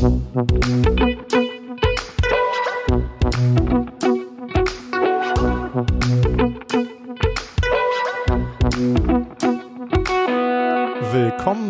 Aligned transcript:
Willkommen 0.00 0.24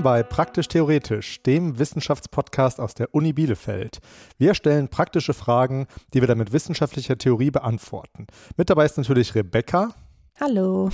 bei 0.04 0.22
Praktisch 0.22 0.68
Theoretisch, 0.68 1.42
dem 1.42 1.80
Wissenschaftspodcast 1.80 2.78
aus 2.78 2.94
der 2.94 3.12
Uni 3.12 3.32
Bielefeld. 3.32 3.98
Wir 4.38 4.54
stellen 4.54 4.86
praktische 4.86 5.34
Fragen, 5.34 5.88
die 6.14 6.20
wir 6.20 6.28
dann 6.28 6.38
mit 6.38 6.52
wissenschaftlicher 6.52 7.18
Theorie 7.18 7.50
beantworten. 7.50 8.28
Mit 8.56 8.70
dabei 8.70 8.84
ist 8.84 8.96
natürlich 8.96 9.34
Rebecca. 9.34 9.92
Hallo. 10.38 10.90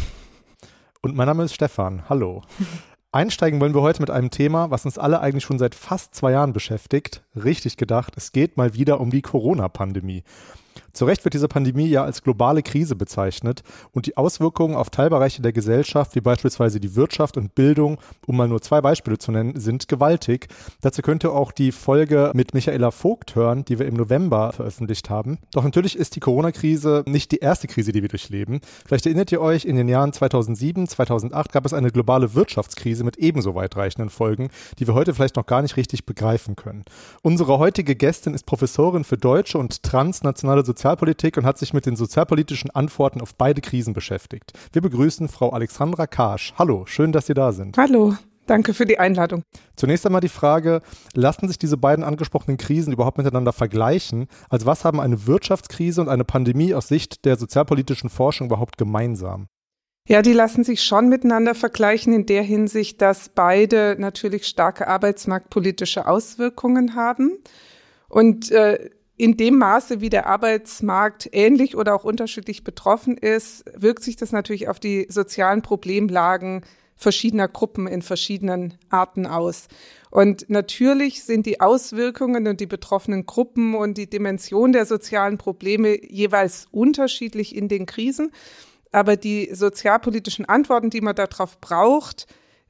Und 1.03 1.15
mein 1.15 1.27
Name 1.27 1.45
ist 1.45 1.55
Stefan. 1.55 2.09
Hallo. 2.09 2.43
Einsteigen 3.17 3.63
wollen 3.63 3.75
wir 3.75 3.81
heute 3.81 4.03
mit 4.03 4.11
einem 4.11 4.31
Thema, 4.31 4.71
was 4.71 4.85
uns 4.85 4.99
alle 4.99 5.21
eigentlich 5.21 5.45
schon 5.45 5.59
seit 5.59 5.75
fast 5.75 6.15
zwei 6.15 6.33
Jahren 6.33 6.53
beschäftigt. 6.53 7.23
Richtig 7.35 7.79
gedacht, 7.79 8.13
es 8.19 8.31
geht 8.31 8.59
mal 8.59 8.75
wieder 8.75 9.01
um 9.01 9.09
die 9.09 9.23
Corona-Pandemie. 9.23 10.23
Zu 10.97 11.05
Recht 11.05 11.27
wird 11.27 11.35
diese 11.35 11.47
Pandemie 11.47 11.89
ja 11.89 12.05
als 12.05 12.23
globale 12.23 12.63
Krise 12.63 12.97
bezeichnet 12.97 13.63
und 13.93 14.07
die 14.07 14.17
Auswirkungen 14.17 14.75
auf 14.75 14.89
Teilbereiche 14.89 15.43
der 15.43 15.53
Gesellschaft, 15.53 16.15
wie 16.15 16.23
beispielsweise 16.23 16.81
die 16.81 16.97
Wirtschaft 16.97 17.37
und 17.37 17.55
Bildung, 17.55 17.99
um 18.27 18.35
mal 18.39 18.49
nur 18.49 18.63
zwei 18.63 18.81
Beispiele 18.81 19.19
zu 19.19 19.31
nennen, 19.31 19.61
sind 19.61 19.89
gewaltig. 19.89 20.49
Dazu 20.81 21.03
könnt 21.03 21.23
ihr 21.23 21.35
auch 21.35 21.53
die 21.53 21.71
Folge 21.71 22.31
mit 22.33 22.55
Michaela 22.55 22.91
Vogt 22.91 23.35
hören, 23.35 23.67
die 23.67 23.79
wir 23.79 23.85
im 23.85 23.93
November 23.93 24.55
veröffentlicht 24.55 25.11
haben. 25.11 25.37
Doch 25.53 25.65
natürlich 25.65 25.99
ist 25.99 26.17
die 26.17 26.21
Corona-Krise 26.21 27.05
nicht 27.07 27.31
die 27.31 27.41
erste 27.41 27.67
Krise, 27.67 27.93
die 27.93 28.01
wir 28.01 28.09
durchleben. 28.09 28.63
Vielleicht 28.87 29.05
erinnert 29.05 29.31
ihr 29.33 29.43
euch, 29.43 29.67
in 29.67 29.77
den 29.77 29.89
Jahren 29.89 30.15
2007, 30.15 30.89
2008 30.89 31.53
gab 31.53 31.67
es 31.67 31.75
eine 31.75 31.91
globale 31.91 32.33
Wirtschaftskrise 32.33 33.05
mit 33.05 33.19
ebenso 33.19 33.55
weitreichenden 33.55 34.09
Folgen, 34.09 34.49
die 34.79 34.87
wir 34.87 34.95
heute 34.95 35.13
vielleicht 35.13 35.37
noch 35.37 35.45
gar 35.45 35.61
nicht 35.61 35.77
richtig 35.77 36.07
begreifen 36.07 36.57
können. 36.57 36.87
Unsere 37.21 37.59
heutige 37.59 37.97
Gästin 37.97 38.33
ist 38.33 38.47
Professorin 38.47 39.05
für 39.05 39.19
deutsche 39.19 39.59
und 39.59 39.83
transnationale 39.83 40.65
Sozialpolitik 40.87 41.37
und 41.37 41.45
hat 41.47 41.59
sich 41.59 41.75
mit 41.75 41.85
den 41.85 41.97
sozialpolitischen 41.97 42.71
Antworten 42.71 43.21
auf 43.21 43.35
beide 43.35 43.61
Krisen 43.61 43.93
beschäftigt. 43.93 44.53
Wir 44.73 44.83
begrüßen 44.83 45.27
Frau 45.27 45.51
Alexandra 45.51 46.07
Karsch. 46.07 46.55
Hallo, 46.57 46.87
schön, 46.87 47.11
dass 47.11 47.27
Sie 47.27 47.35
da 47.35 47.51
sind. 47.51 47.77
Hallo. 47.77 48.15
Danke 48.47 48.73
für 48.73 48.87
die 48.87 49.01
Einladung. 49.01 49.43
Zunächst 49.75 50.07
einmal 50.07 50.21
die 50.21 50.29
Frage, 50.29 50.83
lassen 51.13 51.49
sich 51.49 51.59
diese 51.59 51.77
beiden 51.77 52.05
angesprochenen 52.05 52.57
Krisen 52.57 52.93
überhaupt 52.93 53.19
miteinander 53.19 53.53
vergleichen? 53.53 54.29
Also 54.49 54.67
was 54.67 54.85
haben 54.85 55.01
eine 55.01 55.27
Wirtschaftskrise 55.27 56.01
und 56.01 56.09
eine 56.09 56.23
Pandemie 56.25 56.73
aus 56.73 56.87
Sicht 56.87 57.25
der 57.25 57.35
sozialpolitischen 57.35 58.09
Forschung 58.09 58.47
überhaupt 58.47 58.79
gemeinsam? 58.79 59.49
Ja, 60.09 60.23
die 60.23 60.35
lassen 60.35 60.63
sich 60.63 60.85
schon 60.85 61.09
miteinander 61.09 61.57
vergleichen 61.57 62.13
in 62.13 62.27
der 62.27 62.45
Hinsicht, 62.45 63.03
dass 63.03 63.31
beide 63.31 63.97
natürlich 63.99 64.47
starke 64.47 64.87
arbeitsmarktpolitische 64.87 66.07
Auswirkungen 66.07 66.95
haben. 66.95 67.39
Und 68.09 68.53
äh, 68.53 68.91
in 69.17 69.37
dem 69.37 69.57
Maße, 69.59 70.01
wie 70.01 70.11
der 70.11 70.27
Arbeitsmarkt 70.27 71.29
ähnlich 71.33 71.77
oder 71.77 71.95
auch 71.95 72.05
unterschiedlich 72.05 72.65
betroffen 72.65 73.17
ist, 73.17 73.65
wirkt 73.75 74.03
sich 74.03 74.17
das 74.17 74.33
natürlich 74.33 74.69
auf 74.69 74.79
die 74.79 75.07
sozialen 75.09 75.63
Problemlagen 75.63 76.63
verschiedener 76.97 77.49
Gruppen 77.49 77.87
in 77.87 78.03
verschiedenen 78.03 78.75
Arten 78.89 79.27
aus. 79.27 79.69
Und 80.11 80.49
natürlich 80.49 81.25
sind 81.25 81.47
die 81.47 81.61
Auswirkungen 81.61 82.47
und 82.47 82.61
die 82.61 82.67
betroffenen 82.67 83.27
Gruppen 83.27 83.75
und 83.75 83.99
die 83.99 84.09
Dimension 84.09 84.73
der 84.73 84.87
sozialen 84.87 85.37
Probleme 85.37 85.99
jeweils 86.11 86.69
unterschiedlich 86.71 87.55
in 87.55 87.69
den 87.69 87.87
Krisen. 87.87 88.33
Aber 88.93 89.17
die 89.17 89.51
sozialpolitischen 89.53 90.47
Antworten, 90.47 90.89
die 90.89 91.03
man 91.03 91.15
darauf 91.15 91.61
braucht, 91.61 92.27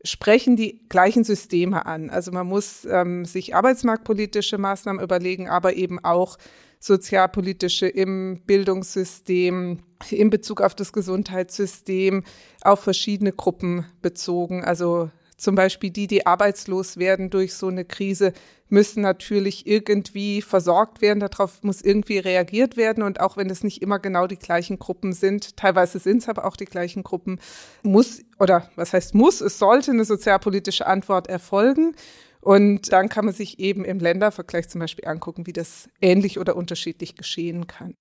sprechen 0.07 0.57
die 0.57 0.81
gleichen 0.89 1.25
Systeme 1.25 1.87
an. 1.87 2.11
Also 2.11 2.33
man 2.33 2.47
muss 2.47 2.87
ähm, 2.91 3.25
sich 3.25 3.55
arbeitsmarktpolitische 3.55 4.59
Maßnahmen 4.59 5.03
überlegen, 5.03 5.49
aber 5.49 5.75
eben 5.75 6.03
auch 6.03 6.39
sozialpolitische 6.79 7.89
im 7.89 8.41
Bildungssystem, 8.47 9.81
in 10.11 10.31
Bezug 10.31 10.61
auf 10.61 10.75
das 10.75 10.93
Gesundheitssystem, 10.93 12.23
auf 12.63 12.81
verschiedene 12.81 13.33
Gruppen 13.33 13.87
bezogen. 14.03 14.65
Also 14.65 15.11
zum 15.37 15.55
Beispiel 15.55 15.91
die, 15.91 16.07
die 16.07 16.27
arbeitslos 16.27 16.97
werden 16.97 17.31
durch 17.31 17.55
so 17.55 17.69
eine 17.69 17.85
Krise, 17.85 18.33
müssen 18.69 19.03
natürlich 19.03 19.67
irgendwie 19.67 20.43
versorgt 20.43 21.01
werden. 21.01 21.21
Darauf 21.21 21.63
muss 21.63 21.83
irgendwie 21.83 22.19
reagiert 22.19 22.77
werden. 22.77 23.03
Und 23.03 23.21
auch 23.21 23.37
wenn 23.37 23.51
es 23.51 23.63
nicht 23.63 23.83
immer 23.83 23.99
genau 23.99 24.27
die 24.27 24.39
gleichen 24.39 24.79
Gruppen 24.79 25.13
sind, 25.13 25.57
teilweise 25.57 25.99
sind 25.99 26.23
es 26.23 26.29
aber 26.29 26.45
auch 26.45 26.57
die 26.57 26.65
gleichen 26.65 27.03
Gruppen, 27.03 27.39
muss 27.83 28.23
oder 28.39 28.71
was 28.77 28.93
heißt 28.93 29.15
muss, 29.15 29.41
es 29.41 29.59
sollte 29.59 29.91
eine 29.91 30.05
sozialpolitische 30.05 30.87
Antwort 30.87 31.29
erfolgen. 31.29 31.95
Und 32.41 32.93
dann 32.93 33.09
kann 33.09 33.25
man 33.25 33.35
sich 33.35 33.59
eben 33.59 33.85
im 33.85 33.99
Ländervergleich 33.99 34.69
zum 34.69 34.81
Beispiel 34.81 35.07
angucken, 35.07 35.47
wie 35.47 35.53
das 35.53 35.89
ähnlich 36.01 36.39
oder 36.39 36.55
unterschiedlich 36.57 37.17
geschehen 37.17 37.67
kann. 37.67 37.95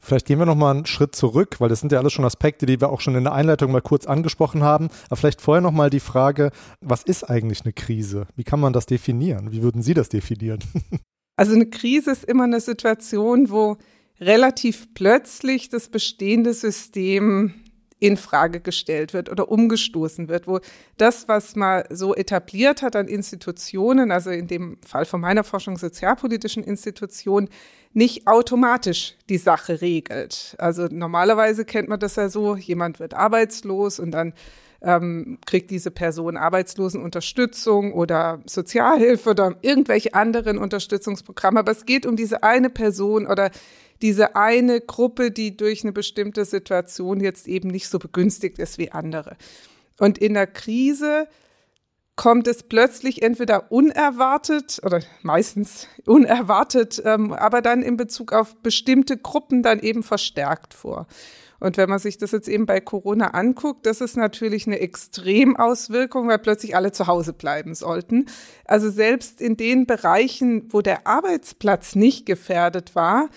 Vielleicht 0.00 0.26
gehen 0.26 0.38
wir 0.38 0.46
noch 0.46 0.54
mal 0.54 0.70
einen 0.70 0.86
Schritt 0.86 1.14
zurück, 1.14 1.56
weil 1.58 1.68
das 1.68 1.80
sind 1.80 1.92
ja 1.92 1.98
alles 1.98 2.12
schon 2.12 2.24
Aspekte, 2.24 2.66
die 2.66 2.80
wir 2.80 2.90
auch 2.90 3.00
schon 3.00 3.16
in 3.16 3.24
der 3.24 3.32
Einleitung 3.32 3.72
mal 3.72 3.82
kurz 3.82 4.06
angesprochen 4.06 4.62
haben. 4.62 4.88
Aber 5.06 5.16
vielleicht 5.16 5.40
vorher 5.40 5.60
noch 5.60 5.72
mal 5.72 5.90
die 5.90 6.00
Frage, 6.00 6.50
was 6.80 7.02
ist 7.02 7.24
eigentlich 7.24 7.62
eine 7.62 7.72
Krise? 7.72 8.26
Wie 8.36 8.44
kann 8.44 8.60
man 8.60 8.72
das 8.72 8.86
definieren? 8.86 9.52
Wie 9.52 9.62
würden 9.62 9.82
Sie 9.82 9.94
das 9.94 10.08
definieren? 10.08 10.60
Also 11.36 11.54
eine 11.54 11.66
Krise 11.66 12.10
ist 12.10 12.24
immer 12.24 12.42
eine 12.42 12.58
Situation, 12.58 13.48
wo 13.48 13.76
relativ 14.20 14.92
plötzlich 14.92 15.68
das 15.68 15.88
bestehende 15.88 16.52
System 16.52 17.54
in 18.00 18.16
Frage 18.16 18.60
gestellt 18.60 19.12
wird 19.12 19.28
oder 19.28 19.50
umgestoßen 19.50 20.28
wird, 20.28 20.46
wo 20.46 20.60
das, 20.96 21.28
was 21.28 21.56
man 21.56 21.84
so 21.90 22.14
etabliert 22.14 22.82
hat 22.82 22.94
an 22.96 23.08
Institutionen, 23.08 24.10
also 24.12 24.30
in 24.30 24.46
dem 24.46 24.78
Fall 24.86 25.04
von 25.04 25.20
meiner 25.20 25.44
Forschung 25.44 25.76
sozialpolitischen 25.76 26.62
Institutionen, 26.62 27.48
nicht 27.92 28.26
automatisch 28.26 29.16
die 29.28 29.38
Sache 29.38 29.80
regelt. 29.80 30.54
Also 30.58 30.86
normalerweise 30.90 31.64
kennt 31.64 31.88
man 31.88 31.98
das 31.98 32.16
ja 32.16 32.28
so, 32.28 32.54
jemand 32.54 33.00
wird 33.00 33.14
arbeitslos 33.14 33.98
und 33.98 34.12
dann 34.12 34.34
ähm, 34.80 35.38
kriegt 35.44 35.70
diese 35.70 35.90
Person 35.90 36.36
Arbeitslosenunterstützung 36.36 37.92
oder 37.92 38.40
Sozialhilfe 38.46 39.30
oder 39.30 39.56
irgendwelche 39.62 40.14
anderen 40.14 40.58
Unterstützungsprogramme. 40.58 41.60
Aber 41.60 41.72
es 41.72 41.84
geht 41.84 42.06
um 42.06 42.14
diese 42.14 42.42
eine 42.42 42.70
Person 42.70 43.26
oder 43.26 43.50
diese 44.02 44.36
eine 44.36 44.80
Gruppe, 44.80 45.30
die 45.30 45.56
durch 45.56 45.84
eine 45.84 45.92
bestimmte 45.92 46.44
Situation 46.44 47.20
jetzt 47.20 47.48
eben 47.48 47.68
nicht 47.68 47.88
so 47.88 47.98
begünstigt 47.98 48.58
ist 48.58 48.78
wie 48.78 48.92
andere. 48.92 49.36
Und 49.98 50.18
in 50.18 50.34
der 50.34 50.46
Krise 50.46 51.28
kommt 52.18 52.48
es 52.48 52.64
plötzlich 52.64 53.22
entweder 53.22 53.70
unerwartet 53.70 54.80
oder 54.84 55.00
meistens 55.22 55.86
unerwartet, 56.04 57.00
ähm, 57.04 57.32
aber 57.32 57.62
dann 57.62 57.82
in 57.82 57.96
Bezug 57.96 58.32
auf 58.32 58.56
bestimmte 58.56 59.16
Gruppen 59.16 59.62
dann 59.62 59.78
eben 59.78 60.02
verstärkt 60.02 60.74
vor. 60.74 61.06
Und 61.60 61.76
wenn 61.76 61.88
man 61.88 61.98
sich 61.98 62.18
das 62.18 62.32
jetzt 62.32 62.48
eben 62.48 62.66
bei 62.66 62.80
Corona 62.80 63.28
anguckt, 63.28 63.86
das 63.86 64.00
ist 64.00 64.16
natürlich 64.16 64.66
eine 64.66 64.78
Extremauswirkung, 64.80 66.28
weil 66.28 66.38
plötzlich 66.38 66.76
alle 66.76 66.92
zu 66.92 67.06
Hause 67.06 67.32
bleiben 67.32 67.74
sollten. 67.74 68.26
Also 68.64 68.90
selbst 68.90 69.40
in 69.40 69.56
den 69.56 69.86
Bereichen, 69.86 70.72
wo 70.72 70.82
der 70.82 71.06
Arbeitsplatz 71.06 71.96
nicht 71.96 72.26
gefährdet 72.26 72.94
war, 72.94 73.28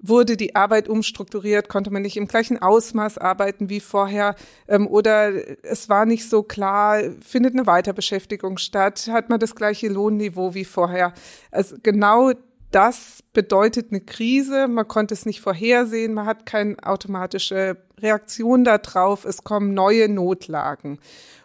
wurde 0.00 0.36
die 0.36 0.54
Arbeit 0.54 0.88
umstrukturiert, 0.88 1.68
konnte 1.68 1.90
man 1.90 2.02
nicht 2.02 2.16
im 2.16 2.28
gleichen 2.28 2.60
Ausmaß 2.60 3.18
arbeiten 3.18 3.68
wie 3.68 3.80
vorher? 3.80 4.36
Ähm, 4.68 4.86
oder 4.86 5.32
es 5.64 5.88
war 5.88 6.06
nicht 6.06 6.28
so 6.28 6.42
klar, 6.42 7.02
findet 7.20 7.54
eine 7.54 7.66
Weiterbeschäftigung 7.66 8.58
statt, 8.58 9.08
hat 9.10 9.28
man 9.28 9.40
das 9.40 9.54
gleiche 9.54 9.88
Lohnniveau 9.88 10.54
wie 10.54 10.64
vorher. 10.64 11.12
Also 11.50 11.76
genau 11.82 12.32
das 12.70 13.24
bedeutet 13.32 13.90
eine 13.90 14.00
Krise, 14.00 14.68
man 14.68 14.86
konnte 14.86 15.14
es 15.14 15.24
nicht 15.24 15.40
vorhersehen, 15.40 16.14
man 16.14 16.26
hat 16.26 16.44
keine 16.44 16.76
automatische 16.82 17.78
Reaktion 17.98 18.62
darauf, 18.64 19.24
es 19.24 19.42
kommen 19.42 19.74
neue 19.74 20.08
Notlagen. 20.08 20.98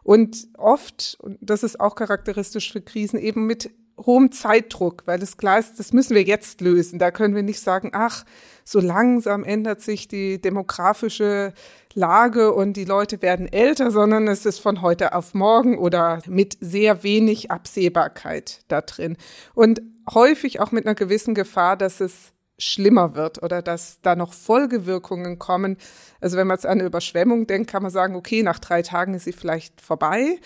Und 0.04 0.48
oft, 0.58 1.18
und 1.22 1.38
das 1.42 1.64
ist 1.64 1.80
auch 1.80 1.96
charakteristisch 1.96 2.72
für 2.72 2.82
Krisen, 2.82 3.18
eben 3.20 3.46
mit 3.46 3.72
hohem 3.98 4.32
Zeitdruck, 4.32 5.04
weil 5.06 5.22
es 5.22 5.38
klar 5.38 5.60
ist, 5.60 5.80
das 5.80 5.94
müssen 5.94 6.16
wir 6.16 6.24
jetzt 6.24 6.62
lösen. 6.62 7.00
Da 7.00 7.12
können 7.12 7.36
wir 7.36 7.44
nicht 7.44 7.60
sagen, 7.60 7.92
ach, 7.94 8.26
so 8.64 8.80
langsam 8.80 9.44
ändert 9.44 9.82
sich 9.82 10.08
die 10.08 10.42
demografische 10.42 11.54
Lage 11.94 12.54
und 12.54 12.74
die 12.74 12.86
Leute 12.86 13.22
werden 13.22 13.52
älter, 13.52 13.92
sondern 13.92 14.28
es 14.28 14.46
ist 14.46 14.60
von 14.60 14.82
heute 14.82 15.14
auf 15.14 15.34
morgen 15.34 15.78
oder 15.78 16.22
mit 16.28 16.58
sehr 16.60 17.04
wenig 17.04 17.52
Absehbarkeit 17.52 18.62
da 18.68 18.82
drin. 18.82 19.18
Und 19.54 19.82
häufig 20.12 20.60
auch 20.60 20.72
mit 20.72 20.86
einer 20.86 20.96
gewissen 20.96 21.36
Gefahr, 21.36 21.78
dass 21.78 22.00
es 22.00 22.34
schlimmer 22.58 23.16
wird 23.16 23.42
oder 23.44 23.62
dass 23.62 24.00
da 24.02 24.16
noch 24.16 24.34
Folgewirkungen 24.34 25.40
kommen. 25.40 25.78
Also 26.22 26.38
wenn 26.38 26.48
man 26.48 26.56
jetzt 26.56 26.66
an 26.66 26.80
eine 26.80 26.84
Überschwemmung 26.84 27.48
denkt, 27.48 27.70
kann 27.70 27.84
man 27.84 27.92
sagen, 27.92 28.16
okay, 28.16 28.44
nach 28.44 28.60
drei 28.60 28.82
Tagen 28.82 29.14
ist 29.14 29.26
sie 29.26 29.34
vielleicht 29.34 29.82
vorbei. 29.82 30.40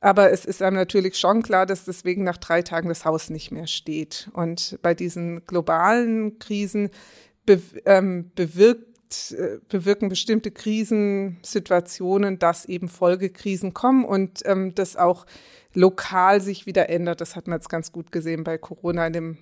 Aber 0.00 0.30
es 0.30 0.44
ist 0.44 0.62
einem 0.62 0.76
natürlich 0.76 1.16
schon 1.16 1.42
klar, 1.42 1.66
dass 1.66 1.84
deswegen 1.84 2.24
nach 2.24 2.36
drei 2.36 2.62
Tagen 2.62 2.88
das 2.88 3.04
Haus 3.04 3.30
nicht 3.30 3.50
mehr 3.50 3.66
steht. 3.66 4.28
Und 4.32 4.78
bei 4.82 4.94
diesen 4.94 5.44
globalen 5.46 6.38
Krisen 6.38 6.90
be 7.46 7.60
ähm, 7.84 8.30
bewirkt, 8.34 9.32
äh, 9.32 9.58
bewirken 9.68 10.08
bestimmte 10.08 10.50
Krisensituationen, 10.50 12.38
dass 12.38 12.66
eben 12.66 12.88
Folgekrisen 12.88 13.72
kommen 13.72 14.04
und 14.04 14.42
ähm, 14.44 14.74
das 14.74 14.96
auch 14.96 15.26
lokal 15.72 16.40
sich 16.40 16.66
wieder 16.66 16.88
ändert. 16.90 17.20
Das 17.20 17.36
hat 17.36 17.46
man 17.46 17.58
jetzt 17.58 17.68
ganz 17.68 17.92
gut 17.92 18.12
gesehen 18.12 18.44
bei 18.44 18.58
Corona 18.58 19.06
in 19.06 19.12
dem 19.12 19.38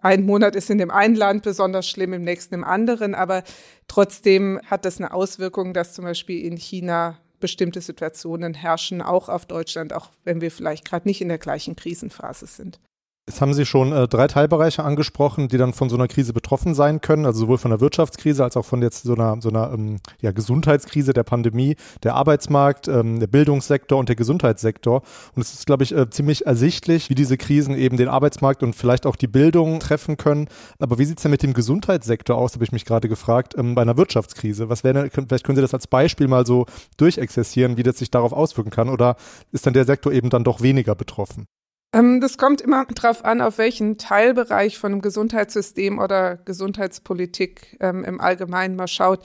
ein 0.00 0.26
Monat 0.26 0.56
ist 0.56 0.70
in 0.70 0.78
dem 0.78 0.90
einen 0.90 1.14
Land 1.14 1.44
besonders 1.44 1.88
schlimm, 1.88 2.12
im 2.12 2.24
nächsten 2.24 2.54
im 2.54 2.64
anderen, 2.64 3.14
aber 3.14 3.44
trotzdem 3.88 4.60
hat 4.66 4.84
das 4.84 4.98
eine 4.98 5.12
Auswirkung, 5.12 5.72
dass 5.72 5.94
zum 5.94 6.04
Beispiel 6.04 6.44
in 6.44 6.56
China 6.56 7.18
bestimmte 7.44 7.82
Situationen 7.82 8.54
herrschen, 8.54 9.02
auch 9.02 9.28
auf 9.28 9.44
Deutschland, 9.44 9.92
auch 9.92 10.08
wenn 10.24 10.40
wir 10.40 10.50
vielleicht 10.50 10.86
gerade 10.86 11.06
nicht 11.06 11.20
in 11.20 11.28
der 11.28 11.36
gleichen 11.36 11.76
Krisenphase 11.76 12.46
sind. 12.46 12.80
Jetzt 13.26 13.40
haben 13.40 13.54
Sie 13.54 13.64
schon 13.64 13.90
äh, 13.92 14.06
drei 14.06 14.26
Teilbereiche 14.26 14.84
angesprochen, 14.84 15.48
die 15.48 15.56
dann 15.56 15.72
von 15.72 15.88
so 15.88 15.96
einer 15.96 16.08
Krise 16.08 16.34
betroffen 16.34 16.74
sein 16.74 17.00
können, 17.00 17.24
also 17.24 17.40
sowohl 17.40 17.56
von 17.56 17.70
der 17.70 17.80
Wirtschaftskrise 17.80 18.44
als 18.44 18.54
auch 18.54 18.66
von 18.66 18.82
jetzt 18.82 19.04
so 19.04 19.14
einer, 19.14 19.40
so 19.40 19.48
einer 19.48 19.72
ähm, 19.72 19.96
ja, 20.20 20.30
Gesundheitskrise 20.32 21.14
der 21.14 21.22
Pandemie, 21.22 21.76
der 22.02 22.16
Arbeitsmarkt, 22.16 22.86
ähm, 22.86 23.20
der 23.20 23.26
Bildungssektor 23.26 23.98
und 23.98 24.10
der 24.10 24.16
Gesundheitssektor. 24.16 25.00
Und 25.34 25.40
es 25.40 25.54
ist, 25.54 25.64
glaube 25.64 25.84
ich, 25.84 25.96
äh, 25.96 26.10
ziemlich 26.10 26.44
ersichtlich, 26.44 27.08
wie 27.08 27.14
diese 27.14 27.38
Krisen 27.38 27.74
eben 27.74 27.96
den 27.96 28.08
Arbeitsmarkt 28.08 28.62
und 28.62 28.76
vielleicht 28.76 29.06
auch 29.06 29.16
die 29.16 29.26
Bildung 29.26 29.80
treffen 29.80 30.18
können. 30.18 30.48
Aber 30.78 30.98
wie 30.98 31.06
sieht 31.06 31.16
es 31.16 31.22
denn 31.22 31.30
mit 31.30 31.42
dem 31.42 31.54
Gesundheitssektor 31.54 32.36
aus, 32.36 32.52
habe 32.52 32.64
ich 32.64 32.72
mich 32.72 32.84
gerade 32.84 33.08
gefragt, 33.08 33.54
ähm, 33.56 33.74
bei 33.74 33.80
einer 33.80 33.96
Wirtschaftskrise? 33.96 34.68
Was 34.68 34.84
wäre, 34.84 35.08
vielleicht 35.08 35.44
können 35.44 35.56
Sie 35.56 35.62
das 35.62 35.72
als 35.72 35.86
Beispiel 35.86 36.28
mal 36.28 36.44
so 36.44 36.66
durchexerzieren, 36.98 37.78
wie 37.78 37.84
das 37.84 37.96
sich 37.96 38.10
darauf 38.10 38.34
auswirken 38.34 38.70
kann, 38.70 38.90
oder 38.90 39.16
ist 39.50 39.64
dann 39.64 39.72
der 39.72 39.86
Sektor 39.86 40.12
eben 40.12 40.28
dann 40.28 40.44
doch 40.44 40.60
weniger 40.60 40.94
betroffen? 40.94 41.46
Ähm, 41.94 42.20
das 42.20 42.36
kommt 42.36 42.60
immer 42.60 42.84
darauf 42.86 43.24
an, 43.24 43.40
auf 43.40 43.58
welchen 43.58 43.96
Teilbereich 43.96 44.78
von 44.78 44.92
einem 44.92 45.00
Gesundheitssystem 45.00 45.98
oder 45.98 46.36
Gesundheitspolitik 46.36 47.78
ähm, 47.80 48.04
im 48.04 48.20
Allgemeinen 48.20 48.74
man 48.74 48.88
schaut. 48.88 49.20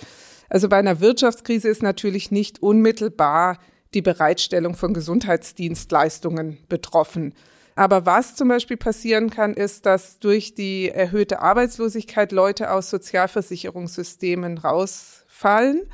Also 0.49 0.69
bei 0.69 0.77
einer 0.77 0.99
Wirtschaftskrise 0.99 1.67
ist 1.67 1.81
natürlich 1.83 2.31
nicht 2.31 2.61
unmittelbar 2.61 3.57
die 3.95 4.03
Bereitstellung 4.03 4.75
von 4.75 4.93
Gesundheitsdienstleistungen 4.93 6.59
betroffen. 6.69 7.33
Aber 7.75 8.05
was 8.05 8.35
zum 8.35 8.49
Beispiel 8.49 8.77
passieren 8.77 9.31
kann, 9.31 9.53
ist, 9.53 9.85
dass 9.85 10.19
durch 10.19 10.53
die 10.53 10.89
erhöhte 10.89 11.41
Arbeitslosigkeit 11.41 12.31
Leute 12.31 12.71
aus 12.71 12.89
Sozialversicherungssystemen 12.89 14.59
rausfallen 14.59 15.87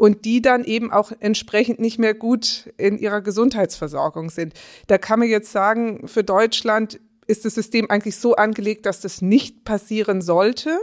und 0.00 0.24
die 0.24 0.40
dann 0.40 0.64
eben 0.64 0.90
auch 0.90 1.12
entsprechend 1.20 1.78
nicht 1.78 1.98
mehr 1.98 2.14
gut 2.14 2.72
in 2.78 2.98
ihrer 2.98 3.20
Gesundheitsversorgung 3.20 4.30
sind. 4.30 4.54
Da 4.86 4.96
kann 4.96 5.18
man 5.18 5.28
jetzt 5.28 5.52
sagen, 5.52 6.08
für 6.08 6.24
Deutschland 6.24 6.98
ist 7.26 7.44
das 7.44 7.54
System 7.54 7.90
eigentlich 7.90 8.16
so 8.16 8.34
angelegt, 8.34 8.86
dass 8.86 9.02
das 9.02 9.20
nicht 9.20 9.62
passieren 9.64 10.22
sollte. 10.22 10.80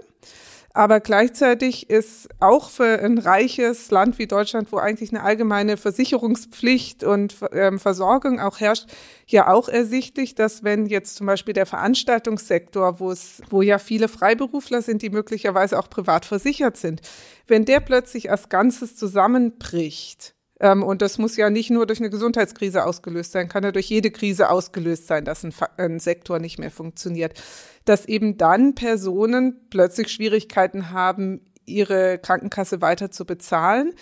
Aber 0.78 1.00
gleichzeitig 1.00 1.90
ist 1.90 2.30
auch 2.40 2.70
für 2.70 3.00
ein 3.00 3.18
reiches 3.18 3.90
Land 3.90 4.20
wie 4.20 4.28
Deutschland, 4.28 4.72
wo 4.72 4.78
eigentlich 4.78 5.10
eine 5.10 5.24
allgemeine 5.24 5.76
Versicherungspflicht 5.76 7.04
und 7.04 7.36
ähm, 7.52 7.80
Versorgung 7.80 8.40
auch 8.40 8.60
herrscht, 8.60 8.86
ja 9.26 9.52
auch 9.52 9.70
ersichtlich, 9.70 10.36
dass 10.36 10.64
wenn 10.64 10.86
jetzt 10.86 11.16
zum 11.16 11.26
Beispiel 11.26 11.56
der 11.56 11.66
Veranstaltungssektor, 11.66 13.00
wo 13.00 13.10
es, 13.10 13.42
wo 13.50 13.64
ja 13.64 13.80
viele 13.80 14.08
Freiberufler 14.08 14.84
sind, 14.84 15.02
die 15.02 15.10
möglicherweise 15.10 15.80
auch 15.80 15.90
privat 15.90 16.26
versichert 16.26 16.78
sind, 16.78 17.02
wenn 17.48 17.66
der 17.66 17.80
plötzlich 17.80 18.30
als 18.30 18.48
Ganzes 18.50 18.96
zusammenbricht, 18.96 20.36
und 20.84 21.02
das 21.02 21.18
muss 21.18 21.38
ja 21.38 21.50
nicht 21.50 21.70
nur 21.70 21.86
durch 21.86 22.00
eine 22.00 22.10
Gesundheitskrise 22.10 22.86
ausgelöst 22.86 23.32
sein, 23.32 23.48
kann 23.48 23.64
ja 23.64 23.72
durch 23.72 23.90
jede 23.90 24.12
Krise 24.12 24.50
ausgelöst 24.50 25.08
sein, 25.08 25.26
dass 25.26 25.44
ein, 25.44 25.54
ein 25.78 26.00
Sektor 26.00 26.40
nicht 26.40 26.58
mehr 26.58 26.72
funktioniert. 26.72 27.34
Dass 27.86 28.06
eben 28.06 28.38
dann 28.38 28.76
Personen 28.76 29.68
plötzlich 29.70 30.10
Schwierigkeiten 30.10 30.92
haben, 30.92 31.42
ihre 31.66 32.18
Krankenkasse 32.18 32.82
weiter 32.82 33.12
zu 33.12 33.26
bezahlen 33.26 33.94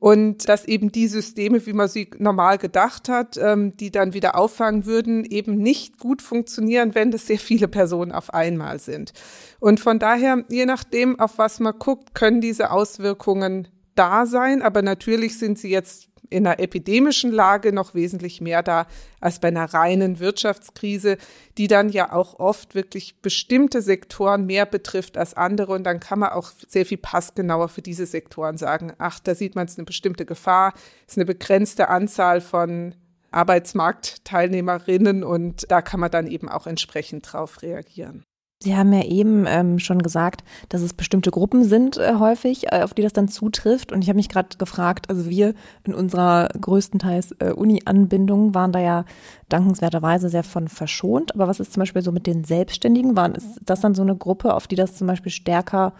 und 0.00 0.48
dass 0.48 0.64
eben 0.64 0.90
die 0.90 1.06
Systeme, 1.06 1.64
wie 1.66 1.74
man 1.74 1.86
sie 1.86 2.10
normal 2.18 2.56
gedacht 2.56 3.08
hat, 3.08 3.36
ähm, 3.36 3.76
die 3.76 3.90
dann 3.90 4.14
wieder 4.14 4.36
auffangen 4.36 4.86
würden, 4.86 5.24
eben 5.26 5.58
nicht 5.58 5.98
gut 5.98 6.22
funktionieren, 6.22 6.94
wenn 6.94 7.10
das 7.10 7.26
sehr 7.26 7.38
viele 7.38 7.68
Personen 7.68 8.10
auf 8.10 8.32
einmal 8.32 8.80
sind. 8.80 9.12
Und 9.60 9.78
von 9.78 9.98
daher, 9.98 10.42
je 10.48 10.64
nachdem, 10.64 11.20
auf 11.20 11.36
was 11.36 11.60
man 11.60 11.78
guckt, 11.78 12.14
können 12.14 12.40
diese 12.40 12.70
Auswirkungen 12.70 13.68
da 14.00 14.24
sein, 14.24 14.62
aber 14.62 14.80
natürlich 14.80 15.38
sind 15.38 15.58
sie 15.58 15.68
jetzt 15.68 16.08
in 16.30 16.46
einer 16.46 16.58
epidemischen 16.58 17.32
Lage 17.32 17.72
noch 17.72 17.94
wesentlich 17.94 18.40
mehr 18.40 18.62
da 18.62 18.86
als 19.20 19.40
bei 19.40 19.48
einer 19.48 19.74
reinen 19.74 20.20
Wirtschaftskrise, 20.20 21.18
die 21.58 21.66
dann 21.66 21.90
ja 21.90 22.12
auch 22.12 22.38
oft 22.38 22.74
wirklich 22.74 23.20
bestimmte 23.20 23.82
Sektoren 23.82 24.46
mehr 24.46 24.64
betrifft 24.64 25.18
als 25.18 25.34
andere. 25.34 25.72
Und 25.72 25.84
dann 25.84 26.00
kann 26.00 26.20
man 26.20 26.30
auch 26.30 26.52
sehr 26.68 26.86
viel 26.86 26.98
passgenauer 26.98 27.68
für 27.68 27.82
diese 27.82 28.06
Sektoren 28.06 28.56
sagen, 28.56 28.92
ach, 28.98 29.20
da 29.20 29.34
sieht 29.34 29.54
man 29.54 29.66
es 29.66 29.76
eine 29.76 29.84
bestimmte 29.84 30.24
Gefahr, 30.24 30.72
es 31.06 31.14
ist 31.14 31.18
eine 31.18 31.26
begrenzte 31.26 31.88
Anzahl 31.88 32.40
von 32.40 32.94
Arbeitsmarktteilnehmerinnen 33.32 35.22
und 35.22 35.70
da 35.70 35.82
kann 35.82 36.00
man 36.00 36.10
dann 36.10 36.26
eben 36.26 36.48
auch 36.48 36.66
entsprechend 36.66 37.30
drauf 37.30 37.62
reagieren. 37.62 38.24
Sie 38.62 38.76
haben 38.76 38.92
ja 38.92 39.02
eben 39.04 39.46
ähm, 39.48 39.78
schon 39.78 40.02
gesagt, 40.02 40.44
dass 40.68 40.82
es 40.82 40.92
bestimmte 40.92 41.30
Gruppen 41.30 41.64
sind 41.64 41.96
äh, 41.96 42.16
häufig, 42.18 42.70
äh, 42.70 42.82
auf 42.82 42.92
die 42.92 43.00
das 43.00 43.14
dann 43.14 43.26
zutrifft. 43.26 43.90
Und 43.90 44.02
ich 44.02 44.10
habe 44.10 44.18
mich 44.18 44.28
gerade 44.28 44.58
gefragt, 44.58 45.08
also 45.08 45.30
wir 45.30 45.54
in 45.84 45.94
unserer 45.94 46.48
größtenteils 46.60 47.36
äh, 47.38 47.52
Uni-Anbindung 47.52 48.54
waren 48.54 48.72
da 48.72 48.80
ja 48.80 49.04
dankenswerterweise 49.48 50.28
sehr 50.28 50.44
von 50.44 50.68
verschont. 50.68 51.34
Aber 51.34 51.48
was 51.48 51.58
ist 51.58 51.72
zum 51.72 51.80
Beispiel 51.80 52.02
so 52.02 52.12
mit 52.12 52.26
den 52.26 52.44
Selbstständigen? 52.44 53.16
Waren 53.16 53.34
ist 53.34 53.60
das 53.64 53.80
dann 53.80 53.94
so 53.94 54.02
eine 54.02 54.14
Gruppe, 54.14 54.52
auf 54.52 54.66
die 54.66 54.76
das 54.76 54.94
zum 54.94 55.06
Beispiel 55.06 55.32
stärker 55.32 55.94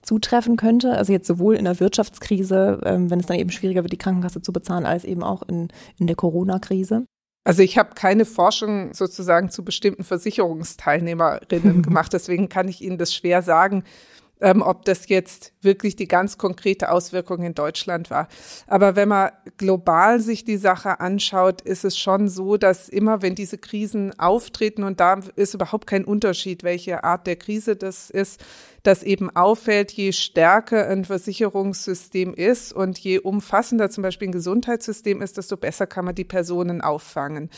zutreffen 0.00 0.56
könnte? 0.56 0.92
Also 0.92 1.12
jetzt 1.12 1.26
sowohl 1.26 1.54
in 1.54 1.64
der 1.64 1.80
Wirtschaftskrise, 1.80 2.80
ähm, 2.86 3.10
wenn 3.10 3.20
es 3.20 3.26
dann 3.26 3.38
eben 3.38 3.50
schwieriger 3.50 3.82
wird, 3.82 3.92
die 3.92 3.98
Krankenkasse 3.98 4.40
zu 4.40 4.54
bezahlen, 4.54 4.86
als 4.86 5.04
eben 5.04 5.22
auch 5.22 5.42
in, 5.42 5.68
in 5.98 6.06
der 6.06 6.16
Corona-Krise? 6.16 7.04
Also 7.46 7.62
ich 7.62 7.78
habe 7.78 7.90
keine 7.94 8.24
Forschung 8.24 8.92
sozusagen 8.92 9.50
zu 9.50 9.64
bestimmten 9.64 10.02
Versicherungsteilnehmerinnen 10.02 11.82
gemacht, 11.84 12.12
deswegen 12.12 12.48
kann 12.48 12.66
ich 12.66 12.82
Ihnen 12.82 12.98
das 12.98 13.14
schwer 13.14 13.40
sagen, 13.40 13.84
ähm, 14.40 14.62
ob 14.62 14.84
das 14.84 15.08
jetzt 15.08 15.52
wirklich 15.62 15.96
die 15.96 16.08
ganz 16.08 16.38
konkrete 16.38 16.90
Auswirkung 16.90 17.42
in 17.42 17.54
Deutschland 17.54 18.10
war. 18.10 18.28
Aber 18.66 18.96
wenn 18.96 19.08
man 19.08 19.30
global 19.56 20.20
sich 20.20 20.44
die 20.44 20.58
Sache 20.58 21.00
anschaut, 21.00 21.62
ist 21.62 21.84
es 21.84 21.98
schon 21.98 22.28
so, 22.28 22.56
dass 22.56 22.88
immer, 22.88 23.22
wenn 23.22 23.34
diese 23.34 23.58
Krisen 23.58 24.18
auftreten, 24.18 24.84
und 24.84 25.00
da 25.00 25.20
ist 25.36 25.54
überhaupt 25.54 25.86
kein 25.86 26.04
Unterschied, 26.04 26.62
welche 26.62 27.04
Art 27.04 27.26
der 27.26 27.36
Krise 27.36 27.76
das 27.76 28.10
ist, 28.10 28.44
dass 28.82 29.02
eben 29.02 29.34
auffällt, 29.34 29.90
je 29.92 30.12
stärker 30.12 30.86
ein 30.88 31.04
Versicherungssystem 31.04 32.34
ist 32.34 32.72
und 32.72 32.98
je 32.98 33.18
umfassender 33.18 33.90
zum 33.90 34.02
Beispiel 34.02 34.28
ein 34.28 34.32
Gesundheitssystem 34.32 35.22
ist, 35.22 35.38
desto 35.38 35.56
besser 35.56 35.86
kann 35.86 36.04
man 36.04 36.14
die 36.14 36.24
Personen 36.24 36.82
auffangen. 36.82 37.50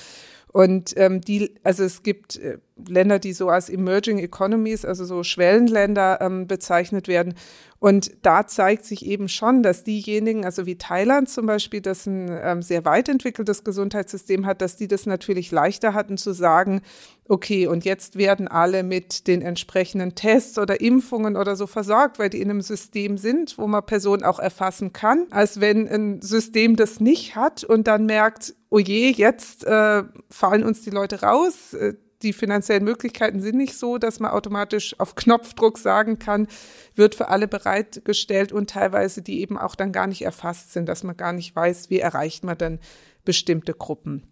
Und 0.53 0.95
ähm, 0.97 1.21
die, 1.21 1.55
also 1.63 1.85
es 1.85 2.03
gibt 2.03 2.37
äh, 2.37 2.59
Länder, 2.87 3.19
die 3.19 3.33
so 3.33 3.49
als 3.49 3.69
Emerging 3.69 4.19
Economies, 4.19 4.85
also 4.85 5.05
so 5.05 5.23
Schwellenländer 5.23 6.21
ähm, 6.21 6.47
bezeichnet 6.47 7.09
werden. 7.09 7.35
Und 7.81 8.13
da 8.23 8.47
zeigt 8.47 8.85
sich 8.85 9.07
eben 9.07 9.29
schon, 9.29 9.63
dass 9.63 9.85
diejenigen, 9.85 10.45
also 10.45 10.67
wie 10.67 10.77
Thailand 10.77 11.29
zum 11.29 11.47
Beispiel, 11.47 11.81
das 11.81 12.07
ein 12.07 12.29
ähm, 12.43 12.63
sehr 12.63 12.85
weit 12.85 13.09
entwickeltes 13.09 13.63
Gesundheitssystem 13.63 14.47
hat, 14.47 14.61
dass 14.63 14.77
die 14.77 14.89
das 14.89 15.07
natürlich 15.07 15.53
leichter 15.53 15.95
hatten 15.95 16.17
zu 16.17 16.33
sagen, 16.33 16.83
okay, 17.29 17.67
und 17.67 17.85
jetzt 17.85 18.17
werden 18.17 18.49
alle 18.49 18.83
mit 18.83 19.27
den 19.27 19.43
entsprechenden 19.43 20.15
Tests 20.15 20.59
oder 20.59 20.81
Impfungen 20.81 21.37
oder 21.37 21.57
so 21.57 21.67
versorgt, 21.67 22.19
weil 22.19 22.31
die 22.31 22.41
in 22.41 22.51
einem 22.51 22.63
System 22.63 23.19
sind, 23.19 23.59
wo 23.59 23.67
man 23.67 23.85
Personen 23.85 24.25
auch 24.25 24.39
erfassen 24.39 24.93
kann, 24.93 25.27
als 25.31 25.61
wenn 25.61 25.87
ein 25.89 26.23
System 26.23 26.75
das 26.75 27.01
nicht 27.01 27.37
hat 27.37 27.65
und 27.65 27.87
dann 27.87 28.07
merkt, 28.07 28.55
oh 28.71 28.79
je, 28.79 29.11
jetzt 29.11 29.65
äh, 29.65 30.05
fallen 30.31 30.65
uns 30.65 30.83
die 30.83 30.91
Leute 30.91 31.23
raus. 31.23 31.75
Äh, 31.75 31.95
die 32.23 32.33
finanziellen 32.33 32.85
Möglichkeiten 32.85 33.41
sind 33.41 33.57
nicht 33.57 33.79
so, 33.79 33.99
dass 33.99 34.19
man 34.19 34.33
automatisch 34.33 34.99
auf 34.99 35.15
Knopfdruck 35.15 35.79
sagen 35.79 36.19
kann, 36.19 36.49
wird 36.97 37.15
für 37.15 37.29
alle 37.29 37.47
bereitgestellt 37.47 38.53
und 38.53 38.71
teilweise 38.71 39.23
die 39.23 39.41
eben 39.41 39.57
auch 39.57 39.77
dann 39.77 39.93
gar 39.93 40.09
nicht 40.09 40.23
erfasst 40.23 40.73
sind, 40.73 40.89
dass 40.89 41.05
man 41.05 41.17
gar 41.17 41.33
nicht 41.33 41.55
weiß, 41.55 41.91
wie 41.91 42.01
erreicht 42.01 42.43
man 42.43 42.59
dann 42.59 42.81
bestimmte 43.25 43.73
Gruppen. 43.73 44.27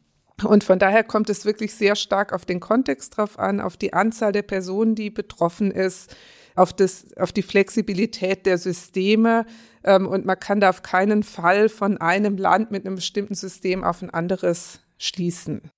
Und 0.45 0.64
von 0.64 0.78
daher 0.78 1.05
kommt 1.05 1.31
es 1.31 1.45
wirklich 1.45 1.75
sehr 1.75 1.97
stark 1.97 2.33
auf 2.33 2.45
den 2.45 2.61
Kontext 2.61 3.16
drauf 3.16 3.38
an, 3.38 3.61
auf 3.61 3.76
die 3.76 3.95
Anzahl 3.95 4.33
der 4.33 4.43
Personen, 4.43 4.95
die 4.95 5.11
betroffen 5.11 5.71
ist, 5.71 6.14
auf, 6.57 6.73
das, 6.73 7.07
auf 7.16 7.33
die 7.33 7.43
Flexibilität 7.43 8.47
der 8.47 8.59
Systeme. 8.59 9.47
Ähm, 9.87 10.07
und 10.07 10.26
man 10.26 10.38
kann 10.38 10.61
da 10.61 10.69
auf 10.71 10.83
keinen 10.83 11.23
Fall 11.23 11.69
von 11.69 11.99
einem 11.99 12.37
Land 12.37 12.71
mit 12.71 12.85
einem 12.85 12.97
bestimmten 12.97 13.35
System 13.35 13.85
auf 13.85 14.02
ein 14.02 14.11
anderes 14.11 14.81
schließen 14.99 15.71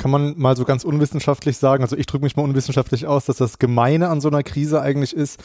kann 0.00 0.10
man 0.10 0.34
mal 0.38 0.56
so 0.56 0.64
ganz 0.64 0.82
unwissenschaftlich 0.82 1.58
sagen, 1.58 1.82
also 1.84 1.94
ich 1.94 2.06
drücke 2.06 2.24
mich 2.24 2.34
mal 2.34 2.42
unwissenschaftlich 2.42 3.06
aus, 3.06 3.26
dass 3.26 3.36
das 3.36 3.58
Gemeine 3.58 4.08
an 4.08 4.22
so 4.22 4.28
einer 4.28 4.42
Krise 4.42 4.80
eigentlich 4.80 5.14
ist, 5.14 5.38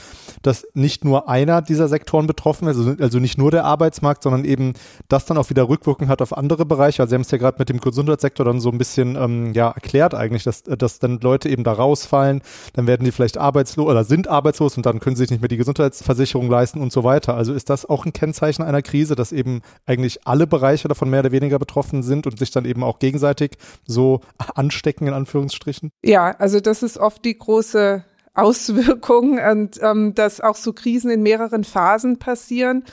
dass 0.43 0.65
nicht 0.73 1.03
nur 1.03 1.27
einer 1.27 1.61
dieser 1.61 1.89
Sektoren 1.89 2.25
betroffen 2.25 2.69
ist, 2.69 2.77
also, 2.77 2.95
also 2.97 3.19
nicht 3.19 3.37
nur 3.37 3.51
der 3.51 3.65
Arbeitsmarkt, 3.65 4.23
sondern 4.23 4.45
eben 4.45 4.73
das 5.09 5.25
dann 5.25 5.37
auch 5.37 5.49
wieder 5.49 5.67
Rückwirkung 5.67 6.07
hat 6.07 6.21
auf 6.21 6.35
andere 6.35 6.65
Bereiche. 6.65 7.01
Also 7.01 7.09
Sie 7.09 7.15
haben 7.15 7.23
es 7.23 7.31
ja 7.31 7.37
gerade 7.37 7.57
mit 7.59 7.67
dem 7.67 7.81
Gesundheitssektor 7.81 8.45
dann 8.45 8.61
so 8.61 8.69
ein 8.69 8.77
bisschen 8.77 9.17
ähm, 9.17 9.51
ja 9.53 9.71
erklärt 9.71 10.15
eigentlich, 10.15 10.43
dass, 10.43 10.63
dass 10.63 10.99
dann 10.99 11.19
Leute 11.19 11.49
eben 11.49 11.65
da 11.65 11.73
rausfallen, 11.73 12.41
dann 12.73 12.87
werden 12.87 13.03
die 13.03 13.11
vielleicht 13.11 13.37
arbeitslos 13.37 13.89
oder 13.89 14.05
sind 14.05 14.29
arbeitslos 14.29 14.77
und 14.77 14.85
dann 14.85 15.01
können 15.01 15.17
sie 15.17 15.23
sich 15.23 15.31
nicht 15.31 15.41
mehr 15.41 15.49
die 15.49 15.57
Gesundheitsversicherung 15.57 16.49
leisten 16.49 16.79
und 16.79 16.93
so 16.93 17.03
weiter. 17.03 17.35
Also 17.35 17.53
ist 17.53 17.69
das 17.69 17.85
auch 17.85 18.05
ein 18.05 18.13
Kennzeichen 18.13 18.63
einer 18.63 18.81
Krise, 18.81 19.15
dass 19.15 19.33
eben 19.33 19.61
eigentlich 19.85 20.25
alle 20.25 20.47
Bereiche 20.47 20.87
davon 20.87 21.09
mehr 21.09 21.19
oder 21.19 21.33
weniger 21.33 21.59
betroffen 21.59 22.03
sind 22.03 22.25
und 22.25 22.39
sich 22.39 22.51
dann 22.51 22.63
eben 22.63 22.85
auch 22.85 22.99
gegenseitig 22.99 23.57
so 23.85 24.21
anstecken, 24.55 25.07
in 25.07 25.13
Anführungsstrichen? 25.13 25.91
Ja, 26.03 26.31
also 26.31 26.59
das 26.59 26.83
ist 26.83 26.97
oft 26.97 27.25
die 27.25 27.37
große 27.37 28.03
Auswirkung 28.33 29.39
und 29.39 29.79
ähm, 29.81 30.13
dass 30.13 30.41
auch 30.41 30.55
so 30.55 30.73
Krisen 30.73 31.09
in 31.09 31.23
mehreren 31.23 31.63
Phasen 31.63 32.19
passieren. 32.19 32.83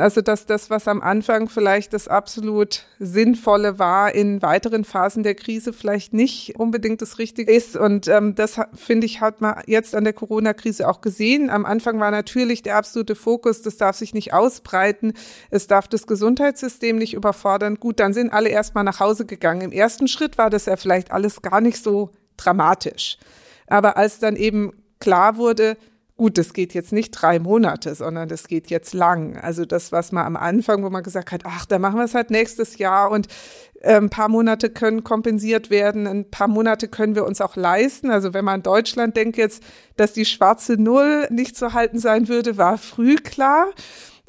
Also 0.00 0.20
dass 0.20 0.46
das, 0.46 0.70
was 0.70 0.88
am 0.88 1.00
Anfang 1.00 1.48
vielleicht 1.48 1.92
das 1.92 2.08
absolut 2.08 2.84
Sinnvolle 2.98 3.78
war, 3.78 4.14
in 4.14 4.42
weiteren 4.42 4.84
Phasen 4.84 5.22
der 5.22 5.34
Krise 5.34 5.72
vielleicht 5.72 6.12
nicht 6.12 6.56
unbedingt 6.58 7.02
das 7.02 7.18
Richtige 7.18 7.52
ist. 7.52 7.76
Und 7.76 8.08
ähm, 8.08 8.34
das 8.34 8.60
finde 8.74 9.06
ich, 9.06 9.20
hat 9.20 9.40
man 9.40 9.62
jetzt 9.66 9.94
an 9.94 10.04
der 10.04 10.12
Corona-Krise 10.12 10.88
auch 10.88 11.00
gesehen. 11.00 11.50
Am 11.50 11.66
Anfang 11.66 12.00
war 12.00 12.10
natürlich 12.10 12.62
der 12.62 12.76
absolute 12.76 13.14
Fokus, 13.14 13.62
das 13.62 13.76
darf 13.76 13.96
sich 13.96 14.14
nicht 14.14 14.32
ausbreiten, 14.32 15.12
es 15.50 15.66
darf 15.66 15.88
das 15.88 16.06
Gesundheitssystem 16.06 16.96
nicht 16.96 17.14
überfordern. 17.14 17.76
Gut, 17.76 18.00
dann 18.00 18.12
sind 18.12 18.32
alle 18.32 18.48
erstmal 18.48 18.84
nach 18.84 19.00
Hause 19.00 19.26
gegangen. 19.26 19.60
Im 19.60 19.72
ersten 19.72 20.08
Schritt 20.08 20.38
war 20.38 20.50
das 20.50 20.66
ja 20.66 20.76
vielleicht 20.76 21.12
alles 21.12 21.42
gar 21.42 21.60
nicht 21.60 21.82
so 21.82 22.10
dramatisch. 22.36 23.18
Aber 23.66 23.96
als 23.96 24.18
dann 24.18 24.36
eben 24.36 24.72
klar 24.98 25.36
wurde, 25.36 25.76
gut, 26.20 26.36
das 26.36 26.52
geht 26.52 26.74
jetzt 26.74 26.92
nicht 26.92 27.12
drei 27.12 27.38
Monate, 27.38 27.94
sondern 27.94 28.28
das 28.28 28.46
geht 28.46 28.68
jetzt 28.68 28.92
lang. 28.92 29.38
Also 29.38 29.64
das, 29.64 29.90
was 29.90 30.12
man 30.12 30.26
am 30.26 30.36
Anfang, 30.36 30.84
wo 30.84 30.90
man 30.90 31.02
gesagt 31.02 31.32
hat, 31.32 31.44
ach, 31.46 31.64
da 31.64 31.78
machen 31.78 31.96
wir 31.96 32.04
es 32.04 32.14
halt 32.14 32.30
nächstes 32.30 32.76
Jahr 32.76 33.10
und 33.10 33.26
ein 33.82 34.10
paar 34.10 34.28
Monate 34.28 34.68
können 34.68 35.02
kompensiert 35.02 35.70
werden, 35.70 36.06
ein 36.06 36.30
paar 36.30 36.48
Monate 36.48 36.88
können 36.88 37.14
wir 37.14 37.24
uns 37.24 37.40
auch 37.40 37.56
leisten. 37.56 38.10
Also 38.10 38.34
wenn 38.34 38.44
man 38.44 38.56
in 38.56 38.62
Deutschland 38.64 39.16
denkt 39.16 39.38
jetzt, 39.38 39.62
dass 39.96 40.12
die 40.12 40.26
schwarze 40.26 40.74
Null 40.74 41.26
nicht 41.30 41.56
zu 41.56 41.72
halten 41.72 41.98
sein 41.98 42.28
würde, 42.28 42.58
war 42.58 42.76
früh 42.76 43.14
klar. 43.14 43.68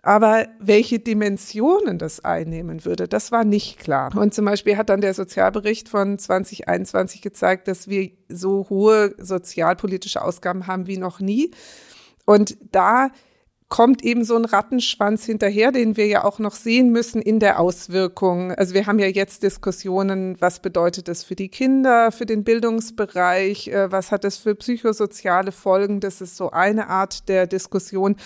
Aber 0.03 0.47
welche 0.59 0.97
Dimensionen 0.97 1.99
das 1.99 2.25
einnehmen 2.25 2.85
würde, 2.85 3.07
das 3.07 3.31
war 3.31 3.43
nicht 3.43 3.77
klar. 3.77 4.15
Und 4.17 4.33
zum 4.33 4.45
Beispiel 4.45 4.75
hat 4.75 4.89
dann 4.89 5.01
der 5.01 5.13
Sozialbericht 5.13 5.89
von 5.89 6.17
2021 6.17 7.21
gezeigt, 7.21 7.67
dass 7.67 7.87
wir 7.87 8.09
so 8.27 8.65
hohe 8.69 9.13
sozialpolitische 9.19 10.23
Ausgaben 10.23 10.65
haben 10.65 10.87
wie 10.87 10.97
noch 10.97 11.19
nie. 11.19 11.51
Und 12.25 12.57
da 12.71 13.11
kommt 13.69 14.03
eben 14.03 14.25
so 14.25 14.35
ein 14.35 14.45
Rattenschwanz 14.45 15.23
hinterher, 15.23 15.71
den 15.71 15.95
wir 15.95 16.05
ja 16.05 16.25
auch 16.25 16.39
noch 16.39 16.55
sehen 16.55 16.89
müssen 16.89 17.21
in 17.21 17.39
der 17.39 17.59
Auswirkung. 17.59 18.51
Also 18.51 18.73
wir 18.73 18.85
haben 18.85 18.99
ja 18.99 19.07
jetzt 19.07 19.43
Diskussionen, 19.43 20.35
was 20.41 20.59
bedeutet 20.61 21.07
das 21.07 21.23
für 21.23 21.35
die 21.35 21.47
Kinder, 21.47 22.11
für 22.11 22.25
den 22.25 22.43
Bildungsbereich, 22.43 23.69
äh, 23.69 23.89
was 23.89 24.11
hat 24.11 24.25
das 24.25 24.37
für 24.37 24.55
psychosoziale 24.55 25.53
Folgen? 25.53 26.01
Das 26.01 26.19
ist 26.19 26.35
so 26.35 26.51
eine 26.51 26.89
Art 26.89 27.29
der 27.29 27.47
Diskussion. 27.47 28.17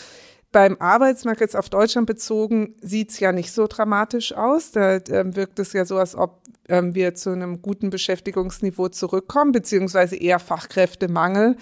Beim 0.56 0.78
Arbeitsmarkt 0.80 1.42
jetzt 1.42 1.58
auf 1.58 1.68
Deutschland 1.68 2.08
bezogen 2.08 2.76
sieht 2.80 3.12
es 3.12 3.20
ja 3.20 3.34
nicht 3.34 3.52
so 3.52 3.68
dramatisch 3.68 4.32
aus. 4.32 4.72
Da 4.72 4.96
äh, 4.96 5.36
wirkt 5.36 5.60
es 5.60 5.74
ja 5.74 5.84
so, 5.84 5.98
als 5.98 6.16
ob 6.16 6.44
ähm, 6.70 6.96
wir 6.96 7.14
zu 7.14 7.32
einem 7.32 7.62
guten 7.62 7.90
Beschäftigungsniveau 7.90 8.88
zurückkommen, 8.88 9.52
beziehungsweise 9.52 10.16
eher 10.16 10.40
Fachkräftemangel 10.40 11.58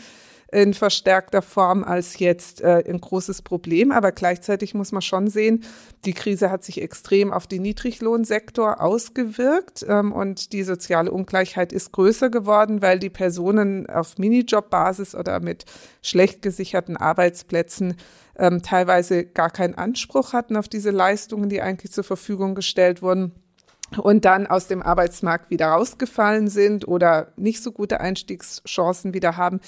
in 0.52 0.76
verstärkter 0.76 1.42
Form 1.42 1.84
als 1.84 2.20
jetzt 2.20 2.62
äh, 2.62 2.84
ein 2.88 3.02
großes 3.02 3.42
Problem. 3.42 3.92
Aber 3.92 4.12
gleichzeitig 4.12 4.76
muss 4.76 4.92
man 4.92 5.02
schon 5.02 5.28
sehen, 5.28 5.64
die 6.06 6.14
Krise 6.14 6.52
hat 6.52 6.64
sich 6.64 6.80
extrem 6.80 7.34
auf 7.34 7.48
den 7.48 7.64
Niedriglohnsektor 7.64 8.80
ausgewirkt 8.80 9.84
ähm, 9.90 10.12
und 10.12 10.54
die 10.54 10.62
soziale 10.62 11.10
Ungleichheit 11.10 11.74
ist 11.74 11.94
größer 11.94 12.30
geworden, 12.30 12.84
weil 12.84 13.00
die 13.00 13.10
Personen 13.10 13.90
auf 13.90 14.20
Minijobbasis 14.20 15.16
oder 15.16 15.40
mit 15.40 15.66
schlecht 16.04 16.44
gesicherten 16.44 16.96
Arbeitsplätzen 16.96 17.96
ähm, 18.38 18.62
teilweise 18.62 19.26
gar 19.26 19.50
keinen 19.50 19.76
Anspruch 19.76 20.34
hatten 20.34 20.58
auf 20.58 20.68
diese 20.68 20.92
Leistungen, 20.92 21.50
die 21.50 21.62
eigentlich 21.62 21.92
zur 21.92 22.04
Verfügung 22.04 22.56
gestellt 22.56 23.02
wurden 23.02 23.32
und 23.98 24.26
dann 24.26 24.48
aus 24.48 24.68
dem 24.68 24.82
Arbeitsmarkt 24.82 25.50
wieder 25.50 25.68
rausgefallen 25.68 26.48
sind 26.48 26.88
oder 26.88 27.34
nicht 27.36 27.62
so 27.62 27.72
gute 27.72 28.00
Einstiegschancen 28.00 29.14
wieder 29.14 29.38
haben. 29.38 29.60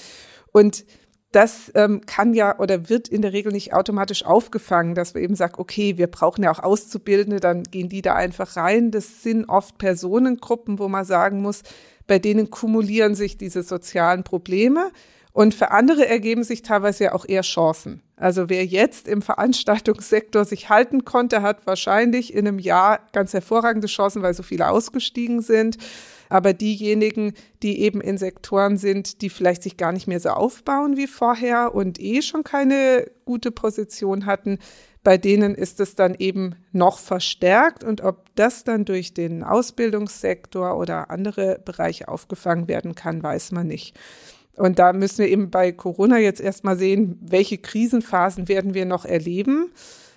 Und 0.52 0.84
das 1.32 1.70
ähm, 1.74 2.00
kann 2.06 2.34
ja 2.34 2.58
oder 2.58 2.88
wird 2.88 3.08
in 3.08 3.20
der 3.20 3.32
Regel 3.32 3.52
nicht 3.52 3.74
automatisch 3.74 4.24
aufgefangen, 4.24 4.94
dass 4.94 5.14
wir 5.14 5.20
eben 5.20 5.34
sagen, 5.34 5.54
okay, 5.58 5.98
wir 5.98 6.06
brauchen 6.06 6.42
ja 6.44 6.50
auch 6.50 6.60
Auszubildende, 6.60 7.40
dann 7.40 7.64
gehen 7.64 7.88
die 7.88 8.00
da 8.00 8.14
einfach 8.14 8.56
rein. 8.56 8.90
Das 8.90 9.22
sind 9.22 9.48
oft 9.48 9.76
Personengruppen, 9.76 10.78
wo 10.78 10.88
man 10.88 11.04
sagen 11.04 11.42
muss, 11.42 11.62
bei 12.06 12.18
denen 12.18 12.50
kumulieren 12.50 13.14
sich 13.14 13.36
diese 13.36 13.62
sozialen 13.62 14.22
Probleme. 14.22 14.92
Und 15.36 15.54
für 15.54 15.70
andere 15.70 16.08
ergeben 16.08 16.44
sich 16.44 16.62
teilweise 16.62 17.04
ja 17.04 17.12
auch 17.12 17.28
eher 17.28 17.42
Chancen. 17.42 18.00
Also 18.16 18.48
wer 18.48 18.64
jetzt 18.64 19.06
im 19.06 19.20
Veranstaltungssektor 19.20 20.46
sich 20.46 20.70
halten 20.70 21.04
konnte, 21.04 21.42
hat 21.42 21.66
wahrscheinlich 21.66 22.32
in 22.32 22.48
einem 22.48 22.58
Jahr 22.58 23.00
ganz 23.12 23.34
hervorragende 23.34 23.86
Chancen, 23.86 24.22
weil 24.22 24.32
so 24.32 24.42
viele 24.42 24.70
ausgestiegen 24.70 25.42
sind. 25.42 25.76
Aber 26.30 26.54
diejenigen, 26.54 27.34
die 27.62 27.82
eben 27.82 28.00
in 28.00 28.16
Sektoren 28.16 28.78
sind, 28.78 29.20
die 29.20 29.28
vielleicht 29.28 29.62
sich 29.62 29.76
gar 29.76 29.92
nicht 29.92 30.06
mehr 30.06 30.20
so 30.20 30.30
aufbauen 30.30 30.96
wie 30.96 31.06
vorher 31.06 31.74
und 31.74 32.00
eh 32.00 32.22
schon 32.22 32.42
keine 32.42 33.10
gute 33.26 33.50
Position 33.50 34.24
hatten, 34.24 34.58
bei 35.04 35.18
denen 35.18 35.54
ist 35.54 35.80
es 35.80 35.94
dann 35.94 36.14
eben 36.14 36.54
noch 36.72 36.98
verstärkt. 36.98 37.84
Und 37.84 38.00
ob 38.00 38.34
das 38.36 38.64
dann 38.64 38.86
durch 38.86 39.12
den 39.12 39.44
Ausbildungssektor 39.44 40.78
oder 40.78 41.10
andere 41.10 41.60
Bereiche 41.62 42.08
aufgefangen 42.08 42.68
werden 42.68 42.94
kann, 42.94 43.22
weiß 43.22 43.52
man 43.52 43.66
nicht. 43.66 43.94
Und 44.56 44.78
da 44.78 44.92
müssen 44.92 45.18
wir 45.18 45.28
eben 45.28 45.50
bei 45.50 45.72
Corona 45.72 46.18
jetzt 46.18 46.40
erstmal 46.40 46.76
sehen, 46.76 47.18
welche 47.20 47.58
Krisenphasen 47.58 48.48
werden 48.48 48.74
wir 48.74 48.86
noch 48.86 49.04
erleben. 49.04 49.70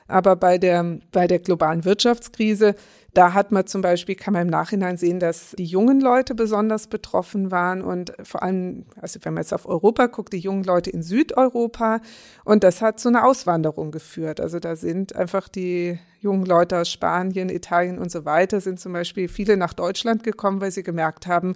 Aber 0.08 0.36
bei 0.36 0.58
der, 0.58 0.98
bei 1.12 1.27
der 1.27 1.39
globalen 1.39 1.86
Wirtschaftskrise, 1.86 2.74
da 3.13 3.34
hat 3.34 3.51
man 3.51 3.67
zum 3.67 3.81
Beispiel, 3.81 4.15
kann 4.15 4.34
man 4.34 4.43
im 4.43 4.48
Nachhinein 4.50 4.98
sehen, 4.98 5.19
dass 5.19 5.55
die 5.58 5.65
jungen 5.65 6.01
Leute 6.01 6.36
besonders 6.36 6.88
betroffen 6.88 7.51
waren 7.51 7.81
und 7.81 8.13
vor 8.24 8.41
allem, 8.41 8.86
also 9.00 9.19
wenn 9.24 9.36
man 9.36 9.43
jetzt 9.43 9.53
auf 9.53 9.67
Europa 9.67 10.08
guckt, 10.08 10.34
die 10.34 10.39
jungen 10.39 10.63
Leute 10.63 10.89
in 10.89 11.03
Südeuropa 11.03 12.01
und 12.43 12.63
das 12.63 12.81
hat 12.81 13.00
zu 13.00 13.10
einer 13.10 13.25
Auswanderung 13.25 13.91
geführt. 13.91 14.39
Also 14.39 14.60
da 14.60 14.75
sind 14.75 15.15
einfach 15.15 15.48
die 15.48 16.00
jungen 16.22 16.46
Leute 16.46 16.79
aus 16.79 16.89
Spanien, 16.89 17.50
Italien 17.50 18.00
und 18.00 18.12
so 18.12 18.25
weiter, 18.25 18.62
sind 18.62 18.79
zum 18.79 18.93
Beispiel 18.93 19.27
viele 19.27 19.58
nach 19.58 19.74
Deutschland 19.74 20.24
gekommen, 20.24 20.60
weil 20.60 20.72
sie 20.72 20.84
gemerkt 20.84 21.27
haben, 21.27 21.55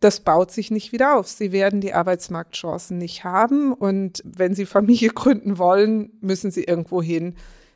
das 0.00 0.20
baut 0.20 0.50
sich 0.50 0.70
nicht 0.70 0.92
wieder 0.92 1.16
auf. 1.16 1.28
Sie 1.28 1.52
werden 1.52 1.80
die 1.80 1.94
Arbeitsmarktchancen 1.94 2.98
nicht 2.98 3.24
haben. 3.24 3.72
Und 3.72 4.22
wenn 4.24 4.54
Sie 4.54 4.66
Familie 4.66 5.10
gründen 5.14 5.58
wollen, 5.58 6.10
müssen 6.20 6.50
Sie 6.50 6.64
irgendwo 6.64 7.02
hin, 7.02 7.34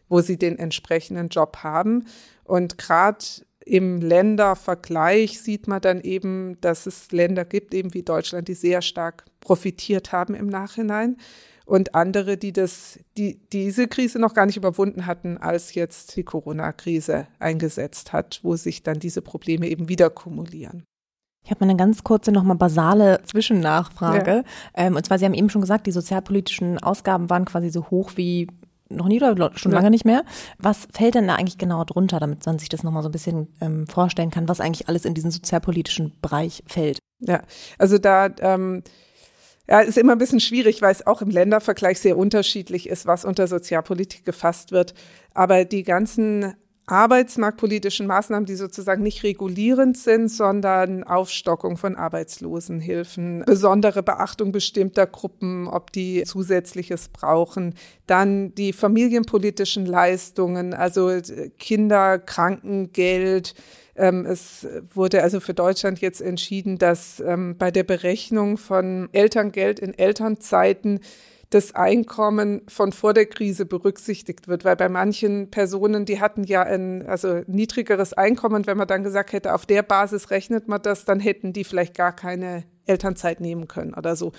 wo 0.08 0.20
Sie 0.20 0.36
den 0.36 0.58
entsprechenden 0.58 1.28
Job 1.28 1.58
haben. 1.58 2.06
Und 2.44 2.78
gerade 2.78 3.24
im 3.64 4.00
Ländervergleich 4.00 5.40
sieht 5.40 5.68
man 5.68 5.80
dann 5.80 6.00
eben, 6.00 6.60
dass 6.60 6.86
es 6.86 7.12
Länder 7.12 7.44
gibt, 7.44 7.74
eben 7.74 7.94
wie 7.94 8.02
Deutschland, 8.02 8.48
die 8.48 8.54
sehr 8.54 8.82
stark 8.82 9.24
profitiert 9.40 10.12
haben 10.12 10.34
im 10.34 10.46
Nachhinein 10.46 11.16
und 11.70 11.94
andere, 11.94 12.36
die 12.36 12.52
das, 12.52 12.98
die 13.16 13.38
diese 13.52 13.86
Krise 13.86 14.18
noch 14.18 14.34
gar 14.34 14.44
nicht 14.44 14.56
überwunden 14.56 15.06
hatten, 15.06 15.38
als 15.38 15.74
jetzt 15.74 16.16
die 16.16 16.24
Corona-Krise 16.24 17.28
eingesetzt 17.38 18.12
hat, 18.12 18.40
wo 18.42 18.56
sich 18.56 18.82
dann 18.82 18.98
diese 18.98 19.22
Probleme 19.22 19.68
eben 19.68 19.88
wieder 19.88 20.10
kumulieren. 20.10 20.84
Ich 21.42 21.50
habe 21.50 21.64
mal 21.64 21.70
eine 21.70 21.78
ganz 21.78 22.04
kurze, 22.04 22.32
nochmal 22.32 22.56
basale 22.56 23.22
Zwischennachfrage. 23.24 24.30
Ja. 24.30 24.42
Ähm, 24.74 24.96
und 24.96 25.04
zwar, 25.04 25.18
Sie 25.18 25.24
haben 25.24 25.34
eben 25.34 25.50
schon 25.50 25.62
gesagt, 25.62 25.86
die 25.86 25.92
sozialpolitischen 25.92 26.78
Ausgaben 26.78 27.30
waren 27.30 27.44
quasi 27.44 27.70
so 27.70 27.90
hoch 27.90 28.12
wie 28.16 28.46
noch 28.90 29.06
nie 29.06 29.22
oder 29.22 29.52
schon 29.56 29.72
ja. 29.72 29.78
lange 29.78 29.90
nicht 29.90 30.04
mehr. 30.04 30.24
Was 30.58 30.88
fällt 30.92 31.14
denn 31.14 31.28
da 31.28 31.36
eigentlich 31.36 31.58
genau 31.58 31.84
drunter, 31.84 32.18
damit 32.18 32.44
man 32.44 32.58
sich 32.58 32.68
das 32.68 32.82
nochmal 32.82 33.02
so 33.02 33.08
ein 33.08 33.12
bisschen 33.12 33.48
ähm, 33.60 33.86
vorstellen 33.86 34.30
kann, 34.30 34.48
was 34.48 34.60
eigentlich 34.60 34.88
alles 34.88 35.04
in 35.04 35.14
diesen 35.14 35.30
sozialpolitischen 35.30 36.12
Bereich 36.20 36.62
fällt? 36.66 36.98
Ja, 37.20 37.42
also 37.78 37.98
da 37.98 38.28
ähm, 38.40 38.82
ja, 39.68 39.80
ist 39.80 39.98
immer 39.98 40.12
ein 40.12 40.18
bisschen 40.18 40.40
schwierig, 40.40 40.82
weil 40.82 40.92
es 40.92 41.06
auch 41.06 41.22
im 41.22 41.30
Ländervergleich 41.30 42.00
sehr 42.00 42.18
unterschiedlich 42.18 42.88
ist, 42.88 43.06
was 43.06 43.24
unter 43.24 43.46
Sozialpolitik 43.46 44.24
gefasst 44.24 44.72
wird. 44.72 44.94
Aber 45.32 45.64
die 45.64 45.84
ganzen 45.84 46.54
arbeitsmarktpolitischen 46.90 48.06
Maßnahmen, 48.06 48.46
die 48.46 48.56
sozusagen 48.56 49.02
nicht 49.02 49.22
regulierend 49.22 49.96
sind, 49.96 50.28
sondern 50.28 51.04
Aufstockung 51.04 51.76
von 51.76 51.96
Arbeitslosenhilfen, 51.96 53.44
besondere 53.46 54.02
Beachtung 54.02 54.50
bestimmter 54.52 55.06
Gruppen, 55.06 55.68
ob 55.68 55.92
die 55.92 56.24
zusätzliches 56.24 57.08
brauchen, 57.08 57.74
dann 58.06 58.54
die 58.54 58.72
familienpolitischen 58.72 59.86
Leistungen, 59.86 60.74
also 60.74 61.10
Kinderkrankengeld. 61.58 63.54
Ähm, 63.96 64.26
es 64.26 64.66
wurde 64.94 65.22
also 65.22 65.40
für 65.40 65.54
Deutschland 65.54 66.00
jetzt 66.00 66.20
entschieden, 66.20 66.78
dass 66.78 67.20
ähm, 67.20 67.56
bei 67.58 67.70
der 67.70 67.84
Berechnung 67.84 68.56
von 68.56 69.08
Elterngeld 69.12 69.78
in 69.78 69.96
Elternzeiten 69.96 71.00
das 71.50 71.74
Einkommen 71.74 72.62
von 72.68 72.92
vor 72.92 73.12
der 73.12 73.26
Krise 73.26 73.66
berücksichtigt 73.66 74.46
wird, 74.46 74.64
weil 74.64 74.76
bei 74.76 74.88
manchen 74.88 75.50
Personen, 75.50 76.04
die 76.04 76.20
hatten 76.20 76.44
ja 76.44 76.62
ein 76.62 77.04
also 77.06 77.42
niedrigeres 77.48 78.12
Einkommen, 78.12 78.68
wenn 78.68 78.78
man 78.78 78.86
dann 78.86 79.02
gesagt 79.02 79.32
hätte, 79.32 79.52
auf 79.52 79.66
der 79.66 79.82
Basis 79.82 80.30
rechnet 80.30 80.68
man 80.68 80.80
das, 80.80 81.04
dann 81.04 81.18
hätten 81.18 81.52
die 81.52 81.64
vielleicht 81.64 81.96
gar 81.96 82.14
keine 82.14 82.62
Elternzeit 82.86 83.40
nehmen 83.40 83.66
können 83.66 83.94
oder 83.94 84.14
so. 84.14 84.30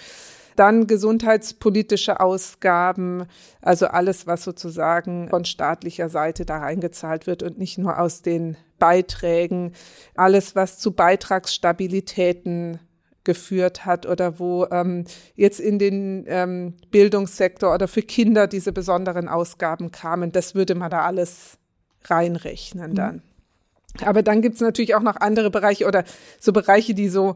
Dann 0.56 0.88
gesundheitspolitische 0.88 2.20
Ausgaben, 2.20 3.26
also 3.62 3.88
alles, 3.88 4.28
was 4.28 4.44
sozusagen 4.44 5.30
von 5.30 5.44
staatlicher 5.44 6.08
Seite 6.08 6.46
da 6.46 6.60
reingezahlt 6.60 7.28
wird 7.28 7.44
und 7.44 7.58
nicht 7.58 7.78
nur 7.78 8.00
aus 8.00 8.22
den 8.22 8.58
Beiträgen, 8.80 9.74
alles, 10.16 10.56
was 10.56 10.80
zu 10.80 10.94
Beitragsstabilitäten 10.94 12.80
geführt 13.24 13.86
hat 13.86 14.06
oder 14.06 14.40
wo 14.40 14.66
ähm, 14.72 15.06
jetzt 15.36 15.60
in 15.60 15.80
den 15.80 16.26
ähm, 16.28 16.74
Bildungssektor 16.90 17.74
oder 17.74 17.88
für 17.88 18.02
Kinder 18.02 18.48
diese 18.48 18.72
besonderen 18.72 19.28
Ausgaben 19.28 19.92
kamen, 19.92 20.32
das 20.32 20.56
würde 20.56 20.76
man 20.76 20.90
da 20.90 21.02
alles 21.02 21.58
reinrechnen 22.06 22.96
dann. 22.96 23.16
Mhm. 23.16 24.08
Aber 24.08 24.24
dann 24.24 24.42
gibt 24.42 24.56
es 24.56 24.62
natürlich 24.62 24.96
auch 24.96 25.02
noch 25.02 25.18
andere 25.18 25.52
Bereiche 25.52 25.86
oder 25.86 26.04
so 26.40 26.54
Bereiche, 26.54 26.94
die 26.94 27.10
so 27.10 27.36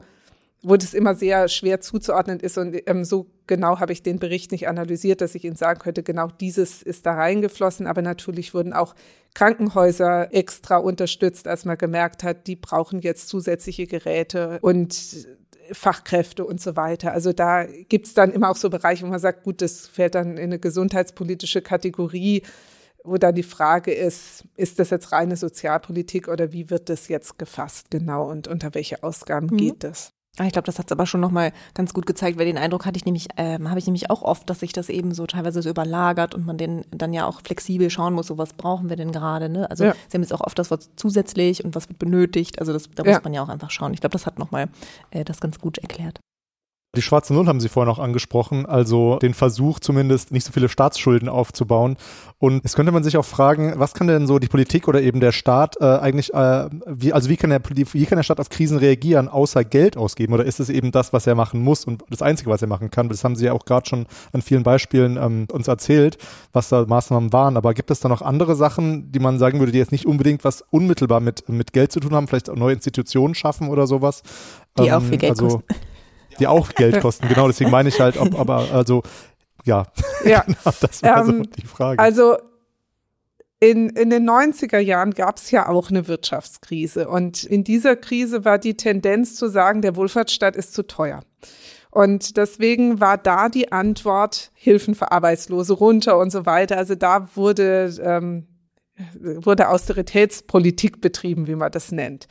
wo 0.65 0.75
das 0.77 0.93
immer 0.93 1.13
sehr 1.13 1.47
schwer 1.47 1.79
zuzuordnen 1.79 2.39
ist. 2.39 2.57
Und 2.57 2.75
ähm, 2.87 3.05
so 3.05 3.27
genau 3.45 3.79
habe 3.79 3.93
ich 3.93 4.01
den 4.01 4.17
Bericht 4.17 4.51
nicht 4.51 4.67
analysiert, 4.67 5.21
dass 5.21 5.35
ich 5.35 5.45
Ihnen 5.45 5.55
sagen 5.55 5.79
könnte, 5.79 6.01
genau 6.01 6.29
dieses 6.39 6.81
ist 6.81 7.05
da 7.05 7.13
reingeflossen. 7.13 7.85
Aber 7.85 8.01
natürlich 8.01 8.53
wurden 8.53 8.73
auch 8.73 8.95
Krankenhäuser 9.35 10.33
extra 10.33 10.77
unterstützt, 10.77 11.47
als 11.47 11.65
man 11.65 11.77
gemerkt 11.77 12.23
hat, 12.23 12.47
die 12.47 12.55
brauchen 12.55 13.01
jetzt 13.01 13.27
zusätzliche 13.27 13.85
Geräte 13.85 14.57
und 14.61 15.27
Fachkräfte 15.71 16.45
und 16.45 16.61
so 16.61 16.75
weiter. 16.75 17.11
Also 17.11 17.33
da 17.33 17.65
gibt 17.65 18.07
es 18.07 18.13
dann 18.13 18.31
immer 18.31 18.49
auch 18.49 18.55
so 18.55 18.69
Bereiche, 18.69 19.05
wo 19.05 19.09
man 19.09 19.19
sagt, 19.19 19.43
gut, 19.43 19.61
das 19.61 19.87
fällt 19.87 20.15
dann 20.15 20.37
in 20.37 20.45
eine 20.45 20.59
gesundheitspolitische 20.59 21.61
Kategorie 21.61 22.43
wo 23.05 23.17
dann 23.17 23.35
die 23.35 23.43
Frage 23.43 23.93
ist, 23.93 24.45
ist 24.57 24.79
das 24.79 24.89
jetzt 24.89 25.11
reine 25.11 25.37
Sozialpolitik 25.37 26.27
oder 26.27 26.51
wie 26.51 26.69
wird 26.69 26.89
das 26.89 27.07
jetzt 27.07 27.37
gefasst 27.37 27.91
genau 27.91 28.29
und 28.29 28.47
unter 28.47 28.73
welche 28.73 29.03
Ausgaben 29.03 29.47
mhm. 29.47 29.57
geht 29.57 29.83
das? 29.83 30.14
Ah, 30.37 30.45
ich 30.45 30.51
glaube, 30.51 30.65
das 30.65 30.79
hat 30.79 30.87
es 30.87 30.91
aber 30.91 31.05
schon 31.05 31.21
nochmal 31.21 31.53
ganz 31.73 31.93
gut 31.93 32.05
gezeigt, 32.05 32.37
weil 32.37 32.45
den 32.45 32.57
Eindruck 32.57 32.85
hatte 32.85 32.97
ich 32.97 33.05
nämlich, 33.05 33.29
ähm, 33.37 33.69
habe 33.69 33.79
ich 33.79 33.85
nämlich 33.85 34.09
auch 34.09 34.21
oft, 34.21 34.49
dass 34.49 34.59
sich 34.59 34.73
das 34.73 34.89
eben 34.89 35.13
so 35.13 35.25
teilweise 35.25 35.61
so 35.61 35.69
überlagert 35.69 36.35
und 36.35 36.45
man 36.45 36.57
den 36.57 36.83
dann 36.91 37.13
ja 37.13 37.25
auch 37.25 37.41
flexibel 37.41 37.89
schauen 37.89 38.13
muss, 38.13 38.27
so 38.27 38.37
was 38.37 38.53
brauchen 38.53 38.89
wir 38.89 38.97
denn 38.97 39.13
gerade, 39.13 39.47
ne? 39.47 39.69
Also 39.69 39.85
ja. 39.85 39.93
sie 40.09 40.15
haben 40.17 40.23
jetzt 40.23 40.33
auch 40.33 40.41
oft 40.41 40.59
das 40.59 40.71
Wort 40.71 40.89
zusätzlich 40.97 41.63
und 41.63 41.73
was 41.73 41.87
wird 41.87 41.99
benötigt. 41.99 42.59
Also 42.59 42.73
das, 42.73 42.89
da 42.93 43.03
ja. 43.03 43.13
muss 43.13 43.23
man 43.23 43.33
ja 43.33 43.43
auch 43.43 43.49
einfach 43.49 43.71
schauen. 43.71 43.93
Ich 43.93 44.01
glaube, 44.01 44.13
das 44.13 44.25
hat 44.25 44.37
nochmal 44.37 44.67
äh, 45.11 45.23
das 45.23 45.39
ganz 45.39 45.59
gut 45.59 45.77
erklärt. 45.77 46.19
Die 46.95 47.01
schwarze 47.01 47.33
Null 47.33 47.47
haben 47.47 47.59
Sie 47.59 47.69
vorhin 47.69 47.91
auch 47.91 47.99
angesprochen, 47.99 48.65
also 48.65 49.17
den 49.19 49.33
Versuch 49.33 49.79
zumindest 49.79 50.31
nicht 50.31 50.45
so 50.45 50.51
viele 50.51 50.69
Staatsschulden 50.69 51.29
aufzubauen. 51.29 51.97
Und 52.37 52.63
jetzt 52.63 52.75
könnte 52.75 52.91
man 52.91 53.03
sich 53.03 53.17
auch 53.17 53.25
fragen, 53.25 53.73
was 53.77 53.93
kann 53.93 54.07
denn 54.07 54.27
so 54.27 54.39
die 54.39 54.47
Politik 54.47 54.87
oder 54.87 55.01
eben 55.01 55.19
der 55.19 55.31
Staat 55.31 55.77
äh, 55.79 55.85
eigentlich, 55.85 56.33
äh, 56.33 56.69
wie, 56.85 57.13
also 57.13 57.29
wie 57.29 57.37
kann, 57.37 57.49
der, 57.49 57.61
wie 57.69 58.05
kann 58.05 58.17
der 58.17 58.23
Staat 58.23 58.39
auf 58.39 58.49
Krisen 58.49 58.77
reagieren, 58.77 59.27
außer 59.27 59.63
Geld 59.63 59.97
ausgeben? 59.97 60.33
Oder 60.33 60.45
ist 60.45 60.59
es 60.59 60.69
eben 60.69 60.91
das, 60.91 61.13
was 61.13 61.27
er 61.27 61.35
machen 61.35 61.61
muss 61.61 61.85
und 61.85 62.03
das 62.09 62.21
Einzige, 62.21 62.49
was 62.49 62.61
er 62.61 62.67
machen 62.67 62.91
kann? 62.91 63.09
Das 63.09 63.23
haben 63.23 63.35
Sie 63.35 63.45
ja 63.45 63.53
auch 63.53 63.65
gerade 63.65 63.87
schon 63.87 64.05
an 64.33 64.41
vielen 64.41 64.63
Beispielen 64.63 65.17
ähm, 65.17 65.47
uns 65.51 65.67
erzählt, 65.67 66.17
was 66.53 66.69
da 66.69 66.85
Maßnahmen 66.85 67.31
waren. 67.33 67.57
Aber 67.57 67.73
gibt 67.73 67.91
es 67.91 67.99
da 67.99 68.09
noch 68.09 68.21
andere 68.21 68.55
Sachen, 68.55 69.11
die 69.11 69.19
man 69.19 69.39
sagen 69.39 69.59
würde, 69.59 69.71
die 69.71 69.79
jetzt 69.79 69.91
nicht 69.91 70.05
unbedingt 70.05 70.43
was 70.43 70.63
unmittelbar 70.71 71.19
mit, 71.19 71.47
mit 71.49 71.73
Geld 71.73 71.91
zu 71.91 71.99
tun 71.99 72.13
haben, 72.13 72.27
vielleicht 72.27 72.49
auch 72.49 72.55
neue 72.55 72.73
Institutionen 72.73 73.35
schaffen 73.35 73.69
oder 73.69 73.87
sowas? 73.87 74.23
Die 74.77 74.87
ähm, 74.87 74.93
auch 74.93 75.01
viel 75.01 75.17
Geld 75.17 75.31
also, 75.31 75.45
kosten 75.45 75.94
die 76.39 76.47
auch 76.47 76.69
Geld 76.73 77.01
kosten. 77.01 77.27
Genau, 77.27 77.47
deswegen 77.47 77.71
meine 77.71 77.89
ich 77.89 77.99
halt, 77.99 78.17
ob, 78.17 78.37
aber 78.39 78.71
also 78.71 79.03
ja, 79.65 79.85
ja. 80.23 80.41
genau, 80.45 80.75
das 80.79 81.03
war 81.03 81.27
ähm, 81.27 81.43
so 81.43 81.43
die 81.43 81.67
Frage. 81.67 81.99
Also 81.99 82.37
in, 83.59 83.89
in 83.89 84.09
den 84.09 84.29
90er 84.29 84.79
Jahren 84.79 85.11
gab 85.11 85.37
es 85.37 85.49
ja 85.51 85.69
auch 85.69 85.89
eine 85.89 86.07
Wirtschaftskrise 86.07 87.07
und 87.07 87.43
in 87.43 87.63
dieser 87.63 87.95
Krise 87.95 88.45
war 88.45 88.59
die 88.59 88.77
Tendenz 88.77 89.35
zu 89.35 89.47
sagen, 89.47 89.81
der 89.81 89.95
Wohlfahrtsstaat 89.95 90.55
ist 90.55 90.73
zu 90.73 90.85
teuer. 90.85 91.21
Und 91.89 92.35
deswegen 92.35 92.99
war 92.99 93.17
da 93.17 93.47
die 93.47 93.71
Antwort 93.71 94.51
Hilfen 94.53 94.95
für 94.95 95.13
Arbeitslose 95.13 95.73
runter 95.73 96.19
und 96.19 96.29
so 96.29 96.45
weiter. 96.45 96.77
Also 96.77 96.93
da 96.95 97.29
wurde, 97.35 97.95
ähm, 98.03 98.47
wurde 99.23 99.69
Austeritätspolitik 99.69 100.99
betrieben, 100.99 101.47
wie 101.47 101.55
man 101.55 101.71
das 101.71 101.93
nennt. 101.93 102.27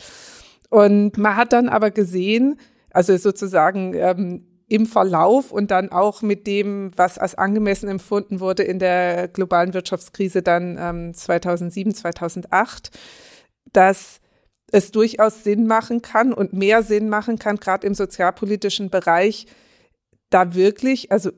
Und 0.69 1.17
man 1.17 1.37
hat 1.37 1.55
dann 1.55 1.71
aber 1.71 1.91
gesehen, 1.91 2.61
also 2.95 3.17
sozusagen 3.17 3.93
ähm, 3.95 4.47
im 4.69 4.87
Verlauf 4.87 5.53
und 5.53 5.71
dann 5.71 5.93
auch 5.93 6.23
mit 6.23 6.47
dem, 6.47 6.91
was 6.97 7.19
als 7.19 7.35
angemessen 7.35 7.89
empfunden 7.89 8.41
wurde 8.41 8.63
in 8.63 8.79
der 8.79 9.29
globalen 9.29 9.75
Wirtschaftskrise 9.75 10.43
dann 10.43 10.79
ähm, 10.81 11.13
2007, 11.15 11.95
2008, 11.95 12.91
dass 13.73 14.21
es 14.73 14.91
durchaus 14.91 15.45
Sinn 15.45 15.67
machen 15.67 16.03
kann 16.03 16.33
und 16.33 16.53
mehr 16.53 16.83
Sinn 16.83 17.09
machen 17.09 17.39
kann, 17.39 17.57
gerade 17.57 17.87
im 17.87 17.95
sozialpolitischen 17.95 18.91
Bereich, 18.91 19.47
da 20.31 20.55
wirklich, 20.55 21.13
also 21.13 21.31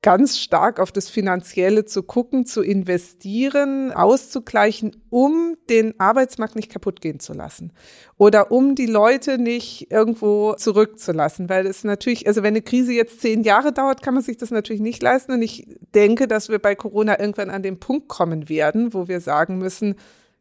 ganz 0.00 0.38
stark 0.38 0.78
auf 0.78 0.92
das 0.92 1.10
Finanzielle 1.10 1.84
zu 1.84 2.04
gucken, 2.04 2.46
zu 2.46 2.62
investieren, 2.62 3.92
auszugleichen, 3.92 4.96
um 5.10 5.56
den 5.68 5.98
Arbeitsmarkt 5.98 6.54
nicht 6.54 6.70
kaputt 6.70 7.00
gehen 7.00 7.18
zu 7.18 7.32
lassen. 7.32 7.72
Oder 8.16 8.52
um 8.52 8.76
die 8.76 8.86
Leute 8.86 9.38
nicht 9.38 9.90
irgendwo 9.90 10.54
zurückzulassen. 10.54 11.48
Weil 11.48 11.66
es 11.66 11.82
natürlich, 11.82 12.28
also 12.28 12.44
wenn 12.44 12.54
eine 12.54 12.62
Krise 12.62 12.92
jetzt 12.92 13.20
zehn 13.20 13.42
Jahre 13.42 13.72
dauert, 13.72 14.02
kann 14.02 14.14
man 14.14 14.22
sich 14.22 14.36
das 14.36 14.52
natürlich 14.52 14.82
nicht 14.82 15.02
leisten. 15.02 15.32
Und 15.32 15.42
ich 15.42 15.66
denke, 15.94 16.28
dass 16.28 16.48
wir 16.48 16.60
bei 16.60 16.76
Corona 16.76 17.18
irgendwann 17.18 17.50
an 17.50 17.64
den 17.64 17.80
Punkt 17.80 18.06
kommen 18.06 18.48
werden, 18.48 18.94
wo 18.94 19.08
wir 19.08 19.20
sagen 19.20 19.58
müssen, 19.58 19.96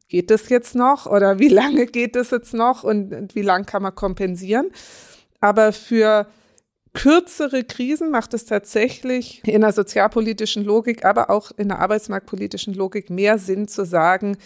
geht 0.07 0.29
das 0.29 0.49
jetzt 0.49 0.75
noch? 0.75 1.07
Oder 1.07 1.39
wie 1.39 1.47
lange 1.49 1.87
geht 1.87 2.15
das 2.15 2.29
jetzt 2.29 2.53
noch? 2.53 2.83
Und, 2.83 3.11
und 3.11 3.33
wie 3.33 3.41
lange 3.41 3.65
kann 3.65 3.81
man 3.81 3.95
kompensieren? 3.95 4.67
Aber 5.39 5.73
für 5.73 6.27
kürzere 6.93 7.63
Krisen 7.63 8.11
macht 8.11 8.33
es 8.33 8.45
tatsächlich 8.45 9.41
in 9.45 9.61
der 9.61 9.73
sozialpolitischen 9.73 10.63
Logik, 10.63 11.05
aber 11.05 11.29
auch 11.29 11.51
in 11.57 11.69
der 11.69 11.79
arbeitsmarktpolitischen 11.79 12.73
Logik 12.73 13.09
mehr 13.09 13.37
Sinn 13.37 13.67
zu 13.67 13.85
sagen, 13.85 14.37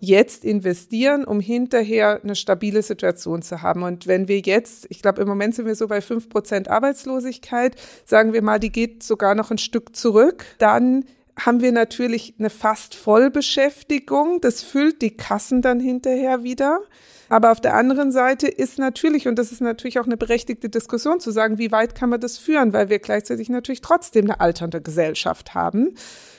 jetzt 0.00 0.44
investieren, 0.44 1.24
um 1.24 1.40
hinterher 1.40 2.20
eine 2.22 2.36
stabile 2.36 2.82
Situation 2.82 3.42
zu 3.42 3.62
haben. 3.62 3.82
Und 3.82 4.06
wenn 4.06 4.28
wir 4.28 4.40
jetzt, 4.40 4.86
ich 4.90 5.02
glaube, 5.02 5.22
im 5.22 5.28
Moment 5.28 5.54
sind 5.54 5.66
wir 5.66 5.74
so 5.74 5.88
bei 5.88 6.00
fünf 6.00 6.28
Prozent 6.28 6.68
Arbeitslosigkeit, 6.68 7.74
sagen 8.04 8.32
wir 8.32 8.42
mal, 8.42 8.60
die 8.60 8.70
geht 8.70 9.02
sogar 9.02 9.34
noch 9.34 9.50
ein 9.50 9.58
Stück 9.58 9.96
zurück, 9.96 10.44
dann 10.58 11.04
haben 11.38 11.60
wir 11.60 11.72
natürlich 11.72 12.34
eine 12.38 12.50
fast 12.50 12.94
Vollbeschäftigung. 12.94 14.40
Das 14.40 14.62
füllt 14.62 15.02
die 15.02 15.16
Kassen 15.16 15.62
dann 15.62 15.80
hinterher 15.80 16.42
wieder. 16.42 16.80
Aber 17.28 17.52
auf 17.52 17.60
der 17.60 17.74
anderen 17.74 18.10
Seite 18.10 18.48
ist 18.48 18.78
natürlich, 18.78 19.28
und 19.28 19.38
das 19.38 19.52
ist 19.52 19.60
natürlich 19.60 19.98
auch 19.98 20.06
eine 20.06 20.16
berechtigte 20.16 20.68
Diskussion, 20.68 21.20
zu 21.20 21.30
sagen, 21.30 21.58
wie 21.58 21.72
weit 21.72 21.94
kann 21.94 22.10
man 22.10 22.20
das 22.20 22.38
führen, 22.38 22.72
weil 22.72 22.88
wir 22.88 22.98
gleichzeitig 22.98 23.48
natürlich 23.48 23.80
trotzdem 23.80 24.24
eine 24.24 24.40
alternde 24.40 24.80
Gesellschaft 24.80 25.54
haben. 25.54 25.94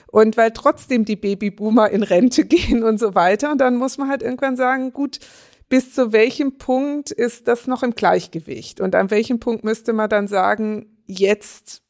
Und 0.08 0.38
weil 0.38 0.52
trotzdem 0.52 1.06
die 1.06 1.16
Babyboomer 1.16 1.90
in 1.92 2.02
Rente 2.04 2.46
gehen 2.46 2.84
und 2.84 3.00
so 3.00 3.14
weiter. 3.16 3.52
Und 3.52 3.60
dann 3.60 3.76
muss 3.76 3.98
man 3.98 4.10
halt 4.10 4.24
irgendwann 4.24 4.56
sagen, 4.56 4.92
gut, 4.92 5.20
bis 5.70 5.94
zu 5.94 6.12
welchem 6.12 6.58
Punkt 6.58 7.12
ist 7.12 7.48
das 7.48 7.68
noch 7.68 7.84
im 7.84 7.94
Gleichgewicht? 7.94 8.82
Und 8.82 8.96
an 8.96 9.12
welchem 9.12 9.40
Punkt 9.40 9.64
müsste 9.64 9.94
man 9.94 10.10
dann 10.10 10.28
sagen, 10.28 10.98
jetzt 11.06 11.84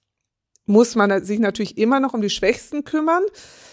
muss 0.65 0.95
man 0.95 1.23
sich 1.23 1.39
natürlich 1.39 1.77
immer 1.77 1.99
noch 1.99 2.13
um 2.13 2.21
die 2.21 2.29
Schwächsten 2.29 2.83
kümmern, 2.83 3.23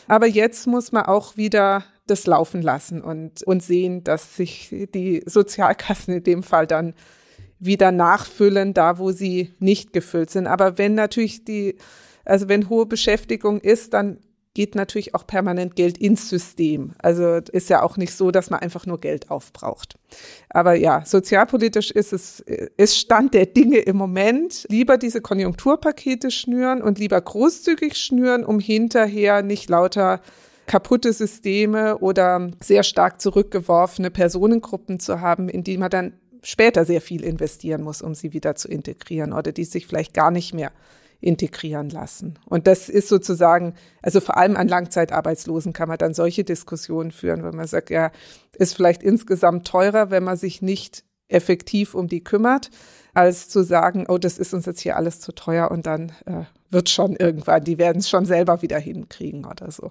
aber 0.07 0.27
jetzt 0.27 0.67
muss 0.67 0.93
man 0.93 1.05
auch 1.05 1.37
wieder 1.37 1.85
das 2.07 2.27
laufen 2.27 2.63
lassen 2.63 3.03
und, 3.03 3.43
und 3.43 3.63
sehen, 3.63 4.05
dass 4.05 4.37
sich 4.37 4.75
die 4.95 5.23
Sozialkassen 5.27 6.15
in 6.15 6.25
dem 6.25 6.43
Fall 6.43 6.67
dann 6.67 6.95
wieder 7.59 7.91
nachfüllen, 7.93 8.75
da 8.75 8.99
wo 8.99 9.13
sie 9.13 9.55
nicht 9.59 9.93
gefüllt 9.93 10.31
sind. 10.31 10.47
Aber 10.47 10.79
wenn 10.79 10.95
natürlich 10.95 11.45
die, 11.45 11.77
also 12.25 12.49
wenn 12.49 12.69
hohe 12.69 12.87
Beschäftigung 12.87 13.61
ist, 13.61 13.95
dann 13.95 14.19
geht 14.57 14.75
natürlich 14.75 15.15
auch 15.15 15.27
permanent 15.27 15.77
Geld 15.77 15.99
ins 15.99 16.31
System. 16.31 16.95
Also 16.99 17.41
ist 17.53 17.69
ja 17.69 17.83
auch 17.83 17.99
nicht 17.99 18.15
so, 18.15 18.31
dass 18.31 18.49
man 18.49 18.61
einfach 18.61 18.87
nur 18.87 18.99
Geld 18.99 19.31
aufbraucht. 19.31 19.99
Aber 20.49 20.75
ja, 20.75 21.05
sozialpolitisch 21.05 21.91
ist 21.91 22.15
es, 22.15 22.41
ist 22.41 22.97
Stand 22.97 23.35
der 23.35 23.45
Dinge 23.45 23.81
im 23.81 23.97
Moment. 23.97 24.65
Lieber 24.71 24.97
diese 24.97 25.21
Konjunkturpakete 25.21 26.31
schnüren 26.31 26.81
und 26.81 26.99
lieber 26.99 27.21
großzügig 27.21 27.99
schnüren, 27.99 28.47
um 28.47 28.59
hinterher 28.59 29.43
nicht 29.43 29.69
lauter 29.69 30.23
kaputte 30.67 31.13
Systeme 31.13 31.99
oder 31.99 32.51
sehr 32.61 32.83
stark 32.83 33.21
zurückgeworfene 33.21 34.11
Personengruppen 34.11 35.01
zu 35.01 35.21
haben, 35.21 35.49
in 35.49 35.65
die 35.65 35.79
man 35.79 35.91
dann 35.91 36.15
später 36.43 36.85
sehr 36.85 37.01
viel 37.01 37.25
investieren 37.25 37.83
muss, 37.83 38.03
um 38.03 38.15
sie 38.15 38.33
wieder 38.33 38.55
zu 38.55 38.69
integrieren 38.69 39.33
oder 39.33 39.53
die 39.53 39.65
sich 39.65 39.87
vielleicht 39.87 40.15
gar 40.15 40.31
nicht 40.31 40.55
mehr 40.55 40.73
integrieren 41.21 41.89
lassen. 41.91 42.39
Und 42.47 42.67
das 42.67 42.89
ist 42.89 43.09
sozusagen, 43.09 43.75
also 44.03 44.21
vor 44.21 44.37
allem 44.37 44.57
an 44.57 44.69
Langzeitarbeitslosen 44.69 45.73
kann 45.73 45.89
man 45.89 45.99
dann 45.99 46.15
solche 46.15 46.45
Diskussionen 46.45 47.11
führen, 47.11 47.43
wenn 47.43 47.57
man 47.57 47.67
sagt, 47.67 47.91
ja, 47.91 48.13
ist 48.55 48.75
vielleicht 48.75 49.03
insgesamt 49.03 49.67
teurer, 49.67 50.11
wenn 50.11 50.25
man 50.25 50.37
sich 50.37 50.63
nicht 50.63 51.05
effektiv 51.29 51.95
um 51.95 52.07
die 52.07 52.23
kümmert, 52.23 52.71
als 53.15 53.49
zu 53.49 53.63
sagen, 53.65 54.07
oh, 54.09 54.19
das 54.19 54.39
ist 54.39 54.55
uns 54.55 54.67
jetzt 54.67 54.81
hier 54.81 54.97
alles 54.97 55.21
zu 55.21 55.33
teuer 55.33 55.71
und 55.71 55.87
dann 55.87 56.13
äh, 56.27 56.45
wird 56.71 56.91
schon 56.91 57.17
irgendwann, 57.17 57.65
die 57.65 57.79
werden 57.79 57.99
es 57.99 58.09
schon 58.09 58.27
selber 58.27 58.63
wieder 58.63 58.79
hinkriegen 58.79 59.45
oder 59.47 59.71
so. 59.71 59.91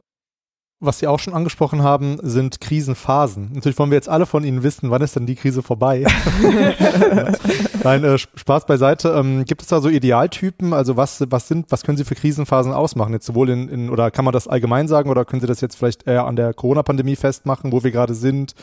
Was 0.81 0.99
Sie 0.99 1.07
auch 1.07 1.19
schon 1.19 1.33
angesprochen 1.33 1.83
haben, 1.83 2.17
sind 2.21 2.59
Krisenphasen. 2.59 3.51
Natürlich 3.53 3.79
wollen 3.79 3.91
wir 3.91 3.95
jetzt 3.95 4.09
alle 4.09 4.25
von 4.25 4.43
Ihnen 4.43 4.61
wissen, 4.61 4.91
wann 4.91 5.01
ist 5.01 5.15
denn 5.15 5.25
die 5.25 5.35
Krise 5.35 5.63
vorbei? 5.63 6.05
Nein, 7.83 8.03
äh, 8.03 8.17
Spaß 8.17 8.65
beiseite. 8.65 9.09
Ähm, 9.09 9.45
gibt 9.45 9.61
es 9.61 9.69
da 9.69 9.79
so 9.79 9.87
Idealtypen? 9.87 10.73
Also 10.73 10.97
was, 10.97 11.23
was 11.29 11.47
sind, 11.47 11.71
was 11.71 11.83
können 11.83 11.97
Sie 11.97 12.03
für 12.03 12.15
Krisenphasen 12.15 12.73
ausmachen? 12.73 13.13
Jetzt 13.13 13.25
sowohl 13.25 13.49
in, 13.49 13.69
in, 13.69 13.89
oder 13.89 14.11
kann 14.11 14.25
man 14.25 14.33
das 14.33 14.47
allgemein 14.47 14.87
sagen 14.89 15.09
oder 15.09 15.23
können 15.23 15.41
Sie 15.41 15.47
das 15.47 15.61
jetzt 15.61 15.75
vielleicht 15.75 16.07
eher 16.07 16.25
an 16.25 16.35
der 16.35 16.53
Corona-Pandemie 16.53 17.15
festmachen, 17.15 17.71
wo 17.71 17.83
wir 17.83 17.91
gerade 17.91 18.13
sind? 18.13 18.53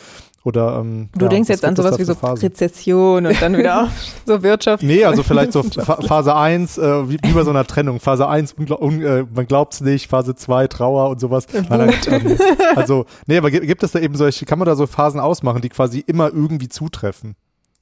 Oder, 0.44 0.78
ähm, 0.80 1.08
du 1.14 1.26
ja, 1.26 1.28
denkst 1.28 1.48
jetzt 1.48 1.64
an 1.64 1.76
sowas 1.76 2.00
wie 2.00 2.04
so 2.04 2.16
Phasen? 2.16 2.48
Rezession 2.48 3.26
und 3.26 3.40
dann 3.40 3.56
wieder 3.56 3.88
so 4.26 4.42
Wirtschaft. 4.42 4.82
Nee, 4.82 5.04
also 5.04 5.22
vielleicht 5.22 5.52
so 5.52 5.62
Phase 5.62 6.34
1, 6.34 6.78
äh, 6.78 7.08
wie, 7.08 7.18
wie 7.22 7.32
bei 7.32 7.44
so 7.44 7.50
einer 7.50 7.64
Trennung. 7.64 8.00
Phase 8.00 8.28
1, 8.28 8.56
un, 8.58 9.02
äh, 9.02 9.24
man 9.32 9.46
glaubt's 9.46 9.80
nicht, 9.82 10.10
Phase 10.10 10.34
2, 10.34 10.66
Trauer 10.66 11.10
und 11.10 11.20
sowas. 11.20 11.46
Nein, 11.52 11.92
ähm, 12.08 12.38
also, 12.76 13.06
nee, 13.26 13.36
aber 13.36 13.50
gibt 13.50 13.82
es 13.82 13.92
da 13.92 13.98
eben 13.98 14.16
solche, 14.16 14.46
kann 14.46 14.58
man 14.58 14.66
da 14.66 14.76
so 14.76 14.86
Phasen 14.86 15.20
ausmachen, 15.20 15.62
die 15.62 15.68
quasi 15.68 16.00
immer 16.06 16.28
irgendwie 16.28 16.68
zutreffen? 16.68 17.36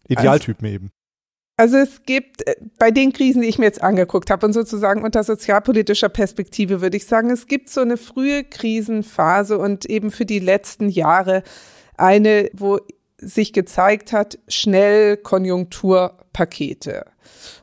Idealtypen 0.09 0.66
also, 0.66 0.74
eben. 0.74 0.90
Also 1.56 1.76
es 1.76 2.04
gibt 2.04 2.46
äh, 2.46 2.56
bei 2.78 2.90
den 2.90 3.12
Krisen, 3.12 3.42
die 3.42 3.48
ich 3.48 3.59
mir 3.59 3.66
jetzt 3.66 3.83
angeguckt 3.83 4.30
habe 4.30 4.46
und 4.46 4.54
sozusagen 4.54 5.02
unter 5.02 5.22
sozialpolitischer 5.24 6.09
Perspektive 6.09 6.80
würde 6.80 6.96
ich 6.96 7.06
sagen, 7.06 7.30
es 7.30 7.46
gibt 7.46 7.68
so 7.68 7.83
eine 7.83 7.98
frühe 7.98 8.44
Krisenphase 8.44 9.59
und 9.59 9.85
eben 9.85 10.11
für 10.11 10.24
die 10.24 10.38
letzten 10.38 10.88
Jahre 10.88 11.42
eine, 11.98 12.50
wo 12.54 12.78
sich 13.18 13.52
gezeigt 13.52 14.12
hat, 14.12 14.38
schnell 14.48 15.18
Konjunkturpakete. 15.18 17.04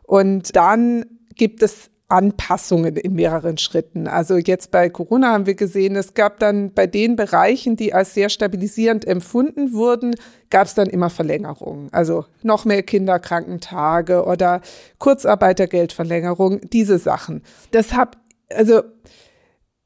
Und 0.04 0.56
dann 0.56 1.06
gibt 1.36 1.64
es 1.64 1.90
Anpassungen 2.10 2.96
in 2.96 3.14
mehreren 3.14 3.58
Schritten. 3.58 4.08
Also 4.08 4.38
jetzt 4.38 4.72
bei 4.72 4.90
Corona 4.90 5.34
haben 5.34 5.46
wir 5.46 5.56
gesehen, 5.56 5.96
es 5.98 6.14
gab 6.14 6.40
dann 6.40 6.74
bei 6.74 6.88
den 6.88 7.18
Bereichen, 7.18 7.76
die 7.76 7.94
als 7.94 8.14
sehr 8.14 8.30
stabilisierend 8.30 9.06
empfunden 9.06 9.74
wurden, 9.74 10.16
gab 10.50 10.68
es 10.68 10.74
dann 10.74 10.88
immer 10.88 11.10
Verlängerungen. 11.10 11.90
Also 11.92 12.26
noch 12.44 12.64
mehr 12.64 12.84
Kinderkrankentage 12.84 14.24
oder 14.24 14.62
Kurzarbeitergeldverlängerung, 15.00 16.62
diese 16.70 16.98
Sachen. 16.98 17.44
Das 17.72 17.94
hat, 17.94 18.18
also 18.50 18.84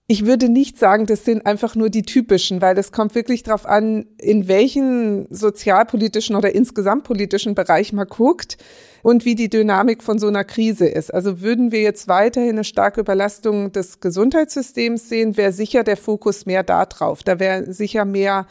ich 0.07 0.25
würde 0.25 0.49
nicht 0.49 0.77
sagen, 0.77 1.05
das 1.05 1.23
sind 1.23 1.45
einfach 1.45 1.75
nur 1.75 1.89
die 1.89 2.01
typischen, 2.01 2.61
weil 2.61 2.77
es 2.77 2.91
kommt 2.91 3.15
wirklich 3.15 3.43
darauf 3.43 3.65
an, 3.65 4.05
in 4.17 4.47
welchen 4.49 5.25
sozialpolitischen 5.33 6.35
oder 6.35 6.53
insgesamt 6.53 7.05
politischen 7.05 7.55
Bereich 7.55 7.93
man 7.93 8.07
guckt 8.07 8.57
und 9.03 9.23
wie 9.23 9.35
die 9.35 9.49
Dynamik 9.49 10.03
von 10.03 10.19
so 10.19 10.27
einer 10.27 10.43
Krise 10.43 10.85
ist. 10.85 11.13
Also 11.13 11.41
würden 11.41 11.71
wir 11.71 11.81
jetzt 11.81 12.07
weiterhin 12.07 12.51
eine 12.51 12.63
starke 12.65 13.01
Überlastung 13.01 13.71
des 13.71 14.01
Gesundheitssystems 14.01 15.07
sehen, 15.07 15.37
wäre 15.37 15.53
sicher 15.53 15.83
der 15.83 15.97
Fokus 15.97 16.45
mehr 16.45 16.63
da 16.63 16.85
drauf. 16.85 17.23
Da 17.23 17.39
wäre 17.39 17.71
sicher 17.71 18.03
mehr 18.03 18.47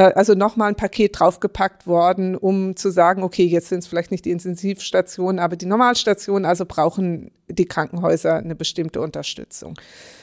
also 0.00 0.34
nochmal 0.34 0.68
ein 0.68 0.76
Paket 0.76 1.18
draufgepackt 1.18 1.86
worden, 1.86 2.36
um 2.36 2.76
zu 2.76 2.90
sagen, 2.90 3.22
okay, 3.22 3.44
jetzt 3.44 3.68
sind 3.68 3.78
es 3.78 3.86
vielleicht 3.86 4.10
nicht 4.10 4.24
die 4.24 4.30
Intensivstationen, 4.30 5.38
aber 5.38 5.56
die 5.56 5.66
Normalstationen, 5.66 6.44
also 6.44 6.66
brauchen 6.66 7.30
die 7.48 7.64
Krankenhäuser 7.64 8.36
eine 8.36 8.54
bestimmte 8.54 9.00
Unterstützung. 9.00 9.74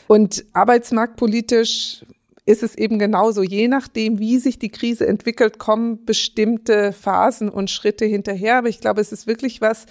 Und 0.08 0.46
arbeitsmarktpolitisch 0.54 2.06
ist 2.46 2.62
es 2.62 2.76
eben 2.76 3.00
genauso. 3.00 3.42
Je 3.42 3.68
nachdem, 3.68 4.20
wie 4.20 4.38
sich 4.38 4.60
die 4.60 4.70
Krise 4.70 5.08
entwickelt, 5.08 5.60
kommen 5.60 6.06
bestimmte 6.06 6.92
Phasen 6.92 7.50
und 7.50 7.72
Schritte 7.72 8.06
hinterher. 8.06 8.58
Aber 8.58 8.70
ich 8.70 8.82
glaube, 8.82 9.02
es 9.02 9.12
ist 9.12 9.28
wirklich 9.28 9.62
was, 9.62 9.86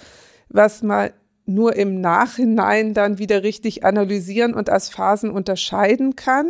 was 0.49 0.83
man 0.83 1.09
nur 1.45 1.75
im 1.75 1.99
Nachhinein 1.99 2.93
dann 2.93 3.17
wieder 3.17 3.43
richtig 3.43 3.83
analysieren 3.83 4.53
und 4.53 4.69
als 4.69 4.89
Phasen 4.89 5.29
unterscheiden 5.29 6.15
kann 6.15 6.49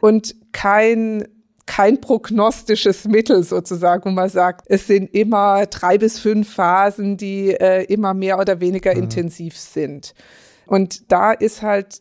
und 0.00 0.34
kein 0.52 1.26
kein 1.68 2.00
prognostisches 2.00 3.04
Mittel 3.04 3.44
sozusagen, 3.44 4.06
wo 4.06 4.10
man 4.10 4.30
sagt, 4.30 4.64
es 4.68 4.86
sind 4.86 5.14
immer 5.14 5.66
drei 5.66 5.98
bis 5.98 6.18
fünf 6.18 6.54
Phasen, 6.54 7.18
die 7.18 7.50
äh, 7.50 7.84
immer 7.84 8.14
mehr 8.14 8.38
oder 8.38 8.60
weniger 8.60 8.94
mhm. 8.94 9.02
intensiv 9.04 9.56
sind. 9.56 10.14
Und 10.66 11.12
da 11.12 11.32
ist 11.32 11.60
halt 11.60 12.00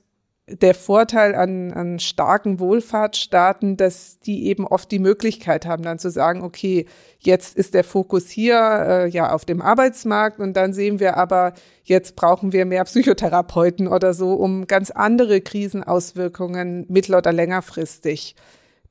der 0.50 0.74
Vorteil 0.74 1.36
an, 1.36 1.74
an 1.74 2.00
starken 2.00 2.62
Wohlfahrtsstaaten, 2.62 3.76
dass 3.76 4.20
die 4.20 4.46
eben 4.48 4.66
oft 4.66 4.90
die 4.90 5.00
Möglichkeit 5.00 5.66
haben, 5.66 5.84
dann 5.84 6.00
zu 6.00 6.10
sagen, 6.10 6.42
okay, 6.44 6.86
jetzt 7.20 7.58
ist 7.58 7.74
der 7.74 7.84
Fokus 7.84 8.30
hier 8.30 8.56
äh, 8.56 9.10
ja 9.10 9.34
auf 9.34 9.44
dem 9.44 9.62
Arbeitsmarkt 9.62 10.40
und 10.40 10.54
dann 10.54 10.72
sehen 10.72 11.02
wir 11.02 11.18
aber, 11.18 11.54
jetzt 11.84 12.16
brauchen 12.16 12.54
wir 12.54 12.66
mehr 12.66 12.86
Psychotherapeuten 12.86 13.90
oder 13.90 14.14
so, 14.14 14.32
um 14.32 14.66
ganz 14.66 14.92
andere 14.92 15.42
Krisenauswirkungen 15.42 16.86
mittel- 16.88 17.16
oder 17.16 17.34
längerfristig 17.34 18.34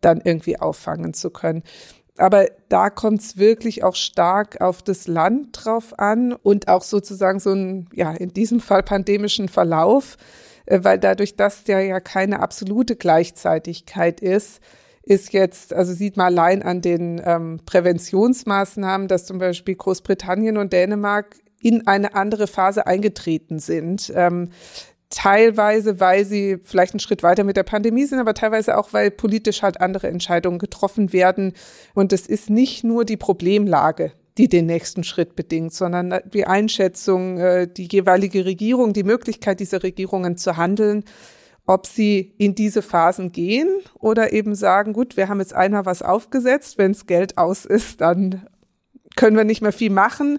dann 0.07 0.21
irgendwie 0.23 0.59
auffangen 0.59 1.13
zu 1.13 1.31
können. 1.31 1.63
Aber 2.17 2.47
da 2.69 2.89
kommt 2.89 3.21
es 3.21 3.37
wirklich 3.37 3.85
auch 3.85 3.95
stark 3.95 4.61
auf 4.61 4.83
das 4.83 5.07
Land 5.07 5.49
drauf 5.53 5.99
an 5.99 6.33
und 6.33 6.69
auch 6.69 6.83
sozusagen 6.83 7.41
so 7.41 7.53
ein, 7.53 7.89
ja, 7.93 8.13
in 8.13 8.33
diesem 8.33 8.61
Fall 8.61 8.83
pandemischen 8.83 9.49
Verlauf, 9.49 10.17
äh, 10.65 10.81
weil 10.83 10.99
dadurch, 10.99 11.37
dass 11.37 11.65
der 11.65 11.83
ja 11.83 12.01
keine 12.01 12.41
absolute 12.41 12.97
Gleichzeitigkeit 12.97 14.21
ist, 14.21 14.61
ist 15.03 15.33
jetzt, 15.33 15.73
also 15.75 15.93
sieht 15.93 16.17
man 16.17 16.27
allein 16.27 16.63
an 16.63 16.81
den 16.81 17.21
ähm, 17.25 17.61
Präventionsmaßnahmen, 17.65 19.09
dass 19.09 19.27
zum 19.27 19.39
Beispiel 19.39 19.77
Großbritannien 19.77 20.57
und 20.57 20.73
Dänemark 20.73 21.37
in 21.61 21.87
eine 21.87 22.15
andere 22.15 22.47
Phase 22.47 22.87
eingetreten 22.87 23.59
sind. 23.59 24.13
Ähm, 24.15 24.51
teilweise, 25.11 26.01
weil 26.01 26.25
sie 26.25 26.59
vielleicht 26.63 26.93
einen 26.93 27.01
Schritt 27.01 27.23
weiter 27.23 27.45
mit 27.45 27.57
der 27.57 27.63
Pandemie 27.63 28.05
sind, 28.05 28.19
aber 28.19 28.35
teilweise 28.35 28.77
auch, 28.77 28.93
weil 28.93 29.11
politisch 29.11 29.63
halt 29.63 29.81
andere 29.81 30.09
Entscheidungen 30.09 30.59
getroffen 30.59 31.13
werden. 31.13 31.53
Und 31.95 32.13
es 32.13 32.27
ist 32.27 32.51
nicht 32.51 32.85
nur 32.85 33.05
die 33.05 33.17
Problemlage, 33.17 34.13
die 34.37 34.49
den 34.49 34.67
nächsten 34.67 35.05
Schritt 35.05 35.37
bedingt, 35.37 35.73
sondern 35.73 36.21
die 36.33 36.47
Einschätzung, 36.47 37.39
äh, 37.39 37.69
die 37.69 37.89
jeweilige 37.91 38.45
Regierung, 38.45 38.93
die 38.93 39.05
Möglichkeit 39.05 39.61
dieser 39.61 39.83
Regierungen 39.83 40.37
zu 40.37 40.57
handeln, 40.57 41.05
ob 41.67 41.87
sie 41.87 42.35
in 42.39 42.55
diese 42.55 42.83
Phasen 42.83 43.33
gehen 43.33 43.69
oder 43.95 44.33
eben 44.33 44.55
sagen, 44.55 44.93
gut, 44.93 45.17
wir 45.17 45.29
haben 45.29 45.41
jetzt 45.41 45.55
einmal 45.55 45.87
was 45.87 46.03
aufgesetzt, 46.03 46.79
wenn 46.79 46.93
das 46.93 47.07
Geld 47.07 47.39
aus 47.39 47.65
ist, 47.65 48.01
dann 48.01 48.47
können 49.17 49.37
wir 49.37 49.45
nicht 49.45 49.63
mehr 49.63 49.73
viel 49.73 49.91
machen. 49.91 50.39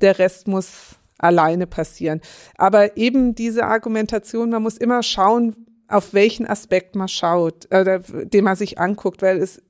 Der 0.00 0.18
Rest 0.18 0.46
muss 0.46 0.97
alleine 1.18 1.66
passieren. 1.66 2.20
Aber 2.56 2.96
eben 2.96 3.34
diese 3.34 3.64
Argumentation, 3.64 4.50
man 4.50 4.62
muss 4.62 4.78
immer 4.78 5.02
schauen, 5.02 5.66
auf 5.88 6.14
welchen 6.14 6.46
Aspekt 6.46 6.94
man 6.94 7.08
schaut, 7.08 7.70
äh, 7.70 8.00
den 8.24 8.44
man 8.44 8.56
sich 8.56 8.78
anguckt, 8.78 9.22
weil 9.22 9.38
es, 9.38 9.62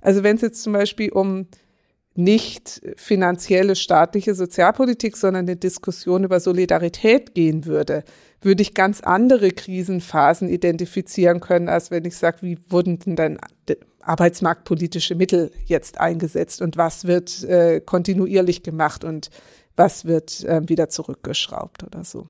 also 0.00 0.22
wenn 0.22 0.36
es 0.36 0.42
jetzt 0.42 0.62
zum 0.62 0.74
Beispiel 0.74 1.10
um 1.10 1.46
nicht 2.14 2.82
finanzielle 2.96 3.74
staatliche 3.74 4.34
Sozialpolitik, 4.34 5.16
sondern 5.16 5.46
eine 5.46 5.56
Diskussion 5.56 6.24
über 6.24 6.40
Solidarität 6.40 7.34
gehen 7.34 7.64
würde, 7.64 8.04
würde 8.42 8.62
ich 8.62 8.74
ganz 8.74 9.00
andere 9.00 9.50
Krisenphasen 9.50 10.48
identifizieren 10.48 11.40
können, 11.40 11.68
als 11.68 11.90
wenn 11.90 12.04
ich 12.04 12.16
sage, 12.16 12.38
wie 12.42 12.58
wurden 12.68 12.98
denn 12.98 13.16
dann 13.16 13.38
arbeitsmarktpolitische 14.02 15.14
Mittel 15.14 15.52
jetzt 15.64 16.00
eingesetzt 16.00 16.60
und 16.60 16.76
was 16.76 17.06
wird 17.06 17.44
äh, 17.44 17.80
kontinuierlich 17.80 18.62
gemacht 18.62 19.04
und 19.04 19.30
was 19.76 20.04
wird 20.04 20.44
äh, 20.44 20.68
wieder 20.68 20.88
zurückgeschraubt 20.88 21.84
oder 21.84 22.04
so. 22.04 22.26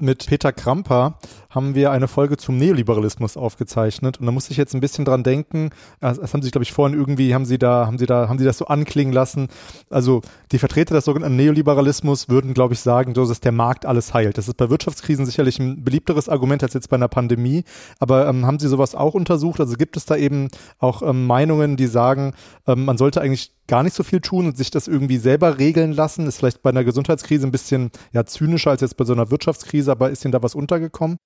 Mit 0.00 0.26
Peter 0.26 0.50
Kramper 0.50 1.18
haben 1.50 1.74
wir 1.74 1.90
eine 1.90 2.08
Folge 2.08 2.38
zum 2.38 2.56
Neoliberalismus 2.56 3.36
aufgezeichnet 3.36 4.18
und 4.18 4.24
da 4.24 4.32
musste 4.32 4.50
ich 4.52 4.56
jetzt 4.56 4.72
ein 4.72 4.80
bisschen 4.80 5.04
dran 5.04 5.22
denken. 5.22 5.70
Das, 6.00 6.32
haben 6.32 6.40
Sie, 6.40 6.50
glaube 6.50 6.62
ich, 6.62 6.72
vorhin 6.72 6.98
irgendwie, 6.98 7.34
haben 7.34 7.44
Sie 7.44 7.58
da, 7.58 7.86
haben 7.86 7.98
Sie 7.98 8.06
da, 8.06 8.26
haben 8.26 8.38
Sie 8.38 8.46
das 8.46 8.56
so 8.56 8.66
anklingen 8.66 9.12
lassen. 9.12 9.48
Also 9.90 10.22
die 10.52 10.58
Vertreter 10.58 10.94
des 10.94 11.04
sogenannten 11.04 11.36
Neoliberalismus 11.36 12.30
würden, 12.30 12.54
glaube 12.54 12.72
ich, 12.72 12.80
sagen, 12.80 13.14
so 13.14 13.28
dass 13.28 13.40
der 13.40 13.52
Markt 13.52 13.84
alles 13.84 14.14
heilt. 14.14 14.38
Das 14.38 14.48
ist 14.48 14.56
bei 14.56 14.70
Wirtschaftskrisen 14.70 15.26
sicherlich 15.26 15.58
ein 15.58 15.84
beliebteres 15.84 16.30
Argument 16.30 16.62
als 16.62 16.72
jetzt 16.72 16.88
bei 16.88 16.96
einer 16.96 17.08
Pandemie. 17.08 17.64
Aber 17.98 18.26
ähm, 18.26 18.46
haben 18.46 18.58
Sie 18.58 18.68
sowas 18.68 18.94
auch 18.94 19.12
untersucht? 19.12 19.60
Also 19.60 19.76
gibt 19.76 19.98
es 19.98 20.06
da 20.06 20.16
eben 20.16 20.48
auch 20.78 21.02
ähm, 21.02 21.26
Meinungen, 21.26 21.76
die 21.76 21.86
sagen, 21.86 22.32
ähm, 22.66 22.86
man 22.86 22.96
sollte 22.96 23.20
eigentlich 23.20 23.52
gar 23.70 23.84
nicht 23.84 23.94
so 23.94 24.02
viel 24.02 24.20
tun 24.20 24.46
und 24.46 24.56
sich 24.56 24.70
das 24.70 24.88
irgendwie 24.88 25.16
selber 25.16 25.58
regeln 25.58 25.92
lassen. 25.92 26.26
Ist 26.26 26.38
vielleicht 26.38 26.60
bei 26.60 26.70
einer 26.70 26.82
Gesundheitskrise 26.82 27.46
ein 27.46 27.52
bisschen 27.52 27.90
ja, 28.12 28.26
zynischer 28.26 28.70
als 28.70 28.80
jetzt 28.80 28.96
bei 28.96 29.04
so 29.04 29.12
einer 29.12 29.30
Wirtschaftskrise, 29.30 29.92
aber 29.92 30.10
ist 30.10 30.24
Ihnen 30.24 30.32
da 30.32 30.42
was 30.42 30.56
untergekommen? 30.56 31.16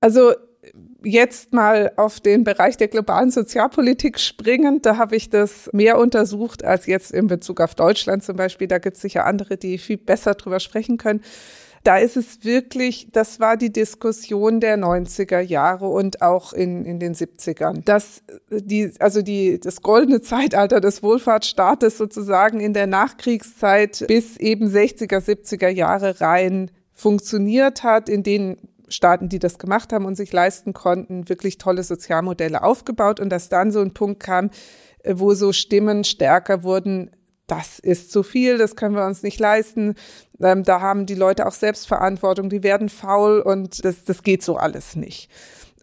Also 0.00 0.34
jetzt 1.02 1.54
mal 1.54 1.92
auf 1.96 2.20
den 2.20 2.44
Bereich 2.44 2.76
der 2.76 2.88
globalen 2.88 3.30
Sozialpolitik 3.30 4.20
springend, 4.20 4.84
da 4.84 4.98
habe 4.98 5.16
ich 5.16 5.30
das 5.30 5.70
mehr 5.72 5.98
untersucht 5.98 6.62
als 6.62 6.86
jetzt 6.86 7.10
in 7.10 7.26
Bezug 7.26 7.60
auf 7.60 7.74
Deutschland 7.74 8.22
zum 8.22 8.36
Beispiel. 8.36 8.68
Da 8.68 8.78
gibt 8.78 8.96
es 8.96 9.02
sicher 9.02 9.24
andere, 9.24 9.56
die 9.56 9.78
viel 9.78 9.96
besser 9.96 10.34
drüber 10.34 10.60
sprechen 10.60 10.98
können 10.98 11.22
da 11.84 11.98
ist 11.98 12.16
es 12.16 12.44
wirklich, 12.44 13.08
das 13.12 13.40
war 13.40 13.58
die 13.58 13.70
Diskussion 13.70 14.58
der 14.58 14.78
90er 14.78 15.40
Jahre 15.40 15.86
und 15.86 16.22
auch 16.22 16.54
in, 16.54 16.86
in 16.86 16.98
den 16.98 17.14
70ern. 17.14 17.82
Das, 17.84 18.22
die, 18.50 18.90
also 18.98 19.20
die, 19.20 19.60
das 19.60 19.82
goldene 19.82 20.22
Zeitalter 20.22 20.80
des 20.80 21.02
Wohlfahrtsstaates 21.02 21.98
sozusagen 21.98 22.58
in 22.58 22.72
der 22.72 22.86
Nachkriegszeit 22.86 24.06
bis 24.08 24.38
eben 24.38 24.68
60er, 24.68 25.18
70er 25.18 25.68
Jahre 25.68 26.22
rein 26.22 26.70
funktioniert 26.90 27.82
hat, 27.82 28.08
in 28.08 28.22
denen 28.22 28.56
Staaten, 28.88 29.28
die 29.28 29.38
das 29.38 29.58
gemacht 29.58 29.92
haben 29.92 30.06
und 30.06 30.14
sich 30.14 30.32
leisten 30.32 30.72
konnten, 30.72 31.28
wirklich 31.28 31.58
tolle 31.58 31.82
Sozialmodelle 31.82 32.62
aufgebaut 32.62 33.20
und 33.20 33.28
dass 33.28 33.50
dann 33.50 33.70
so 33.70 33.80
ein 33.80 33.92
Punkt 33.92 34.20
kam, 34.20 34.50
äh, 35.02 35.14
wo 35.16 35.34
so 35.34 35.52
Stimmen 35.52 36.04
stärker 36.04 36.62
wurden, 36.62 37.10
das 37.46 37.78
ist 37.78 38.10
zu 38.10 38.22
viel, 38.22 38.58
das 38.58 38.76
können 38.76 38.94
wir 38.94 39.04
uns 39.04 39.22
nicht 39.22 39.38
leisten. 39.38 39.94
Ähm, 40.40 40.62
da 40.62 40.80
haben 40.80 41.06
die 41.06 41.14
Leute 41.14 41.46
auch 41.46 41.52
Selbstverantwortung, 41.52 42.48
die 42.48 42.62
werden 42.62 42.88
faul 42.88 43.40
und 43.40 43.84
das, 43.84 44.04
das 44.04 44.22
geht 44.22 44.42
so 44.42 44.56
alles 44.56 44.96
nicht. 44.96 45.30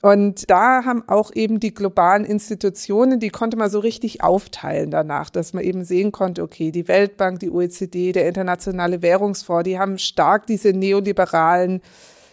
Und 0.02 0.50
da 0.50 0.84
haben 0.84 1.08
auch 1.08 1.32
eben 1.34 1.60
die 1.60 1.76
globalen 1.76 2.26
Institutionen, 2.26 3.20
die 3.20 3.30
konnte 3.30 3.56
man 3.56 3.70
so 3.70 3.80
richtig 3.80 4.24
aufteilen 4.24 4.90
danach, 4.90 5.30
dass 5.30 5.54
man 5.54 5.64
eben 5.64 5.84
sehen 5.84 6.12
konnte, 6.12 6.42
okay, 6.42 6.72
die 6.72 6.88
Weltbank, 6.88 7.40
die 7.40 7.52
OECD, 7.52 8.12
der 8.12 8.28
Internationale 8.28 9.04
Währungsfonds, 9.04 9.64
die 9.64 9.78
haben 9.78 10.00
stark 10.00 10.48
diese 10.48 10.74
neoliberalen 10.74 11.82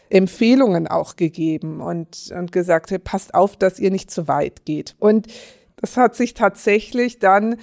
Empfehlungen 0.08 0.88
auch 0.88 1.16
gegeben 1.16 1.82
und, 1.82 2.32
und 2.34 2.52
gesagt, 2.52 2.90
hey, 2.90 2.98
passt 2.98 3.34
auf, 3.34 3.56
dass 3.56 3.78
ihr 3.78 3.90
nicht 3.90 4.10
zu 4.10 4.28
weit 4.28 4.64
geht. 4.64 4.96
Und 4.98 5.26
das 5.76 5.98
hat 5.98 6.16
sich 6.16 6.32
tatsächlich 6.32 7.18
dann 7.18 7.56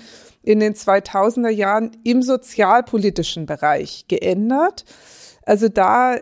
in 0.46 0.60
den 0.60 0.74
2000er 0.74 1.50
Jahren 1.50 1.92
im 2.04 2.22
sozialpolitischen 2.22 3.46
Bereich 3.46 4.06
geändert. 4.08 4.86
Also 5.44 5.70
da 5.70 6.18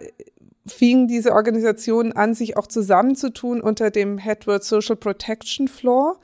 fingen 0.66 1.08
diese 1.08 1.34
Organisationen 1.34 2.14
an, 2.14 2.34
sich 2.34 2.56
auch 2.56 2.68
zusammenzutun 2.68 3.62
unter 3.62 3.92
dem 3.92 4.18
Headword 4.18 4.64
Social 4.64 4.96
Protection 4.96 5.68
Floor 5.68 6.20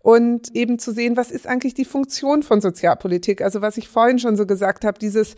und 0.00 0.54
eben 0.54 0.78
zu 0.78 0.92
sehen, 0.92 1.16
was 1.16 1.30
ist 1.30 1.46
eigentlich 1.46 1.74
die 1.74 1.84
Funktion 1.84 2.42
von 2.42 2.60
Sozialpolitik? 2.60 3.40
Also 3.40 3.62
was 3.62 3.76
ich 3.76 3.88
vorhin 3.88 4.18
schon 4.18 4.36
so 4.36 4.46
gesagt 4.46 4.84
habe, 4.84 4.98
dieses 4.98 5.36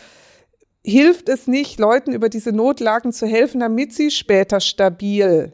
hilft 0.82 1.28
es 1.28 1.46
nicht, 1.46 1.78
Leuten 1.80 2.12
über 2.12 2.28
diese 2.28 2.52
Notlagen 2.52 3.12
zu 3.12 3.26
helfen, 3.26 3.60
damit 3.60 3.92
sie 3.92 4.10
später 4.10 4.60
stabil 4.60 5.52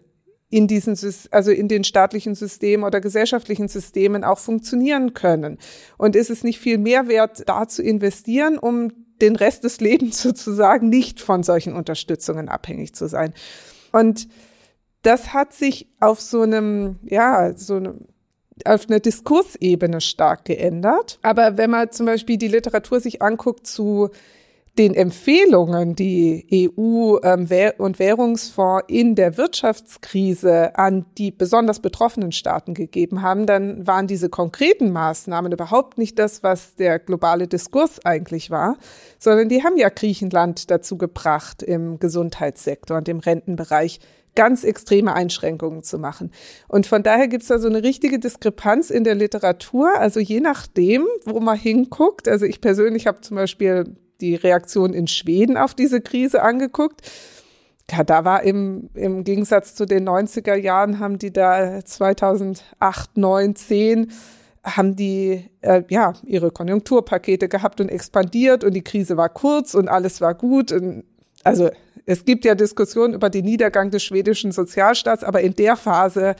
in 0.52 0.66
diesen, 0.66 0.98
also 1.30 1.50
in 1.50 1.66
den 1.66 1.82
staatlichen 1.82 2.34
Systemen 2.34 2.84
oder 2.84 3.00
gesellschaftlichen 3.00 3.68
Systemen 3.68 4.22
auch 4.22 4.38
funktionieren 4.38 5.14
können. 5.14 5.56
Und 5.96 6.14
ist 6.14 6.28
es 6.28 6.44
nicht 6.44 6.60
viel 6.60 6.76
mehr 6.76 7.08
wert, 7.08 7.48
da 7.48 7.66
zu 7.66 7.82
investieren, 7.82 8.58
um 8.58 8.92
den 9.22 9.34
Rest 9.34 9.64
des 9.64 9.80
Lebens 9.80 10.20
sozusagen 10.22 10.90
nicht 10.90 11.22
von 11.22 11.42
solchen 11.42 11.72
Unterstützungen 11.72 12.50
abhängig 12.50 12.94
zu 12.94 13.08
sein? 13.08 13.32
Und 13.92 14.28
das 15.00 15.32
hat 15.32 15.54
sich 15.54 15.88
auf 16.00 16.20
so 16.20 16.42
einem, 16.42 16.98
ja, 17.02 17.56
so 17.56 17.76
einem, 17.76 18.00
auf 18.66 18.90
einer 18.90 19.00
Diskursebene 19.00 20.02
stark 20.02 20.44
geändert. 20.44 21.18
Aber 21.22 21.56
wenn 21.56 21.70
man 21.70 21.90
zum 21.92 22.04
Beispiel 22.04 22.36
die 22.36 22.48
Literatur 22.48 23.00
sich 23.00 23.22
anguckt 23.22 23.66
zu 23.66 24.10
den 24.78 24.94
Empfehlungen, 24.94 25.94
die 25.94 26.70
EU 26.74 27.18
ähm, 27.22 27.46
und 27.76 27.98
Währungsfonds 27.98 28.84
in 28.88 29.14
der 29.14 29.36
Wirtschaftskrise 29.36 30.76
an 30.78 31.04
die 31.18 31.30
besonders 31.30 31.80
betroffenen 31.80 32.32
Staaten 32.32 32.72
gegeben 32.72 33.20
haben, 33.20 33.44
dann 33.44 33.86
waren 33.86 34.06
diese 34.06 34.30
konkreten 34.30 34.90
Maßnahmen 34.90 35.52
überhaupt 35.52 35.98
nicht 35.98 36.18
das, 36.18 36.42
was 36.42 36.74
der 36.76 36.98
globale 36.98 37.48
Diskurs 37.48 38.02
eigentlich 38.04 38.50
war, 38.50 38.78
sondern 39.18 39.50
die 39.50 39.62
haben 39.62 39.76
ja 39.76 39.90
Griechenland 39.90 40.70
dazu 40.70 40.96
gebracht, 40.96 41.62
im 41.62 41.98
Gesundheitssektor 41.98 42.96
und 42.96 43.08
im 43.08 43.18
Rentenbereich 43.18 44.00
ganz 44.34 44.64
extreme 44.64 45.12
Einschränkungen 45.12 45.82
zu 45.82 45.98
machen. 45.98 46.30
Und 46.68 46.86
von 46.86 47.02
daher 47.02 47.28
gibt 47.28 47.42
es 47.42 47.48
da 47.48 47.58
so 47.58 47.68
eine 47.68 47.82
richtige 47.82 48.18
Diskrepanz 48.18 48.88
in 48.88 49.04
der 49.04 49.14
Literatur. 49.14 49.90
Also 49.98 50.20
je 50.20 50.40
nachdem, 50.40 51.06
wo 51.26 51.40
man 51.40 51.58
hinguckt. 51.58 52.28
Also 52.28 52.46
ich 52.46 52.62
persönlich 52.62 53.06
habe 53.06 53.20
zum 53.20 53.36
Beispiel 53.36 53.94
die 54.22 54.36
Reaktion 54.36 54.94
in 54.94 55.06
Schweden 55.06 55.58
auf 55.58 55.74
diese 55.74 56.00
Krise 56.00 56.42
angeguckt. 56.42 57.02
Ja, 57.90 58.04
da 58.04 58.24
war 58.24 58.42
im, 58.42 58.88
im 58.94 59.24
Gegensatz 59.24 59.74
zu 59.74 59.84
den 59.84 60.08
90er 60.08 60.54
Jahren, 60.54 60.98
haben 60.98 61.18
die 61.18 61.32
da 61.32 61.84
2008, 61.84 63.18
9, 63.18 63.56
10 63.56 64.12
haben 64.64 64.94
die 64.94 65.50
äh, 65.60 65.82
ja 65.88 66.12
ihre 66.24 66.52
Konjunkturpakete 66.52 67.48
gehabt 67.48 67.80
und 67.80 67.88
expandiert 67.88 68.62
und 68.62 68.74
die 68.74 68.84
Krise 68.84 69.16
war 69.16 69.28
kurz 69.28 69.74
und 69.74 69.88
alles 69.88 70.20
war 70.20 70.34
gut. 70.34 70.72
Und, 70.72 71.04
also 71.42 71.68
es 72.06 72.24
gibt 72.24 72.44
ja 72.44 72.54
Diskussionen 72.54 73.14
über 73.14 73.28
den 73.28 73.44
Niedergang 73.44 73.90
des 73.90 74.04
schwedischen 74.04 74.52
Sozialstaats, 74.52 75.24
aber 75.24 75.40
in 75.40 75.54
der 75.54 75.76
Phase 75.76 76.36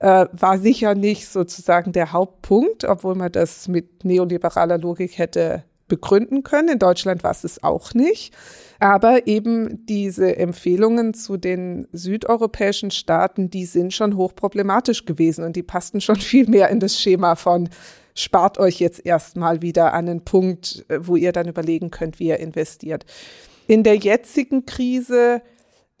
äh, 0.00 0.26
war 0.32 0.58
sicher 0.58 0.94
nicht 0.94 1.28
sozusagen 1.28 1.92
der 1.92 2.12
Hauptpunkt, 2.12 2.84
obwohl 2.84 3.16
man 3.16 3.32
das 3.32 3.66
mit 3.68 4.04
neoliberaler 4.04 4.78
Logik 4.78 5.18
hätte 5.18 5.64
begründen 5.88 6.42
können. 6.42 6.68
In 6.68 6.78
Deutschland 6.78 7.22
war 7.24 7.30
es 7.30 7.44
es 7.44 7.62
auch 7.62 7.94
nicht. 7.94 8.34
Aber 8.78 9.26
eben 9.26 9.86
diese 9.86 10.36
Empfehlungen 10.36 11.14
zu 11.14 11.36
den 11.36 11.88
südeuropäischen 11.92 12.90
Staaten, 12.90 13.48
die 13.48 13.64
sind 13.64 13.94
schon 13.94 14.16
hochproblematisch 14.16 15.06
gewesen 15.06 15.44
und 15.44 15.56
die 15.56 15.62
passten 15.62 16.00
schon 16.00 16.16
viel 16.20 16.48
mehr 16.48 16.68
in 16.68 16.80
das 16.80 17.00
Schema 17.00 17.36
von 17.36 17.68
spart 18.14 18.58
euch 18.58 18.80
jetzt 18.80 19.04
erstmal 19.04 19.62
wieder 19.62 19.92
an 19.92 20.08
einen 20.08 20.24
Punkt, 20.24 20.84
wo 20.98 21.16
ihr 21.16 21.32
dann 21.32 21.48
überlegen 21.48 21.90
könnt, 21.90 22.18
wie 22.18 22.28
ihr 22.28 22.38
investiert. 22.38 23.04
In 23.66 23.82
der 23.82 23.96
jetzigen 23.96 24.64
Krise 24.64 25.42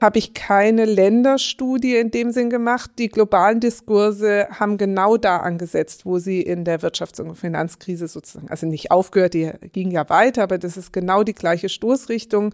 habe 0.00 0.18
ich 0.18 0.34
keine 0.34 0.84
Länderstudie 0.84 1.96
in 1.96 2.10
dem 2.10 2.30
Sinn 2.30 2.50
gemacht. 2.50 2.90
Die 2.98 3.08
globalen 3.08 3.60
Diskurse 3.60 4.46
haben 4.50 4.76
genau 4.76 5.16
da 5.16 5.38
angesetzt, 5.38 6.04
wo 6.04 6.18
sie 6.18 6.42
in 6.42 6.64
der 6.64 6.80
Wirtschafts- 6.80 7.20
und 7.20 7.34
Finanzkrise 7.34 8.06
sozusagen, 8.06 8.50
also 8.50 8.66
nicht 8.66 8.90
aufgehört, 8.90 9.32
die 9.32 9.50
ging 9.72 9.90
ja 9.90 10.06
weiter, 10.10 10.42
aber 10.42 10.58
das 10.58 10.76
ist 10.76 10.92
genau 10.92 11.22
die 11.22 11.34
gleiche 11.34 11.70
Stoßrichtung 11.70 12.52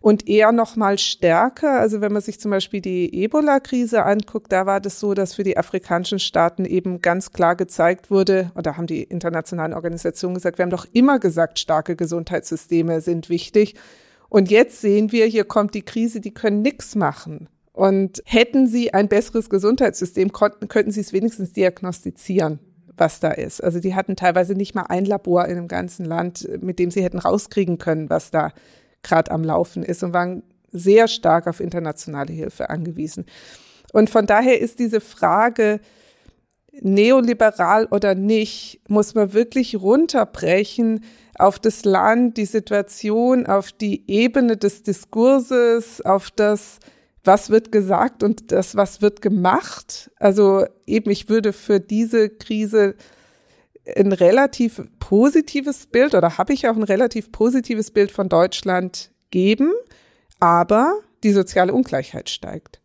und 0.00 0.28
eher 0.28 0.50
noch 0.50 0.74
mal 0.74 0.98
stärker. 0.98 1.78
Also 1.78 2.00
wenn 2.00 2.12
man 2.12 2.22
sich 2.22 2.40
zum 2.40 2.50
Beispiel 2.50 2.80
die 2.80 3.22
Ebola-Krise 3.22 4.04
anguckt, 4.04 4.50
da 4.50 4.66
war 4.66 4.80
das 4.80 4.98
so, 4.98 5.14
dass 5.14 5.34
für 5.34 5.44
die 5.44 5.58
afrikanischen 5.58 6.18
Staaten 6.18 6.64
eben 6.64 7.02
ganz 7.02 7.32
klar 7.32 7.54
gezeigt 7.54 8.10
wurde, 8.10 8.50
oder 8.56 8.76
haben 8.76 8.88
die 8.88 9.04
internationalen 9.04 9.74
Organisationen 9.74 10.34
gesagt, 10.34 10.58
wir 10.58 10.64
haben 10.64 10.70
doch 10.70 10.86
immer 10.92 11.20
gesagt, 11.20 11.60
starke 11.60 11.94
Gesundheitssysteme 11.94 13.00
sind 13.00 13.28
wichtig. 13.28 13.76
Und 14.30 14.50
jetzt 14.50 14.80
sehen 14.80 15.12
wir, 15.12 15.26
hier 15.26 15.44
kommt 15.44 15.74
die 15.74 15.82
Krise, 15.82 16.20
die 16.20 16.32
können 16.32 16.62
nichts 16.62 16.94
machen. 16.94 17.48
Und 17.72 18.22
hätten 18.24 18.66
sie 18.66 18.94
ein 18.94 19.08
besseres 19.08 19.50
Gesundheitssystem, 19.50 20.32
konnten, 20.32 20.68
könnten 20.68 20.92
sie 20.92 21.00
es 21.00 21.12
wenigstens 21.12 21.52
diagnostizieren, 21.52 22.60
was 22.96 23.20
da 23.20 23.32
ist. 23.32 23.62
Also 23.62 23.80
die 23.80 23.94
hatten 23.94 24.16
teilweise 24.16 24.54
nicht 24.54 24.74
mal 24.74 24.86
ein 24.88 25.04
Labor 25.04 25.46
in 25.46 25.56
dem 25.56 25.68
ganzen 25.68 26.04
Land, 26.04 26.48
mit 26.62 26.78
dem 26.78 26.90
sie 26.90 27.02
hätten 27.02 27.18
rauskriegen 27.18 27.78
können, 27.78 28.08
was 28.08 28.30
da 28.30 28.52
gerade 29.02 29.30
am 29.32 29.42
Laufen 29.42 29.82
ist 29.82 30.02
und 30.02 30.12
waren 30.12 30.42
sehr 30.70 31.08
stark 31.08 31.48
auf 31.48 31.58
internationale 31.58 32.32
Hilfe 32.32 32.70
angewiesen. 32.70 33.26
Und 33.92 34.10
von 34.10 34.26
daher 34.26 34.60
ist 34.60 34.78
diese 34.78 35.00
Frage, 35.00 35.80
neoliberal 36.80 37.86
oder 37.90 38.14
nicht, 38.14 38.80
muss 38.88 39.14
man 39.14 39.32
wirklich 39.32 39.80
runterbrechen 39.80 41.04
auf 41.40 41.58
das 41.58 41.84
Land, 41.84 42.36
die 42.36 42.44
Situation, 42.44 43.46
auf 43.46 43.72
die 43.72 44.04
Ebene 44.08 44.56
des 44.56 44.82
Diskurses, 44.82 46.00
auf 46.02 46.30
das, 46.30 46.78
was 47.24 47.50
wird 47.50 47.72
gesagt 47.72 48.22
und 48.22 48.52
das, 48.52 48.76
was 48.76 49.02
wird 49.02 49.22
gemacht. 49.22 50.10
Also 50.16 50.64
eben, 50.86 51.10
ich 51.10 51.28
würde 51.28 51.52
für 51.52 51.80
diese 51.80 52.30
Krise 52.30 52.94
ein 53.96 54.12
relativ 54.12 54.82
positives 54.98 55.86
Bild 55.86 56.14
oder 56.14 56.38
habe 56.38 56.52
ich 56.52 56.68
auch 56.68 56.76
ein 56.76 56.82
relativ 56.82 57.32
positives 57.32 57.90
Bild 57.90 58.10
von 58.10 58.28
Deutschland 58.28 59.10
geben, 59.30 59.72
aber 60.38 60.94
die 61.22 61.32
soziale 61.32 61.72
Ungleichheit 61.72 62.30
steigt. 62.30 62.80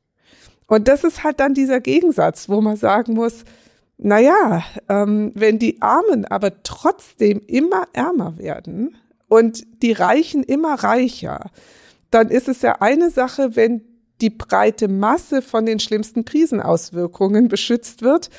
Und 0.68 0.88
das 0.88 1.04
ist 1.04 1.24
halt 1.24 1.39
dann 1.39 1.54
dieser 1.54 1.80
Gegensatz, 1.80 2.50
wo 2.50 2.62
man 2.62 2.76
sagen 2.76 3.13
muss, 3.13 3.44
naja, 3.97 4.63
ähm, 4.89 5.31
wenn 5.36 5.60
die 5.60 5.81
Armen 5.81 6.25
aber 6.25 6.63
trotzdem 6.63 7.41
immer 7.47 7.88
ärmer 7.93 8.38
werden 8.38 8.97
und 9.27 9.65
die 9.81 9.93
Reichen 9.93 10.43
immer 10.43 10.75
reicher, 10.75 11.51
dann 12.12 12.29
ist 12.29 12.47
es 12.47 12.62
ja 12.62 12.81
eine 12.81 13.10
Sache, 13.10 13.55
wenn 13.55 13.84
die 14.21 14.29
breite 14.29 14.88
Masse 14.88 15.41
von 15.41 15.65
den 15.65 15.79
schlimmsten 15.79 16.25
Krisenauswirkungen 16.25 17.47
beschützt 17.47 18.01
wird. 18.01 18.29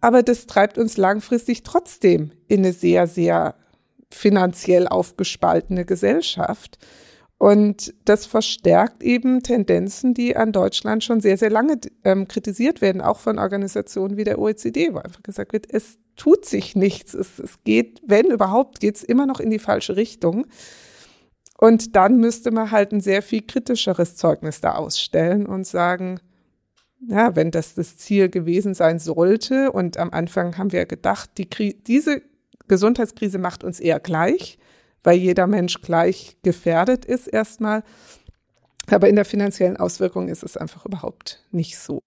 Aber 0.00 0.22
das 0.22 0.46
treibt 0.46 0.78
uns 0.78 0.96
langfristig 0.96 1.62
trotzdem 1.62 2.32
in 2.48 2.60
eine 2.60 2.72
sehr, 2.72 3.06
sehr 3.06 3.54
finanziell 4.10 4.86
aufgespaltene 4.86 5.84
Gesellschaft. 5.84 6.78
Und 7.38 7.92
das 8.06 8.24
verstärkt 8.24 9.02
eben 9.02 9.42
Tendenzen, 9.42 10.14
die 10.14 10.36
an 10.36 10.52
Deutschland 10.52 11.04
schon 11.04 11.20
sehr, 11.20 11.36
sehr 11.36 11.50
lange 11.50 11.78
ähm, 12.02 12.28
kritisiert 12.28 12.80
werden, 12.80 13.02
auch 13.02 13.18
von 13.18 13.38
Organisationen 13.38 14.16
wie 14.16 14.24
der 14.24 14.38
OECD, 14.38 14.94
wo 14.94 14.98
einfach 14.98 15.22
gesagt 15.22 15.52
wird, 15.52 15.66
es 15.70 15.98
tut 16.16 16.46
sich 16.46 16.74
nichts. 16.76 17.12
Es, 17.12 17.38
es 17.38 17.62
geht, 17.62 18.00
wenn 18.06 18.26
überhaupt, 18.26 18.80
geht 18.80 18.96
es 18.96 19.04
immer 19.04 19.26
noch 19.26 19.38
in 19.38 19.50
die 19.50 19.58
falsche 19.58 19.96
Richtung. 19.96 20.46
Und 21.58 21.94
dann 21.94 22.18
müsste 22.18 22.50
man 22.50 22.70
halt 22.70 22.92
ein 22.92 23.00
sehr 23.00 23.22
viel 23.22 23.42
kritischeres 23.42 24.16
Zeugnis 24.16 24.62
da 24.62 24.74
ausstellen 24.74 25.46
und 25.46 25.66
sagen, 25.66 26.20
ja, 27.06 27.36
wenn 27.36 27.50
das 27.50 27.74
das 27.74 27.98
Ziel 27.98 28.30
gewesen 28.30 28.72
sein 28.72 28.98
sollte, 28.98 29.72
und 29.72 29.98
am 29.98 30.10
Anfang 30.10 30.56
haben 30.56 30.72
wir 30.72 30.86
gedacht, 30.86 31.30
die, 31.36 31.48
diese 31.82 32.22
Gesundheitskrise 32.68 33.38
macht 33.38 33.62
uns 33.62 33.78
eher 33.78 34.00
gleich, 34.00 34.58
weil 35.02 35.18
jeder 35.18 35.46
Mensch 35.46 35.80
gleich 35.82 36.36
gefährdet 36.42 37.04
ist 37.04 37.26
erstmal, 37.26 37.82
Aber 38.88 39.08
in 39.08 39.16
der 39.16 39.24
finanziellen 39.24 39.76
Auswirkung 39.76 40.28
ist 40.28 40.42
es 40.42 40.56
einfach 40.56 40.86
überhaupt 40.86 41.44
nicht 41.50 41.78
so. 41.78 42.02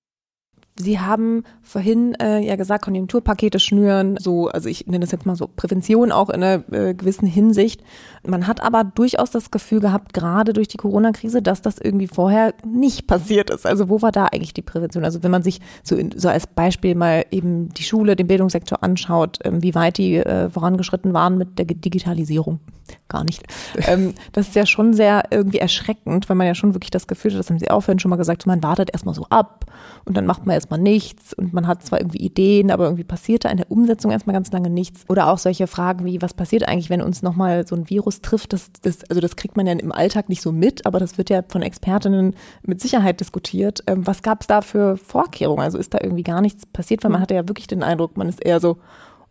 Sie 0.82 0.98
haben 0.98 1.44
vorhin 1.62 2.16
äh, 2.22 2.40
ja 2.40 2.56
gesagt, 2.56 2.86
Konjunkturpakete 2.86 3.60
schnüren, 3.60 4.16
so, 4.18 4.48
also 4.48 4.70
ich 4.70 4.88
nenne 4.88 5.02
das 5.02 5.12
jetzt 5.12 5.26
mal 5.26 5.36
so 5.36 5.50
Prävention 5.54 6.14
auch 6.14 6.30
in 6.30 6.42
einer 6.42 6.64
äh, 6.72 6.94
gewissen 6.94 7.28
Hinsicht. 7.28 7.84
Man 8.26 8.48
hat 8.48 8.64
aber 8.64 8.86
durchaus 8.86 9.30
das 9.30 9.52
Gefühl 9.52 9.82
gehabt, 9.82 10.14
gerade 10.14 10.54
durch 10.54 10.70
die 10.70 10.78
Corona-Krise, 10.78 11.42
dass 11.42 11.62
das 11.62 11.80
irgendwie 11.80 12.08
vorher 12.08 12.54
nicht 12.66 13.08
passiert 13.08 13.50
ist. 13.50 13.66
Also 13.66 13.90
wo 13.90 14.02
war 14.02 14.14
da 14.14 14.28
eigentlich 14.28 14.54
die 14.54 14.62
Prävention? 14.62 15.04
Also 15.04 15.22
wenn 15.22 15.32
man 15.32 15.44
sich 15.44 15.60
so, 15.84 15.98
in, 15.98 16.18
so 16.18 16.30
als 16.30 16.48
Beispiel 16.48 16.96
mal 16.96 17.26
eben 17.30 17.70
die 17.74 17.84
Schule, 17.84 18.16
den 18.16 18.28
Bildungssektor 18.28 18.82
anschaut, 18.82 19.40
ähm, 19.44 19.62
wie 19.62 19.76
weit 19.76 19.98
die 19.98 20.16
äh, 20.16 20.50
vorangeschritten 20.50 21.14
waren 21.14 21.38
mit 21.38 21.60
der 21.60 21.66
Digitalisierung. 21.66 22.60
Gar 23.08 23.24
nicht. 23.24 23.44
ähm, 23.88 24.14
das 24.32 24.48
ist 24.48 24.56
ja 24.56 24.66
schon 24.66 24.94
sehr 24.94 25.24
irgendwie 25.32 25.60
erschreckend, 25.60 26.30
weil 26.30 26.36
man 26.36 26.48
ja 26.48 26.56
schon 26.56 26.74
wirklich 26.74 26.92
das 26.92 27.08
Gefühl 27.08 27.32
hat, 27.32 27.40
das 27.40 27.50
haben 27.50 27.60
Sie 27.60 27.70
auch 27.70 27.82
vorhin 27.82 28.00
schon 28.00 28.10
mal 28.10 28.16
gesagt, 28.16 28.46
man 28.46 28.64
wartet 28.64 28.92
erstmal 28.92 29.16
so 29.16 29.26
ab 29.30 29.66
und 30.06 30.16
dann 30.16 30.26
macht 30.26 30.46
man 30.46 30.56
erstmal 30.70 30.80
nichts 30.80 31.34
und 31.34 31.52
man 31.52 31.66
hat 31.68 31.84
zwar 31.84 32.00
irgendwie 32.00 32.20
Ideen, 32.20 32.70
aber 32.70 32.86
irgendwie 32.86 33.04
passiert 33.04 33.46
da 33.46 33.50
in 33.50 33.58
der 33.58 33.72
Umsetzung 33.72 34.12
erstmal 34.12 34.36
ganz 34.36 34.52
lange 34.52 34.70
nichts. 34.70 35.04
Oder 35.10 35.32
auch 35.32 35.40
solche 35.40 35.66
Fragen 35.66 36.06
wie, 36.06 36.22
was 36.22 36.34
passiert 36.36 36.68
eigentlich, 36.68 36.92
wenn 36.92 37.02
uns 37.02 37.24
nochmal 37.24 37.66
so 37.66 37.76
ein 37.76 37.90
Virus 37.90 38.22
trifft? 38.22 38.54
Das, 38.54 38.70
das, 38.82 39.04
also 39.10 39.20
das 39.20 39.36
kriegt 39.36 39.58
man 39.58 39.66
ja 39.66 39.74
im 39.74 39.92
Alltag 39.92 40.30
nicht 40.30 40.42
so 40.42 40.52
mit, 40.52 40.86
aber 40.86 41.00
das 41.00 41.18
wird 41.18 41.32
ja 41.32 41.42
von 41.48 41.64
Expertinnen 41.64 42.36
mit 42.62 42.82
Sicherheit 42.82 43.20
diskutiert. 43.20 43.84
Ähm, 43.88 44.06
was 44.06 44.22
gab 44.22 44.42
es 44.42 44.48
da 44.48 44.62
für 44.62 44.98
Vorkehrungen? 44.98 45.64
Also 45.64 45.80
ist 45.80 45.94
da 45.94 46.00
irgendwie 46.02 46.24
gar 46.24 46.42
nichts 46.42 46.66
passiert, 46.68 47.04
weil 47.04 47.12
man 47.12 47.22
hatte 47.22 47.34
ja 47.34 47.48
wirklich 47.48 47.68
den 47.68 47.84
Eindruck, 47.84 48.16
man 48.16 48.30
ist 48.30 48.46
eher 48.46 48.60
so, 48.60 48.78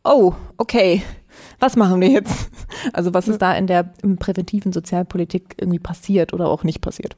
oh, 0.02 0.32
okay, 0.56 1.02
was 1.60 1.76
machen 1.76 2.00
wir 2.00 2.08
jetzt? 2.08 2.50
Also 2.92 3.12
was 3.12 3.26
ist 3.26 3.42
da 3.42 3.54
in 3.54 3.66
der 3.66 3.92
präventiven 4.20 4.72
Sozialpolitik 4.72 5.56
irgendwie 5.58 5.80
passiert 5.80 6.32
oder 6.32 6.48
auch 6.48 6.62
nicht 6.62 6.80
passiert? 6.80 7.16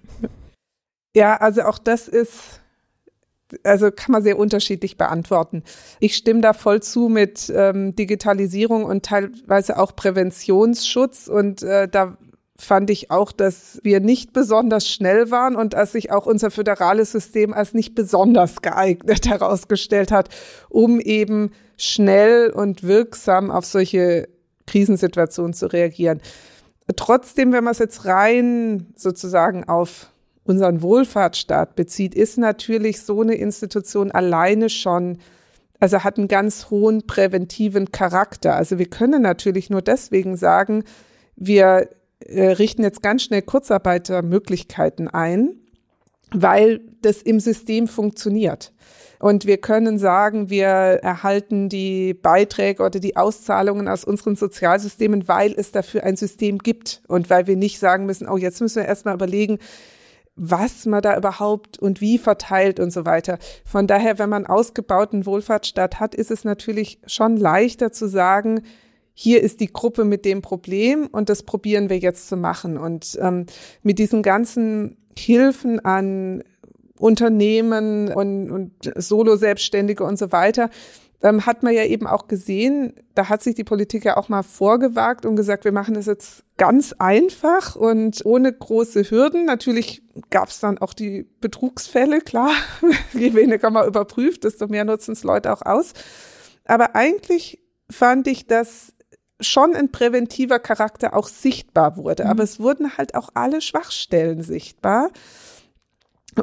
Ja, 1.15 1.37
also 1.37 1.63
auch 1.63 1.79
das 1.79 2.09
ist 2.09 2.61
also 3.65 3.91
kann 3.91 4.13
man 4.13 4.23
sehr 4.23 4.39
unterschiedlich 4.39 4.97
beantworten. 4.97 5.63
Ich 5.99 6.17
stimme 6.17 6.41
da 6.41 6.53
voll 6.53 6.83
zu 6.83 7.09
mit 7.09 7.53
ähm, 7.55 7.95
Digitalisierung 7.95 8.85
und 8.85 9.05
teilweise 9.05 9.79
auch 9.79 9.95
Präventionsschutz. 9.97 11.29
Und 11.29 11.63
äh, 11.63 11.89
da 11.89 12.17
fand 12.57 12.91
ich 12.91 13.11
auch, 13.11 13.33
dass 13.33 13.81
wir 13.83 14.01
nicht 14.01 14.33
besonders 14.33 14.89
schnell 14.89 15.31
waren 15.31 15.57
und 15.57 15.73
dass 15.73 15.93
sich 15.93 16.13
auch 16.13 16.27
unser 16.27 16.51
föderales 16.51 17.13
System 17.13 17.53
als 17.53 17.75
nicht 17.75 17.95
besonders 17.95 18.63
geeignet 18.63 19.27
herausgestellt 19.29 20.13
hat, 20.13 20.29
um 20.69 21.01
eben 21.01 21.51
schnell 21.77 22.51
und 22.51 22.83
wirksam 22.83 23.51
auf 23.51 23.65
solche 23.65 24.29
Krisensituationen 24.67 25.55
zu 25.55 25.67
reagieren. 25.67 26.21
Trotzdem, 26.97 27.53
wenn 27.53 27.65
man 27.65 27.73
es 27.73 27.79
jetzt 27.79 28.05
rein 28.05 28.93
sozusagen 28.97 29.69
auf 29.69 30.10
unseren 30.51 30.83
Wohlfahrtsstaat 30.83 31.77
bezieht, 31.77 32.15
ist 32.15 32.37
natürlich 32.37 33.03
so 33.03 33.23
eine 33.23 33.35
Institution 33.35 34.11
alleine 34.11 34.69
schon, 34.69 35.19
also 35.79 36.05
hat 36.05 36.19
einen 36.19 36.29
ganz 36.29 36.71
hohen 36.71 37.07
präventiven 37.07 37.93
Charakter. 37.93 38.57
Also 38.57 38.79
wir 38.79 38.87
können 38.87 39.23
natürlich 39.23 39.71
nur 39.71 39.81
deswegen 39.81 40.37
sagen, 40.37 40.85
wir 41.37 41.89
äh, 42.27 42.49
richten 42.49 42.83
jetzt 42.83 43.03
ganz 43.03 43.23
schnell 43.23 43.43
Kurzarbeitermöglichkeiten 43.43 45.09
ein, 45.09 45.55
weil 46.33 46.81
das 47.01 47.23
im 47.23 47.41
System 47.41 47.89
funktioniert. 47.89 48.73
Und 49.21 49.45
wir 49.45 49.59
können 49.59 49.99
sagen, 49.99 50.49
wir 50.49 50.67
erhalten 50.67 51.69
die 51.69 52.15
Beiträge 52.15 52.83
oder 52.83 53.01
die 53.01 53.17
Auszahlungen 53.17 53.87
aus 53.87 54.03
unseren 54.03 54.35
Sozialsystemen, 54.35 55.29
weil 55.29 55.53
es 55.53 55.73
dafür 55.73 56.05
ein 56.05 56.17
System 56.17 56.59
gibt 56.59 57.03
und 57.07 57.29
weil 57.29 57.47
wir 57.47 57.57
nicht 57.57 57.79
sagen 57.79 58.07
müssen, 58.07 58.29
oh, 58.29 58.39
jetzt 58.39 58.63
müssen 58.63 58.77
wir 58.77 58.89
erstmal 58.89 59.15
überlegen, 59.15 59.59
was 60.43 60.87
man 60.87 61.03
da 61.03 61.19
überhaupt 61.19 61.79
und 61.79 62.01
wie 62.01 62.17
verteilt 62.17 62.81
und 62.81 62.91
so 62.91 63.05
weiter. 63.05 63.39
Von 63.67 63.87
daher, 63.87 64.19
wenn 64.19 64.31
man 64.31 64.47
ausgebauten 64.47 65.27
Wohlfahrtsstaat 65.27 66.01
hat, 66.01 66.15
ist 66.15 66.31
es 66.31 66.45
natürlich 66.45 66.99
schon 67.07 67.37
leichter 67.37 67.93
zu 67.93 68.09
sagen, 68.09 68.63
hier 69.13 69.43
ist 69.43 69.61
die 69.61 69.71
Gruppe 69.71 70.07
mit 70.07 70.25
dem 70.25 70.41
Problem 70.41 71.09
und 71.13 71.29
das 71.29 71.43
probieren 71.43 71.91
wir 71.91 71.99
jetzt 71.99 72.27
zu 72.27 72.39
machen. 72.39 72.79
Und 72.79 73.19
ähm, 73.21 73.45
mit 73.83 73.99
diesen 73.99 74.23
ganzen 74.23 74.97
Hilfen 75.15 75.85
an 75.85 76.43
Unternehmen 76.99 78.11
und, 78.11 78.51
und 78.51 78.73
Solo-Selbstständige 78.97 80.05
und 80.05 80.19
so 80.19 80.33
weiter, 80.33 80.71
ähm, 81.23 81.45
hat 81.45 81.63
man 81.63 81.75
ja 81.75 81.85
eben 81.85 82.07
auch 82.07 82.29
gesehen, 82.29 82.95
da 83.15 83.29
hat 83.29 83.43
sich 83.43 83.55
die 83.55 83.65
Politik 83.65 84.05
ja 84.05 84.17
auch 84.17 84.29
mal 84.29 84.43
vorgewagt 84.43 85.27
und 85.27 85.37
gesagt, 85.37 85.65
wir 85.65 85.73
machen 85.73 85.95
das 85.95 86.07
jetzt 86.07 86.45
ganz 86.57 86.95
einfach 86.99 87.77
und 87.77 88.25
ohne 88.25 88.53
große 88.53 89.11
Hürden. 89.11 89.45
Natürlich 89.45 90.03
gab 90.31 90.49
es 90.49 90.61
dann 90.61 90.79
auch 90.79 90.95
die 90.95 91.27
Betrugsfälle, 91.41 92.21
klar. 92.21 92.53
Je 93.13 93.35
weniger 93.35 93.71
man 93.71 93.87
überprüft, 93.87 94.45
desto 94.45 94.67
mehr 94.69 94.85
nutzen 94.85 95.13
es 95.13 95.23
Leute 95.23 95.53
auch 95.53 95.63
aus. 95.63 95.93
Aber 96.65 96.95
eigentlich 96.95 97.63
fand 97.91 98.27
ich, 98.27 98.47
dass 98.47 98.95
schon 99.41 99.75
ein 99.75 99.91
präventiver 99.91 100.59
Charakter 100.59 101.15
auch 101.15 101.29
sichtbar 101.29 101.97
wurde. 101.97 102.25
Mhm. 102.25 102.31
Aber 102.31 102.43
es 102.43 102.61
wurden 102.61 102.97
halt 102.97 103.15
auch 103.15 103.31
alle 103.35 103.61
Schwachstellen 103.61 104.43
sichtbar. 104.43 105.11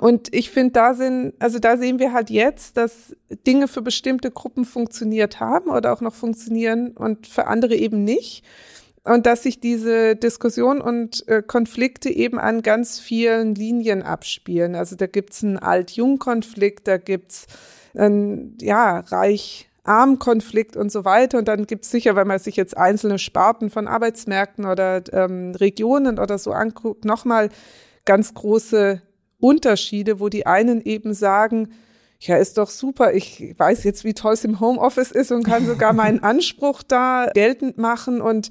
Und 0.01 0.33
ich 0.33 0.49
finde, 0.49 0.73
da 0.73 0.93
sind, 0.93 1.33
also 1.39 1.59
da 1.59 1.77
sehen 1.77 1.99
wir 1.99 2.11
halt 2.11 2.29
jetzt, 2.29 2.77
dass 2.77 3.15
Dinge 3.45 3.67
für 3.67 3.81
bestimmte 3.81 4.31
Gruppen 4.31 4.65
funktioniert 4.65 5.39
haben 5.39 5.69
oder 5.69 5.93
auch 5.93 6.01
noch 6.01 6.13
funktionieren 6.13 6.91
und 6.91 7.25
für 7.27 7.47
andere 7.47 7.75
eben 7.75 8.03
nicht. 8.03 8.43
Und 9.05 9.25
dass 9.25 9.43
sich 9.43 9.61
diese 9.61 10.17
Diskussion 10.17 10.81
und 10.81 11.25
äh, 11.29 11.41
Konflikte 11.41 12.09
eben 12.09 12.37
an 12.39 12.61
ganz 12.61 12.99
vielen 12.99 13.55
Linien 13.55 14.03
abspielen. 14.03 14.75
Also 14.75 14.97
da 14.97 15.07
gibt's 15.07 15.43
einen 15.43 15.57
Alt-Jung-Konflikt, 15.57 16.89
da 16.89 16.97
gibt's 16.97 17.47
einen, 17.95 18.57
ja, 18.59 18.99
Reich-Arm-Konflikt 18.99 20.75
und 20.75 20.91
so 20.91 21.05
weiter. 21.05 21.37
Und 21.37 21.47
dann 21.47 21.65
gibt's 21.67 21.89
sicher, 21.89 22.17
wenn 22.17 22.27
man 22.27 22.39
sich 22.39 22.57
jetzt 22.57 22.75
einzelne 22.75 23.17
Sparten 23.17 23.69
von 23.69 23.87
Arbeitsmärkten 23.87 24.65
oder 24.65 25.01
ähm, 25.13 25.55
Regionen 25.55 26.19
oder 26.19 26.37
so 26.37 26.51
anguckt, 26.51 27.05
nochmal 27.05 27.47
ganz 28.03 28.33
große 28.33 29.01
Unterschiede, 29.39 30.19
wo 30.19 30.29
die 30.29 30.45
einen 30.45 30.81
eben 30.81 31.13
sagen, 31.13 31.69
ja, 32.19 32.37
ist 32.37 32.57
doch 32.57 32.69
super, 32.69 33.13
ich 33.13 33.53
weiß 33.57 33.83
jetzt, 33.83 34.03
wie 34.03 34.13
toll 34.13 34.33
es 34.33 34.43
im 34.43 34.59
Homeoffice 34.59 35.11
ist 35.11 35.31
und 35.31 35.43
kann 35.43 35.65
sogar 35.65 35.93
meinen 35.93 36.23
Anspruch 36.23 36.81
da 36.83 37.29
geltend 37.33 37.77
machen 37.77 38.21
und 38.21 38.49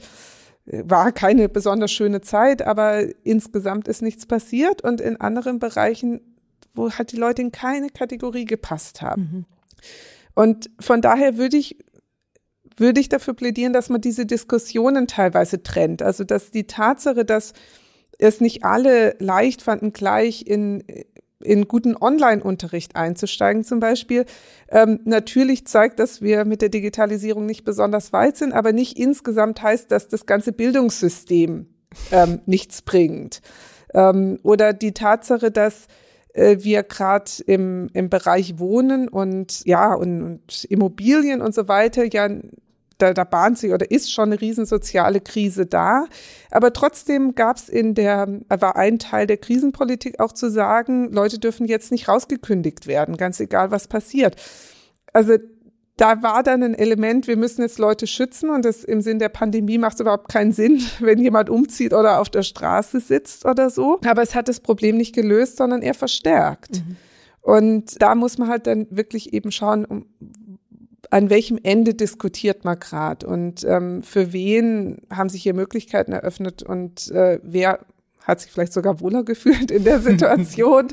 äh, 0.66 0.82
war 0.86 1.12
keine 1.12 1.48
besonders 1.48 1.90
schöne 1.90 2.20
Zeit, 2.20 2.62
aber 2.62 3.04
insgesamt 3.24 3.88
ist 3.88 4.02
nichts 4.02 4.26
passiert 4.26 4.82
und 4.82 5.00
in 5.00 5.20
anderen 5.20 5.58
Bereichen, 5.58 6.20
wo 6.74 6.90
halt 6.90 7.12
die 7.12 7.16
Leute 7.16 7.42
in 7.42 7.52
keine 7.52 7.90
Kategorie 7.90 8.44
gepasst 8.44 9.02
haben. 9.02 9.22
Mhm. 9.22 9.44
Und 10.34 10.70
von 10.78 11.00
daher 11.00 11.38
würde 11.38 11.56
ich 11.56 11.76
würde 12.78 13.00
ich 13.00 13.08
dafür 13.08 13.32
plädieren, 13.32 13.72
dass 13.72 13.88
man 13.88 14.02
diese 14.02 14.26
Diskussionen 14.26 15.06
teilweise 15.06 15.62
trennt. 15.62 16.02
Also 16.02 16.24
dass 16.24 16.50
die 16.50 16.66
Tatsache, 16.66 17.24
dass 17.24 17.54
es 18.18 18.40
nicht 18.40 18.64
alle 18.64 19.16
leicht 19.18 19.62
fanden, 19.62 19.92
gleich 19.92 20.46
in, 20.46 20.84
in 21.42 21.68
guten 21.68 21.96
Online-Unterricht 21.96 22.96
einzusteigen 22.96 23.64
zum 23.64 23.80
Beispiel. 23.80 24.24
Ähm, 24.68 25.00
natürlich 25.04 25.66
zeigt, 25.66 25.98
dass 25.98 26.22
wir 26.22 26.44
mit 26.44 26.62
der 26.62 26.68
Digitalisierung 26.68 27.46
nicht 27.46 27.64
besonders 27.64 28.12
weit 28.12 28.36
sind, 28.36 28.52
aber 28.52 28.72
nicht 28.72 28.98
insgesamt 28.98 29.62
heißt, 29.62 29.90
dass 29.90 30.08
das 30.08 30.26
ganze 30.26 30.52
Bildungssystem 30.52 31.66
ähm, 32.10 32.40
nichts 32.46 32.82
bringt. 32.82 33.40
Ähm, 33.94 34.38
oder 34.42 34.72
die 34.72 34.92
Tatsache, 34.92 35.50
dass 35.50 35.86
äh, 36.36 36.58
wir 36.60 36.82
gerade 36.82 37.30
im, 37.46 37.88
im 37.92 38.10
Bereich 38.10 38.58
Wohnen 38.58 39.08
und 39.08 39.64
ja 39.64 39.94
und, 39.94 40.22
und 40.22 40.64
Immobilien 40.64 41.40
und 41.40 41.54
so 41.54 41.68
weiter 41.68 42.04
ja 42.12 42.28
da, 42.98 43.12
da 43.12 43.24
bahnt 43.24 43.58
sich 43.58 43.72
oder 43.72 43.90
ist 43.90 44.12
schon 44.12 44.30
eine 44.30 44.40
riesensoziale 44.40 45.20
Krise 45.20 45.66
da. 45.66 46.06
Aber 46.50 46.72
trotzdem 46.72 47.34
gab 47.34 47.56
es 47.56 47.68
in 47.68 47.94
der, 47.94 48.40
war 48.48 48.76
ein 48.76 48.98
Teil 48.98 49.26
der 49.26 49.36
Krisenpolitik 49.36 50.20
auch 50.20 50.32
zu 50.32 50.50
sagen, 50.50 51.12
Leute 51.12 51.38
dürfen 51.38 51.66
jetzt 51.66 51.90
nicht 51.90 52.08
rausgekündigt 52.08 52.86
werden, 52.86 53.16
ganz 53.16 53.40
egal 53.40 53.70
was 53.70 53.88
passiert. 53.88 54.36
Also 55.12 55.36
da 55.96 56.22
war 56.22 56.42
dann 56.42 56.62
ein 56.62 56.74
Element, 56.74 57.26
wir 57.26 57.36
müssen 57.36 57.62
jetzt 57.62 57.78
Leute 57.78 58.06
schützen 58.06 58.50
und 58.50 58.64
das 58.64 58.84
im 58.84 59.00
Sinn 59.00 59.18
der 59.18 59.30
Pandemie 59.30 59.78
macht 59.78 59.94
es 59.94 60.00
überhaupt 60.00 60.28
keinen 60.28 60.52
Sinn, 60.52 60.82
wenn 61.00 61.18
jemand 61.18 61.50
umzieht 61.50 61.92
oder 61.92 62.20
auf 62.20 62.28
der 62.28 62.42
Straße 62.42 63.00
sitzt 63.00 63.44
oder 63.44 63.70
so. 63.70 63.98
Aber 64.06 64.22
es 64.22 64.34
hat 64.34 64.48
das 64.48 64.60
Problem 64.60 64.96
nicht 64.96 65.14
gelöst, 65.14 65.56
sondern 65.56 65.82
eher 65.82 65.94
verstärkt. 65.94 66.82
Mhm. 66.86 66.96
Und 67.40 68.02
da 68.02 68.14
muss 68.14 68.38
man 68.38 68.48
halt 68.48 68.66
dann 68.66 68.88
wirklich 68.90 69.32
eben 69.32 69.52
schauen, 69.52 70.06
an 71.10 71.30
welchem 71.30 71.58
Ende 71.62 71.94
diskutiert 71.94 72.64
man 72.64 72.78
gerade 72.78 73.26
und 73.26 73.64
ähm, 73.64 74.02
für 74.02 74.32
wen 74.32 75.02
haben 75.10 75.28
sich 75.28 75.42
hier 75.42 75.54
Möglichkeiten 75.54 76.12
eröffnet 76.12 76.62
und 76.62 77.10
äh, 77.10 77.40
wer 77.42 77.80
hat 78.22 78.40
sich 78.40 78.50
vielleicht 78.50 78.72
sogar 78.72 79.00
wohler 79.00 79.22
gefühlt 79.24 79.70
in 79.70 79.84
der 79.84 80.00
Situation 80.00 80.88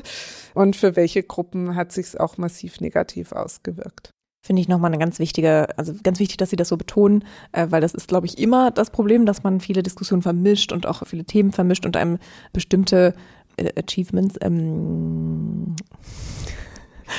und 0.54 0.76
für 0.76 0.96
welche 0.96 1.22
Gruppen 1.22 1.74
hat 1.74 1.92
sich 1.92 2.06
es 2.06 2.16
auch 2.16 2.38
massiv 2.38 2.80
negativ 2.80 3.32
ausgewirkt. 3.32 4.10
Finde 4.44 4.60
ich 4.60 4.68
nochmal 4.68 4.90
eine 4.90 4.98
ganz 4.98 5.18
wichtige, 5.18 5.68
also 5.78 5.94
ganz 6.02 6.18
wichtig, 6.18 6.36
dass 6.36 6.50
Sie 6.50 6.56
das 6.56 6.68
so 6.68 6.76
betonen, 6.76 7.24
äh, 7.52 7.66
weil 7.70 7.80
das 7.80 7.94
ist, 7.94 8.08
glaube 8.08 8.26
ich, 8.26 8.38
immer 8.38 8.70
das 8.70 8.90
Problem, 8.90 9.24
dass 9.24 9.42
man 9.42 9.58
viele 9.58 9.82
Diskussionen 9.82 10.20
vermischt 10.20 10.70
und 10.70 10.86
auch 10.86 11.06
viele 11.06 11.24
Themen 11.24 11.50
vermischt 11.50 11.86
und 11.86 11.96
einem 11.96 12.18
bestimmte 12.52 13.14
äh, 13.56 13.72
Achievements, 13.80 14.36
ähm, 14.42 15.74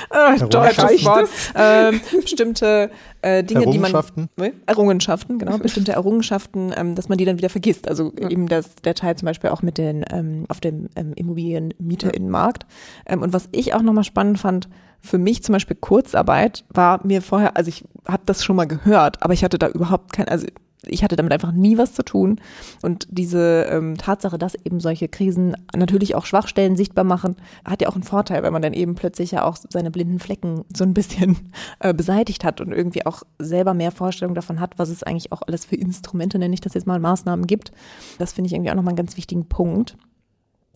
Äh, 0.10 0.40
deutsches 0.48 1.06
Wort. 1.06 1.30
Ähm, 1.58 2.02
bestimmte 2.22 2.92
äh, 3.22 3.44
Dinge, 3.44 3.68
die 3.68 3.80
man 3.80 3.92
Errungenschaften? 3.92 4.30
Ne? 4.36 4.54
Errungenschaften, 4.66 5.40
genau, 5.40 5.58
bestimmte 5.60 5.94
Errungenschaften, 5.94 6.74
ähm, 6.76 6.96
dass 6.96 7.10
man 7.10 7.18
die 7.18 7.26
dann 7.26 7.38
wieder 7.38 7.50
vergisst. 7.50 7.88
Also 7.88 8.12
eben 8.18 8.48
das, 8.48 8.76
der 8.76 8.94
Teil 8.94 9.16
zum 9.16 9.26
Beispiel 9.28 9.50
auch 9.50 9.62
mit 9.62 9.78
den 9.78 10.06
ähm, 10.12 10.46
auf 10.50 10.60
dem 10.60 10.90
ähm, 10.96 11.14
Immobilienmieterinnenmarkt. 11.16 12.66
Ähm, 13.06 13.22
und 13.22 13.34
was 13.34 13.48
ich 13.52 13.74
auch 13.74 13.82
nochmal 13.82 14.04
spannend 14.04 14.40
fand, 14.40 14.68
für 15.02 15.18
mich 15.18 15.44
zum 15.44 15.54
Beispiel 15.54 15.78
Kurzarbeit 15.80 16.66
war 16.70 17.06
mir 17.06 17.22
vorher, 17.22 17.56
also 17.56 17.70
ich 17.70 17.86
habe 18.08 18.24
das 18.26 18.44
schon 18.44 18.56
mal 18.56 18.66
gehört, 18.66 19.22
aber 19.24 19.34
ich 19.34 19.44
hatte 19.44 19.60
da 19.60 19.68
überhaupt 19.68 20.14
kein, 20.14 20.28
also 20.28 20.48
ich 20.88 21.04
hatte 21.04 21.16
damit 21.16 21.34
einfach 21.34 21.52
nie 21.52 21.78
was 21.78 21.94
zu 21.94 22.04
tun. 22.04 22.40
Und 22.82 23.08
diese 23.10 23.68
ähm, 23.70 23.98
Tatsache, 23.98 24.38
dass 24.38 24.56
eben 24.56 24.80
solche 24.80 25.08
Krisen 25.08 25.56
natürlich 25.76 26.16
auch 26.16 26.26
Schwachstellen 26.26 26.76
sichtbar 26.76 27.04
machen, 27.04 27.36
hat 27.64 27.82
ja 27.82 27.90
auch 27.90 27.96
einen 27.96 28.04
Vorteil, 28.04 28.44
weil 28.44 28.52
man 28.52 28.62
dann 28.62 28.74
eben 28.74 28.96
plötzlich 28.96 29.32
ja 29.32 29.44
auch 29.44 29.58
seine 29.70 29.92
blinden 29.92 30.20
Flecken 30.20 30.64
so 30.76 30.84
ein 30.84 30.94
bisschen 30.94 31.38
äh, 31.80 31.94
beseitigt 31.94 32.44
hat 32.44 32.62
und 32.62 32.72
irgendwie 32.72 33.06
auch 33.06 33.24
selber 33.40 33.74
mehr 33.74 33.92
Vorstellung 33.92 34.36
davon 34.36 34.60
hat, 34.60 34.78
was 34.78 34.90
es 34.90 35.04
eigentlich 35.04 35.32
auch 35.32 35.42
alles 35.46 35.66
für 35.66 35.76
Instrumente, 35.76 36.40
nenne 36.40 36.54
ich 36.54 36.62
das 36.62 36.74
jetzt 36.74 36.88
mal, 36.88 37.00
Maßnahmen 37.00 37.48
gibt. 37.48 37.72
Das 38.18 38.34
finde 38.34 38.48
ich 38.48 38.54
irgendwie 38.54 38.72
auch 38.72 38.76
nochmal 38.76 38.92
einen 38.92 38.98
ganz 38.98 39.18
wichtigen 39.18 39.46
Punkt. 39.46 39.98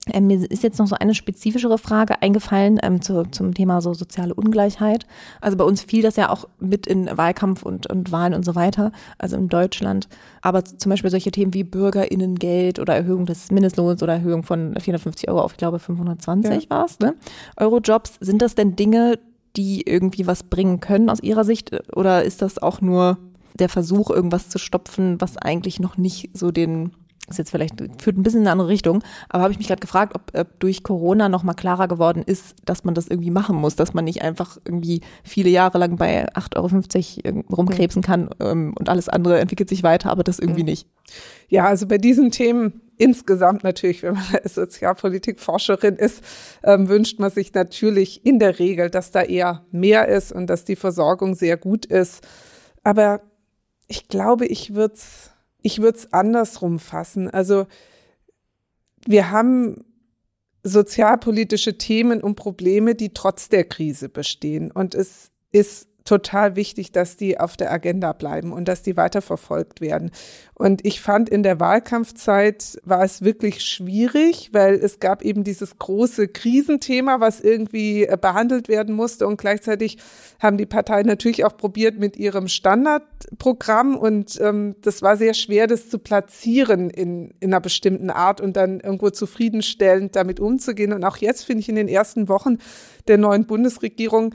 Ähm, 0.07 0.27
mir 0.27 0.49
ist 0.49 0.63
jetzt 0.63 0.79
noch 0.79 0.87
so 0.87 0.95
eine 0.95 1.13
spezifischere 1.13 1.77
Frage 1.77 2.21
eingefallen 2.21 2.79
ähm, 2.81 3.01
zu, 3.01 3.23
zum 3.31 3.53
Thema 3.53 3.81
so 3.81 3.93
soziale 3.93 4.33
Ungleichheit. 4.33 5.05
Also 5.41 5.57
bei 5.57 5.63
uns 5.63 5.81
fiel 5.81 6.01
das 6.01 6.15
ja 6.15 6.29
auch 6.29 6.47
mit 6.59 6.87
in 6.87 7.09
Wahlkampf 7.15 7.63
und, 7.63 7.87
und 7.87 8.11
Wahlen 8.11 8.33
und 8.33 8.45
so 8.45 8.55
weiter, 8.55 8.91
also 9.17 9.35
in 9.35 9.49
Deutschland. 9.49 10.07
Aber 10.41 10.63
zum 10.63 10.89
Beispiel 10.89 11.11
solche 11.11 11.31
Themen 11.31 11.53
wie 11.53 11.63
Bürgerinnengeld 11.63 12.79
oder 12.79 12.95
Erhöhung 12.95 13.25
des 13.25 13.51
Mindestlohns 13.51 14.01
oder 14.01 14.13
Erhöhung 14.13 14.43
von 14.43 14.75
450 14.79 15.29
Euro 15.29 15.41
auf, 15.41 15.51
ich 15.51 15.57
glaube, 15.57 15.79
520 15.79 16.63
ja. 16.63 16.69
war 16.69 16.85
es, 16.85 16.99
ne? 16.99 17.15
Eurojobs, 17.57 18.15
sind 18.19 18.41
das 18.41 18.55
denn 18.55 18.75
Dinge, 18.75 19.19
die 19.55 19.81
irgendwie 19.81 20.27
was 20.27 20.43
bringen 20.43 20.79
können 20.79 21.09
aus 21.09 21.21
Ihrer 21.21 21.43
Sicht? 21.43 21.71
Oder 21.95 22.23
ist 22.23 22.41
das 22.41 22.61
auch 22.61 22.81
nur 22.81 23.17
der 23.59 23.69
Versuch, 23.69 24.09
irgendwas 24.09 24.49
zu 24.49 24.57
stopfen, 24.57 25.19
was 25.19 25.37
eigentlich 25.37 25.79
noch 25.79 25.97
nicht 25.97 26.29
so 26.33 26.51
den 26.51 26.91
ist 27.30 27.38
jetzt 27.38 27.51
vielleicht 27.51 27.75
führt 28.01 28.17
ein 28.17 28.23
bisschen 28.23 28.41
in 28.41 28.47
eine 28.47 28.53
andere 28.53 28.67
Richtung, 28.69 29.03
aber 29.30 29.43
habe 29.43 29.51
ich 29.51 29.57
mich 29.59 29.67
gerade 29.67 29.82
gefragt, 29.82 30.15
ob, 30.15 30.38
ob 30.38 30.59
durch 30.59 30.84
Corona 30.84 31.30
noch 31.30 31.43
mal 31.43 31.53
klarer 31.53 31.88
geworden 31.88 32.23
ist, 32.25 32.55
dass 32.65 32.84
man 32.84 32.93
das 32.93 33.07
irgendwie 33.07 33.32
machen 33.32 33.55
muss, 33.55 33.75
dass 33.75 33.93
man 33.93 34.05
nicht 34.05 34.21
einfach 34.21 34.57
irgendwie 34.65 35.01
viele 35.23 35.49
Jahre 35.49 35.77
lang 35.77 35.97
bei 35.97 36.27
8,50 36.34 37.25
Euro 37.25 37.43
rumkrebsen 37.55 38.01
kann 38.01 38.30
ähm, 38.39 38.73
und 38.77 38.89
alles 38.89 39.09
andere 39.09 39.39
entwickelt 39.39 39.69
sich 39.69 39.84
weiter, 39.84 40.09
aber 40.09 40.23
das 40.23 40.39
irgendwie 40.39 40.63
nicht. 40.63 40.88
Ja, 41.47 41.65
also 41.65 41.88
bei 41.88 41.97
diesen 41.97 42.32
Themen 42.32 42.82
insgesamt 42.97 43.63
natürlich, 43.63 44.03
wenn 44.03 44.13
man 44.13 44.23
als 44.43 44.55
Sozialpolitikforscherin 44.55 45.95
ist, 45.95 46.23
ähm, 46.63 46.88
wünscht 46.88 47.19
man 47.19 47.32
sich 47.32 47.53
natürlich 47.53 48.25
in 48.25 48.38
der 48.38 48.59
Regel, 48.59 48.89
dass 48.89 49.11
da 49.11 49.23
eher 49.23 49.65
mehr 49.71 50.07
ist 50.07 50.32
und 50.32 50.47
dass 50.47 50.65
die 50.65 50.75
Versorgung 50.75 51.34
sehr 51.34 51.57
gut 51.57 51.86
ist. 51.86 52.27
Aber 52.84 53.21
ich 53.88 54.07
glaube, 54.07 54.45
ich 54.45 54.75
würde 54.75 54.93
es 54.93 55.28
ich 55.62 55.82
würde 55.82 55.97
es 55.97 56.14
andersrum 56.14 56.80
fassen. 56.80 57.30
Also 57.30 57.68
wir 59.05 59.32
haben 59.32 59.86
sozialpolitische 60.64 61.78
Themen 61.78 62.22
und 62.22 62.36
Probleme, 62.36 62.95
die 62.95 63.14
trotz 63.14 63.49
der 63.49 63.64
Krise 63.64 64.10
bestehen. 64.10 64.72
Und 64.72 64.95
es 64.95 65.32
ist 65.51 65.88
total 66.10 66.55
wichtig, 66.55 66.91
dass 66.91 67.18
die 67.18 67.39
auf 67.39 67.55
der 67.55 67.72
Agenda 67.72 68.14
bleiben 68.14 68.51
und 68.51 68.68
dass 68.68 68.82
die 68.82 68.97
weiterverfolgt 68.97 69.80
werden. 69.80 70.10
Und 70.55 70.84
ich 70.84 71.01
fand 71.01 71.30
in 71.30 71.43
der 71.43 71.60
Wahlkampfzeit 71.60 72.80
war 72.84 73.03
es 73.03 73.22
wirklich 73.22 73.62
schwierig, 73.64 74.49
weil 74.51 74.74
es 74.74 74.99
gab 74.99 75.22
eben 75.22 75.43
dieses 75.43 75.78
große 75.78 76.28
Krisenthema, 76.28 77.20
was 77.20 77.41
irgendwie 77.41 78.05
äh, 78.05 78.18
behandelt 78.20 78.70
werden 78.70 78.95
musste 78.95 79.28
und 79.28 79.38
gleichzeitig 79.38 79.99
haben 80.39 80.57
die 80.57 80.66
Parteien 80.66 81.05
natürlich 81.05 81.45
auch 81.45 81.55
probiert 81.55 81.99
mit 81.99 82.18
ihrem 82.18 82.47
Standardprogramm 82.47 83.95
und 83.95 84.41
ähm, 84.41 84.78
das 84.82 85.03
war 85.03 85.16
sehr 85.16 85.36
schwer, 85.36 85.68
das 85.68 85.89
zu 85.89 85.99
platzieren 85.99 86.89
in, 86.89 87.36
in 87.39 87.53
einer 87.53 87.62
bestimmten 87.62 88.10
Art 88.10 88.41
und 88.41 88.57
dann 88.57 88.80
irgendwo 88.80 89.12
zufriedenstellend 89.12 90.16
damit 90.16 90.39
umzugehen. 90.39 90.91
Und 90.91 91.03
auch 91.03 91.18
jetzt 91.18 91.43
finde 91.43 91.62
ich 91.62 91.70
in 91.70 91.76
den 91.76 91.88
ersten 91.88 92.30
Wochen 92.30 92.57
der 93.07 93.20
neuen 93.20 93.45
Bundesregierung 93.45 94.34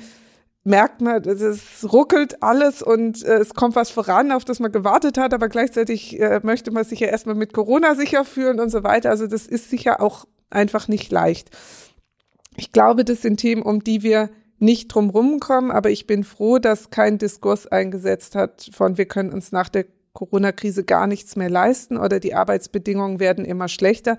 merkt 0.64 1.02
man, 1.02 1.22
es 1.22 1.92
ruckelt 1.92 2.42
alles 2.42 2.82
und 2.82 3.22
äh, 3.22 3.36
es 3.36 3.54
kommt 3.54 3.76
was 3.76 3.90
voran, 3.90 4.32
auf 4.32 4.44
das 4.44 4.60
man 4.60 4.72
gewartet 4.72 5.18
hat, 5.18 5.34
aber 5.34 5.48
gleichzeitig 5.48 6.18
äh, 6.18 6.40
möchte 6.42 6.70
man 6.70 6.84
sich 6.84 7.00
ja 7.00 7.08
erstmal 7.08 7.34
mit 7.34 7.52
Corona 7.52 7.94
sicher 7.94 8.24
fühlen 8.24 8.58
und 8.58 8.70
so 8.70 8.82
weiter. 8.82 9.10
Also 9.10 9.26
das 9.26 9.46
ist 9.46 9.68
sicher 9.68 10.00
auch 10.00 10.24
einfach 10.48 10.88
nicht 10.88 11.12
leicht. 11.12 11.50
Ich 12.56 12.72
glaube, 12.72 13.04
das 13.04 13.20
sind 13.20 13.38
Themen, 13.38 13.62
um 13.62 13.84
die 13.84 14.02
wir 14.02 14.30
nicht 14.58 14.88
drum 14.88 15.10
rumkommen, 15.10 15.70
aber 15.70 15.90
ich 15.90 16.06
bin 16.06 16.24
froh, 16.24 16.58
dass 16.58 16.88
kein 16.90 17.18
Diskurs 17.18 17.66
eingesetzt 17.66 18.34
hat 18.34 18.70
von 18.72 18.96
wir 18.96 19.06
können 19.06 19.32
uns 19.32 19.52
nach 19.52 19.68
der 19.68 19.84
Corona-Krise 20.14 20.84
gar 20.84 21.06
nichts 21.06 21.36
mehr 21.36 21.50
leisten 21.50 21.98
oder 21.98 22.20
die 22.20 22.34
Arbeitsbedingungen 22.34 23.20
werden 23.20 23.44
immer 23.44 23.68
schlechter. 23.68 24.16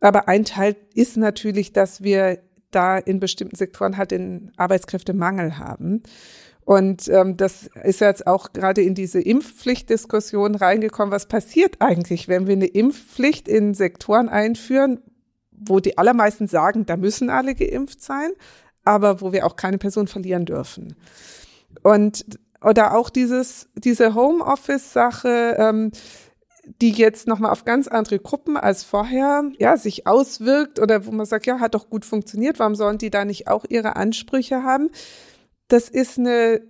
Aber 0.00 0.26
ein 0.26 0.44
Teil 0.44 0.74
ist 0.94 1.16
natürlich, 1.16 1.72
dass 1.72 2.02
wir 2.02 2.38
da 2.70 2.98
in 2.98 3.20
bestimmten 3.20 3.56
Sektoren 3.56 3.96
halt 3.96 4.10
den 4.10 4.52
Arbeitskräftemangel 4.56 5.58
haben. 5.58 6.02
Und 6.64 7.08
ähm, 7.08 7.38
das 7.38 7.70
ist 7.82 8.02
jetzt 8.02 8.26
auch 8.26 8.52
gerade 8.52 8.82
in 8.82 8.94
diese 8.94 9.22
Impfpflichtdiskussion 9.22 10.54
reingekommen. 10.54 11.10
Was 11.10 11.26
passiert 11.26 11.76
eigentlich, 11.80 12.28
wenn 12.28 12.46
wir 12.46 12.52
eine 12.52 12.66
Impfpflicht 12.66 13.48
in 13.48 13.72
Sektoren 13.72 14.28
einführen, 14.28 15.00
wo 15.50 15.80
die 15.80 15.96
allermeisten 15.96 16.46
sagen, 16.46 16.84
da 16.84 16.98
müssen 16.98 17.30
alle 17.30 17.54
geimpft 17.54 18.02
sein, 18.02 18.32
aber 18.84 19.22
wo 19.22 19.32
wir 19.32 19.46
auch 19.46 19.56
keine 19.56 19.78
Person 19.78 20.08
verlieren 20.08 20.44
dürfen? 20.44 20.94
Und 21.82 22.26
oder 22.60 22.94
auch 22.96 23.08
dieses 23.08 23.68
diese 23.74 24.14
Homeoffice-Sache. 24.14 25.56
Ähm, 25.58 25.90
die 26.80 26.90
jetzt 26.90 27.26
nochmal 27.26 27.50
auf 27.50 27.64
ganz 27.64 27.88
andere 27.88 28.18
Gruppen 28.18 28.56
als 28.56 28.84
vorher, 28.84 29.44
ja, 29.58 29.76
sich 29.76 30.06
auswirkt 30.06 30.78
oder 30.78 31.06
wo 31.06 31.10
man 31.12 31.26
sagt, 31.26 31.46
ja, 31.46 31.60
hat 31.60 31.74
doch 31.74 31.88
gut 31.88 32.04
funktioniert, 32.04 32.58
warum 32.58 32.74
sollen 32.74 32.98
die 32.98 33.10
da 33.10 33.24
nicht 33.24 33.48
auch 33.48 33.64
ihre 33.68 33.96
Ansprüche 33.96 34.62
haben? 34.62 34.90
Das 35.68 35.88
ist 35.88 36.18
eine 36.18 36.62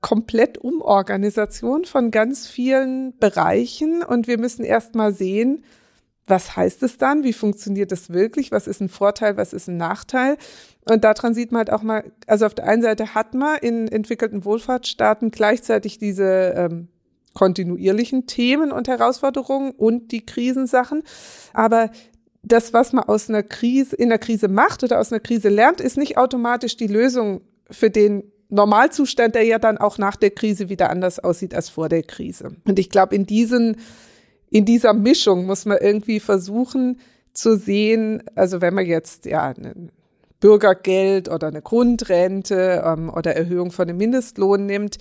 komplett 0.00 0.58
Umorganisation 0.58 1.84
von 1.84 2.10
ganz 2.10 2.46
vielen 2.46 3.16
Bereichen 3.18 4.02
und 4.02 4.28
wir 4.28 4.38
müssen 4.38 4.64
erst 4.64 4.94
mal 4.94 5.14
sehen, 5.14 5.64
was 6.26 6.56
heißt 6.56 6.82
es 6.82 6.96
dann? 6.96 7.22
Wie 7.22 7.32
funktioniert 7.32 7.92
das 7.92 8.10
wirklich? 8.10 8.50
Was 8.50 8.66
ist 8.66 8.80
ein 8.80 8.88
Vorteil? 8.88 9.36
Was 9.36 9.52
ist 9.52 9.68
ein 9.68 9.76
Nachteil? 9.76 10.36
Und 10.84 11.04
daran 11.04 11.34
sieht 11.34 11.52
man 11.52 11.60
halt 11.60 11.70
auch 11.70 11.82
mal, 11.82 12.12
also 12.26 12.46
auf 12.46 12.54
der 12.54 12.66
einen 12.66 12.82
Seite 12.82 13.14
hat 13.14 13.34
man 13.34 13.58
in 13.58 13.88
entwickelten 13.88 14.44
Wohlfahrtsstaaten 14.44 15.30
gleichzeitig 15.30 15.98
diese 15.98 16.54
ähm, 16.56 16.88
kontinuierlichen 17.34 18.26
Themen 18.26 18.72
und 18.72 18.88
Herausforderungen 18.88 19.72
und 19.72 20.12
die 20.12 20.24
Krisensachen. 20.24 21.02
Aber 21.52 21.90
das, 22.42 22.72
was 22.72 22.92
man 22.92 23.04
aus 23.04 23.28
einer 23.28 23.42
Krise, 23.42 23.96
in 23.96 24.10
einer 24.10 24.18
Krise 24.18 24.48
macht 24.48 24.84
oder 24.84 25.00
aus 25.00 25.12
einer 25.12 25.20
Krise 25.20 25.48
lernt, 25.48 25.80
ist 25.80 25.96
nicht 25.96 26.16
automatisch 26.16 26.76
die 26.76 26.86
Lösung 26.86 27.42
für 27.70 27.90
den 27.90 28.30
Normalzustand, 28.50 29.34
der 29.34 29.44
ja 29.44 29.58
dann 29.58 29.78
auch 29.78 29.98
nach 29.98 30.16
der 30.16 30.30
Krise 30.30 30.68
wieder 30.68 30.90
anders 30.90 31.18
aussieht 31.18 31.54
als 31.54 31.70
vor 31.70 31.88
der 31.88 32.02
Krise. 32.02 32.52
Und 32.66 32.78
ich 32.78 32.90
glaube, 32.90 33.14
in 33.14 33.26
diesen, 33.26 33.76
in 34.50 34.64
dieser 34.64 34.92
Mischung 34.92 35.46
muss 35.46 35.64
man 35.64 35.78
irgendwie 35.78 36.20
versuchen 36.20 37.00
zu 37.32 37.56
sehen, 37.56 38.22
also 38.36 38.60
wenn 38.60 38.74
man 38.74 38.86
jetzt 38.86 39.24
ja 39.24 39.48
ein 39.48 39.90
Bürgergeld 40.38 41.28
oder 41.28 41.48
eine 41.48 41.62
Grundrente 41.62 42.84
ähm, 42.86 43.10
oder 43.10 43.34
Erhöhung 43.34 43.72
von 43.72 43.88
dem 43.88 43.96
Mindestlohn 43.96 44.66
nimmt, 44.66 44.98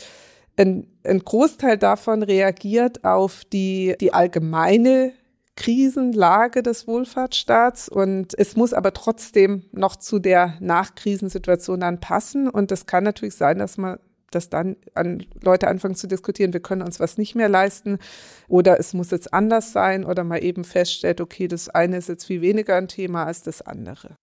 ein, 0.58 0.88
ein 1.04 1.20
Großteil 1.20 1.78
davon 1.78 2.24
reagiert 2.24 3.04
auf 3.04 3.44
die, 3.46 3.96
die 4.00 4.14
allgemeine 4.14 5.14
Krisenlage 5.56 6.64
des 6.64 6.88
Wohlfahrtsstaats. 6.88 7.90
Und 7.90 8.38
es 8.38 8.56
muss 8.56 8.74
aber 8.74 8.94
trotzdem 8.94 9.64
noch 9.72 9.96
zu 9.96 10.20
der 10.20 10.56
Nachkrisensituation 10.60 11.80
dann 11.80 12.00
passen. 12.00 12.50
Und 12.50 12.72
es 12.72 12.86
kann 12.86 13.04
natürlich 13.04 13.36
sein, 13.36 13.60
dass 13.60 13.78
man 13.78 14.00
dass 14.32 14.50
dann 14.50 14.78
an 14.96 15.24
Leute 15.44 15.68
anfangen 15.68 15.94
zu 15.94 16.08
diskutieren, 16.08 16.54
wir 16.54 16.60
können 16.60 16.82
uns 16.82 17.00
was 17.00 17.20
nicht 17.20 17.36
mehr 17.36 17.50
leisten. 17.50 18.00
Oder 18.48 18.80
es 18.80 18.96
muss 18.96 19.12
jetzt 19.12 19.32
anders 19.32 19.74
sein. 19.74 20.04
Oder 20.04 20.24
man 20.24 20.42
eben 20.42 20.64
feststellt, 20.64 21.22
okay, 21.22 21.48
das 21.48 21.70
eine 21.70 21.98
ist 21.98 22.10
jetzt 22.10 22.26
viel 22.26 22.42
weniger 22.42 22.76
ein 22.76 22.88
Thema 22.88 23.26
als 23.26 23.44
das 23.44 23.62
andere. 23.62 24.16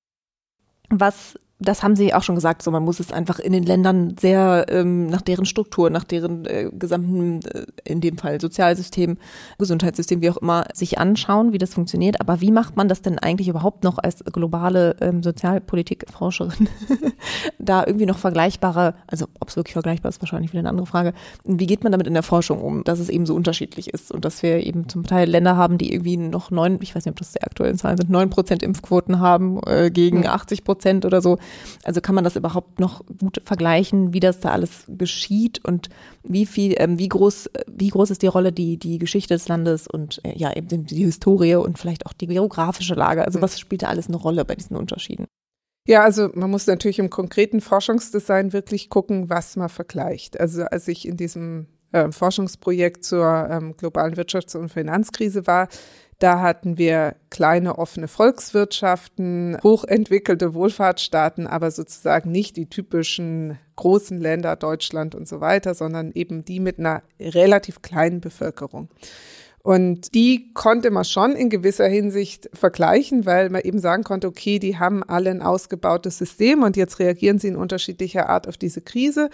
Was 0.89 1.39
das 1.61 1.83
haben 1.83 1.95
Sie 1.95 2.15
auch 2.15 2.23
schon 2.23 2.35
gesagt, 2.35 2.63
so 2.63 2.71
man 2.71 2.83
muss 2.83 3.01
es 3.01 3.13
einfach 3.13 3.39
in 3.39 3.53
den 3.53 3.65
Ländern 3.65 4.17
sehr 4.19 4.67
ähm, 4.69 5.07
nach 5.07 5.21
deren 5.21 5.45
Struktur, 5.45 5.91
nach 5.91 6.05
deren 6.05 6.47
äh, 6.47 6.71
gesamten, 6.73 7.41
äh, 7.47 7.67
in 7.85 8.01
dem 8.01 8.17
Fall 8.17 8.41
Sozialsystem, 8.41 9.19
Gesundheitssystem, 9.59 10.23
wie 10.23 10.31
auch 10.31 10.39
immer, 10.39 10.65
sich 10.73 10.99
anschauen, 10.99 11.53
wie 11.53 11.59
das 11.59 11.75
funktioniert. 11.75 12.21
Aber 12.21 12.41
wie 12.41 12.51
macht 12.51 12.77
man 12.77 12.89
das 12.89 13.03
denn 13.03 13.19
eigentlich 13.19 13.49
überhaupt 13.49 13.85
noch 13.85 13.99
als 13.99 14.25
globale 14.25 14.97
ähm, 15.01 15.23
Sozialpolitikforscherin 15.23 16.69
da 17.59 17.85
irgendwie 17.87 18.07
noch 18.07 18.19
vergleichbare, 18.19 18.95
also 19.07 19.27
ob 19.39 19.49
es 19.49 19.57
wirklich 19.57 19.75
vergleichbar 19.75 20.09
ist, 20.09 20.23
wahrscheinlich 20.23 20.53
wieder 20.53 20.61
eine 20.61 20.71
andere 20.71 20.87
Frage. 20.87 21.13
Wie 21.45 21.67
geht 21.67 21.83
man 21.83 21.93
damit 21.93 22.07
in 22.07 22.15
der 22.15 22.23
Forschung 22.23 22.61
um, 22.61 22.85
dass 22.85 22.99
es 22.99 23.11
eben 23.11 23.27
so 23.27 23.35
unterschiedlich 23.35 23.93
ist 23.93 24.11
und 24.11 24.25
dass 24.25 24.43
wir 24.43 24.65
eben 24.67 24.89
zum 24.89 25.07
Teil 25.07 25.29
Länder 25.29 25.57
haben, 25.57 25.77
die 25.77 25.93
irgendwie 25.93 26.17
noch 26.17 26.51
neun, 26.51 26.79
ich 26.81 26.95
weiß 26.95 27.05
nicht, 27.05 27.13
ob 27.13 27.19
das 27.19 27.33
die 27.33 27.43
aktuellen 27.43 27.77
Zahlen 27.77 27.99
sind, 27.99 28.09
neun 28.09 28.31
Prozent 28.31 28.63
Impfquoten 28.63 29.21
haben 29.21 29.61
äh, 29.67 29.91
gegen 29.91 30.27
80 30.27 30.65
Prozent 30.65 31.05
oder 31.05 31.21
so. 31.21 31.39
Also 31.85 32.01
kann 32.01 32.15
man 32.15 32.25
das 32.25 32.37
überhaupt 32.37 32.81
noch 32.81 33.05
gut 33.19 33.41
vergleichen, 33.45 34.13
wie 34.13 34.21
das 34.21 34.41
da 34.41 34.51
alles 34.51 34.85
geschieht 34.89 35.65
und 35.65 35.89
wie 36.23 36.47
viel, 36.47 36.75
ähm, 36.79 36.99
wie 36.99 37.09
groß, 37.09 37.51
wie 37.67 37.89
groß 37.89 38.11
ist 38.11 38.23
die 38.23 38.27
Rolle, 38.27 38.53
die, 38.53 38.77
die 38.77 38.99
Geschichte 38.99 39.35
des 39.35 39.49
Landes 39.49 39.87
und 39.87 40.21
äh, 40.25 40.37
ja, 40.37 40.55
eben 40.55 40.69
die, 40.69 40.83
die 40.83 41.05
Historie 41.05 41.57
und 41.57 41.79
vielleicht 41.79 42.07
auch 42.07 42.13
die 42.13 42.27
geografische 42.27 42.95
Lage. 42.95 43.25
Also 43.25 43.41
was 43.41 43.59
spielt 43.59 43.83
da 43.83 43.89
alles 43.89 44.09
eine 44.09 44.17
Rolle 44.17 44.45
bei 44.45 44.55
diesen 44.55 44.77
Unterschieden? 44.77 45.27
Ja, 45.87 46.05
also 46.05 46.29
man 46.35 46.51
muss 46.51 46.67
natürlich 46.67 46.99
im 46.99 47.11
konkreten 47.11 47.61
Forschungsdesign 47.61 48.53
wirklich 48.53 48.91
gucken, 48.91 49.31
was 49.31 49.57
man 49.57 49.69
vergleicht. 49.69 50.39
Also 50.39 50.65
als 50.65 50.87
ich 50.89 51.09
in 51.09 51.17
diesem 51.17 51.67
äh, 51.93 52.13
Forschungsprojekt 52.13 53.05
zur 53.05 53.49
ähm, 53.51 53.77
globalen 53.77 54.15
Wirtschafts- 54.15 54.57
und 54.57 54.69
Finanzkrise 54.69 55.47
war, 55.47 55.69
da 56.21 56.41
hatten 56.41 56.77
wir 56.79 57.17
kleine 57.31 57.79
offene 57.79 58.07
Volkswirtschaften, 58.07 59.57
hochentwickelte 59.63 60.55
Wohlfahrtsstaaten, 60.55 61.47
aber 61.47 61.71
sozusagen 61.71 62.31
nicht 62.31 62.57
die 62.57 62.69
typischen 62.69 63.59
großen 63.77 64.21
Länder, 64.21 64.55
Deutschland 64.57 65.15
und 65.15 65.27
so 65.27 65.41
weiter, 65.41 65.75
sondern 65.75 66.13
eben 66.13 66.45
die 66.45 66.61
mit 66.61 66.79
einer 66.79 67.03
relativ 67.19 67.81
kleinen 67.81 68.21
Bevölkerung. 68.21 68.91
Und 69.63 70.15
die 70.15 70.55
konnte 70.55 70.91
man 70.91 71.05
schon 71.05 71.33
in 71.33 71.51
gewisser 71.51 71.87
Hinsicht 71.87 72.49
vergleichen, 72.55 73.27
weil 73.27 73.51
man 73.51 73.61
eben 73.61 73.79
sagen 73.79 74.05
konnte, 74.05 74.27
okay, 74.27 74.59
die 74.59 74.79
haben 74.79 75.03
alle 75.03 75.31
ein 75.31 75.43
ausgebautes 75.43 76.17
System 76.17 76.63
und 76.63 76.77
jetzt 76.77 76.99
reagieren 76.99 77.39
sie 77.39 77.49
in 77.49 77.57
unterschiedlicher 77.57 78.31
Art 78.31 78.49
auf 78.49 78.57
diese 78.57 78.81
Krise. 78.81 79.29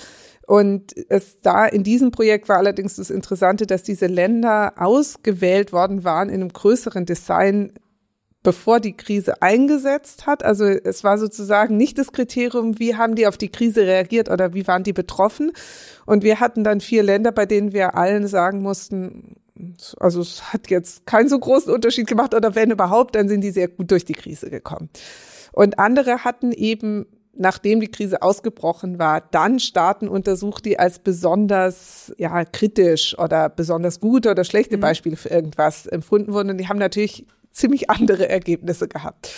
Und 0.47 0.95
es 1.09 1.41
da 1.43 1.67
in 1.67 1.85
diesem 1.85 2.11
Projekt 2.11 2.49
war 2.49 2.59
allerdings 2.59 2.97
das 2.97 3.11
Interessante, 3.11 3.67
dass 3.67 3.85
diese 3.85 4.07
Länder 4.07 4.75
ausgewählt 4.77 5.73
worden 5.73 6.03
waren 6.03 6.29
in 6.29 6.41
einem 6.41 6.53
größeren 6.53 7.07
Design 7.07 7.73
bevor 8.43 8.79
die 8.79 8.97
Krise 8.97 9.43
eingesetzt 9.43 10.25
hat. 10.27 10.45
Also 10.45 10.67
es 10.67 11.03
war 11.03 11.19
sozusagen 11.19 11.77
nicht 11.77 11.99
das 11.99 12.13
Kriterium, 12.13 12.79
wie 12.79 12.95
haben 12.95 13.17
die 13.17 13.27
auf 13.27 13.37
die 13.37 13.49
Krise 13.49 13.83
reagiert 13.83 14.31
oder 14.31 14.55
wie 14.55 14.69
waren 14.69 14.85
die 14.85 14.93
betroffen. 14.93 15.51
Und 16.05 16.23
wir 16.23 16.39
hatten 16.39 16.63
dann 16.63 16.81
vier 16.81 17.03
Länder, 17.03 17.33
bei 17.33 17.45
denen 17.45 17.73
wir 17.73 17.97
allen 17.97 18.29
sagen 18.29 18.63
mussten, 18.63 19.35
also 19.99 20.21
es 20.21 20.53
hat 20.53 20.71
jetzt 20.71 21.07
keinen 21.07 21.29
so 21.29 21.39
großen 21.39 21.73
Unterschied 21.73 22.07
gemacht 22.07 22.35
oder 22.35 22.55
wenn 22.55 22.71
überhaupt, 22.71 23.15
dann 23.15 23.29
sind 23.29 23.41
die 23.41 23.51
sehr 23.51 23.69
gut 23.69 23.91
durch 23.91 24.05
die 24.05 24.13
Krise 24.13 24.51
gekommen. 24.51 24.91
Und 25.53 25.79
andere 25.79 26.25
hatten 26.25 26.53
eben, 26.53 27.07
nachdem 27.35 27.81
die 27.81 27.89
Krise 27.89 28.23
ausgebrochen 28.23 28.99
war, 28.99 29.21
dann 29.21 29.59
Staaten 29.59 30.09
untersucht, 30.09 30.65
die 30.65 30.79
als 30.79 30.99
besonders 30.99 32.13
ja, 32.19 32.45
kritisch 32.45 33.19
oder 33.19 33.49
besonders 33.49 34.01
gute 34.01 34.31
oder 34.31 34.45
schlechte 34.45 34.77
mhm. 34.77 34.83
Beispiele 34.83 35.17
für 35.17 35.31
irgendwas 35.31 35.87
empfunden 35.87 36.33
wurden. 36.33 36.51
Und 36.51 36.59
die 36.59 36.69
haben 36.69 36.79
natürlich 36.79 37.27
ziemlich 37.53 37.89
andere 37.91 38.29
Ergebnisse 38.29 38.89
gehabt. 38.89 39.33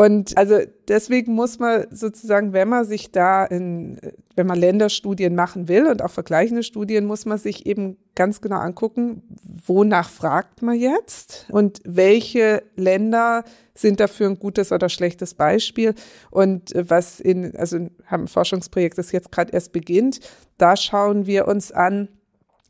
Und 0.00 0.38
also 0.38 0.60
deswegen 0.88 1.34
muss 1.34 1.58
man 1.58 1.84
sozusagen, 1.90 2.54
wenn 2.54 2.70
man 2.70 2.86
sich 2.86 3.12
da 3.12 3.44
in, 3.44 4.00
wenn 4.34 4.46
man 4.46 4.58
Länderstudien 4.58 5.34
machen 5.34 5.68
will 5.68 5.84
und 5.88 6.00
auch 6.00 6.10
vergleichende 6.10 6.62
Studien, 6.62 7.04
muss 7.04 7.26
man 7.26 7.36
sich 7.36 7.66
eben 7.66 7.98
ganz 8.14 8.40
genau 8.40 8.56
angucken, 8.56 9.22
wonach 9.66 10.08
fragt 10.08 10.62
man 10.62 10.78
jetzt 10.78 11.44
und 11.50 11.82
welche 11.84 12.62
Länder 12.76 13.44
sind 13.74 14.00
dafür 14.00 14.30
ein 14.30 14.38
gutes 14.38 14.72
oder 14.72 14.88
schlechtes 14.88 15.34
Beispiel. 15.34 15.94
Und 16.30 16.72
was 16.74 17.20
in, 17.20 17.54
also 17.54 17.76
haben 18.06 18.22
ein 18.22 18.28
Forschungsprojekt, 18.28 18.96
das 18.96 19.12
jetzt 19.12 19.30
gerade 19.30 19.52
erst 19.52 19.72
beginnt, 19.72 20.20
da 20.56 20.76
schauen 20.76 21.26
wir 21.26 21.46
uns 21.46 21.72
an, 21.72 22.08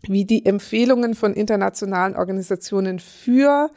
wie 0.02 0.24
die 0.24 0.44
Empfehlungen 0.46 1.14
von 1.14 1.34
internationalen 1.34 2.16
Organisationen 2.16 2.98
für 2.98 3.70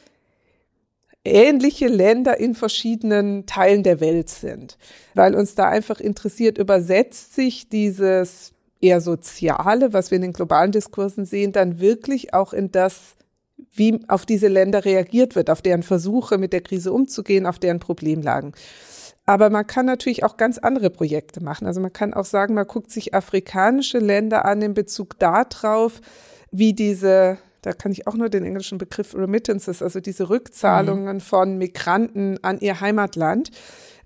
ähnliche 1.25 1.87
Länder 1.87 2.39
in 2.39 2.55
verschiedenen 2.55 3.45
Teilen 3.45 3.83
der 3.83 3.99
Welt 3.99 4.29
sind, 4.29 4.77
weil 5.13 5.35
uns 5.35 5.55
da 5.55 5.69
einfach 5.69 5.99
interessiert, 5.99 6.57
übersetzt 6.57 7.35
sich 7.35 7.69
dieses 7.69 8.51
eher 8.81 8.99
soziale, 8.99 9.93
was 9.93 10.11
wir 10.11 10.17
in 10.17 10.23
den 10.23 10.33
globalen 10.33 10.73
Diskursen 10.73 11.25
sehen, 11.25 11.53
dann 11.53 11.79
wirklich 11.79 12.33
auch 12.33 12.51
in 12.51 12.71
das, 12.71 13.15
wie 13.71 14.01
auf 14.09 14.25
diese 14.25 14.49
Länder 14.49 14.83
reagiert 14.83 15.35
wird, 15.35 15.49
auf 15.49 15.61
deren 15.61 15.83
Versuche 15.83 16.37
mit 16.37 16.51
der 16.51 16.61
Krise 16.61 16.91
umzugehen, 16.91 17.45
auf 17.45 17.59
deren 17.59 17.79
Problemlagen. 17.79 18.53
Aber 19.25 19.49
man 19.49 19.65
kann 19.65 19.85
natürlich 19.85 20.25
auch 20.25 20.35
ganz 20.35 20.57
andere 20.57 20.89
Projekte 20.89 21.41
machen. 21.41 21.65
Also 21.65 21.79
man 21.79 21.93
kann 21.93 22.13
auch 22.13 22.25
sagen, 22.25 22.55
man 22.55 22.67
guckt 22.67 22.91
sich 22.91 23.13
afrikanische 23.13 23.99
Länder 23.99 24.43
an 24.43 24.61
in 24.61 24.73
Bezug 24.73 25.17
darauf, 25.17 26.01
wie 26.51 26.73
diese 26.73 27.37
da 27.63 27.73
kann 27.73 27.91
ich 27.91 28.07
auch 28.07 28.15
nur 28.15 28.29
den 28.29 28.43
englischen 28.43 28.77
Begriff 28.77 29.15
Remittances, 29.15 29.81
also 29.81 29.99
diese 29.99 30.29
Rückzahlungen 30.29 31.15
mhm. 31.15 31.21
von 31.21 31.57
Migranten 31.57 32.37
an 32.43 32.59
ihr 32.59 32.79
Heimatland, 32.81 33.49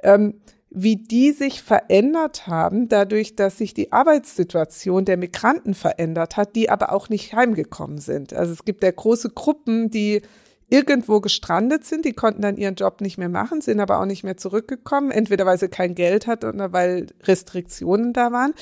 ähm, 0.03 0.35
wie 0.69 0.95
die 0.95 1.31
sich 1.31 1.63
verändert 1.63 2.47
haben, 2.47 2.87
dadurch, 2.87 3.35
dass 3.35 3.57
sich 3.57 3.73
die 3.73 3.91
Arbeitssituation 3.91 5.05
der 5.05 5.17
Migranten 5.17 5.73
verändert 5.73 6.37
hat, 6.37 6.55
die 6.55 6.69
aber 6.69 6.91
auch 6.91 7.09
nicht 7.09 7.33
heimgekommen 7.33 7.97
sind. 7.97 8.33
Also 8.33 8.53
es 8.53 8.63
gibt 8.63 8.83
ja 8.83 8.91
große 8.91 9.29
Gruppen, 9.29 9.89
die 9.89 10.21
irgendwo 10.69 11.21
gestrandet 11.21 11.85
sind, 11.85 12.05
die 12.05 12.13
konnten 12.13 12.41
dann 12.41 12.57
ihren 12.57 12.75
Job 12.75 13.01
nicht 13.01 13.17
mehr 13.17 13.29
machen, 13.29 13.61
sind 13.61 13.79
aber 13.79 13.99
auch 13.99 14.05
nicht 14.05 14.23
mehr 14.23 14.37
zurückgekommen, 14.37 15.11
entweder 15.11 15.45
weil 15.45 15.57
sie 15.57 15.69
kein 15.69 15.95
Geld 15.95 16.27
hatten 16.27 16.47
oder 16.47 16.73
weil 16.73 17.07
Restriktionen 17.23 18.13
da 18.13 18.31
waren. 18.31 18.53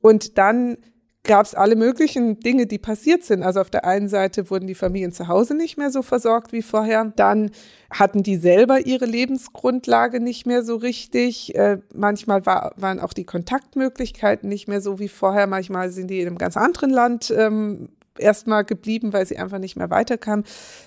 Und 0.00 0.38
dann 0.38 0.78
gab 1.24 1.46
es 1.46 1.54
alle 1.54 1.76
möglichen 1.76 2.40
Dinge, 2.40 2.66
die 2.66 2.78
passiert 2.78 3.22
sind. 3.22 3.42
Also 3.42 3.60
auf 3.60 3.70
der 3.70 3.84
einen 3.84 4.08
Seite 4.08 4.50
wurden 4.50 4.66
die 4.66 4.74
Familien 4.74 5.12
zu 5.12 5.28
Hause 5.28 5.54
nicht 5.54 5.78
mehr 5.78 5.90
so 5.90 6.02
versorgt 6.02 6.52
wie 6.52 6.62
vorher. 6.62 7.12
Dann 7.14 7.50
hatten 7.90 8.24
die 8.24 8.36
selber 8.36 8.80
ihre 8.80 9.06
Lebensgrundlage 9.06 10.18
nicht 10.18 10.46
mehr 10.46 10.64
so 10.64 10.76
richtig. 10.76 11.54
Äh, 11.54 11.78
manchmal 11.94 12.44
war, 12.44 12.72
waren 12.76 12.98
auch 12.98 13.12
die 13.12 13.24
Kontaktmöglichkeiten 13.24 14.48
nicht 14.48 14.66
mehr 14.66 14.80
so 14.80 14.98
wie 14.98 15.08
vorher. 15.08 15.46
Manchmal 15.46 15.90
sind 15.90 16.08
die 16.08 16.20
in 16.20 16.26
einem 16.26 16.38
ganz 16.38 16.56
anderen 16.56 16.90
Land 16.90 17.32
ähm, 17.36 17.90
erstmal 18.18 18.64
geblieben, 18.64 19.12
weil 19.12 19.24
sie 19.24 19.38
einfach 19.38 19.58
nicht 19.58 19.76
mehr 19.76 19.90
weiterkamen. 19.90 20.44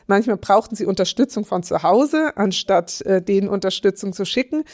Manchmal 0.08 0.38
brauchten 0.38 0.76
sie 0.76 0.86
Unterstützung 0.86 1.46
von 1.46 1.64
zu 1.64 1.82
Hause, 1.82 2.36
anstatt 2.36 3.02
äh, 3.02 3.22
denen 3.22 3.48
Unterstützung 3.48 4.12
zu 4.12 4.26
schicken. 4.26 4.66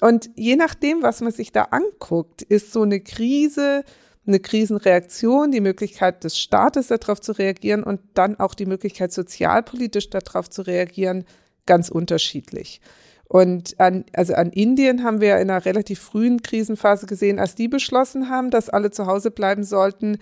Und 0.00 0.30
je 0.36 0.56
nachdem, 0.56 1.02
was 1.02 1.20
man 1.20 1.32
sich 1.32 1.50
da 1.50 1.64
anguckt, 1.64 2.42
ist 2.42 2.72
so 2.72 2.82
eine 2.82 3.00
Krise 3.00 3.84
eine 4.26 4.40
Krisenreaktion, 4.40 5.50
die 5.50 5.60
Möglichkeit 5.60 6.24
des 6.24 6.38
Staates 6.38 6.88
darauf 6.88 7.20
zu 7.20 7.32
reagieren 7.32 7.82
und 7.82 8.00
dann 8.14 8.38
auch 8.38 8.54
die 8.54 8.66
Möglichkeit 8.66 9.12
sozialpolitisch 9.12 10.10
darauf 10.10 10.48
zu 10.50 10.62
reagieren, 10.62 11.24
ganz 11.66 11.88
unterschiedlich. 11.88 12.80
Und 13.28 13.78
an, 13.78 14.04
also 14.12 14.34
an 14.34 14.50
Indien 14.50 15.04
haben 15.04 15.20
wir 15.20 15.38
in 15.38 15.50
einer 15.50 15.64
relativ 15.64 16.00
frühen 16.00 16.42
Krisenphase 16.42 17.06
gesehen, 17.06 17.38
als 17.38 17.54
die 17.54 17.68
beschlossen 17.68 18.28
haben, 18.28 18.50
dass 18.50 18.68
alle 18.68 18.90
zu 18.90 19.06
Hause 19.06 19.30
bleiben 19.30 19.62
sollten, 19.62 20.18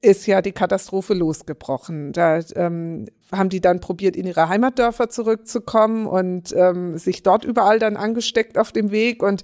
ist 0.00 0.26
ja 0.26 0.40
die 0.42 0.52
Katastrophe 0.52 1.12
losgebrochen. 1.12 2.12
Da 2.12 2.40
ähm, 2.54 3.06
haben 3.32 3.48
die 3.48 3.60
dann 3.60 3.80
probiert, 3.80 4.16
in 4.16 4.26
ihre 4.26 4.48
Heimatdörfer 4.48 5.10
zurückzukommen 5.10 6.06
und 6.06 6.54
ähm, 6.56 6.96
sich 6.96 7.22
dort 7.22 7.44
überall 7.44 7.78
dann 7.78 7.96
angesteckt 7.96 8.56
auf 8.56 8.72
dem 8.72 8.90
Weg 8.92 9.22
und 9.22 9.42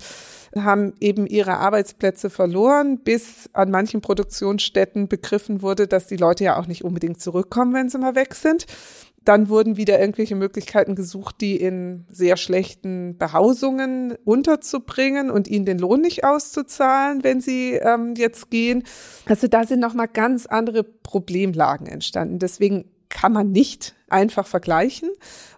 haben 0.57 0.93
eben 1.01 1.27
ihre 1.27 1.59
Arbeitsplätze 1.59 2.31
verloren, 2.31 2.99
bis 2.99 3.51
an 3.53 3.71
manchen 3.71 4.01
Produktionsstätten 4.01 5.09
begriffen 5.09 5.63
wurde, 5.63 5.87
dass 5.87 6.07
die 6.07 6.17
Leute 6.17 6.45
ja 6.45 6.59
auch 6.59 6.67
nicht 6.67 6.85
unbedingt 6.85 7.21
zurückkommen, 7.21 7.75
wenn 7.75 7.89
sie 7.89 7.99
mal 7.99 8.15
weg 8.15 8.35
sind. 8.35 8.67
Dann 9.25 9.49
wurden 9.49 9.79
wieder 9.79 9.99
irgendwelche 9.99 10.37
Möglichkeiten 10.37 10.95
gesucht, 10.95 11.41
die 11.41 11.57
in 11.57 12.05
sehr 12.11 12.37
schlechten 12.37 13.17
Behausungen 13.17 14.15
unterzubringen 14.25 15.31
und 15.31 15.49
ihnen 15.49 15.65
den 15.65 15.79
Lohn 15.79 16.03
nicht 16.03 16.25
auszuzahlen, 16.25 17.25
wenn 17.25 17.41
sie 17.41 17.73
ähm, 17.73 18.15
jetzt 18.17 18.51
gehen. 18.51 18.85
Also 19.25 19.49
da 19.49 19.65
sind 19.65 19.81
nochmal 19.81 20.09
ganz 20.09 20.45
andere 20.45 20.85
Problemlagen 20.85 21.87
entstanden. 21.87 22.39
Deswegen 22.39 22.85
kann 23.15 23.33
man 23.33 23.53
nicht 23.53 23.95
einfach 24.11 24.47
vergleichen. 24.47 25.09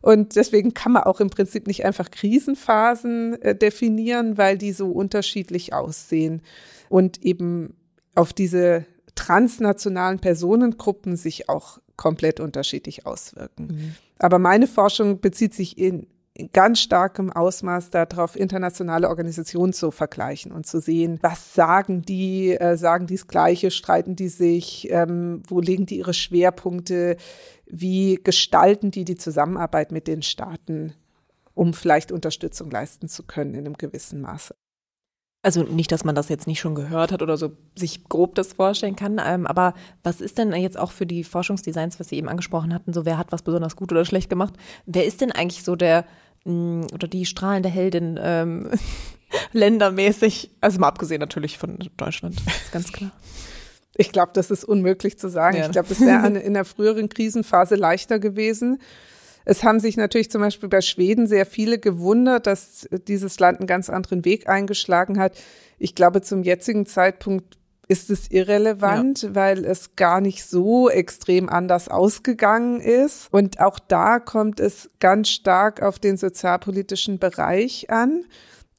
Und 0.03 0.37
deswegen 0.37 0.75
kann 0.75 0.93
man 0.93 1.03
auch 1.03 1.19
im 1.19 1.31
Prinzip 1.31 1.67
nicht 1.67 1.85
einfach 1.85 2.13
Krisenphasen 2.13 3.43
äh, 3.43 3.57
definieren, 3.57 4.39
weil 4.39 4.57
die 4.57 4.73
so 4.73 4.93
unterschiedlich 4.93 5.73
aussehen 5.75 6.43
und 6.89 7.23
eben 7.25 7.75
auf 8.15 8.33
diese 8.33 8.87
transnationalen 9.17 10.21
Personengruppen 10.21 11.17
sich 11.17 11.49
auch 11.49 11.79
komplett 11.97 12.39
unterschiedlich 12.39 13.07
auswirken. 13.07 13.67
Mhm. 13.67 13.95
Aber 14.19 14.39
meine 14.39 14.67
Forschung 14.67 15.21
bezieht 15.21 15.55
sich 15.55 15.79
in 15.79 16.07
ganz 16.53 16.81
starkem 16.81 17.33
Ausmaß 17.33 17.91
darauf, 17.91 18.37
internationale 18.37 19.09
Organisationen 19.09 19.73
zu 19.73 19.91
vergleichen 19.91 20.53
und 20.53 20.67
zu 20.67 20.81
sehen, 20.81 21.19
was 21.23 21.55
sagen 21.55 22.03
die, 22.03 22.53
äh, 22.53 22.77
sagen 22.77 23.07
die 23.07 23.17
das 23.17 23.27
Gleiche, 23.27 23.71
streiten 23.71 24.17
die 24.17 24.29
sich, 24.29 24.89
ähm, 24.91 25.43
wo 25.49 25.61
legen 25.61 25.87
die 25.87 25.99
ihre 25.99 26.15
Schwerpunkte, 26.15 27.17
wie 27.67 28.21
gestalten 28.23 28.91
die 28.91 29.05
die 29.05 29.17
Zusammenarbeit 29.17 29.93
mit 29.93 30.07
den 30.07 30.23
Staaten, 30.23 30.95
um 31.55 31.75
vielleicht 31.75 32.13
Unterstützung 32.13 32.71
leisten 32.71 33.09
zu 33.09 33.23
können 33.23 33.55
in 33.55 33.67
einem 33.67 33.79
gewissen 33.79 34.21
Maße. 34.21 34.55
Also 35.47 35.63
nicht, 35.63 35.93
dass 35.93 36.03
man 36.03 36.17
das 36.17 36.29
jetzt 36.29 36.49
nicht 36.49 36.59
schon 36.59 36.75
gehört 36.75 37.13
hat 37.13 37.23
oder 37.23 37.37
so 37.37 37.53
sich 37.77 38.09
grob 38.09 38.35
das 38.35 38.55
vorstellen 38.55 38.97
kann, 38.97 39.21
ähm, 39.25 39.47
aber 39.47 39.75
was 40.03 40.21
ist 40.21 40.39
denn 40.39 40.53
jetzt 40.53 40.77
auch 40.77 40.91
für 40.91 41.07
die 41.07 41.23
Forschungsdesigns, 41.23 42.01
was 42.01 42.09
Sie 42.09 42.17
eben 42.17 42.29
angesprochen 42.29 42.75
hatten, 42.75 42.93
so 42.93 43.05
wer 43.05 43.17
hat 43.17 43.31
was 43.31 43.43
besonders 43.43 43.77
gut 43.77 43.93
oder 43.93 44.05
schlecht 44.05 44.29
gemacht? 44.29 44.55
Wer 44.87 45.05
ist 45.07 45.21
denn 45.21 45.31
eigentlich 45.31 45.63
so 45.63 45.77
der 45.77 46.05
mh, 46.47 46.87
oder 46.93 47.09
die 47.09 47.27
strahlende 47.27 47.69
Heldin 47.69 48.19
ähm, 48.23 48.71
ländermäßig? 49.53 50.51
Also 50.61 50.79
mal 50.79 50.89
abgesehen 50.89 51.21
natürlich 51.21 51.59
von 51.59 51.79
Deutschland, 51.97 52.41
ist 52.47 52.73
ganz 52.73 52.93
klar. 52.93 53.13
Ich 53.99 54.13
glaube, 54.13 54.33
das 54.35 54.51
ist 54.51 54.65
unmöglich 54.65 55.19
zu 55.19 55.29
sagen. 55.29 55.57
Ja. 55.57 55.67
Ich 55.67 55.73
glaube, 55.73 55.89
es 55.91 56.01
wäre 56.01 56.27
in 56.39 56.55
der 56.55 56.65
früheren 56.65 57.09
Krisenphase 57.09 57.75
leichter 57.75 58.19
gewesen. 58.19 58.81
Es 59.45 59.63
haben 59.63 59.81
sich 59.81 59.97
natürlich 59.97 60.31
zum 60.31 60.41
Beispiel 60.41 60.69
bei 60.69 60.81
Schweden 60.81 61.27
sehr 61.27 61.47
viele 61.47 61.79
gewundert, 61.79 62.47
dass 62.47 62.89
dieses 63.07 63.39
Land 63.39 63.61
einen 63.61 63.69
ganz 63.69 63.89
anderen 63.89 64.25
Weg 64.25 64.49
eingeschlagen 64.49 65.19
hat. 65.19 65.37
Ich 65.79 65.95
glaube, 65.95 66.21
zum 66.21 66.43
jetzigen 66.43 66.85
Zeitpunkt 66.85 67.57
ist 67.89 68.11
es 68.11 68.31
irrelevant, 68.31 69.23
ja. 69.23 69.35
weil 69.35 69.65
es 69.65 69.95
gar 69.95 70.21
nicht 70.21 70.45
so 70.45 70.91
extrem 70.91 71.49
anders 71.49 71.89
ausgegangen 71.89 72.81
ist. 72.81 73.29
Und 73.31 73.61
auch 73.61 73.79
da 73.79 74.19
kommt 74.19 74.59
es 74.59 74.91
ganz 74.99 75.29
stark 75.29 75.83
auf 75.83 75.99
den 75.99 76.17
sozialpolitischen 76.17 77.19
Bereich 77.19 77.91
an 77.91 78.25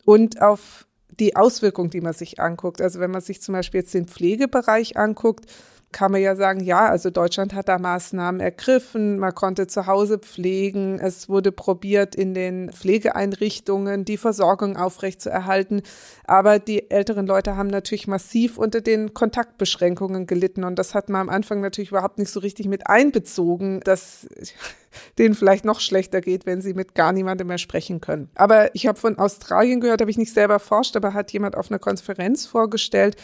und 0.03 0.41
auf 0.41 0.87
die 1.19 1.35
Auswirkung, 1.35 1.89
die 1.89 2.01
man 2.01 2.13
sich 2.13 2.39
anguckt. 2.39 2.81
Also 2.81 2.99
wenn 2.99 3.11
man 3.11 3.21
sich 3.21 3.41
zum 3.41 3.53
Beispiel 3.53 3.81
jetzt 3.81 3.93
den 3.93 4.07
Pflegebereich 4.07 4.97
anguckt, 4.97 5.45
kann 5.93 6.11
man 6.11 6.21
ja 6.21 6.35
sagen, 6.35 6.59
ja, 6.63 6.89
also 6.89 7.09
Deutschland 7.09 7.53
hat 7.53 7.69
da 7.69 7.79
Maßnahmen 7.79 8.41
ergriffen, 8.41 9.19
man 9.19 9.33
konnte 9.33 9.67
zu 9.67 9.87
Hause 9.87 10.19
pflegen, 10.19 10.99
es 10.99 11.29
wurde 11.29 11.53
probiert, 11.53 12.13
in 12.13 12.33
den 12.33 12.71
Pflegeeinrichtungen 12.71 14.03
die 14.03 14.17
Versorgung 14.17 14.75
aufrechtzuerhalten, 14.75 15.81
aber 16.25 16.59
die 16.59 16.91
älteren 16.91 17.25
Leute 17.25 17.55
haben 17.55 17.69
natürlich 17.69 18.07
massiv 18.07 18.57
unter 18.57 18.81
den 18.81 19.13
Kontaktbeschränkungen 19.13 20.27
gelitten 20.27 20.65
und 20.65 20.77
das 20.77 20.93
hat 20.93 21.09
man 21.09 21.21
am 21.21 21.29
Anfang 21.29 21.61
natürlich 21.61 21.91
überhaupt 21.91 22.19
nicht 22.19 22.31
so 22.31 22.41
richtig 22.41 22.67
mit 22.67 22.87
einbezogen, 22.87 23.79
dass 23.79 24.27
denen 25.17 25.35
vielleicht 25.35 25.63
noch 25.63 25.79
schlechter 25.79 26.19
geht, 26.19 26.45
wenn 26.45 26.61
sie 26.61 26.73
mit 26.73 26.95
gar 26.95 27.13
niemandem 27.13 27.47
mehr 27.47 27.57
sprechen 27.57 28.01
können. 28.01 28.29
Aber 28.35 28.75
ich 28.75 28.87
habe 28.87 28.99
von 28.99 29.17
Australien 29.17 29.79
gehört, 29.79 30.01
habe 30.01 30.11
ich 30.11 30.17
nicht 30.17 30.33
selber 30.33 30.59
forscht, 30.59 30.97
aber 30.97 31.13
hat 31.13 31.31
jemand 31.31 31.55
auf 31.55 31.71
einer 31.71 31.79
Konferenz 31.79 32.45
vorgestellt, 32.45 33.15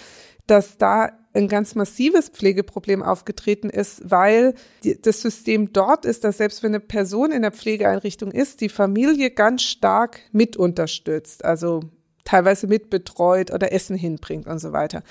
dass 0.47 0.77
da 0.77 1.11
ein 1.33 1.47
ganz 1.47 1.75
massives 1.75 2.29
Pflegeproblem 2.29 3.01
aufgetreten 3.01 3.69
ist, 3.69 4.01
weil 4.09 4.53
die, 4.83 5.01
das 5.01 5.21
System 5.21 5.73
dort 5.73 6.05
ist, 6.05 6.23
dass 6.23 6.37
selbst 6.37 6.63
wenn 6.63 6.71
eine 6.71 6.79
Person 6.79 7.31
in 7.31 7.41
der 7.41 7.51
Pflegeeinrichtung 7.51 8.31
ist, 8.31 8.61
die 8.61 8.69
Familie 8.69 9.31
ganz 9.31 9.63
stark 9.63 10.19
mit 10.31 10.55
unterstützt, 10.57 11.43
also 11.43 11.81
teilweise 12.23 12.67
mitbetreut 12.67 13.51
oder 13.51 13.73
Essen 13.73 13.95
hinbringt 13.95 14.47
und 14.47 14.59
so 14.59 14.71
weiter. 14.71 15.03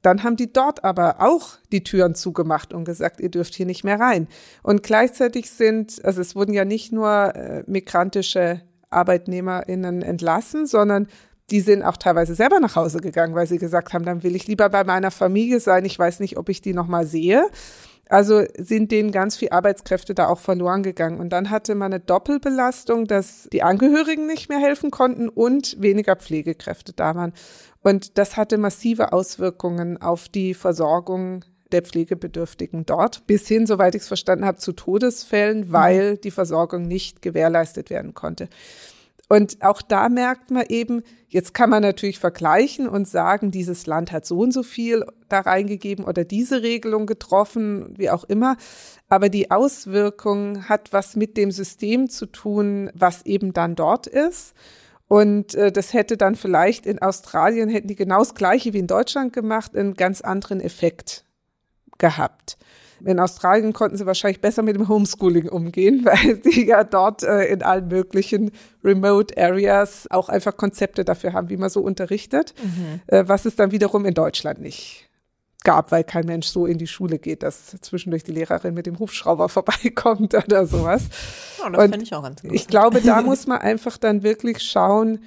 Dann 0.00 0.22
haben 0.22 0.36
die 0.36 0.52
dort 0.52 0.84
aber 0.84 1.16
auch 1.20 1.56
die 1.72 1.82
Türen 1.82 2.14
zugemacht 2.14 2.72
und 2.72 2.84
gesagt, 2.84 3.20
ihr 3.20 3.30
dürft 3.30 3.54
hier 3.54 3.66
nicht 3.66 3.84
mehr 3.84 3.98
rein. 3.98 4.28
Und 4.62 4.82
gleichzeitig 4.82 5.50
sind, 5.50 6.04
also 6.04 6.20
es 6.20 6.36
wurden 6.36 6.52
ja 6.52 6.64
nicht 6.64 6.92
nur 6.92 7.34
äh, 7.34 7.64
migrantische 7.66 8.62
ArbeitnehmerInnen 8.90 10.02
entlassen, 10.02 10.66
sondern 10.66 11.08
die 11.50 11.60
sind 11.60 11.82
auch 11.82 11.96
teilweise 11.96 12.34
selber 12.34 12.60
nach 12.60 12.76
Hause 12.76 12.98
gegangen, 12.98 13.34
weil 13.34 13.46
sie 13.46 13.58
gesagt 13.58 13.92
haben, 13.94 14.04
dann 14.04 14.22
will 14.22 14.36
ich 14.36 14.46
lieber 14.46 14.68
bei 14.68 14.84
meiner 14.84 15.10
Familie 15.10 15.60
sein. 15.60 15.84
Ich 15.84 15.98
weiß 15.98 16.20
nicht, 16.20 16.36
ob 16.36 16.48
ich 16.48 16.60
die 16.60 16.74
noch 16.74 16.86
mal 16.86 17.06
sehe. 17.06 17.48
Also 18.08 18.42
sind 18.56 18.90
denen 18.90 19.12
ganz 19.12 19.36
viel 19.36 19.50
Arbeitskräfte 19.50 20.14
da 20.14 20.28
auch 20.28 20.38
verloren 20.38 20.82
gegangen. 20.82 21.18
Und 21.18 21.30
dann 21.30 21.50
hatte 21.50 21.74
man 21.74 21.92
eine 21.92 22.00
Doppelbelastung, 22.00 23.06
dass 23.06 23.48
die 23.52 23.62
Angehörigen 23.62 24.26
nicht 24.26 24.48
mehr 24.48 24.58
helfen 24.58 24.90
konnten 24.90 25.28
und 25.28 25.80
weniger 25.80 26.16
Pflegekräfte 26.16 26.92
da 26.94 27.14
waren. 27.14 27.32
Und 27.82 28.18
das 28.18 28.36
hatte 28.36 28.58
massive 28.58 29.12
Auswirkungen 29.12 30.00
auf 30.00 30.28
die 30.28 30.54
Versorgung 30.54 31.44
der 31.70 31.82
Pflegebedürftigen 31.82 32.86
dort, 32.86 33.26
bis 33.26 33.46
hin, 33.46 33.66
soweit 33.66 33.94
ich 33.94 34.02
es 34.02 34.08
verstanden 34.08 34.46
habe, 34.46 34.58
zu 34.58 34.72
Todesfällen, 34.72 35.70
weil 35.70 36.16
die 36.16 36.30
Versorgung 36.30 36.82
nicht 36.82 37.20
gewährleistet 37.20 37.90
werden 37.90 38.14
konnte. 38.14 38.48
Und 39.28 39.62
auch 39.62 39.82
da 39.82 40.08
merkt 40.08 40.50
man 40.50 40.64
eben, 40.68 41.02
jetzt 41.28 41.52
kann 41.52 41.68
man 41.68 41.82
natürlich 41.82 42.18
vergleichen 42.18 42.88
und 42.88 43.06
sagen, 43.06 43.50
dieses 43.50 43.86
Land 43.86 44.10
hat 44.10 44.24
so 44.24 44.38
und 44.38 44.52
so 44.52 44.62
viel 44.62 45.04
da 45.28 45.40
reingegeben 45.40 46.06
oder 46.06 46.24
diese 46.24 46.62
Regelung 46.62 47.04
getroffen, 47.04 47.92
wie 47.98 48.08
auch 48.08 48.24
immer. 48.24 48.56
Aber 49.10 49.28
die 49.28 49.50
Auswirkung 49.50 50.68
hat 50.68 50.94
was 50.94 51.14
mit 51.14 51.36
dem 51.36 51.50
System 51.50 52.08
zu 52.08 52.24
tun, 52.24 52.90
was 52.94 53.26
eben 53.26 53.52
dann 53.52 53.74
dort 53.74 54.06
ist. 54.06 54.54
Und 55.08 55.54
äh, 55.54 55.72
das 55.72 55.92
hätte 55.92 56.16
dann 56.16 56.34
vielleicht 56.34 56.86
in 56.86 57.00
Australien, 57.00 57.68
hätten 57.68 57.88
die 57.88 57.96
genau 57.96 58.18
das 58.18 58.34
Gleiche 58.34 58.72
wie 58.72 58.78
in 58.78 58.86
Deutschland 58.86 59.34
gemacht, 59.34 59.76
einen 59.76 59.94
ganz 59.94 60.22
anderen 60.22 60.60
Effekt 60.60 61.24
gehabt. 61.98 62.56
In 63.04 63.20
Australien 63.20 63.72
konnten 63.72 63.96
sie 63.96 64.06
wahrscheinlich 64.06 64.40
besser 64.40 64.62
mit 64.62 64.76
dem 64.76 64.88
Homeschooling 64.88 65.48
umgehen, 65.48 66.00
weil 66.04 66.42
sie 66.42 66.66
ja 66.66 66.84
dort 66.84 67.22
äh, 67.22 67.44
in 67.46 67.62
allen 67.62 67.88
möglichen 67.88 68.50
Remote 68.84 69.36
Areas 69.36 70.06
auch 70.10 70.28
einfach 70.28 70.56
Konzepte 70.56 71.04
dafür 71.04 71.32
haben, 71.32 71.48
wie 71.50 71.56
man 71.56 71.70
so 71.70 71.80
unterrichtet, 71.80 72.54
mhm. 72.62 73.00
äh, 73.06 73.24
was 73.26 73.44
es 73.44 73.56
dann 73.56 73.72
wiederum 73.72 74.04
in 74.04 74.14
Deutschland 74.14 74.60
nicht 74.60 75.08
gab, 75.64 75.90
weil 75.90 76.04
kein 76.04 76.24
Mensch 76.24 76.46
so 76.46 76.66
in 76.66 76.78
die 76.78 76.86
Schule 76.86 77.18
geht, 77.18 77.42
dass 77.42 77.76
zwischendurch 77.80 78.24
die 78.24 78.32
Lehrerin 78.32 78.74
mit 78.74 78.86
dem 78.86 78.98
Hubschrauber 78.98 79.48
vorbeikommt 79.50 80.34
oder 80.34 80.66
sowas. 80.66 81.04
Ja, 81.58 81.70
das 81.70 81.82
finde 81.82 82.02
ich 82.02 82.14
auch 82.14 82.22
ganz 82.22 82.42
gut. 82.42 82.52
Ich 82.52 82.66
glaube, 82.66 83.00
da 83.00 83.22
muss 83.22 83.46
man 83.46 83.58
einfach 83.58 83.98
dann 83.98 84.22
wirklich 84.22 84.62
schauen, 84.62 85.20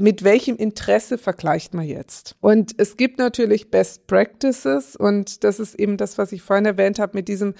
mit 0.00 0.24
welchem 0.24 0.56
Interesse 0.56 1.18
vergleicht 1.18 1.74
man 1.74 1.84
jetzt? 1.84 2.34
Und 2.40 2.72
es 2.78 2.96
gibt 2.96 3.18
natürlich 3.18 3.70
Best 3.70 4.06
Practices 4.06 4.96
und 4.96 5.44
das 5.44 5.60
ist 5.60 5.74
eben 5.74 5.98
das, 5.98 6.16
was 6.16 6.32
ich 6.32 6.40
vorhin 6.40 6.64
erwähnt 6.64 6.98
habe, 6.98 7.12
mit 7.18 7.28
diesem 7.28 7.54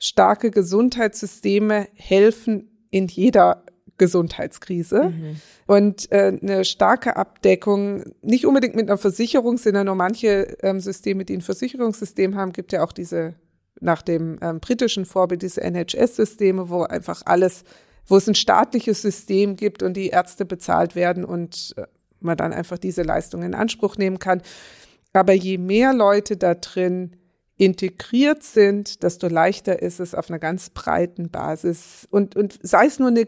starke 0.00 0.50
Gesundheitssysteme 0.50 1.86
helfen 1.94 2.68
in 2.90 3.06
jeder 3.06 3.62
Gesundheitskrise. 3.98 5.10
Mhm. 5.10 5.36
Und 5.66 6.10
äh, 6.10 6.36
eine 6.42 6.64
starke 6.64 7.16
Abdeckung, 7.16 8.02
nicht 8.20 8.46
unbedingt 8.46 8.74
mit 8.74 8.88
einer 8.88 8.98
Versicherung, 8.98 9.56
sind 9.56 9.76
ja 9.76 9.84
nur 9.84 9.94
manche 9.94 10.56
ähm, 10.62 10.80
Systeme, 10.80 11.24
die 11.24 11.36
ein 11.36 11.40
Versicherungssystem 11.40 12.34
haben, 12.34 12.52
gibt 12.52 12.72
ja 12.72 12.84
auch 12.84 12.92
diese 12.92 13.34
nach 13.80 14.02
dem 14.02 14.38
ähm, 14.40 14.58
britischen 14.58 15.04
Vorbild 15.04 15.42
diese 15.42 15.60
NHS-Systeme, 15.60 16.68
wo 16.68 16.82
einfach 16.82 17.22
alles 17.26 17.62
wo 18.06 18.16
es 18.16 18.28
ein 18.28 18.34
staatliches 18.34 19.02
System 19.02 19.56
gibt 19.56 19.82
und 19.82 19.94
die 19.94 20.08
Ärzte 20.08 20.44
bezahlt 20.44 20.94
werden 20.94 21.24
und 21.24 21.74
äh, 21.76 21.86
man 22.20 22.36
dann 22.36 22.52
einfach 22.52 22.78
diese 22.78 23.02
Leistung 23.02 23.42
in 23.42 23.54
Anspruch 23.54 23.96
nehmen 23.96 24.18
kann. 24.18 24.42
Aber 25.12 25.32
je 25.32 25.58
mehr 25.58 25.92
Leute 25.92 26.36
da 26.36 26.54
drin 26.54 27.16
integriert 27.58 28.42
sind, 28.42 29.02
desto 29.02 29.28
leichter 29.28 29.80
ist 29.80 29.98
es 29.98 30.14
auf 30.14 30.28
einer 30.28 30.38
ganz 30.38 30.70
breiten 30.70 31.30
Basis 31.30 32.06
und, 32.10 32.36
und 32.36 32.58
sei 32.62 32.84
es 32.84 32.98
nur 32.98 33.08
eine, 33.08 33.26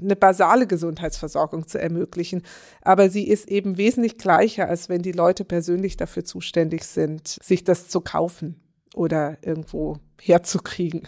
eine 0.00 0.16
basale 0.16 0.66
Gesundheitsversorgung 0.66 1.66
zu 1.66 1.78
ermöglichen. 1.78 2.42
Aber 2.80 3.10
sie 3.10 3.28
ist 3.28 3.48
eben 3.48 3.76
wesentlich 3.76 4.16
gleicher, 4.16 4.68
als 4.68 4.88
wenn 4.88 5.02
die 5.02 5.12
Leute 5.12 5.44
persönlich 5.44 5.98
dafür 5.98 6.24
zuständig 6.24 6.84
sind, 6.84 7.28
sich 7.28 7.62
das 7.62 7.88
zu 7.88 8.00
kaufen 8.00 8.58
oder 8.94 9.36
irgendwo 9.42 9.98
herzukriegen. 10.18 11.06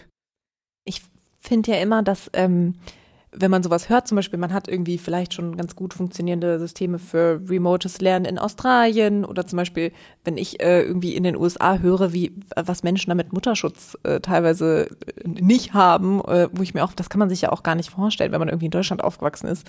Ich 0.85 1.01
finde 1.39 1.71
ja 1.71 1.81
immer, 1.81 2.03
dass 2.03 2.29
ähm, 2.33 2.75
wenn 3.33 3.49
man 3.49 3.63
sowas 3.63 3.87
hört, 3.87 4.07
zum 4.07 4.17
Beispiel, 4.17 4.37
man 4.37 4.51
hat 4.51 4.67
irgendwie 4.67 4.97
vielleicht 4.97 5.33
schon 5.33 5.55
ganz 5.55 5.75
gut 5.75 5.93
funktionierende 5.93 6.59
Systeme 6.59 6.99
für 6.99 7.41
remotes 7.47 8.01
Lernen 8.01 8.25
in 8.25 8.37
Australien 8.37 9.23
oder 9.23 9.47
zum 9.47 9.55
Beispiel, 9.55 9.93
wenn 10.25 10.37
ich 10.37 10.61
äh, 10.61 10.81
irgendwie 10.81 11.15
in 11.15 11.23
den 11.23 11.37
USA 11.37 11.77
höre, 11.77 12.11
wie 12.11 12.33
was 12.55 12.83
Menschen 12.83 13.09
damit 13.09 13.31
Mutterschutz 13.31 13.97
äh, 14.03 14.19
teilweise 14.19 14.89
nicht 15.23 15.73
haben, 15.73 16.19
äh, 16.25 16.49
wo 16.51 16.61
ich 16.61 16.73
mir 16.73 16.83
auch, 16.83 16.91
das 16.91 17.09
kann 17.09 17.19
man 17.19 17.29
sich 17.29 17.41
ja 17.41 17.53
auch 17.53 17.63
gar 17.63 17.75
nicht 17.75 17.91
vorstellen, 17.91 18.33
wenn 18.33 18.39
man 18.39 18.49
irgendwie 18.49 18.65
in 18.65 18.71
Deutschland 18.71 19.01
aufgewachsen 19.01 19.47
ist 19.47 19.65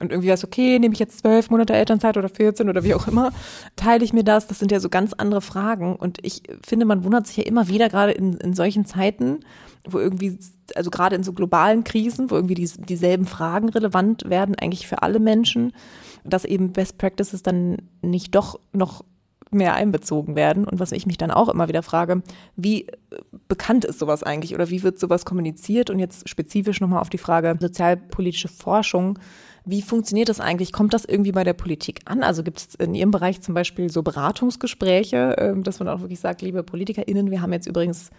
und 0.00 0.12
irgendwie 0.12 0.30
weiß, 0.30 0.44
okay, 0.44 0.78
nehme 0.78 0.92
ich 0.92 1.00
jetzt 1.00 1.20
zwölf 1.20 1.48
Monate 1.48 1.72
Elternzeit 1.72 2.18
oder 2.18 2.28
14 2.28 2.68
oder 2.68 2.84
wie 2.84 2.94
auch 2.94 3.08
immer, 3.08 3.32
teile 3.76 4.04
ich 4.04 4.12
mir 4.12 4.24
das, 4.24 4.46
das 4.46 4.58
sind 4.58 4.70
ja 4.70 4.80
so 4.80 4.90
ganz 4.90 5.14
andere 5.14 5.40
Fragen 5.40 5.96
und 5.96 6.18
ich 6.22 6.42
finde, 6.66 6.84
man 6.84 7.02
wundert 7.02 7.26
sich 7.26 7.38
ja 7.38 7.44
immer 7.44 7.68
wieder 7.68 7.88
gerade 7.88 8.12
in, 8.12 8.34
in 8.34 8.52
solchen 8.52 8.84
Zeiten, 8.84 9.40
wo 9.88 9.98
irgendwie, 9.98 10.38
also 10.74 10.90
gerade 10.90 11.16
in 11.16 11.22
so 11.22 11.32
globalen 11.32 11.84
Krisen, 11.84 12.30
wo 12.30 12.34
irgendwie 12.34 12.54
die, 12.54 12.70
dieselben 12.88 13.26
Fragen 13.26 13.68
relevant 13.68 14.28
werden, 14.28 14.54
eigentlich 14.56 14.86
für 14.86 15.02
alle 15.02 15.18
Menschen, 15.18 15.72
dass 16.24 16.44
eben 16.44 16.72
Best 16.72 16.98
Practices 16.98 17.42
dann 17.42 17.76
nicht 18.02 18.34
doch 18.34 18.58
noch 18.72 19.04
mehr 19.50 19.74
einbezogen 19.74 20.36
werden. 20.36 20.64
Und 20.64 20.80
was 20.80 20.92
ich 20.92 21.06
mich 21.06 21.18
dann 21.18 21.30
auch 21.30 21.48
immer 21.48 21.68
wieder 21.68 21.82
frage, 21.82 22.22
wie 22.56 22.86
bekannt 23.48 23.84
ist 23.84 23.98
sowas 23.98 24.22
eigentlich 24.22 24.54
oder 24.54 24.70
wie 24.70 24.82
wird 24.82 24.98
sowas 24.98 25.24
kommuniziert? 25.24 25.90
Und 25.90 25.98
jetzt 25.98 26.28
spezifisch 26.28 26.80
nochmal 26.80 27.00
auf 27.00 27.10
die 27.10 27.18
Frage 27.18 27.56
sozialpolitische 27.60 28.48
Forschung. 28.48 29.18
Wie 29.64 29.82
funktioniert 29.82 30.28
das 30.28 30.40
eigentlich? 30.40 30.72
Kommt 30.72 30.94
das 30.94 31.04
irgendwie 31.04 31.32
bei 31.32 31.42
der 31.42 31.52
Politik 31.52 32.00
an? 32.04 32.22
Also 32.22 32.44
gibt 32.44 32.58
es 32.58 32.74
in 32.76 32.94
Ihrem 32.94 33.10
Bereich 33.10 33.40
zum 33.40 33.54
Beispiel 33.54 33.90
so 33.90 34.02
Beratungsgespräche, 34.02 35.36
ähm, 35.38 35.64
dass 35.64 35.80
man 35.80 35.88
auch 35.88 36.00
wirklich 36.00 36.20
sagt, 36.20 36.42
liebe 36.42 36.62
PolitikerInnen, 36.62 37.30
wir 37.30 37.42
haben 37.42 37.52
jetzt 37.52 37.66
übrigens 37.66 38.10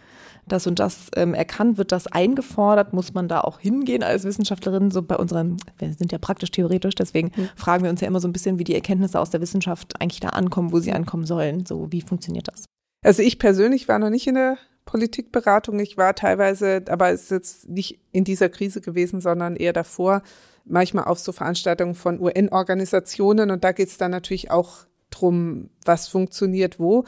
das 0.48 0.68
und 0.68 0.80
das 0.80 1.10
ähm, 1.16 1.34
erkannt, 1.34 1.78
wird 1.78 1.92
das 1.92 2.08
eingefordert, 2.08 2.94
muss 2.94 3.14
man 3.14 3.28
da 3.28 3.42
auch 3.42 3.60
hingehen 3.60 4.04
als 4.04 4.24
Wissenschaftlerin? 4.24 4.92
So 4.92 5.02
bei 5.02 5.16
unseren, 5.18 5.58
wir 5.78 5.94
sind 5.94 6.12
ja 6.12 6.18
praktisch 6.18 6.52
theoretisch, 6.52 6.96
deswegen 6.96 7.32
mhm. 7.36 7.50
fragen 7.56 7.84
wir 7.84 7.90
uns 7.90 8.02
ja 8.02 8.08
immer 8.08 8.20
so 8.20 8.28
ein 8.28 8.34
bisschen, 8.34 8.60
wie 8.60 8.64
die 8.64 8.76
Erkenntnisse 8.76 9.20
aus 9.20 9.30
der 9.30 9.42
Wissenschaft 9.42 10.02
eigentlich 10.02 10.20
da 10.20 10.30
ankommen, 10.30 10.72
wo 10.72 10.80
sie 10.80 10.92
ankommen 10.92 11.26
sollen. 11.26 11.66
So, 11.66 11.92
wie 11.92 12.02
funktioniert 12.02 12.48
das? 12.48 12.66
Also 13.04 13.22
ich 13.22 13.40
persönlich 13.40 13.88
war 13.88 14.00
noch 14.00 14.10
nicht 14.10 14.28
in 14.28 14.36
der 14.36 14.58
Politikberatung. 14.86 15.80
Ich 15.80 15.98
war 15.98 16.16
teilweise, 16.16 16.84
aber 16.90 17.12
es 17.12 17.24
ist 17.24 17.32
jetzt 17.32 17.70
nicht 17.70 18.00
in 18.12 18.24
dieser 18.24 18.50
Krise 18.50 18.82
gewesen, 18.82 19.22
sondern 19.22 19.56
eher 19.56 19.74
davor, 19.74 20.24
manchmal 20.66 21.06
auf 21.06 21.20
so 21.20 21.32
Veranstaltungen 21.32 21.96
von 21.96 22.20
UN-Organisationen. 22.20 23.52
Und 23.52 23.64
da 23.64 23.72
geht 23.72 23.90
es 23.90 23.98
dann 23.98 24.12
natürlich 24.12 24.50
auch 24.50 24.88
drum, 25.12 25.70
was 25.86 26.08
funktioniert 26.08 26.80
wo. 26.80 27.06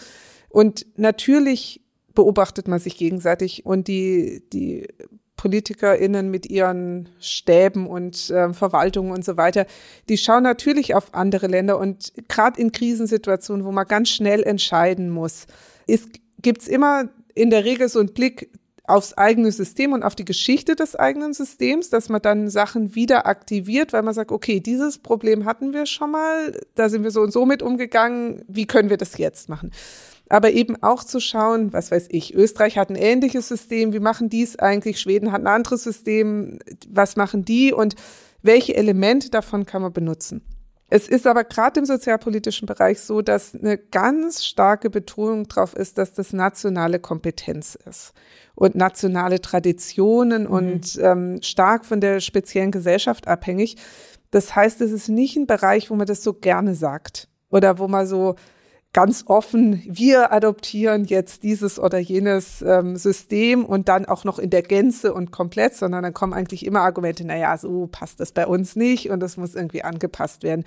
Und 0.50 0.86
natürlich 0.98 1.82
beobachtet 2.20 2.68
man 2.68 2.80
sich 2.80 2.98
gegenseitig 2.98 3.66
und 3.66 3.88
die, 3.88 4.44
die 4.52 4.90
PolitikerInnen 5.38 6.30
mit 6.30 6.50
ihren 6.50 7.08
Stäben 7.22 7.88
und 7.88 8.30
äh, 8.30 8.52
Verwaltungen 8.52 9.14
und 9.14 9.24
so 9.24 9.38
weiter, 9.38 9.66
die 10.10 10.18
schauen 10.18 10.44
natürlich 10.44 10.96
auf 10.96 11.14
andere 11.14 11.48
Länder 11.48 11.80
und 11.80 12.12
gerade 12.28 12.60
in 12.60 12.74
Krisensituationen, 12.74 13.64
wo 13.64 13.72
man 13.72 13.88
ganz 13.88 14.10
schnell 14.10 14.44
entscheiden 14.44 15.10
muss, 15.10 15.48
gibt 16.42 16.62
es 16.64 16.68
immer 16.68 17.08
in 17.36 17.52
der 17.52 17.64
Regel 17.64 17.88
so 17.88 18.00
einen 18.00 18.14
Blick 18.14 18.50
aufs 18.84 19.14
eigene 19.14 19.54
System 19.54 19.94
und 19.94 20.04
auf 20.04 20.16
die 20.16 20.26
Geschichte 20.26 20.76
des 20.76 20.98
eigenen 20.98 21.34
Systems, 21.34 21.90
dass 21.90 22.10
man 22.10 22.22
dann 22.22 22.50
Sachen 22.50 22.96
wieder 22.96 23.28
aktiviert, 23.28 23.94
weil 23.94 24.02
man 24.02 24.14
sagt, 24.14 24.34
okay, 24.34 24.60
dieses 24.60 24.98
Problem 24.98 25.46
hatten 25.46 25.72
wir 25.72 25.86
schon 25.86 26.12
mal, 26.12 26.60
da 26.76 26.90
sind 26.90 27.04
wir 27.04 27.12
so 27.12 27.22
und 27.22 27.32
so 27.32 27.46
mit 27.46 27.62
umgegangen, 27.62 28.44
wie 28.50 28.66
können 28.66 28.90
wir 28.90 28.98
das 28.98 29.18
jetzt 29.18 29.48
machen? 29.48 29.72
Aber 30.30 30.52
eben 30.52 30.82
auch 30.82 31.04
zu 31.04 31.20
schauen, 31.20 31.74
was 31.74 31.92
weiß 31.92 32.08
ich, 32.10 32.34
Österreich 32.36 32.78
hat 32.78 32.90
ein 32.90 32.96
ähnliches 32.96 33.48
System, 33.48 33.94
wie 33.94 34.00
machen 34.00 34.30
die 34.30 34.44
es 34.44 34.58
eigentlich, 34.58 35.00
Schweden 35.02 35.32
hat 35.32 35.42
ein 35.42 35.48
anderes 35.48 35.84
System, 35.84 36.60
was 36.88 37.16
machen 37.16 37.44
die 37.44 37.74
und 37.74 37.96
welche 38.42 38.76
Elemente 38.76 39.30
davon 39.30 39.66
kann 39.66 39.82
man 39.82 39.92
benutzen. 39.92 40.42
Es 40.92 41.08
ist 41.08 41.28
aber 41.28 41.44
gerade 41.44 41.80
im 41.80 41.86
sozialpolitischen 41.86 42.66
Bereich 42.66 43.00
so, 43.02 43.22
dass 43.22 43.54
eine 43.54 43.78
ganz 43.78 44.44
starke 44.44 44.90
Betonung 44.90 45.48
darauf 45.48 45.76
ist, 45.76 46.00
dass 46.00 46.14
das 46.14 46.34
nationale 46.34 47.00
Kompetenz 47.00 47.78
ist 47.88 48.14
und 48.56 48.76
nationale 48.76 49.40
Traditionen 49.40 50.44
mhm. 50.44 50.50
und 50.50 51.00
ähm, 51.02 51.42
stark 51.44 51.86
von 51.86 52.02
der 52.02 52.20
speziellen 52.22 52.72
Gesellschaft 52.72 53.28
abhängig. 53.28 53.78
Das 54.32 54.56
heißt, 54.56 54.82
es 54.82 54.92
ist 54.92 55.10
nicht 55.10 55.36
ein 55.38 55.48
Bereich, 55.48 55.92
wo 55.92 55.96
man 55.96 56.08
das 56.08 56.24
so 56.24 56.34
gerne 56.34 56.74
sagt 56.74 57.28
oder 57.50 57.78
wo 57.78 57.88
man 57.88 58.08
so 58.08 58.36
ganz 58.92 59.26
offen, 59.28 59.84
wir 59.86 60.32
adoptieren 60.34 61.06
jetzt 61.06 61.44
dieses 61.44 61.80
oder 61.80 62.00
jenes 62.00 62.64
ähm, 62.64 62.96
System 62.96 63.64
und 63.64 63.88
dann 63.88 64.06
auch 64.06 64.24
noch 64.24 64.40
in 64.40 64.50
der 64.50 64.64
Gänze 64.64 65.14
und 65.14 65.32
komplett, 65.32 65.76
sondern 65.76 66.04
dann 66.04 66.14
kommen 66.14 66.34
eigentlich 66.34 66.66
immer 66.66 66.82
Argumente, 66.82 67.26
naja, 67.26 67.58
so 67.58 67.88
passt 67.88 68.20
das 68.20 68.32
bei 68.32 68.48
uns 68.48 68.76
nicht 68.76 69.12
und 69.12 69.20
das 69.20 69.38
muss 69.38 69.54
irgendwie 69.54 69.84
angepasst 69.84 70.44
werden. 70.44 70.66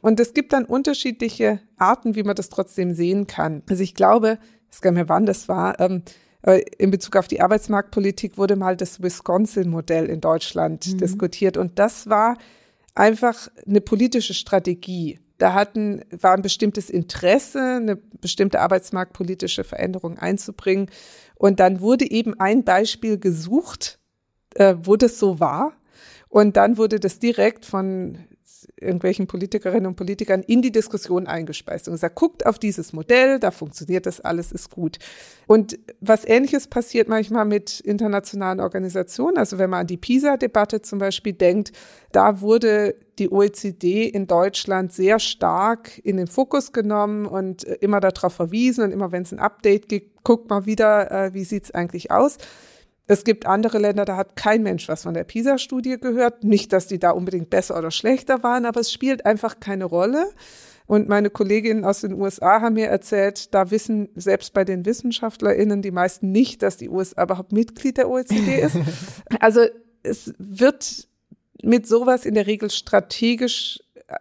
Und 0.00 0.18
es 0.18 0.34
gibt 0.34 0.52
dann 0.52 0.64
unterschiedliche 0.64 1.60
Arten, 1.76 2.16
wie 2.16 2.24
man 2.24 2.34
das 2.34 2.48
trotzdem 2.48 2.92
sehen 2.92 3.28
kann. 3.28 3.62
Also 3.70 3.84
ich 3.84 3.94
glaube, 3.94 4.38
ich 4.68 4.76
weiß 4.76 4.80
gar 4.80 4.90
nicht 4.90 4.96
mehr, 4.96 5.08
wann 5.08 5.26
das 5.26 5.48
war, 5.48 5.78
ähm, 5.78 6.02
äh, 6.42 6.62
in 6.78 6.90
Bezug 6.90 7.14
auf 7.14 7.28
die 7.28 7.40
Arbeitsmarktpolitik 7.40 8.36
wurde 8.36 8.56
mal 8.56 8.76
das 8.76 9.00
Wisconsin-Modell 9.00 10.06
in 10.06 10.20
Deutschland 10.20 10.86
mhm. 10.88 10.98
diskutiert 10.98 11.56
und 11.56 11.78
das 11.78 12.08
war 12.08 12.36
einfach 12.94 13.48
eine 13.66 13.80
politische 13.80 14.34
Strategie. 14.34 15.20
Da 15.38 15.54
hatten, 15.54 16.02
war 16.10 16.34
ein 16.34 16.42
bestimmtes 16.42 16.90
Interesse, 16.90 17.60
eine 17.60 17.96
bestimmte 17.96 18.60
arbeitsmarktpolitische 18.60 19.64
Veränderung 19.64 20.18
einzubringen. 20.18 20.90
Und 21.34 21.60
dann 21.60 21.80
wurde 21.80 22.10
eben 22.10 22.38
ein 22.38 22.64
Beispiel 22.64 23.18
gesucht, 23.18 23.98
äh, 24.54 24.74
wo 24.82 24.96
das 24.96 25.18
so 25.18 25.40
war. 25.40 25.72
Und 26.28 26.56
dann 26.56 26.78
wurde 26.78 27.00
das 27.00 27.18
direkt 27.18 27.66
von 27.66 28.18
irgendwelchen 28.80 29.26
Politikerinnen 29.26 29.86
und 29.86 29.96
Politikern 29.96 30.42
in 30.42 30.62
die 30.62 30.72
Diskussion 30.72 31.26
eingespeist 31.26 31.88
und 31.88 31.94
gesagt, 31.94 32.14
guckt 32.14 32.46
auf 32.46 32.58
dieses 32.58 32.92
Modell, 32.92 33.38
da 33.38 33.50
funktioniert 33.50 34.06
das 34.06 34.20
alles, 34.20 34.52
ist 34.52 34.70
gut. 34.70 34.98
Und 35.46 35.78
was 36.00 36.24
ähnliches 36.24 36.66
passiert 36.66 37.08
manchmal 37.08 37.44
mit 37.44 37.80
internationalen 37.80 38.60
Organisationen. 38.60 39.38
Also 39.38 39.58
wenn 39.58 39.70
man 39.70 39.80
an 39.80 39.86
die 39.86 39.96
PISA-Debatte 39.96 40.82
zum 40.82 40.98
Beispiel 40.98 41.32
denkt, 41.32 41.72
da 42.12 42.40
wurde 42.40 42.96
die 43.18 43.30
OECD 43.30 44.08
in 44.08 44.26
Deutschland 44.26 44.92
sehr 44.92 45.18
stark 45.18 45.98
in 46.04 46.16
den 46.16 46.26
Fokus 46.26 46.72
genommen 46.72 47.26
und 47.26 47.64
immer 47.64 48.00
darauf 48.00 48.34
verwiesen 48.34 48.84
und 48.84 48.92
immer 48.92 49.12
wenn 49.12 49.22
es 49.22 49.32
ein 49.32 49.38
Update 49.38 49.88
gibt, 49.88 50.24
guckt 50.24 50.48
mal 50.50 50.66
wieder, 50.66 51.10
äh, 51.10 51.34
wie 51.34 51.44
sieht's 51.44 51.70
eigentlich 51.72 52.10
aus. 52.10 52.38
Es 53.06 53.24
gibt 53.24 53.46
andere 53.46 53.78
Länder, 53.78 54.04
da 54.04 54.16
hat 54.16 54.36
kein 54.36 54.62
Mensch 54.62 54.88
was 54.88 55.02
von 55.02 55.14
der 55.14 55.24
PISA-Studie 55.24 55.98
gehört. 55.98 56.44
Nicht, 56.44 56.72
dass 56.72 56.86
die 56.86 56.98
da 56.98 57.10
unbedingt 57.10 57.50
besser 57.50 57.76
oder 57.76 57.90
schlechter 57.90 58.42
waren, 58.42 58.64
aber 58.64 58.80
es 58.80 58.92
spielt 58.92 59.26
einfach 59.26 59.60
keine 59.60 59.84
Rolle. 59.84 60.30
Und 60.86 61.08
meine 61.08 61.30
Kolleginnen 61.30 61.84
aus 61.84 62.00
den 62.00 62.20
USA 62.20 62.60
haben 62.60 62.74
mir 62.74 62.88
erzählt, 62.88 63.54
da 63.54 63.70
wissen 63.70 64.08
selbst 64.14 64.52
bei 64.52 64.64
den 64.64 64.84
WissenschaftlerInnen 64.84 65.82
die 65.82 65.90
meisten 65.90 66.32
nicht, 66.32 66.62
dass 66.62 66.76
die 66.76 66.88
USA 66.88 67.22
überhaupt 67.24 67.52
Mitglied 67.52 67.96
der 67.96 68.08
OECD 68.08 68.60
ist. 68.60 68.76
Also 69.40 69.66
es 70.02 70.34
wird 70.38 71.08
mit 71.62 71.86
sowas 71.86 72.26
in 72.26 72.34
der 72.34 72.46
Regel 72.46 72.70
strategisch 72.70 73.80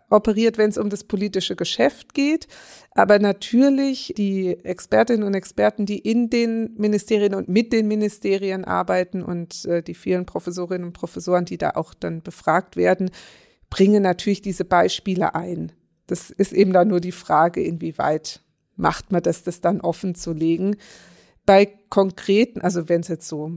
operiert, 0.09 0.57
wenn 0.57 0.69
es 0.69 0.77
um 0.77 0.89
das 0.89 1.03
politische 1.03 1.55
Geschäft 1.55 2.13
geht. 2.13 2.47
Aber 2.93 3.19
natürlich 3.19 4.13
die 4.17 4.49
Expertinnen 4.65 5.23
und 5.25 5.33
Experten, 5.33 5.85
die 5.85 5.99
in 5.99 6.29
den 6.29 6.73
Ministerien 6.75 7.35
und 7.35 7.47
mit 7.47 7.71
den 7.71 7.87
Ministerien 7.87 8.65
arbeiten 8.65 9.23
und 9.23 9.63
äh, 9.65 9.81
die 9.81 9.93
vielen 9.93 10.25
Professorinnen 10.25 10.87
und 10.87 10.93
Professoren, 10.93 11.45
die 11.45 11.57
da 11.57 11.71
auch 11.71 11.93
dann 11.93 12.21
befragt 12.21 12.75
werden, 12.75 13.09
bringen 13.69 14.03
natürlich 14.03 14.41
diese 14.41 14.65
Beispiele 14.65 15.35
ein. 15.35 15.71
Das 16.07 16.29
ist 16.29 16.51
eben 16.51 16.73
dann 16.73 16.89
nur 16.89 16.99
die 16.99 17.13
Frage, 17.13 17.63
inwieweit 17.63 18.41
macht 18.75 19.13
man 19.13 19.23
das, 19.23 19.43
das 19.43 19.61
dann 19.61 19.79
offen 19.79 20.13
zu 20.13 20.33
legen. 20.33 20.75
Bei 21.45 21.65
konkreten, 21.87 22.59
also 22.59 22.89
wenn 22.89 23.01
es 23.01 23.07
jetzt 23.07 23.27
so 23.29 23.53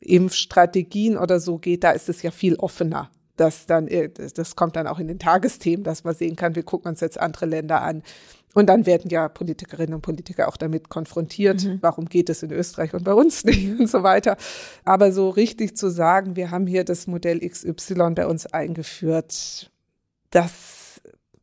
Impfstrategien 0.00 1.16
oder 1.16 1.38
so 1.38 1.58
geht, 1.58 1.84
da 1.84 1.92
ist 1.92 2.08
es 2.08 2.22
ja 2.22 2.32
viel 2.32 2.56
offener 2.56 3.10
das 3.36 3.66
dann, 3.66 3.88
äh, 3.88 4.10
das 4.10 4.56
kommt 4.56 4.76
dann 4.76 4.86
auch 4.86 4.98
in 4.98 5.08
den 5.08 5.18
Tagesthemen, 5.18 5.84
dass 5.84 6.04
man 6.04 6.14
sehen 6.14 6.36
kann, 6.36 6.54
wir 6.54 6.62
gucken 6.62 6.90
uns 6.90 7.00
jetzt 7.00 7.20
andere 7.20 7.46
Länder 7.46 7.82
an. 7.82 8.02
Und 8.54 8.68
dann 8.68 8.86
werden 8.86 9.10
ja 9.10 9.28
Politikerinnen 9.28 9.94
und 9.94 10.02
Politiker 10.02 10.48
auch 10.48 10.56
damit 10.56 10.88
konfrontiert, 10.88 11.64
mhm. 11.64 11.78
warum 11.80 12.06
geht 12.06 12.30
es 12.30 12.44
in 12.44 12.52
Österreich 12.52 12.94
und 12.94 13.02
bei 13.02 13.12
uns 13.12 13.44
nicht 13.44 13.68
und 13.80 13.90
so 13.90 14.02
weiter. 14.02 14.36
Aber 14.84 15.12
so 15.12 15.28
richtig 15.28 15.76
zu 15.76 15.90
sagen, 15.90 16.36
wir 16.36 16.52
haben 16.52 16.66
hier 16.66 16.84
das 16.84 17.06
Modell 17.06 17.40
XY 17.40 18.12
bei 18.14 18.26
uns 18.26 18.46
eingeführt, 18.46 19.70
das 20.30 21.00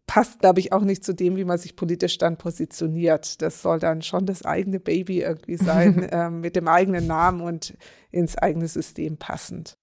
passt, 0.08 0.40
glaube 0.40 0.60
ich, 0.60 0.74
auch 0.74 0.82
nicht 0.82 1.06
zu 1.06 1.14
dem, 1.14 1.38
wie 1.38 1.46
man 1.46 1.58
sich 1.58 1.78
politisch 1.78 2.18
dann 2.18 2.36
positioniert. 2.38 3.42
Das 3.42 3.62
soll 3.62 3.80
dann 3.80 4.02
schon 4.02 4.26
das 4.26 4.44
eigene 4.44 4.80
Baby 4.80 5.22
irgendwie 5.22 5.56
sein, 5.56 6.04
äh, 6.12 6.30
mit 6.30 6.58
dem 6.58 6.68
eigenen 6.68 7.08
Namen 7.08 7.40
und 7.40 7.78
ins 8.12 8.38
eigene 8.38 8.68
System 8.68 9.16
passend. 9.16 9.78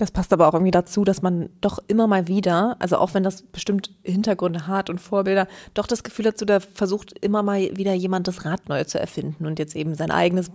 Das 0.00 0.10
passt 0.10 0.32
aber 0.32 0.48
auch 0.48 0.54
irgendwie 0.54 0.70
dazu, 0.70 1.04
dass 1.04 1.20
man 1.20 1.50
doch 1.60 1.78
immer 1.86 2.06
mal 2.06 2.26
wieder, 2.26 2.76
also 2.78 2.96
auch 2.96 3.12
wenn 3.12 3.22
das 3.22 3.42
bestimmt 3.42 3.90
Hintergründe 4.02 4.66
hat 4.66 4.88
und 4.88 4.98
Vorbilder, 4.98 5.46
doch 5.74 5.86
das 5.86 6.02
Gefühl 6.02 6.24
dazu, 6.24 6.46
da 6.46 6.58
versucht 6.58 7.18
immer 7.18 7.42
mal 7.42 7.76
wieder 7.76 7.92
jemand 7.92 8.26
das 8.26 8.46
Rad 8.46 8.66
neu 8.70 8.84
zu 8.84 8.98
erfinden 8.98 9.44
und 9.44 9.58
jetzt 9.58 9.76
eben 9.76 9.94
sein 9.94 10.10
eigenes 10.10 10.50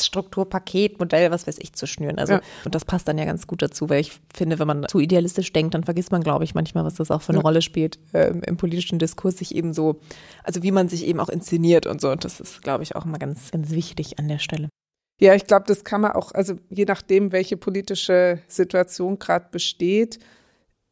Strukturpaket, 0.00 0.98
Modell, 0.98 1.30
was 1.30 1.46
weiß 1.46 1.58
ich, 1.58 1.74
zu 1.74 1.86
schnüren. 1.86 2.18
Also, 2.18 2.34
ja. 2.34 2.40
und 2.64 2.74
das 2.74 2.86
passt 2.86 3.06
dann 3.06 3.18
ja 3.18 3.26
ganz 3.26 3.46
gut 3.46 3.60
dazu, 3.60 3.90
weil 3.90 4.00
ich 4.00 4.18
finde, 4.32 4.58
wenn 4.58 4.66
man 4.66 4.86
zu 4.88 4.98
idealistisch 4.98 5.52
denkt, 5.52 5.74
dann 5.74 5.84
vergisst 5.84 6.10
man, 6.10 6.22
glaube 6.22 6.44
ich, 6.44 6.54
manchmal, 6.54 6.84
was 6.84 6.94
das 6.94 7.10
auch 7.10 7.20
für 7.20 7.32
eine 7.32 7.40
ja. 7.40 7.42
Rolle 7.42 7.60
spielt 7.60 7.98
äh, 8.14 8.28
im 8.28 8.56
politischen 8.56 8.98
Diskurs, 8.98 9.36
sich 9.36 9.54
eben 9.54 9.74
so, 9.74 10.00
also 10.42 10.62
wie 10.62 10.70
man 10.70 10.88
sich 10.88 11.06
eben 11.06 11.20
auch 11.20 11.28
inszeniert 11.28 11.86
und 11.86 12.00
so. 12.00 12.10
Und 12.10 12.24
das 12.24 12.40
ist, 12.40 12.62
glaube 12.62 12.82
ich, 12.82 12.96
auch 12.96 13.04
immer 13.04 13.18
ganz, 13.18 13.50
ganz 13.50 13.72
wichtig 13.72 14.18
an 14.18 14.28
der 14.28 14.38
Stelle. 14.38 14.70
Ja, 15.18 15.34
ich 15.34 15.46
glaube, 15.46 15.64
das 15.66 15.84
kann 15.84 16.02
man 16.02 16.12
auch, 16.12 16.32
also 16.32 16.54
je 16.68 16.84
nachdem, 16.84 17.32
welche 17.32 17.56
politische 17.56 18.40
Situation 18.48 19.18
gerade 19.18 19.46
besteht, 19.50 20.18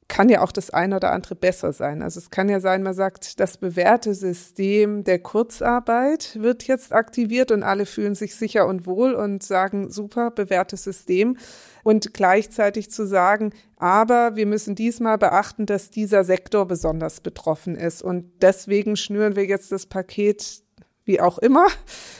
kann 0.08 0.28
ja 0.28 0.42
auch 0.42 0.52
das 0.52 0.70
eine 0.70 0.96
oder 0.96 1.12
andere 1.12 1.34
besser 1.34 1.72
sein. 1.72 2.02
Also 2.02 2.20
es 2.20 2.30
kann 2.30 2.48
ja 2.48 2.60
sein, 2.60 2.82
man 2.82 2.94
sagt, 2.94 3.40
das 3.40 3.56
bewährte 3.56 4.14
System 4.14 5.04
der 5.04 5.18
Kurzarbeit 5.18 6.38
wird 6.40 6.64
jetzt 6.64 6.92
aktiviert 6.92 7.50
und 7.50 7.62
alle 7.62 7.86
fühlen 7.86 8.14
sich 8.14 8.34
sicher 8.34 8.66
und 8.66 8.86
wohl 8.86 9.14
und 9.14 9.42
sagen, 9.42 9.90
super, 9.90 10.30
bewährtes 10.30 10.84
System. 10.84 11.36
Und 11.82 12.14
gleichzeitig 12.14 12.90
zu 12.90 13.06
sagen, 13.06 13.52
aber 13.76 14.36
wir 14.36 14.46
müssen 14.46 14.74
diesmal 14.74 15.18
beachten, 15.18 15.66
dass 15.66 15.90
dieser 15.90 16.24
Sektor 16.24 16.66
besonders 16.66 17.20
betroffen 17.20 17.74
ist. 17.74 18.02
Und 18.02 18.30
deswegen 18.42 18.96
schnüren 18.96 19.36
wir 19.36 19.46
jetzt 19.46 19.72
das 19.72 19.86
Paket 19.86 20.63
wie 21.04 21.20
auch 21.20 21.38
immer, 21.38 21.66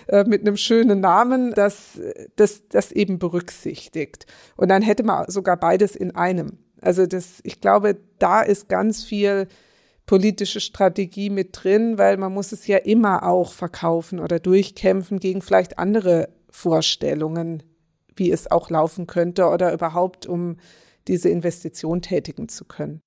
äh, 0.09 0.24
mit 0.24 0.43
einem 0.43 0.57
schönen 0.57 1.01
Namen, 1.01 1.53
das, 1.55 2.01
das, 2.37 2.68
das 2.68 2.93
eben 2.93 3.18
berücksichtigt. 3.18 4.26
Und 4.57 4.68
dann 4.68 4.82
hätte 4.82 5.03
man 5.03 5.28
sogar 5.28 5.57
beides 5.57 5.97
in 5.97 6.14
einem. 6.14 6.59
Also 6.80 7.07
das, 7.07 7.41
ich 7.45 7.61
glaube, 7.61 7.97
da 8.18 8.43
ist 8.43 8.68
ganz 8.68 9.05
viel 9.05 9.49
politische 10.07 10.61
Strategie 10.61 11.30
mit 11.30 11.51
drin, 11.53 11.97
weil 11.97 12.18
man 12.18 12.32
muss 12.32 12.53
es 12.53 12.66
ja 12.66 12.76
immer 12.76 13.26
auch 13.26 13.53
verkaufen 13.53 14.20
oder 14.20 14.39
durchkämpfen 14.39 15.18
gegen 15.18 15.41
vielleicht 15.41 15.78
andere 15.78 16.28
Vorstellungen, 16.51 17.62
wie 18.14 18.30
es 18.30 18.51
auch 18.51 18.68
laufen 18.70 19.07
könnte 19.07 19.49
oder 19.49 19.72
überhaupt, 19.72 20.26
um 20.26 20.57
diese 21.09 21.30
Investition 21.30 22.03
tätigen 22.03 22.49
zu 22.49 22.64
können. 22.64 23.01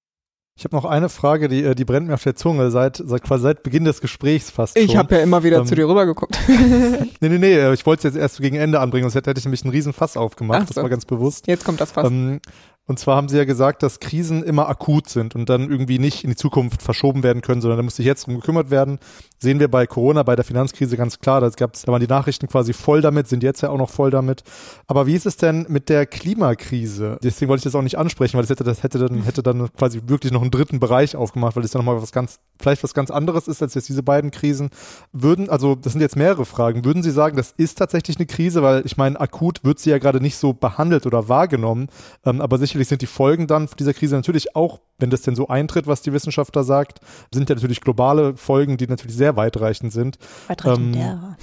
Ich 0.57 0.63
habe 0.63 0.75
noch 0.75 0.85
eine 0.85 1.07
Frage, 1.07 1.49
die, 1.49 1.63
äh, 1.63 1.75
die 1.75 1.85
brennt 1.85 2.07
mir 2.07 2.15
auf 2.15 2.23
der 2.23 2.35
Zunge, 2.35 2.71
seit, 2.71 2.97
seit 2.97 3.21
quasi 3.21 3.43
seit 3.43 3.61
Beginn 3.61 3.85
des 3.85 4.01
Gesprächs 4.01 4.49
fast. 4.49 4.75
Ich 4.75 4.97
habe 4.97 5.13
ja 5.15 5.21
immer 5.21 5.43
wieder 5.43 5.57
ähm, 5.57 5.67
zu 5.67 5.75
dir 5.75 5.87
rübergeguckt. 5.87 6.35
nee, 6.47 7.29
nee, 7.29 7.37
nee, 7.37 7.53
äh, 7.53 7.73
ich 7.75 7.85
wollte 7.85 8.07
es 8.07 8.15
jetzt 8.15 8.19
erst 8.19 8.41
gegen 8.41 8.55
Ende 8.55 8.79
anbringen, 8.79 9.03
sonst 9.03 9.13
hätte, 9.13 9.29
hätte 9.29 9.37
ich 9.39 9.45
nämlich 9.45 9.63
einen 9.63 9.71
riesen 9.71 9.93
Fass 9.93 10.17
aufgemacht, 10.17 10.61
so. 10.61 10.73
das 10.73 10.81
war 10.81 10.89
ganz 10.89 11.05
bewusst. 11.05 11.45
Jetzt 11.45 11.63
kommt 11.63 11.79
das 11.79 11.91
Fass. 11.91 12.09
Ähm, 12.09 12.41
und 12.87 12.97
zwar 12.97 13.17
haben 13.17 13.27
sie 13.27 13.37
ja 13.37 13.43
gesagt, 13.43 13.83
dass 13.83 13.99
Krisen 13.99 14.43
immer 14.43 14.69
akut 14.69 15.09
sind 15.09 15.35
und 15.35 15.49
dann 15.49 15.69
irgendwie 15.69 15.99
nicht 15.99 16.23
in 16.23 16.29
die 16.29 16.35
Zukunft 16.37 16.81
verschoben 16.81 17.21
werden 17.21 17.41
können, 17.41 17.59
sondern 17.59 17.77
da 17.77 17.83
muss 17.83 17.97
sich 17.97 18.05
jetzt 18.05 18.25
drum 18.25 18.35
gekümmert 18.35 18.71
werden. 18.71 18.99
Sehen 19.39 19.59
wir 19.59 19.67
bei 19.67 19.85
Corona, 19.85 20.23
bei 20.23 20.37
der 20.37 20.45
Finanzkrise 20.45 20.95
ganz 20.95 21.19
klar, 21.19 21.41
da, 21.41 21.49
gab's, 21.49 21.81
da 21.81 21.91
waren 21.91 21.99
die 21.99 22.07
Nachrichten 22.07 22.47
quasi 22.47 22.71
voll 22.71 23.01
damit, 23.01 23.27
sind 23.27 23.43
jetzt 23.43 23.61
ja 23.61 23.69
auch 23.69 23.77
noch 23.77 23.89
voll 23.89 24.09
damit. 24.09 24.43
Aber 24.87 25.05
wie 25.05 25.15
ist 25.15 25.25
es 25.25 25.35
denn 25.35 25.65
mit 25.67 25.89
der 25.89 26.05
Klimakrise? 26.05 27.19
Deswegen 27.21 27.49
wollte 27.49 27.59
ich 27.59 27.65
das 27.65 27.75
auch 27.75 27.81
nicht 27.81 27.97
ansprechen, 27.97 28.37
weil 28.37 28.43
das 28.43 28.51
hätte, 28.51 28.63
das 28.63 28.83
hätte 28.83 28.99
dann, 28.99 29.21
hätte 29.23 29.43
dann 29.43 29.71
quasi 29.73 30.01
wirklich 30.05 30.31
noch 30.31 30.41
einen 30.41 30.51
dritten 30.51 30.79
Bereich 30.79 31.17
aufgemacht, 31.17 31.57
weil 31.57 31.63
das 31.63 31.71
dann 31.71 31.83
nochmal 31.83 32.01
was 32.01 32.13
ganz, 32.13 32.39
vielleicht 32.57 32.83
was 32.83 32.93
ganz 32.93 33.11
anderes 33.11 33.49
ist 33.49 33.61
als 33.61 33.73
jetzt 33.73 33.89
diese 33.89 34.01
beiden 34.01 34.31
Krisen. 34.31 34.69
Würden, 35.11 35.49
also 35.49 35.75
das 35.75 35.91
sind 35.91 36.01
jetzt 36.01 36.15
mehrere 36.15 36.45
Fragen, 36.45 36.85
würden 36.85 37.03
Sie 37.03 37.11
sagen, 37.11 37.35
das 37.35 37.53
ist 37.57 37.77
tatsächlich 37.77 38.15
eine 38.15 38.27
Krise, 38.27 38.63
weil 38.63 38.83
ich 38.85 38.95
meine, 38.95 39.19
akut 39.19 39.65
wird 39.65 39.79
sie 39.79 39.89
ja 39.89 39.97
gerade 39.97 40.21
nicht 40.21 40.37
so 40.37 40.53
behandelt 40.53 41.05
oder 41.05 41.27
wahrgenommen, 41.27 41.89
ähm, 42.25 42.39
aber 42.39 42.57
sicher 42.57 42.76
sicherlich 42.77 42.87
sind 42.87 43.01
die 43.01 43.07
Folgen 43.07 43.47
dann 43.47 43.67
dieser 43.79 43.93
Krise 43.93 44.15
natürlich 44.15 44.55
auch, 44.55 44.79
wenn 44.99 45.09
das 45.09 45.21
denn 45.21 45.35
so 45.35 45.47
eintritt, 45.47 45.87
was 45.87 46.01
die 46.01 46.13
Wissenschaft 46.13 46.55
da 46.55 46.63
sagt, 46.63 46.99
sind 47.33 47.49
ja 47.49 47.55
natürlich 47.55 47.81
globale 47.81 48.37
Folgen, 48.37 48.77
die 48.77 48.87
natürlich 48.87 49.15
sehr 49.15 49.35
weitreichend 49.35 49.91
sind. 49.91 50.17
Weitreichend, 50.47 50.95
ähm, 50.95 51.01
ja. 51.01 51.37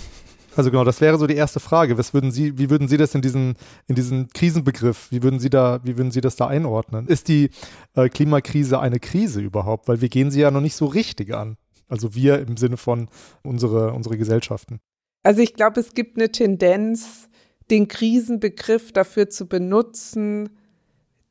Also 0.56 0.70
genau, 0.70 0.84
das 0.84 1.00
wäre 1.00 1.18
so 1.18 1.26
die 1.26 1.34
erste 1.34 1.58
Frage. 1.58 1.98
Was 1.98 2.14
würden 2.14 2.30
Sie, 2.30 2.56
wie 2.58 2.70
würden 2.70 2.86
Sie 2.86 2.96
das 2.96 3.14
in 3.16 3.22
diesen, 3.22 3.56
in 3.88 3.96
diesen 3.96 4.28
Krisenbegriff, 4.28 5.08
wie 5.10 5.22
würden 5.24 5.40
Sie 5.40 5.50
da, 5.50 5.80
wie 5.82 5.96
würden 5.98 6.12
Sie 6.12 6.20
das 6.20 6.36
da 6.36 6.46
einordnen? 6.46 7.08
Ist 7.08 7.26
die 7.26 7.50
äh, 7.94 8.08
Klimakrise 8.08 8.78
eine 8.78 9.00
Krise 9.00 9.40
überhaupt? 9.40 9.88
Weil 9.88 10.00
wir 10.00 10.08
gehen 10.08 10.30
sie 10.30 10.40
ja 10.40 10.52
noch 10.52 10.60
nicht 10.60 10.76
so 10.76 10.86
richtig 10.86 11.34
an. 11.34 11.56
Also 11.88 12.14
wir 12.14 12.38
im 12.38 12.56
Sinne 12.56 12.76
von 12.76 13.08
unsere, 13.42 13.92
unsere 13.92 14.16
Gesellschaften. 14.16 14.78
Also 15.24 15.42
ich 15.42 15.54
glaube, 15.54 15.80
es 15.80 15.94
gibt 15.94 16.16
eine 16.16 16.30
Tendenz, 16.30 17.28
den 17.70 17.88
Krisenbegriff 17.88 18.92
dafür 18.92 19.28
zu 19.30 19.48
benutzen, 19.48 20.50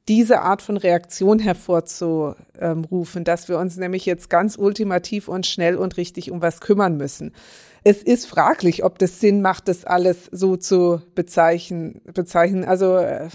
diese 0.07 0.41
Art 0.41 0.61
von 0.61 0.77
Reaktion 0.77 1.39
hervorzurufen, 1.39 3.23
dass 3.23 3.47
wir 3.47 3.57
uns 3.57 3.77
nämlich 3.77 4.05
jetzt 4.05 4.29
ganz 4.29 4.57
ultimativ 4.57 5.27
und 5.27 5.45
schnell 5.45 5.77
und 5.77 5.97
richtig 5.97 6.29
um 6.31 6.41
was 6.41 6.59
kümmern 6.59 6.97
müssen. 6.97 7.33
Es 7.85 8.01
ist 8.01 8.25
fraglich, 8.25 8.83
ob 8.83 8.99
das 8.99 9.19
Sinn 9.19 9.41
macht, 9.41 9.67
das 9.67 9.85
alles 9.85 10.29
so 10.31 10.57
zu 10.57 11.01
bezeichnen. 11.15 12.01
bezeichnen. 12.13 12.65
Also 12.65 12.97
äh, 12.97 13.29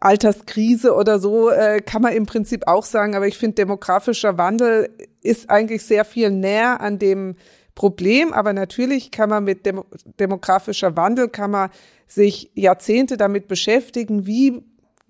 Alterskrise 0.00 0.94
oder 0.94 1.18
so 1.18 1.50
äh, 1.50 1.80
kann 1.80 2.02
man 2.02 2.12
im 2.14 2.26
Prinzip 2.26 2.66
auch 2.66 2.84
sagen, 2.84 3.14
aber 3.14 3.26
ich 3.26 3.38
finde, 3.38 3.56
demografischer 3.56 4.36
Wandel 4.36 4.90
ist 5.22 5.48
eigentlich 5.48 5.84
sehr 5.84 6.04
viel 6.04 6.30
näher 6.30 6.80
an 6.80 6.98
dem 6.98 7.36
Problem, 7.74 8.32
aber 8.32 8.52
natürlich 8.52 9.10
kann 9.10 9.30
man 9.30 9.44
mit 9.44 9.64
dem, 9.64 9.82
demografischer 10.18 10.96
Wandel, 10.96 11.28
kann 11.28 11.50
man 11.50 11.70
sich 12.06 12.50
Jahrzehnte 12.54 13.16
damit 13.16 13.48
beschäftigen, 13.48 14.26
wie 14.26 14.62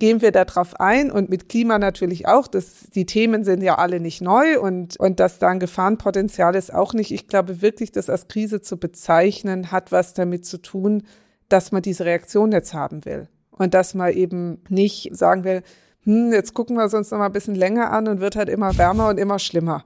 gehen 0.02 0.20
wir 0.20 0.32
darauf 0.32 0.80
ein 0.80 1.12
und 1.12 1.30
mit 1.30 1.48
Klima 1.48 1.78
natürlich 1.78 2.26
auch. 2.26 2.48
Das, 2.48 2.90
die 2.92 3.06
Themen 3.06 3.44
sind 3.44 3.62
ja 3.62 3.78
alle 3.78 4.00
nicht 4.00 4.20
neu 4.20 4.58
und, 4.58 4.98
und 4.98 5.20
dass 5.20 5.38
da 5.38 5.46
ein 5.46 5.60
Gefahrenpotenzial 5.60 6.56
ist 6.56 6.74
auch 6.74 6.92
nicht. 6.92 7.12
Ich 7.12 7.28
glaube 7.28 7.62
wirklich, 7.62 7.92
das 7.92 8.10
als 8.10 8.26
Krise 8.26 8.60
zu 8.60 8.78
bezeichnen, 8.78 9.70
hat 9.70 9.92
was 9.92 10.12
damit 10.12 10.44
zu 10.44 10.60
tun, 10.60 11.04
dass 11.48 11.70
man 11.70 11.82
diese 11.82 12.04
Reaktion 12.04 12.50
jetzt 12.50 12.74
haben 12.74 13.04
will. 13.04 13.28
Und 13.52 13.74
dass 13.74 13.94
man 13.94 14.12
eben 14.12 14.58
nicht 14.68 15.16
sagen 15.16 15.44
will, 15.44 15.62
hm, 16.02 16.32
jetzt 16.32 16.52
gucken 16.52 16.76
wir 16.76 16.86
es 16.86 16.94
uns 16.94 17.12
noch 17.12 17.18
mal 17.18 17.26
ein 17.26 17.32
bisschen 17.32 17.54
länger 17.54 17.92
an 17.92 18.08
und 18.08 18.18
wird 18.18 18.34
halt 18.34 18.48
immer 18.48 18.76
wärmer 18.76 19.08
und 19.08 19.20
immer 19.20 19.38
schlimmer. 19.38 19.84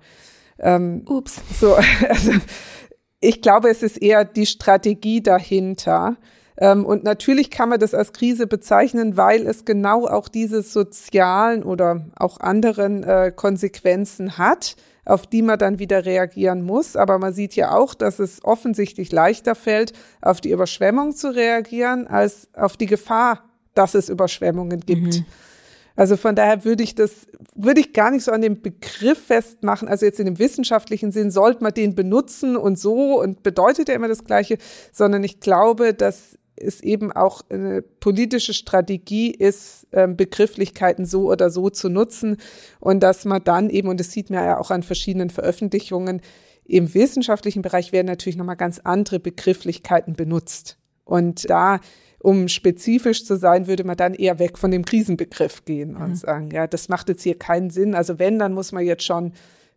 Ähm, 0.59 1.03
Ups. 1.07 1.43
So, 1.61 1.75
also 2.09 2.33
ich 3.21 3.43
glaube, 3.43 3.69
es 3.69 3.83
ist 3.83 3.99
eher 3.99 4.25
die 4.25 4.47
Strategie 4.47 5.23
dahinter, 5.23 6.17
und 6.59 7.05
natürlich 7.05 7.51
kann 7.51 7.69
man 7.69 7.79
das 7.79 7.95
als 7.95 8.13
Krise 8.13 8.47
bezeichnen, 8.47 9.17
weil 9.17 9.47
es 9.47 9.65
genau 9.65 10.07
auch 10.07 10.29
diese 10.29 10.63
sozialen 10.63 11.63
oder 11.63 12.07
auch 12.17 12.41
anderen 12.41 13.05
äh, 13.05 13.31
Konsequenzen 13.35 14.39
hat, 14.39 14.77
auf 15.05 15.27
die 15.27 15.43
man 15.43 15.59
dann 15.59 15.79
wieder 15.79 16.07
reagieren 16.07 16.63
muss. 16.63 16.97
Aber 16.97 17.19
man 17.19 17.35
sieht 17.35 17.57
ja 17.57 17.73
auch, 17.73 17.95
dass 17.95 18.19
es 18.19 18.43
offensichtlich 18.43 19.13
leichter 19.13 19.55
fällt, 19.55 19.93
auf 20.23 20.41
die 20.41 20.51
Überschwemmung 20.51 21.15
zu 21.15 21.35
reagieren, 21.35 22.07
als 22.07 22.49
auf 22.55 22.77
die 22.77 22.87
Gefahr, 22.87 23.45
dass 23.75 23.95
es 23.95 24.09
Überschwemmungen 24.09 24.81
gibt. 24.81 25.19
Mhm. 25.19 25.27
Also 25.95 26.19
von 26.19 26.35
daher 26.35 26.65
würde 26.65 26.83
ich 26.83 26.95
das, 26.95 27.27
würde 27.55 27.81
ich 27.81 27.95
gar 27.95 28.11
nicht 28.11 28.25
so 28.25 28.31
an 28.31 28.43
dem 28.43 28.61
Begriff 28.61 29.19
festmachen. 29.27 29.89
Also 29.89 30.05
jetzt 30.05 30.21
in 30.21 30.27
dem 30.27 30.39
wissenschaftlichen 30.39 31.11
Sinn 31.11 31.31
sollte 31.31 31.63
man 31.63 31.73
den 31.73 31.95
benutzen 31.95 32.57
und 32.57 32.79
so 32.79 33.21
und 33.21 33.43
bedeutet 33.43 33.89
ja 33.89 33.95
immer 33.95 34.09
das 34.09 34.25
Gleiche, 34.25 34.59
sondern 34.93 35.25
ich 35.25 35.41
glaube, 35.41 35.95
dass 35.95 36.39
es 36.57 36.81
eben 36.83 37.13
auch 37.13 37.43
eine 37.49 37.83
politische 37.83 38.55
Strategie 38.55 39.31
ist, 39.31 39.87
ähm, 39.93 40.17
Begrifflichkeiten 40.17 41.05
so 41.05 41.31
oder 41.31 41.51
so 41.51 41.71
zu 41.71 41.89
nutzen 41.89 42.39
und 42.81 43.01
dass 43.01 43.25
man 43.25 43.45
dann 43.45 43.71
eben, 43.71 43.89
und 43.89 44.01
das 44.01 44.13
sieht 44.13 44.31
man 44.31 44.45
ja 44.45 44.59
auch 44.59 44.71
an 44.71 44.83
verschiedenen 44.83 45.31
Veröffentlichungen, 45.31 46.21
im 46.65 46.95
wissenschaftlichen 46.95 47.63
Bereich 47.63 47.93
werden 47.93 48.09
natürlich 48.09 48.37
nochmal 48.37 48.57
ganz 48.57 48.81
andere 48.83 49.21
Begrifflichkeiten 49.21 50.15
benutzt. 50.15 50.79
Und 51.05 51.49
da, 51.49 51.79
um 52.19 52.49
spezifisch 52.49 53.25
zu 53.25 53.37
sein, 53.37 53.69
würde 53.69 53.85
man 53.85 53.97
dann 53.97 54.15
eher 54.15 54.41
weg 54.41 54.59
von 54.59 54.73
dem 54.73 54.85
Krisenbegriff 54.85 55.65
gehen 55.65 55.93
mhm. 55.93 56.03
und 56.03 56.19
sagen, 56.19 56.51
ja, 56.51 56.67
das 56.67 56.89
macht 56.89 57.09
jetzt 57.09 57.23
hier 57.23 57.39
keinen 57.39 57.71
Sinn. 57.71 57.95
Also 57.95 58.19
wenn, 58.19 58.39
dann 58.39 58.53
muss 58.53 58.73
man 58.73 58.85
jetzt 58.85 59.05
schon 59.05 59.33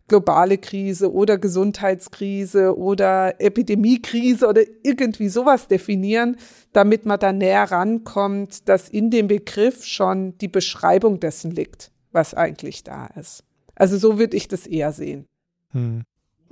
globale 0.09 0.57
Krise 0.57 1.13
oder 1.13 1.37
Gesundheitskrise 1.37 2.77
oder 2.77 3.39
Epidemiekrise 3.39 4.47
oder 4.47 4.63
irgendwie 4.83 5.29
sowas 5.29 5.69
definieren, 5.69 6.35
damit 6.73 7.05
man 7.05 7.19
da 7.19 7.31
näher 7.31 7.71
rankommt, 7.71 8.67
dass 8.67 8.89
in 8.89 9.09
dem 9.09 9.27
Begriff 9.27 9.85
schon 9.85 10.37
die 10.39 10.49
Beschreibung 10.49 11.21
dessen 11.21 11.51
liegt, 11.51 11.91
was 12.11 12.33
eigentlich 12.33 12.83
da 12.83 13.07
ist. 13.15 13.43
Also 13.75 13.97
so 13.97 14.19
würde 14.19 14.35
ich 14.35 14.49
das 14.49 14.67
eher 14.67 14.91
sehen. 14.91 15.25
Hm. 15.71 16.03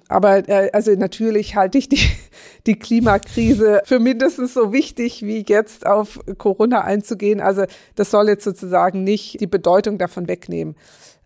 Aber 0.10 0.48
äh, 0.48 0.70
also 0.72 0.92
natürlich 0.96 1.56
halte 1.56 1.78
ich 1.78 1.90
die, 1.90 2.00
die 2.66 2.80
Klimakrise 2.80 3.82
für 3.86 4.00
mindestens 4.00 4.54
so 4.54 4.72
wichtig, 4.72 5.24
wie 5.24 5.44
jetzt 5.48 5.86
auf 5.86 6.20
Corona 6.38 6.82
einzugehen. 6.82 7.42
Also 7.42 7.66
das 7.96 8.12
soll 8.12 8.30
jetzt 8.30 8.44
sozusagen 8.44 9.04
nicht 9.04 9.42
die 9.42 9.48
Bedeutung 9.48 9.98
davon 9.98 10.28
wegnehmen. 10.28 10.76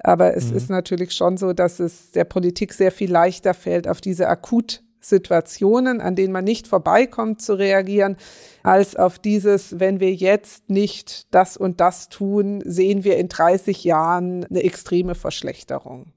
Aber 0.04 0.36
es 0.36 0.52
mhm. 0.52 0.58
ist 0.58 0.70
natürlich 0.70 1.14
schon 1.14 1.38
so, 1.38 1.54
dass 1.54 1.80
es 1.80 2.12
der 2.12 2.26
Politik 2.26 2.74
sehr 2.74 2.92
viel 2.92 3.12
leichter 3.12 3.54
fällt, 3.54 3.88
auf 3.88 4.02
diese 4.02 4.28
Akutsituationen, 4.28 6.02
an 6.02 6.16
denen 6.16 6.34
man 6.34 6.44
nicht 6.44 6.68
vorbeikommt, 6.68 7.42
zu 7.42 7.54
reagieren, 7.54 8.18
als 8.64 8.96
auf 8.96 9.20
dieses, 9.20 9.80
wenn 9.80 10.00
wir 10.00 10.14
jetzt 10.14 10.70
nicht 10.70 11.34
das 11.34 11.58
und 11.58 11.80
das 11.80 12.10
tun, 12.10 12.62
sehen 12.66 13.04
wir 13.04 13.18
in 13.18 13.30
30 13.30 13.84
Jahren 13.84 14.46
eine 14.46 14.64
extreme 14.64 15.16
Verschlechterung. 15.16 16.14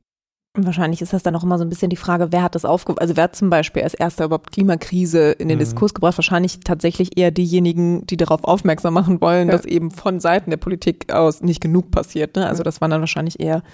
Wahrscheinlich 0.57 1.03
ist 1.03 1.13
das 1.13 1.25
dann 1.25 1.35
auch 1.35 1.43
immer 1.43 1.59
so 1.59 1.65
ein 1.65 1.69
bisschen 1.69 1.91
die 1.91 1.97
Frage, 1.97 2.29
wer 2.31 2.45
hat 2.45 2.55
das 2.55 2.65
aufgebracht, 2.65 3.01
also 3.01 3.17
wer 3.17 3.25
hat 3.25 3.35
zum 3.35 3.51
Beispiel 3.51 3.83
als 3.83 3.93
erster 3.93 4.27
überhaupt 4.27 4.53
Klimakrise 4.53 5.33
in 5.33 5.49
den 5.49 5.57
mhm. 5.57 5.61
Diskurs 5.61 5.95
gebracht? 5.95 6.17
Wahrscheinlich 6.17 6.61
tatsächlich 6.61 7.19
eher 7.19 7.33
diejenigen, 7.33 8.07
die 8.07 8.17
darauf 8.17 8.45
aufmerksam 8.45 8.95
machen 8.95 9.21
wollen, 9.21 9.49
ja. 9.49 9.53
dass 9.57 9.65
eben 9.65 9.91
von 9.91 10.21
Seiten 10.21 10.51
der 10.51 10.57
Politik 10.57 11.13
aus 11.13 11.43
nicht 11.43 11.61
genug 11.61 11.91
passiert. 11.91 12.37
Ne? 12.37 12.47
Also 12.47 12.63
das 12.63 12.81
waren 12.81 12.93
dann 12.93 13.01
wahrscheinlich 13.01 13.41
eher 13.41 13.65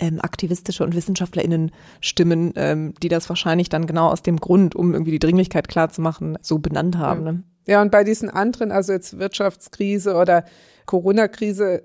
ähm, 0.00 0.18
aktivistische 0.20 0.82
und 0.82 0.96
WissenschaftlerInnen 0.96 1.70
Stimmen, 2.00 2.52
ähm, 2.56 2.94
die 3.00 3.08
das 3.08 3.28
wahrscheinlich 3.28 3.68
dann 3.68 3.86
genau 3.86 4.08
aus 4.08 4.22
dem 4.22 4.38
Grund, 4.38 4.74
um 4.74 4.92
irgendwie 4.92 5.12
die 5.12 5.20
Dringlichkeit 5.20 5.68
klarzumachen, 5.68 6.36
so 6.42 6.58
benannt 6.58 6.98
haben. 6.98 7.26
Ja. 7.26 7.32
Ne? 7.32 7.42
ja, 7.68 7.80
und 7.80 7.92
bei 7.92 8.02
diesen 8.02 8.28
anderen, 8.28 8.72
also 8.72 8.92
jetzt 8.92 9.20
Wirtschaftskrise 9.20 10.16
oder 10.16 10.44
Corona-Krise, 10.86 11.84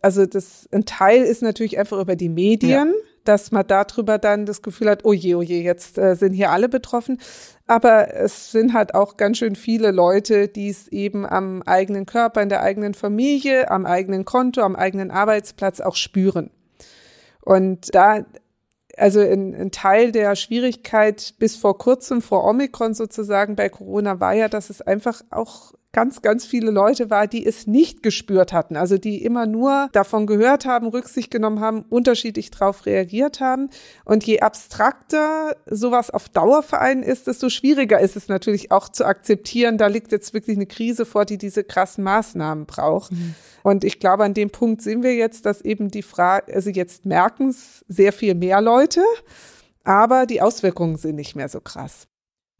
also 0.00 0.24
das, 0.24 0.66
ein 0.72 0.86
Teil 0.86 1.24
ist 1.24 1.42
natürlich 1.42 1.78
einfach 1.78 2.00
über 2.00 2.16
die 2.16 2.30
Medien. 2.30 2.88
Ja 2.88 3.11
dass 3.24 3.52
man 3.52 3.66
darüber 3.66 4.18
dann 4.18 4.46
das 4.46 4.62
Gefühl 4.62 4.90
hat, 4.90 5.04
oh 5.04 5.12
je, 5.12 5.34
oh 5.34 5.42
je, 5.42 5.62
jetzt 5.62 5.98
äh, 5.98 6.14
sind 6.14 6.32
hier 6.32 6.50
alle 6.50 6.68
betroffen. 6.68 7.18
Aber 7.66 8.14
es 8.14 8.52
sind 8.52 8.74
halt 8.74 8.94
auch 8.94 9.16
ganz 9.16 9.38
schön 9.38 9.56
viele 9.56 9.90
Leute, 9.90 10.48
die 10.48 10.68
es 10.68 10.88
eben 10.88 11.24
am 11.24 11.62
eigenen 11.62 12.06
Körper, 12.06 12.42
in 12.42 12.48
der 12.48 12.62
eigenen 12.62 12.94
Familie, 12.94 13.70
am 13.70 13.86
eigenen 13.86 14.24
Konto, 14.24 14.62
am 14.62 14.76
eigenen 14.76 15.10
Arbeitsplatz 15.10 15.80
auch 15.80 15.96
spüren. 15.96 16.50
Und 17.40 17.94
da, 17.94 18.24
also 18.96 19.20
ein, 19.20 19.54
ein 19.54 19.70
Teil 19.70 20.12
der 20.12 20.36
Schwierigkeit 20.36 21.34
bis 21.38 21.56
vor 21.56 21.78
kurzem, 21.78 22.22
vor 22.22 22.44
Omikron 22.44 22.94
sozusagen 22.94 23.56
bei 23.56 23.68
Corona, 23.68 24.20
war 24.20 24.34
ja, 24.34 24.48
dass 24.48 24.70
es 24.70 24.82
einfach 24.82 25.22
auch 25.30 25.72
ganz, 25.92 26.22
ganz 26.22 26.46
viele 26.46 26.70
Leute 26.70 27.10
war, 27.10 27.26
die 27.26 27.44
es 27.46 27.66
nicht 27.66 28.02
gespürt 28.02 28.52
hatten. 28.52 28.76
Also 28.76 28.96
die 28.96 29.22
immer 29.22 29.46
nur 29.46 29.88
davon 29.92 30.26
gehört 30.26 30.64
haben, 30.64 30.86
Rücksicht 30.86 31.30
genommen 31.30 31.60
haben, 31.60 31.84
unterschiedlich 31.88 32.50
darauf 32.50 32.86
reagiert 32.86 33.40
haben. 33.40 33.68
Und 34.04 34.24
je 34.24 34.40
abstrakter 34.40 35.54
sowas 35.66 36.10
auf 36.10 36.30
Dauer 36.30 36.62
vereinen 36.62 37.02
ist, 37.02 37.26
desto 37.26 37.50
schwieriger 37.50 38.00
ist 38.00 38.16
es 38.16 38.28
natürlich 38.28 38.72
auch 38.72 38.88
zu 38.88 39.04
akzeptieren, 39.04 39.76
da 39.76 39.86
liegt 39.86 40.12
jetzt 40.12 40.32
wirklich 40.32 40.56
eine 40.56 40.66
Krise 40.66 41.04
vor, 41.04 41.26
die 41.26 41.36
diese 41.36 41.62
krassen 41.62 42.04
Maßnahmen 42.04 42.64
braucht. 42.64 43.12
Mhm. 43.12 43.34
Und 43.62 43.84
ich 43.84 44.00
glaube, 44.00 44.24
an 44.24 44.34
dem 44.34 44.50
Punkt 44.50 44.80
sind 44.82 45.02
wir 45.02 45.14
jetzt, 45.14 45.44
dass 45.44 45.60
eben 45.60 45.90
die 45.90 46.02
Frage, 46.02 46.54
also 46.54 46.70
jetzt 46.70 47.04
merken 47.04 47.50
es 47.50 47.84
sehr 47.86 48.12
viel 48.12 48.34
mehr 48.34 48.60
Leute, 48.62 49.02
aber 49.84 50.26
die 50.26 50.40
Auswirkungen 50.40 50.96
sind 50.96 51.16
nicht 51.16 51.36
mehr 51.36 51.48
so 51.48 51.60
krass. 51.60 52.08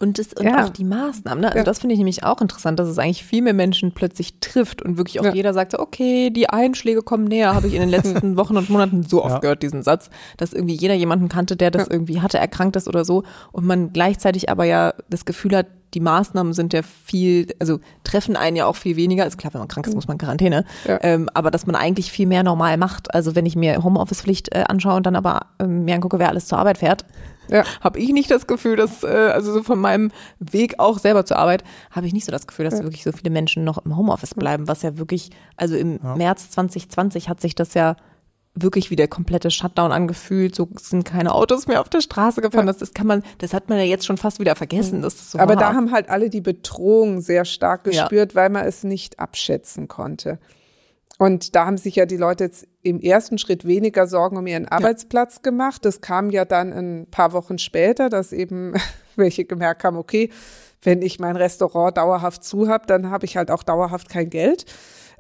Und, 0.03 0.19
das, 0.19 0.33
und 0.33 0.45
ja. 0.45 0.65
auch 0.65 0.69
die 0.71 0.83
Maßnahmen. 0.83 1.43
Ne? 1.43 1.47
Also 1.47 1.59
ja. 1.59 1.65
Das 1.65 1.79
finde 1.79 1.95
ich 1.95 1.99
nämlich 1.99 2.25
auch 2.25 2.41
interessant, 2.41 2.81
dass 2.81 2.89
es 2.89 2.99
eigentlich 2.99 3.23
viel 3.23 3.41
mehr 3.41 3.55
Menschen 3.55 3.93
plötzlich 3.93 4.41
trifft 4.41 4.83
und 4.83 4.97
wirklich 4.97 5.21
auch 5.21 5.25
ja. 5.27 5.33
jeder 5.33 5.55
sagt, 5.55 5.79
okay, 5.79 6.31
die 6.31 6.51
Einschläge 6.51 7.03
kommen 7.03 7.25
näher, 7.25 7.55
habe 7.55 7.69
ich 7.69 7.75
in 7.75 7.81
den 7.81 7.89
letzten 7.89 8.37
Wochen 8.37 8.57
und 8.57 8.69
Monaten 8.69 9.05
so 9.05 9.25
oft 9.25 9.41
gehört, 9.43 9.63
diesen 9.63 9.85
Satz, 9.85 10.11
dass 10.39 10.53
irgendwie 10.53 10.75
jeder 10.75 10.95
jemanden 10.95 11.29
kannte, 11.29 11.55
der 11.55 11.71
das 11.71 11.87
irgendwie 11.87 12.21
hatte, 12.21 12.39
erkrankt 12.39 12.75
ist 12.75 12.89
oder 12.89 13.05
so. 13.05 13.23
Und 13.53 13.65
man 13.65 13.93
gleichzeitig 13.93 14.51
aber 14.51 14.65
ja 14.65 14.93
das 15.09 15.25
Gefühl 15.25 15.57
hat, 15.57 15.67
die 15.95 16.01
Maßnahmen 16.01 16.53
sind 16.53 16.73
ja 16.73 16.83
viel, 16.83 17.49
also 17.59 17.81
treffen 18.05 18.37
einen 18.37 18.57
ja 18.57 18.67
auch 18.67 18.77
viel 18.77 18.97
weniger. 18.97 19.27
Ist 19.27 19.39
klar, 19.39 19.53
wenn 19.53 19.61
man 19.61 19.69
krank 19.69 19.87
ist, 19.87 19.95
muss 19.95 20.09
man 20.09 20.19
Quarantäne. 20.19 20.65
Ja. 20.87 20.99
Ähm, 21.03 21.29
aber 21.35 21.51
dass 21.51 21.67
man 21.67 21.77
eigentlich 21.77 22.11
viel 22.11 22.27
mehr 22.27 22.43
normal 22.43 22.77
macht. 22.77 23.15
Also 23.15 23.35
wenn 23.35 23.47
ich 23.47 23.57
mir 23.57 23.83
Homeoffice-Pflicht 23.83 24.55
äh, 24.55 24.65
anschaue 24.69 24.97
und 24.97 25.07
dann 25.07 25.17
aber 25.17 25.47
ähm, 25.59 25.85
mir 25.85 25.95
angucke, 25.95 26.19
wer 26.19 26.29
alles 26.29 26.47
zur 26.47 26.59
Arbeit 26.59 26.79
fährt, 26.79 27.05
ja. 27.49 27.65
habe 27.81 27.99
ich 27.99 28.13
nicht 28.13 28.31
das 28.31 28.47
Gefühl, 28.47 28.77
dass, 28.77 29.03
äh, 29.03 29.07
also 29.07 29.53
so 29.53 29.63
von 29.63 29.79
meinem 29.79 30.11
Weg 30.39 30.79
auch 30.79 30.99
selber 30.99 31.25
zur 31.25 31.39
Arbeit, 31.39 31.65
habe 31.91 32.07
ich 32.07 32.13
nicht 32.13 32.25
so 32.25 32.33
das 32.33 32.47
Gefühl, 32.47 32.65
dass 32.65 32.79
ja. 32.79 32.85
wirklich 32.85 33.03
so 33.03 33.13
viele 33.13 33.31
Menschen 33.31 33.65
noch 33.65 33.79
im 33.85 33.97
Homeoffice 33.97 34.35
bleiben, 34.35 34.69
was 34.69 34.83
ja 34.83 34.99
wirklich, 34.99 35.31
also 35.57 35.77
im 35.77 36.01
ja. 36.03 36.17
März 36.17 36.51
2020 36.51 37.29
hat 37.29 37.41
sich 37.41 37.55
das 37.55 37.75
ja 37.75 37.97
wirklich 38.55 38.91
wie 38.91 38.97
der 38.97 39.09
komplette 39.09 39.51
Shutdown 39.51 39.93
angefühlt. 39.93 40.55
So 40.55 40.69
sind 40.79 41.05
keine 41.05 41.35
Autos 41.35 41.67
mehr 41.67 41.81
auf 41.81 41.89
der 41.89 42.01
Straße 42.01 42.41
gefahren. 42.41 42.67
Ja. 42.67 42.73
Das, 42.73 42.79
das 42.79 42.95
kann 42.95 43.07
man, 43.07 43.23
das 43.39 43.55
hat 43.55 43.69
man 43.69 43.79
ja 43.79 43.85
jetzt 43.85 44.05
schon 44.05 44.19
fast 44.19 44.41
wieder 44.41 44.57
vergessen. 44.57 44.99
Mhm. 44.99 45.03
Das 45.03 45.31
so 45.31 45.39
Aber 45.39 45.55
hart. 45.55 45.63
da 45.63 45.75
haben 45.75 45.93
halt 45.93 46.09
alle 46.09 46.29
die 46.29 46.41
Bedrohung 46.41 47.21
sehr 47.21 47.45
stark 47.45 47.85
gespürt, 47.85 48.33
ja. 48.33 48.37
weil 48.37 48.51
man 48.51 48.67
es 48.67 48.85
nicht 48.85 49.19
abschätzen 49.19 49.89
konnte. 49.89 50.39
Und 51.19 51.55
da 51.55 51.67
haben 51.67 51.79
sich 51.79 51.97
ja 51.97 52.05
die 52.05 52.17
Leute 52.17 52.45
jetzt 52.45 52.67
im 52.83 53.01
ersten 53.01 53.39
Schritt 53.39 53.65
weniger 53.65 54.07
Sorgen 54.07 54.37
um 54.37 54.47
ihren 54.47 54.67
Arbeitsplatz 54.67 55.37
ja. 55.37 55.43
gemacht. 55.43 55.85
Das 55.85 56.01
kam 56.01 56.31
ja 56.31 56.45
dann 56.45 56.73
ein 56.73 57.07
paar 57.11 57.33
Wochen 57.33 57.59
später, 57.59 58.09
dass 58.09 58.33
eben 58.33 58.75
welche 59.17 59.45
gemerkt 59.45 59.85
haben, 59.85 59.97
okay, 59.97 60.31
wenn 60.83 61.01
ich 61.01 61.21
mein 61.21 61.37
Restaurant 61.37 61.97
dauerhaft 61.97 62.43
zu 62.43 62.69
habe, 62.69 62.87
dann 62.87 63.11
habe 63.11 63.25
ich 63.25 63.37
halt 63.37 63.51
auch 63.51 63.63
dauerhaft 63.63 64.09
kein 64.09 64.31
Geld. 64.31 64.67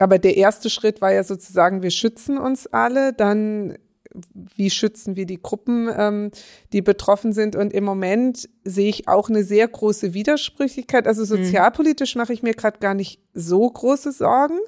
Aber 0.02 0.18
der 0.18 0.36
erste 0.36 0.70
Schritt 0.70 1.00
war 1.00 1.12
ja 1.12 1.24
sozusagen, 1.24 1.82
wir 1.82 1.90
schützen 1.90 2.38
uns 2.38 2.66
alle, 2.66 3.12
dann 3.12 3.76
wie 4.56 4.68
schützen 4.68 5.16
wir 5.16 5.24
die 5.24 5.40
Gruppen, 5.40 5.88
ähm, 5.96 6.30
die 6.74 6.82
betroffen 6.82 7.32
sind. 7.32 7.56
Und 7.56 7.72
im 7.72 7.84
Moment 7.84 8.46
sehe 8.62 8.90
ich 8.90 9.08
auch 9.08 9.30
eine 9.30 9.42
sehr 9.42 9.66
große 9.66 10.12
Widersprüchlichkeit. 10.12 11.06
Also 11.06 11.22
mhm. 11.22 11.44
sozialpolitisch 11.44 12.14
mache 12.14 12.34
ich 12.34 12.42
mir 12.42 12.52
gerade 12.52 12.78
gar 12.78 12.92
nicht 12.92 13.20
so 13.32 13.70
große 13.70 14.12
Sorgen 14.12 14.58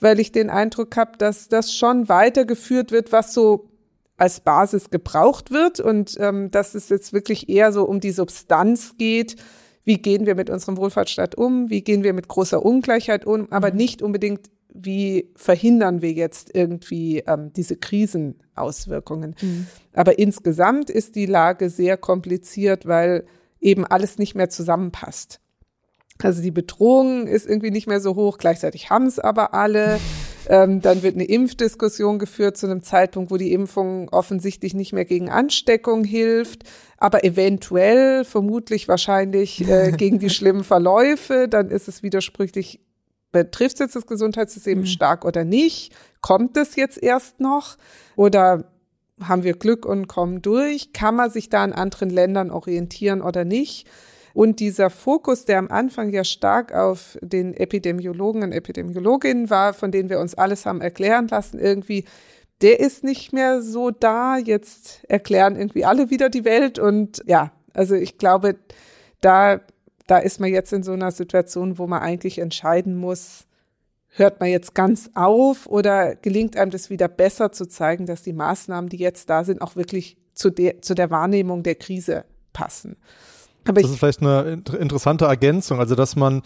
weil 0.00 0.20
ich 0.20 0.32
den 0.32 0.50
Eindruck 0.50 0.96
habe, 0.96 1.12
dass 1.18 1.48
das 1.48 1.74
schon 1.74 2.08
weitergeführt 2.08 2.92
wird, 2.92 3.12
was 3.12 3.34
so 3.34 3.68
als 4.16 4.40
Basis 4.40 4.90
gebraucht 4.90 5.50
wird 5.50 5.80
und 5.80 6.16
ähm, 6.18 6.50
dass 6.50 6.74
es 6.74 6.88
jetzt 6.88 7.12
wirklich 7.12 7.48
eher 7.48 7.72
so 7.72 7.84
um 7.84 8.00
die 8.00 8.10
Substanz 8.10 8.94
geht. 8.98 9.36
Wie 9.84 9.98
gehen 9.98 10.26
wir 10.26 10.34
mit 10.34 10.50
unserem 10.50 10.76
Wohlfahrtsstaat 10.76 11.36
um? 11.36 11.70
Wie 11.70 11.82
gehen 11.82 12.02
wir 12.02 12.12
mit 12.12 12.28
großer 12.28 12.64
Ungleichheit 12.64 13.24
um? 13.24 13.50
Aber 13.52 13.70
mhm. 13.70 13.76
nicht 13.76 14.02
unbedingt, 14.02 14.50
wie 14.72 15.30
verhindern 15.34 16.02
wir 16.02 16.12
jetzt 16.12 16.54
irgendwie 16.54 17.20
ähm, 17.26 17.52
diese 17.54 17.76
Krisenauswirkungen. 17.76 19.34
Mhm. 19.40 19.66
Aber 19.92 20.18
insgesamt 20.18 20.90
ist 20.90 21.16
die 21.16 21.26
Lage 21.26 21.70
sehr 21.70 21.96
kompliziert, 21.96 22.86
weil 22.86 23.26
eben 23.60 23.84
alles 23.84 24.18
nicht 24.18 24.34
mehr 24.34 24.50
zusammenpasst. 24.50 25.40
Also 26.22 26.42
die 26.42 26.50
Bedrohung 26.50 27.26
ist 27.26 27.46
irgendwie 27.46 27.70
nicht 27.70 27.86
mehr 27.86 28.00
so 28.00 28.16
hoch, 28.16 28.38
gleichzeitig 28.38 28.90
haben 28.90 29.06
es 29.06 29.18
aber 29.18 29.54
alle. 29.54 29.98
Ähm, 30.50 30.80
dann 30.80 31.02
wird 31.02 31.14
eine 31.14 31.24
Impfdiskussion 31.24 32.18
geführt 32.18 32.56
zu 32.56 32.66
einem 32.66 32.82
Zeitpunkt, 32.82 33.30
wo 33.30 33.36
die 33.36 33.52
Impfung 33.52 34.08
offensichtlich 34.08 34.72
nicht 34.72 34.94
mehr 34.94 35.04
gegen 35.04 35.28
Ansteckung 35.28 36.04
hilft, 36.04 36.62
aber 36.96 37.22
eventuell, 37.22 38.24
vermutlich 38.24 38.88
wahrscheinlich 38.88 39.68
äh, 39.68 39.92
gegen 39.92 40.18
die 40.18 40.30
schlimmen 40.30 40.64
Verläufe. 40.64 41.48
Dann 41.48 41.68
ist 41.68 41.86
es 41.86 42.02
widersprüchlich, 42.02 42.80
betrifft 43.32 43.74
es 43.74 43.80
jetzt 43.80 43.96
das 43.96 44.06
Gesundheitssystem 44.06 44.80
mhm. 44.80 44.86
stark 44.86 45.24
oder 45.24 45.44
nicht? 45.44 45.94
Kommt 46.20 46.56
es 46.56 46.76
jetzt 46.76 47.02
erst 47.02 47.40
noch? 47.40 47.76
Oder 48.16 48.64
haben 49.22 49.42
wir 49.42 49.54
Glück 49.54 49.84
und 49.84 50.06
kommen 50.06 50.42
durch? 50.42 50.92
Kann 50.92 51.16
man 51.16 51.30
sich 51.30 51.48
da 51.48 51.62
an 51.62 51.72
anderen 51.72 52.10
Ländern 52.10 52.50
orientieren 52.50 53.22
oder 53.22 53.44
nicht? 53.44 53.86
Und 54.34 54.60
dieser 54.60 54.90
Fokus, 54.90 55.46
der 55.46 55.58
am 55.58 55.68
Anfang 55.68 56.10
ja 56.10 56.22
stark 56.22 56.72
auf 56.72 57.18
den 57.22 57.54
Epidemiologen 57.54 58.44
und 58.44 58.52
Epidemiologinnen 58.52 59.50
war, 59.50 59.74
von 59.74 59.90
denen 59.90 60.10
wir 60.10 60.20
uns 60.20 60.34
alles 60.34 60.64
haben 60.64 60.80
erklären 60.80 61.26
lassen, 61.28 61.58
irgendwie, 61.58 62.04
der 62.60 62.78
ist 62.78 63.02
nicht 63.02 63.32
mehr 63.32 63.62
so 63.62 63.90
da. 63.90 64.36
Jetzt 64.36 65.04
erklären 65.08 65.56
irgendwie 65.56 65.84
alle 65.84 66.10
wieder 66.10 66.28
die 66.28 66.44
Welt. 66.44 66.78
Und 66.78 67.20
ja, 67.26 67.52
also 67.74 67.94
ich 67.94 68.18
glaube, 68.18 68.56
da, 69.20 69.60
da 70.08 70.18
ist 70.18 70.40
man 70.40 70.50
jetzt 70.50 70.72
in 70.72 70.82
so 70.82 70.92
einer 70.92 71.12
Situation, 71.12 71.78
wo 71.78 71.86
man 71.86 72.00
eigentlich 72.00 72.38
entscheiden 72.38 72.96
muss, 72.96 73.46
hört 74.08 74.40
man 74.40 74.48
jetzt 74.48 74.74
ganz 74.74 75.10
auf 75.14 75.66
oder 75.66 76.16
gelingt 76.16 76.56
einem 76.56 76.70
das 76.70 76.90
wieder 76.90 77.08
besser 77.08 77.52
zu 77.52 77.66
zeigen, 77.66 78.06
dass 78.06 78.22
die 78.22 78.32
Maßnahmen, 78.32 78.88
die 78.88 78.96
jetzt 78.96 79.30
da 79.30 79.44
sind, 79.44 79.60
auch 79.60 79.76
wirklich 79.76 80.16
zu 80.34 80.50
der, 80.50 80.82
zu 80.82 80.94
der 80.94 81.10
Wahrnehmung 81.10 81.62
der 81.62 81.74
Krise 81.74 82.24
passen. 82.52 82.96
Aber 83.66 83.82
das 83.82 83.90
ist 83.90 83.98
vielleicht 83.98 84.22
eine 84.22 84.62
interessante 84.78 85.26
Ergänzung, 85.26 85.78
also 85.78 85.94
dass 85.94 86.16
man 86.16 86.42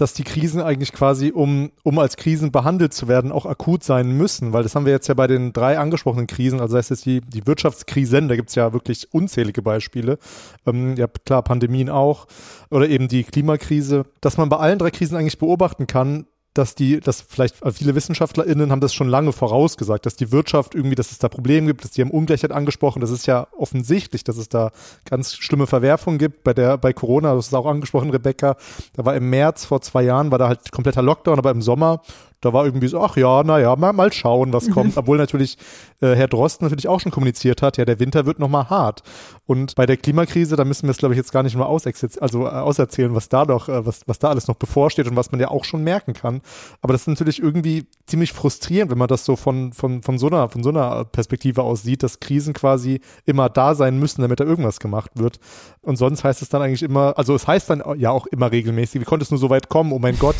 dass 0.00 0.14
die 0.14 0.24
Krisen 0.24 0.62
eigentlich 0.62 0.92
quasi, 0.92 1.30
um, 1.30 1.72
um 1.82 1.98
als 1.98 2.16
Krisen 2.16 2.52
behandelt 2.52 2.94
zu 2.94 3.06
werden, 3.06 3.32
auch 3.32 3.44
akut 3.44 3.84
sein 3.84 4.12
müssen, 4.12 4.52
weil 4.52 4.62
das 4.62 4.74
haben 4.74 4.86
wir 4.86 4.92
jetzt 4.92 5.08
ja 5.08 5.14
bei 5.14 5.26
den 5.26 5.52
drei 5.52 5.78
angesprochenen 5.78 6.26
Krisen, 6.26 6.60
also 6.60 6.74
das 6.76 6.84
heißt 6.84 6.90
jetzt 6.90 7.06
die, 7.06 7.20
die 7.20 7.46
Wirtschaftskrisen, 7.46 8.28
da 8.28 8.36
gibt's 8.36 8.54
ja 8.54 8.72
wirklich 8.72 9.12
unzählige 9.12 9.60
Beispiele, 9.60 10.18
ähm, 10.66 10.96
ja 10.96 11.06
klar, 11.06 11.42
Pandemien 11.42 11.90
auch, 11.90 12.26
oder 12.70 12.88
eben 12.88 13.08
die 13.08 13.24
Klimakrise, 13.24 14.06
dass 14.20 14.38
man 14.38 14.48
bei 14.48 14.56
allen 14.56 14.78
drei 14.78 14.90
Krisen 14.90 15.16
eigentlich 15.16 15.38
beobachten 15.38 15.86
kann, 15.86 16.26
dass 16.54 16.74
die, 16.74 17.00
dass 17.00 17.20
vielleicht 17.20 17.62
äh, 17.62 17.70
viele 17.70 17.94
WissenschaftlerInnen 17.94 18.70
haben 18.72 18.80
das 18.80 18.92
schon 18.92 19.08
lange 19.08 19.32
vorausgesagt, 19.32 20.04
dass 20.06 20.16
die 20.16 20.32
Wirtschaft 20.32 20.74
irgendwie, 20.74 20.96
dass 20.96 21.12
es 21.12 21.18
da 21.18 21.28
Probleme 21.28 21.68
gibt, 21.68 21.84
dass 21.84 21.92
die 21.92 22.02
haben 22.02 22.10
Ungleichheit 22.10 22.50
angesprochen. 22.50 23.00
Das 23.00 23.10
ist 23.10 23.26
ja 23.26 23.46
offensichtlich, 23.56 24.24
dass 24.24 24.36
es 24.36 24.48
da 24.48 24.70
ganz 25.08 25.34
schlimme 25.34 25.66
Verwerfungen 25.66 26.18
gibt. 26.18 26.42
Bei 26.42 26.52
der, 26.52 26.76
bei 26.78 26.92
Corona, 26.92 27.34
das 27.34 27.48
ist 27.48 27.54
auch 27.54 27.66
angesprochen, 27.66 28.10
Rebecca, 28.10 28.56
da 28.94 29.04
war 29.04 29.14
im 29.14 29.30
März 29.30 29.64
vor 29.64 29.80
zwei 29.80 30.02
Jahren, 30.02 30.30
war 30.30 30.38
da 30.38 30.48
halt 30.48 30.72
kompletter 30.72 31.02
Lockdown, 31.02 31.38
aber 31.38 31.50
im 31.52 31.62
Sommer 31.62 32.02
da 32.40 32.52
war 32.52 32.64
irgendwie 32.64 32.88
so, 32.88 33.00
ach 33.00 33.16
ja, 33.16 33.42
naja, 33.42 33.76
mal, 33.76 33.92
mal 33.92 34.12
schauen, 34.12 34.52
was 34.52 34.68
mhm. 34.68 34.72
kommt. 34.72 34.96
Obwohl 34.96 35.18
natürlich 35.18 35.58
äh, 36.00 36.14
Herr 36.14 36.28
Drosten 36.28 36.64
natürlich 36.64 36.88
auch 36.88 37.00
schon 37.00 37.12
kommuniziert 37.12 37.60
hat, 37.60 37.76
ja, 37.76 37.84
der 37.84 38.00
Winter 38.00 38.24
wird 38.24 38.38
nochmal 38.38 38.70
hart. 38.70 39.02
Und 39.46 39.74
bei 39.74 39.84
der 39.84 39.96
Klimakrise, 39.96 40.56
da 40.56 40.64
müssen 40.64 40.84
wir 40.84 40.92
es, 40.92 40.98
glaube 40.98 41.14
ich, 41.14 41.18
jetzt 41.18 41.32
gar 41.32 41.42
nicht 41.42 41.56
nur 41.56 41.68
also, 41.68 42.46
äh, 42.46 42.48
auserzählen, 42.48 43.14
was 43.14 43.28
da 43.28 43.44
doch, 43.44 43.68
äh, 43.68 43.84
was, 43.84 44.02
was 44.06 44.18
da 44.18 44.28
alles 44.30 44.48
noch 44.48 44.56
bevorsteht 44.56 45.06
und 45.06 45.16
was 45.16 45.32
man 45.32 45.40
ja 45.40 45.48
auch 45.48 45.64
schon 45.64 45.84
merken 45.84 46.14
kann. 46.14 46.40
Aber 46.80 46.92
das 46.92 47.02
ist 47.02 47.08
natürlich 47.08 47.42
irgendwie 47.42 47.86
ziemlich 48.06 48.32
frustrierend, 48.32 48.90
wenn 48.90 48.98
man 48.98 49.08
das 49.08 49.24
so 49.24 49.36
von, 49.36 49.72
von, 49.72 50.02
von, 50.02 50.18
so, 50.18 50.28
einer, 50.28 50.48
von 50.48 50.62
so 50.62 50.70
einer 50.70 51.04
Perspektive 51.04 51.62
aus 51.62 51.82
sieht, 51.82 52.02
dass 52.02 52.20
Krisen 52.20 52.54
quasi 52.54 53.00
immer 53.26 53.48
da 53.48 53.74
sein 53.74 53.98
müssen, 53.98 54.22
damit 54.22 54.40
da 54.40 54.44
irgendwas 54.44 54.80
gemacht 54.80 55.10
wird. 55.14 55.40
Und 55.82 55.96
sonst 55.96 56.24
heißt 56.24 56.42
es 56.42 56.48
dann 56.48 56.62
eigentlich 56.62 56.82
immer, 56.82 57.18
also 57.18 57.34
es 57.34 57.46
heißt 57.46 57.68
dann 57.68 57.82
ja 57.98 58.10
auch 58.10 58.26
immer 58.26 58.50
regelmäßig, 58.50 59.00
wie 59.00 59.04
konnte 59.04 59.24
es 59.24 59.30
nur 59.30 59.38
so 59.38 59.50
weit 59.50 59.68
kommen? 59.68 59.92
Oh 59.92 59.98
mein 59.98 60.18
Gott, 60.18 60.36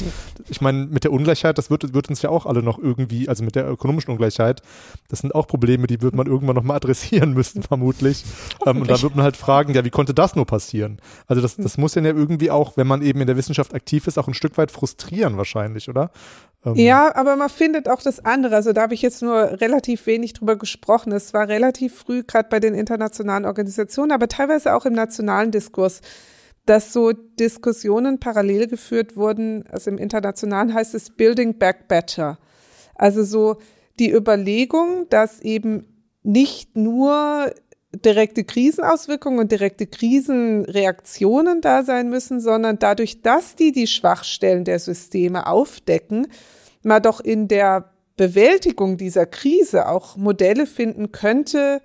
ich 0.49 0.61
meine, 0.61 0.87
mit 0.87 1.05
der 1.05 1.13
Ungleichheit, 1.13 1.59
das 1.59 1.71
wird 1.71 1.90
wird 1.95 2.09
uns 2.09 2.23
ja 2.23 2.31
auch 2.31 2.47
alle 2.47 2.63
noch 2.63 2.79
irgendwie, 2.79 3.29
also 3.29 3.45
mit 3.45 3.55
der 3.55 3.69
ökonomischen 3.71 4.11
Ungleichheit, 4.11 4.63
das 5.09 5.21
sind 5.21 5.35
auch 5.35 5.47
Probleme, 5.47 5.87
die 5.87 6.03
wird 6.03 6.15
man 6.15 6.27
irgendwann 6.27 6.57
noch 6.57 6.63
mal 6.63 6.75
adressieren 6.75 7.33
müssen, 7.35 7.63
vermutlich. 7.63 8.25
Ähm, 8.67 8.83
und 8.83 8.91
da 8.91 9.01
wird 9.03 9.15
man 9.15 9.25
halt 9.25 9.37
fragen, 9.37 9.75
ja, 9.75 9.85
wie 9.85 9.91
konnte 9.91 10.15
das 10.15 10.37
nur 10.37 10.47
passieren? 10.47 11.01
Also 11.27 11.43
das, 11.43 11.57
das 11.57 11.79
muss 11.79 11.95
ja 11.95 12.03
irgendwie 12.03 12.51
auch, 12.51 12.77
wenn 12.77 12.87
man 12.87 13.03
eben 13.03 13.21
in 13.21 13.27
der 13.27 13.37
Wissenschaft 13.37 13.75
aktiv 13.75 14.07
ist, 14.07 14.19
auch 14.19 14.29
ein 14.29 14.35
Stück 14.35 14.57
weit 14.59 14.71
frustrieren 14.71 15.37
wahrscheinlich, 15.37 15.89
oder? 15.89 16.11
Ähm. 16.65 16.75
Ja, 16.77 17.15
aber 17.15 17.37
man 17.37 17.49
findet 17.49 17.89
auch 17.89 18.03
das 18.03 18.25
andere. 18.25 18.57
Also 18.57 18.73
da 18.73 18.83
habe 18.83 18.95
ich 18.95 19.03
jetzt 19.03 19.23
nur 19.23 19.61
relativ 19.61 20.07
wenig 20.07 20.35
drüber 20.35 20.57
gesprochen. 20.57 21.13
Es 21.13 21.33
war 21.33 21.49
relativ 21.49 21.95
früh, 21.95 22.23
gerade 22.23 22.49
bei 22.49 22.61
den 22.61 22.75
internationalen 22.75 23.45
Organisationen, 23.47 24.13
aber 24.13 24.29
teilweise 24.29 24.75
auch 24.75 24.85
im 24.87 24.93
nationalen 24.93 25.51
Diskurs, 25.51 26.01
dass 26.71 26.93
so 26.93 27.11
Diskussionen 27.11 28.21
parallel 28.21 28.69
geführt 28.69 29.17
wurden. 29.17 29.65
Also 29.73 29.91
im 29.91 29.99
Internationalen 29.99 30.73
heißt 30.73 30.95
es 30.95 31.11
Building 31.11 31.59
Back 31.59 31.89
Better. 31.89 32.39
Also 32.95 33.25
so 33.25 33.57
die 33.99 34.13
Überlegung, 34.13 35.09
dass 35.11 35.41
eben 35.41 36.05
nicht 36.23 36.77
nur 36.77 37.53
direkte 37.93 38.45
Krisenauswirkungen 38.45 39.41
und 39.41 39.51
direkte 39.51 39.89
Krisenreaktionen 39.89 41.61
da 41.61 41.83
sein 41.83 42.09
müssen, 42.09 42.41
sondern 42.41 42.79
dadurch, 42.79 43.21
dass 43.21 43.57
die 43.57 43.73
die 43.73 43.89
Schwachstellen 43.89 44.65
der 44.65 44.79
Systeme 44.79 45.49
aufdecken, 45.49 46.29
man 46.85 47.03
doch 47.03 47.19
in 47.19 47.49
der 47.49 47.91
Bewältigung 48.17 48.97
dieser 48.97 49.27
Krise 49.27 49.89
auch 49.89 50.17
Modelle 50.17 50.67
finden 50.67 51.11
könnte, 51.11 51.83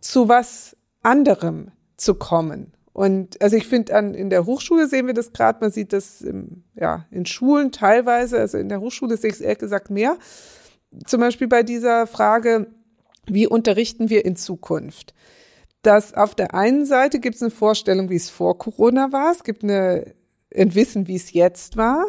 zu 0.00 0.30
was 0.30 0.74
anderem 1.02 1.70
zu 1.98 2.14
kommen. 2.14 2.72
Und 2.92 3.40
also 3.40 3.56
ich 3.56 3.66
finde, 3.66 3.92
in 3.92 4.28
der 4.28 4.44
Hochschule 4.44 4.86
sehen 4.86 5.06
wir 5.06 5.14
das 5.14 5.32
gerade, 5.32 5.60
man 5.60 5.70
sieht 5.70 5.92
das 5.92 6.20
im, 6.20 6.64
ja, 6.74 7.06
in 7.10 7.24
Schulen 7.24 7.72
teilweise, 7.72 8.38
also 8.38 8.58
in 8.58 8.68
der 8.68 8.80
Hochschule 8.80 9.16
sehe 9.16 9.30
ich 9.30 9.36
es 9.36 9.40
ehrlich 9.40 9.58
gesagt 9.58 9.90
mehr. 9.90 10.18
Zum 11.06 11.20
Beispiel 11.20 11.48
bei 11.48 11.62
dieser 11.62 12.06
Frage, 12.06 12.66
wie 13.26 13.46
unterrichten 13.46 14.10
wir 14.10 14.24
in 14.26 14.36
Zukunft? 14.36 15.14
Dass 15.80 16.12
auf 16.12 16.34
der 16.34 16.54
einen 16.54 16.84
Seite 16.84 17.18
gibt 17.18 17.36
es 17.36 17.42
eine 17.42 17.50
Vorstellung, 17.50 18.10
wie 18.10 18.16
es 18.16 18.28
vor 18.28 18.58
Corona 18.58 19.10
war, 19.10 19.32
es 19.32 19.42
gibt 19.42 19.64
eine, 19.64 20.14
ein 20.54 20.74
Wissen, 20.74 21.08
wie 21.08 21.16
es 21.16 21.32
jetzt 21.32 21.78
war, 21.78 22.04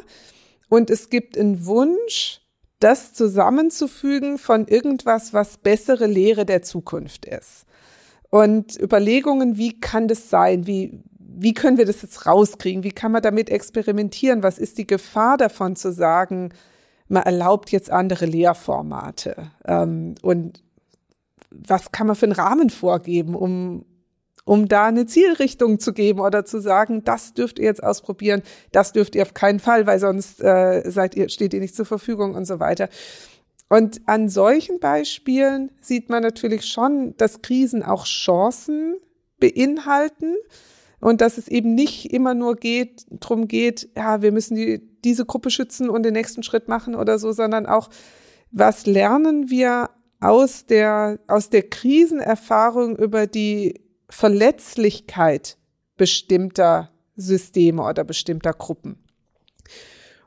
und 0.67 0.89
es 0.89 1.09
gibt 1.09 1.37
einen 1.37 1.65
Wunsch, 1.65 2.41
das 2.79 3.13
zusammenzufügen 3.13 4.37
von 4.37 4.67
irgendwas, 4.67 5.33
was 5.33 5.57
bessere 5.57 6.07
Lehre 6.07 6.45
der 6.45 6.61
Zukunft 6.61 7.25
ist 7.25 7.65
und 8.33 8.81
Überlegungen, 8.81 9.57
wie 9.57 9.79
kann 9.79 10.07
das 10.07 10.31
sein? 10.31 10.65
Wie, 10.65 11.03
wie 11.19 11.53
können 11.53 11.77
wir 11.77 11.85
das 11.85 12.01
jetzt 12.01 12.25
rauskriegen? 12.25 12.83
Wie 12.83 12.91
kann 12.91 13.11
man 13.11 13.21
damit 13.21 13.47
experimentieren? 13.47 14.41
Was 14.41 14.57
ist 14.57 14.79
die 14.79 14.87
Gefahr 14.87 15.37
davon 15.37 15.75
zu 15.75 15.93
sagen, 15.93 16.49
man 17.07 17.21
erlaubt 17.21 17.69
jetzt 17.69 17.91
andere 17.91 18.25
Lehrformate? 18.25 19.51
Ähm, 19.65 20.15
und 20.23 20.63
was 21.51 21.91
kann 21.91 22.07
man 22.07 22.15
für 22.15 22.25
einen 22.25 22.31
Rahmen 22.31 22.71
vorgeben, 22.71 23.35
um, 23.35 23.85
um 24.45 24.67
da 24.67 24.87
eine 24.87 25.05
Zielrichtung 25.05 25.77
zu 25.77 25.93
geben 25.93 26.19
oder 26.19 26.43
zu 26.43 26.59
sagen, 26.59 27.03
das 27.03 27.35
dürft 27.35 27.59
ihr 27.59 27.65
jetzt 27.65 27.83
ausprobieren, 27.83 28.41
das 28.71 28.93
dürft 28.93 29.13
ihr 29.13 29.21
auf 29.21 29.35
keinen 29.35 29.59
Fall, 29.59 29.85
weil 29.85 29.99
sonst 29.99 30.41
äh, 30.41 30.89
seid 30.89 31.13
ihr, 31.13 31.29
steht 31.29 31.53
ihr 31.53 31.59
nicht 31.59 31.75
zur 31.75 31.85
Verfügung 31.85 32.33
und 32.33 32.45
so 32.45 32.59
weiter. 32.59 32.89
Und 33.69 34.01
an 34.05 34.29
solchen 34.29 34.79
Beispielen 34.79 35.71
sieht 35.81 36.09
man 36.09 36.21
natürlich 36.21 36.65
schon, 36.65 37.15
dass 37.17 37.41
Krisen 37.41 37.83
auch 37.83 38.05
Chancen 38.05 38.95
beinhalten 39.39 40.35
und 40.99 41.21
dass 41.21 41.37
es 41.37 41.47
eben 41.47 41.73
nicht 41.75 42.13
immer 42.13 42.33
nur 42.33 42.55
geht, 42.55 43.05
drum 43.09 43.47
geht, 43.47 43.89
ja, 43.95 44.21
wir 44.21 44.31
müssen 44.31 44.55
die, 44.55 44.81
diese 45.03 45.25
Gruppe 45.25 45.49
schützen 45.49 45.89
und 45.89 46.03
den 46.03 46.13
nächsten 46.13 46.43
Schritt 46.43 46.67
machen 46.67 46.95
oder 46.95 47.19
so, 47.19 47.31
sondern 47.31 47.65
auch, 47.65 47.89
was 48.51 48.85
lernen 48.85 49.49
wir 49.49 49.89
aus 50.21 50.65
der, 50.65 51.19
aus 51.27 51.49
der 51.49 51.63
Krisenerfahrung 51.63 52.95
über 52.95 53.27
die 53.27 53.81
Verletzlichkeit 54.09 55.57
bestimmter 55.97 56.91
Systeme 57.15 57.83
oder 57.83 58.03
bestimmter 58.03 58.53
Gruppen. 58.53 59.02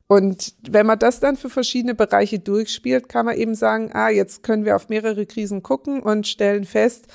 Und 0.09 0.55
wenn 0.69 0.87
man 0.87 0.99
das 0.99 1.19
dann 1.19 1.37
für 1.37 1.51
verschiedene 1.51 1.95
Bereiche 1.95 2.39
durchspielt, 2.39 3.09
kann 3.09 3.27
man 3.27 3.37
eben 3.37 3.55
sagen, 3.55 3.91
ah, 3.93 4.09
jetzt 4.09 4.43
können 4.43 4.65
wir 4.65 4.77
auf 4.77 4.89
mehrere 4.89 5.27
Krisen 5.27 5.63
gucken 5.63 6.01
und 6.01 6.29
stellen 6.29 6.65
fest, 6.65 7.07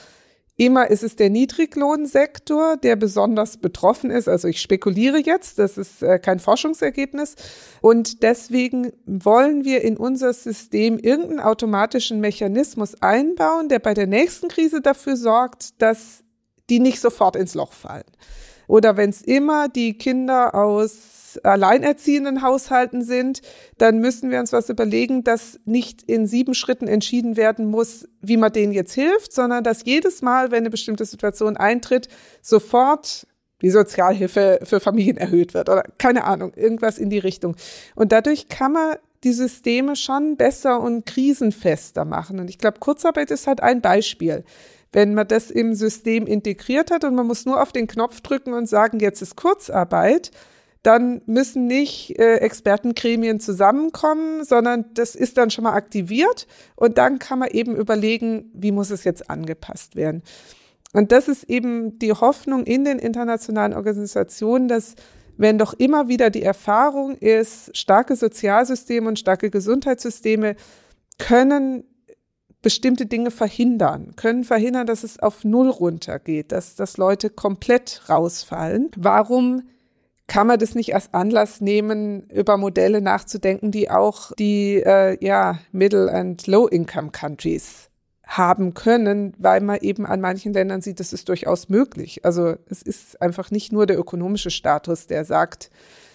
immer 0.57 0.89
ist 0.91 1.01
es 1.01 1.15
der 1.15 1.29
Niedriglohnsektor, 1.29 2.77
der 2.77 2.95
besonders 2.95 3.57
betroffen 3.57 4.11
ist. 4.11 4.27
Also 4.27 4.47
ich 4.47 4.61
spekuliere 4.61 5.17
jetzt, 5.17 5.57
das 5.57 5.77
ist 5.77 6.03
äh, 6.03 6.19
kein 6.19 6.39
Forschungsergebnis. 6.39 7.35
Und 7.81 8.21
deswegen 8.21 8.91
wollen 9.05 9.63
wir 9.65 9.81
in 9.83 9.97
unser 9.97 10.33
System 10.33 10.99
irgendeinen 10.99 11.39
automatischen 11.39 12.19
Mechanismus 12.19 13.01
einbauen, 13.01 13.69
der 13.69 13.79
bei 13.79 13.93
der 13.93 14.07
nächsten 14.07 14.49
Krise 14.49 14.81
dafür 14.81 15.15
sorgt, 15.15 15.81
dass 15.81 16.23
die 16.69 16.79
nicht 16.79 16.99
sofort 16.99 17.35
ins 17.35 17.55
Loch 17.55 17.73
fallen. 17.73 18.05
Oder 18.67 18.97
wenn 18.97 19.09
es 19.09 19.21
immer 19.21 19.67
die 19.67 19.97
Kinder 19.97 20.53
aus 20.53 21.10
alleinerziehenden 21.37 22.41
Haushalten 22.41 23.03
sind, 23.03 23.41
dann 23.77 23.99
müssen 23.99 24.31
wir 24.31 24.39
uns 24.39 24.51
was 24.51 24.69
überlegen, 24.69 25.23
dass 25.23 25.59
nicht 25.65 26.03
in 26.03 26.27
sieben 26.27 26.53
Schritten 26.53 26.87
entschieden 26.87 27.37
werden 27.37 27.65
muss, 27.65 28.07
wie 28.21 28.37
man 28.37 28.51
denen 28.51 28.73
jetzt 28.73 28.93
hilft, 28.93 29.33
sondern 29.33 29.63
dass 29.63 29.85
jedes 29.85 30.21
Mal, 30.21 30.51
wenn 30.51 30.59
eine 30.59 30.69
bestimmte 30.69 31.05
Situation 31.05 31.57
eintritt, 31.57 32.07
sofort 32.41 33.27
die 33.61 33.69
Sozialhilfe 33.69 34.59
für 34.63 34.79
Familien 34.79 35.17
erhöht 35.17 35.53
wird 35.53 35.69
oder 35.69 35.83
keine 35.97 36.23
Ahnung, 36.23 36.53
irgendwas 36.55 36.97
in 36.97 37.09
die 37.09 37.19
Richtung. 37.19 37.55
Und 37.95 38.11
dadurch 38.11 38.47
kann 38.47 38.73
man 38.73 38.95
die 39.23 39.33
Systeme 39.33 39.95
schon 39.95 40.35
besser 40.35 40.81
und 40.81 41.05
krisenfester 41.05 42.05
machen. 42.05 42.39
Und 42.39 42.49
ich 42.49 42.57
glaube, 42.57 42.79
Kurzarbeit 42.79 43.29
ist 43.31 43.47
halt 43.47 43.61
ein 43.61 43.81
Beispiel. 43.81 44.43
Wenn 44.91 45.13
man 45.13 45.27
das 45.27 45.51
im 45.51 45.73
System 45.73 46.27
integriert 46.27 46.91
hat 46.91 47.03
und 47.03 47.15
man 47.15 47.27
muss 47.27 47.45
nur 47.45 47.61
auf 47.61 47.71
den 47.71 47.87
Knopf 47.87 48.21
drücken 48.21 48.53
und 48.53 48.67
sagen, 48.67 48.99
jetzt 48.99 49.21
ist 49.21 49.37
Kurzarbeit, 49.37 50.31
dann 50.83 51.21
müssen 51.25 51.67
nicht 51.67 52.17
äh, 52.17 52.37
Expertengremien 52.37 53.39
zusammenkommen, 53.39 54.43
sondern 54.43 54.85
das 54.93 55.15
ist 55.15 55.37
dann 55.37 55.51
schon 55.51 55.63
mal 55.63 55.73
aktiviert 55.73 56.47
und 56.75 56.97
dann 56.97 57.19
kann 57.19 57.39
man 57.39 57.49
eben 57.49 57.75
überlegen, 57.75 58.49
wie 58.53 58.71
muss 58.71 58.89
es 58.89 59.03
jetzt 59.03 59.29
angepasst 59.29 59.95
werden. 59.95 60.23
Und 60.93 61.11
das 61.11 61.27
ist 61.27 61.43
eben 61.49 61.99
die 61.99 62.13
Hoffnung 62.13 62.65
in 62.65 62.83
den 62.83 62.99
internationalen 62.99 63.73
Organisationen, 63.73 64.67
dass 64.67 64.95
wenn 65.37 65.57
doch 65.57 65.73
immer 65.73 66.07
wieder 66.07 66.29
die 66.29 66.43
Erfahrung 66.43 67.15
ist, 67.15 67.75
starke 67.75 68.15
Sozialsysteme 68.15 69.07
und 69.07 69.17
starke 69.17 69.49
Gesundheitssysteme 69.49 70.55
können 71.17 71.83
bestimmte 72.61 73.05
Dinge 73.05 73.31
verhindern, 73.31 74.15
können 74.15 74.43
verhindern, 74.43 74.85
dass 74.85 75.03
es 75.03 75.19
auf 75.19 75.43
Null 75.43 75.69
runtergeht, 75.69 76.51
dass, 76.51 76.75
dass 76.75 76.97
Leute 76.97 77.29
komplett 77.29 78.03
rausfallen. 78.07 78.91
Warum 78.95 79.63
kann 80.31 80.47
man 80.47 80.57
das 80.57 80.75
nicht 80.75 80.95
als 80.95 81.13
Anlass 81.13 81.59
nehmen, 81.59 82.21
über 82.29 82.55
Modelle 82.55 83.01
nachzudenken, 83.01 83.69
die 83.69 83.91
auch 83.91 84.31
die 84.39 84.75
äh, 84.75 85.17
ja, 85.19 85.59
Middle- 85.73 86.09
and 86.09 86.47
Low-Income-Countries 86.47 87.89
haben 88.23 88.73
können, 88.73 89.33
weil 89.39 89.59
man 89.59 89.79
eben 89.81 90.05
an 90.05 90.21
manchen 90.21 90.53
Ländern 90.53 90.79
sieht, 90.79 91.01
das 91.01 91.11
ist 91.11 91.27
durchaus 91.27 91.67
möglich. 91.67 92.23
Also 92.23 92.55
es 92.69 92.81
ist 92.81 93.21
einfach 93.21 93.51
nicht 93.51 93.73
nur 93.73 93.85
der 93.85 93.99
ökonomische 93.99 94.51
Status, 94.51 95.05
der 95.05 95.25
sagt, 95.25 95.69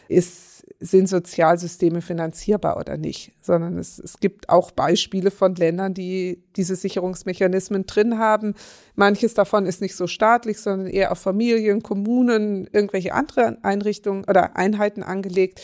ist 0.08 0.55
sind 0.78 1.08
Sozialsysteme 1.08 2.02
finanzierbar 2.02 2.76
oder 2.76 2.96
nicht, 2.96 3.32
sondern 3.40 3.78
es, 3.78 3.98
es 3.98 4.18
gibt 4.20 4.48
auch 4.48 4.70
Beispiele 4.70 5.30
von 5.30 5.54
Ländern, 5.54 5.94
die 5.94 6.42
diese 6.56 6.76
Sicherungsmechanismen 6.76 7.86
drin 7.86 8.18
haben. 8.18 8.54
Manches 8.94 9.34
davon 9.34 9.66
ist 9.66 9.80
nicht 9.80 9.96
so 9.96 10.06
staatlich, 10.06 10.60
sondern 10.60 10.88
eher 10.88 11.12
auf 11.12 11.18
Familien, 11.18 11.82
Kommunen, 11.82 12.68
irgendwelche 12.72 13.14
andere 13.14 13.58
Einrichtungen 13.62 14.24
oder 14.24 14.56
Einheiten 14.56 15.02
angelegt. 15.02 15.62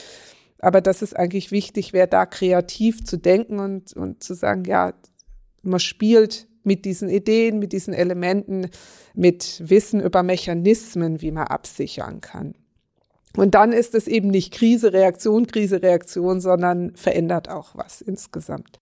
Aber 0.59 0.81
das 0.81 1.03
ist 1.03 1.17
eigentlich 1.17 1.51
wichtig, 1.51 1.93
wer 1.93 2.07
da 2.07 2.25
kreativ 2.25 3.05
zu 3.05 3.19
denken 3.19 3.59
und, 3.59 3.93
und 3.95 4.23
zu 4.23 4.35
sagen, 4.35 4.65
ja, 4.65 4.95
man 5.63 5.81
spielt 5.81 6.47
mit 6.65 6.85
diesen 6.85 7.09
Ideen, 7.09 7.59
mit 7.59 7.73
diesen 7.73 7.93
Elementen, 7.93 8.71
mit 9.15 9.63
Wissen 9.69 10.01
über 10.01 10.23
Mechanismen, 10.23 11.21
wie 11.21 11.33
man 11.33 11.49
absichern 11.49 12.21
kann. 12.21 12.55
Und 13.37 13.55
dann 13.55 13.73
ist 13.73 13.95
es 13.95 14.09
eben 14.09 14.29
nicht 14.29 14.53
Krise, 14.53 14.93
Reaktion, 14.93 15.47
Krise, 15.47 15.83
Reaktion, 15.83 16.41
sondern 16.41 16.95
verändert 16.97 17.49
auch 17.49 17.75
was 17.75 18.03
insgesamt. 18.03 18.82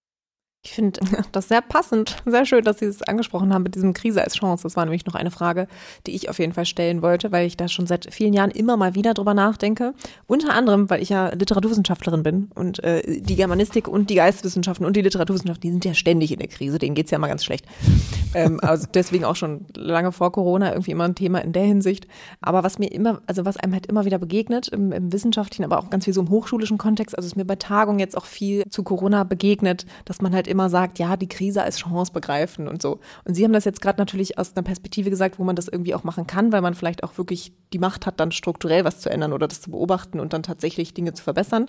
Ich 0.62 0.72
finde 0.72 1.00
das 1.32 1.48
sehr 1.48 1.62
passend, 1.62 2.16
sehr 2.26 2.44
schön, 2.44 2.62
dass 2.62 2.80
Sie 2.80 2.84
es 2.84 3.00
angesprochen 3.02 3.54
haben 3.54 3.62
mit 3.62 3.74
diesem 3.76 3.94
Krise 3.94 4.22
als 4.22 4.34
Chance. 4.34 4.64
Das 4.64 4.76
war 4.76 4.84
nämlich 4.84 5.06
noch 5.06 5.14
eine 5.14 5.30
Frage, 5.30 5.66
die 6.06 6.14
ich 6.14 6.28
auf 6.28 6.38
jeden 6.38 6.52
Fall 6.52 6.66
stellen 6.66 7.00
wollte, 7.00 7.32
weil 7.32 7.46
ich 7.46 7.56
da 7.56 7.66
schon 7.66 7.86
seit 7.86 8.12
vielen 8.12 8.34
Jahren 8.34 8.50
immer 8.50 8.76
mal 8.76 8.94
wieder 8.94 9.14
drüber 9.14 9.32
nachdenke. 9.32 9.94
Unter 10.26 10.52
anderem, 10.52 10.90
weil 10.90 11.00
ich 11.00 11.08
ja 11.08 11.30
Literaturwissenschaftlerin 11.30 12.22
bin 12.22 12.50
und 12.54 12.84
äh, 12.84 13.22
die 13.22 13.36
Germanistik 13.36 13.88
und 13.88 14.10
die 14.10 14.16
Geisteswissenschaften 14.16 14.84
und 14.84 14.96
die 14.96 15.00
Literaturwissenschaften, 15.00 15.62
die 15.62 15.72
sind 15.72 15.86
ja 15.86 15.94
ständig 15.94 16.30
in 16.30 16.38
der 16.38 16.48
Krise, 16.48 16.78
denen 16.78 16.94
geht's 16.94 17.10
ja 17.10 17.18
mal 17.18 17.28
ganz 17.28 17.42
schlecht. 17.42 17.64
ähm, 18.34 18.60
also 18.60 18.86
deswegen 18.92 19.24
auch 19.24 19.36
schon 19.36 19.64
lange 19.74 20.12
vor 20.12 20.30
Corona 20.30 20.72
irgendwie 20.72 20.90
immer 20.90 21.04
ein 21.04 21.14
Thema 21.14 21.38
in 21.38 21.54
der 21.54 21.64
Hinsicht. 21.64 22.06
Aber 22.42 22.62
was 22.64 22.78
mir 22.78 22.92
immer, 22.92 23.22
also 23.26 23.46
was 23.46 23.56
einem 23.56 23.72
halt 23.72 23.86
immer 23.86 24.04
wieder 24.04 24.18
begegnet 24.18 24.68
im, 24.68 24.92
im 24.92 25.10
wissenschaftlichen, 25.10 25.64
aber 25.64 25.78
auch 25.78 25.88
ganz 25.88 26.04
viel 26.04 26.12
so 26.12 26.20
im 26.20 26.28
hochschulischen 26.28 26.76
Kontext, 26.76 27.16
also 27.16 27.26
ist 27.26 27.36
mir 27.36 27.46
bei 27.46 27.56
Tagungen 27.56 27.98
jetzt 27.98 28.14
auch 28.14 28.26
viel 28.26 28.64
zu 28.68 28.82
Corona 28.82 29.24
begegnet, 29.24 29.86
dass 30.04 30.20
man 30.20 30.34
halt 30.34 30.49
immer 30.50 30.68
sagt, 30.68 30.98
ja, 30.98 31.16
die 31.16 31.28
Krise 31.28 31.62
als 31.62 31.78
Chance 31.78 32.12
begreifen 32.12 32.68
und 32.68 32.82
so. 32.82 33.00
Und 33.24 33.34
Sie 33.34 33.44
haben 33.44 33.52
das 33.52 33.64
jetzt 33.64 33.80
gerade 33.80 33.98
natürlich 33.98 34.38
aus 34.38 34.54
einer 34.54 34.64
Perspektive 34.64 35.10
gesagt, 35.10 35.38
wo 35.38 35.44
man 35.44 35.56
das 35.56 35.68
irgendwie 35.68 35.94
auch 35.94 36.04
machen 36.04 36.26
kann, 36.26 36.52
weil 36.52 36.60
man 36.60 36.74
vielleicht 36.74 37.04
auch 37.04 37.16
wirklich 37.16 37.52
die 37.72 37.78
Macht 37.78 38.06
hat, 38.06 38.20
dann 38.20 38.32
strukturell 38.32 38.84
was 38.84 39.00
zu 39.00 39.10
ändern 39.10 39.32
oder 39.32 39.48
das 39.48 39.60
zu 39.60 39.70
beobachten 39.70 40.20
und 40.20 40.32
dann 40.32 40.42
tatsächlich 40.42 40.92
Dinge 40.92 41.14
zu 41.14 41.22
verbessern. 41.22 41.66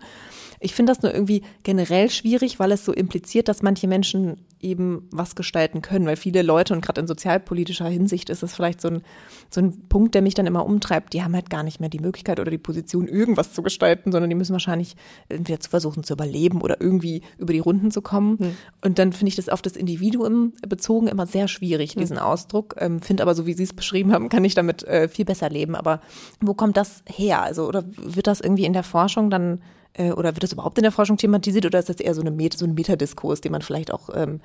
Ich 0.60 0.74
finde 0.74 0.92
das 0.92 1.02
nur 1.02 1.14
irgendwie 1.14 1.44
generell 1.64 2.10
schwierig, 2.10 2.60
weil 2.60 2.72
es 2.72 2.84
so 2.84 2.92
impliziert, 2.94 3.48
dass 3.48 3.62
manche 3.62 3.88
Menschen 3.88 4.38
eben 4.64 5.08
was 5.12 5.36
gestalten 5.36 5.82
können, 5.82 6.06
weil 6.06 6.16
viele 6.16 6.42
Leute 6.42 6.74
und 6.74 6.82
gerade 6.82 7.02
in 7.02 7.08
sozialpolitischer 7.08 7.88
Hinsicht 7.88 8.30
ist 8.30 8.44
es 8.44 8.54
vielleicht 8.54 8.82
so 8.82 8.90
ein, 8.90 9.02
so 9.50 9.62
ein 9.62 9.88
Punkt, 9.90 10.16
der 10.16 10.22
mich 10.22 10.34
dann 10.34 10.48
immer 10.48 10.66
umtreibt. 10.66 11.14
Die 11.14 11.24
haben 11.24 11.36
halt 11.36 11.50
gar 11.50 11.64
nicht 11.64 11.80
mehr 11.80 11.90
die 11.90 12.00
Möglichkeit 12.00 12.40
oder 12.40 12.52
die 12.52 12.58
Position, 12.58 13.08
irgendwas 13.08 13.54
zu 13.54 13.62
gestalten, 13.62 14.12
sondern 14.12 14.30
die 14.30 14.36
müssen 14.36 14.54
wahrscheinlich 14.54 14.96
entweder 15.30 15.60
zu 15.60 15.70
versuchen 15.70 16.04
zu 16.04 16.14
überleben 16.14 16.62
oder 16.62 16.82
irgendwie 16.82 17.22
über 17.38 17.54
die 17.54 17.60
Runden 17.60 17.92
zu 17.92 18.02
kommen. 18.02 18.38
Hm. 18.40 18.58
Und 18.84 19.00
dann 19.00 19.14
finde 19.14 19.30
ich 19.30 19.36
das 19.36 19.50
auf 19.50 19.62
das 19.62 19.76
Individuum 19.76 20.54
bezogen 20.68 21.08
immer 21.08 21.26
sehr 21.26 21.48
schwierig, 21.48 21.96
diesen 21.96 22.18
hm. 22.18 22.24
Ausdruck. 22.24 22.76
Ähm, 22.78 23.02
finde 23.02 23.24
aber, 23.24 23.36
so 23.36 23.46
wie 23.46 23.54
Sie 23.54 23.64
es 23.64 23.74
beschrieben 23.74 24.14
haben, 24.14 24.30
kann 24.30 24.46
ich 24.46 24.56
damit 24.56 24.84
äh, 24.84 25.08
viel 25.08 25.26
besser 25.26 25.50
leben. 25.50 25.76
Aber 25.76 26.02
wo 26.40 26.54
kommt 26.54 26.78
das 26.78 27.04
her? 27.08 27.42
Also, 27.42 27.68
oder 27.68 27.84
wird 27.98 28.28
das 28.28 28.42
irgendwie 28.42 28.66
in 28.66 28.74
der 28.74 28.84
Forschung 28.84 29.30
dann 29.30 29.62
äh, 29.94 30.12
oder 30.12 30.36
wird 30.36 30.44
das 30.44 30.54
überhaupt 30.54 30.78
in 30.78 30.84
der 30.84 30.92
Forschung 30.92 31.18
thematisiert 31.18 31.66
oder 31.66 31.80
ist 31.80 31.90
das 31.90 32.00
eher 32.00 32.14
so, 32.14 32.22
eine 32.22 32.32
Met 32.32 32.58
so 32.58 32.66
ein 32.66 32.74
Metadiskurs, 32.74 33.42
den 33.42 33.52
man 33.52 33.62
vielleicht 33.62 33.94
auch 33.94 34.10
ähm, 34.14 34.42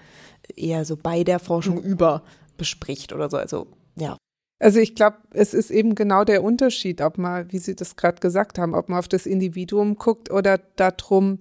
eher 0.55 0.85
so 0.85 0.97
bei 0.97 1.24
der 1.24 1.39
Forschung 1.39 1.82
über 1.82 2.23
bespricht 2.56 3.12
oder 3.12 3.31
so? 3.31 3.36
Also 3.36 3.66
ja. 3.97 4.16
Also 4.59 4.81
ich 4.81 4.94
glaube, 4.94 5.18
es 5.32 5.52
ist 5.52 5.70
eben 5.70 5.94
genau 5.94 6.24
der 6.24 6.43
Unterschied, 6.43 7.02
ob 7.02 7.18
man, 7.18 7.52
wie 7.52 7.59
Sie 7.59 7.77
das 7.77 7.97
gerade 7.97 8.20
gesagt 8.20 8.59
haben, 8.59 8.74
ob 8.74 8.89
man 8.89 8.98
auf 8.98 9.09
das 9.09 9.27
Individuum 9.27 9.97
guckt 9.97 10.31
oder 10.31 10.59
darum, 10.77 11.40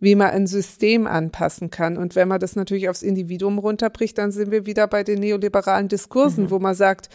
wie 0.00 0.16
man 0.16 0.30
ein 0.30 0.46
System 0.46 1.06
anpassen 1.06 1.70
kann. 1.70 1.96
Und 1.96 2.16
wenn 2.16 2.28
man 2.28 2.40
das 2.40 2.56
natürlich 2.56 2.88
aufs 2.88 3.02
Individuum 3.02 3.58
runterbricht, 3.58 4.18
dann 4.18 4.32
sind 4.32 4.50
wir 4.50 4.66
wieder 4.66 4.88
bei 4.88 5.04
den 5.04 5.20
neoliberalen 5.20 5.88
Diskursen, 5.88 6.44
mhm. 6.44 6.50
wo 6.50 6.58
man 6.58 6.74
sagt, 6.74 7.08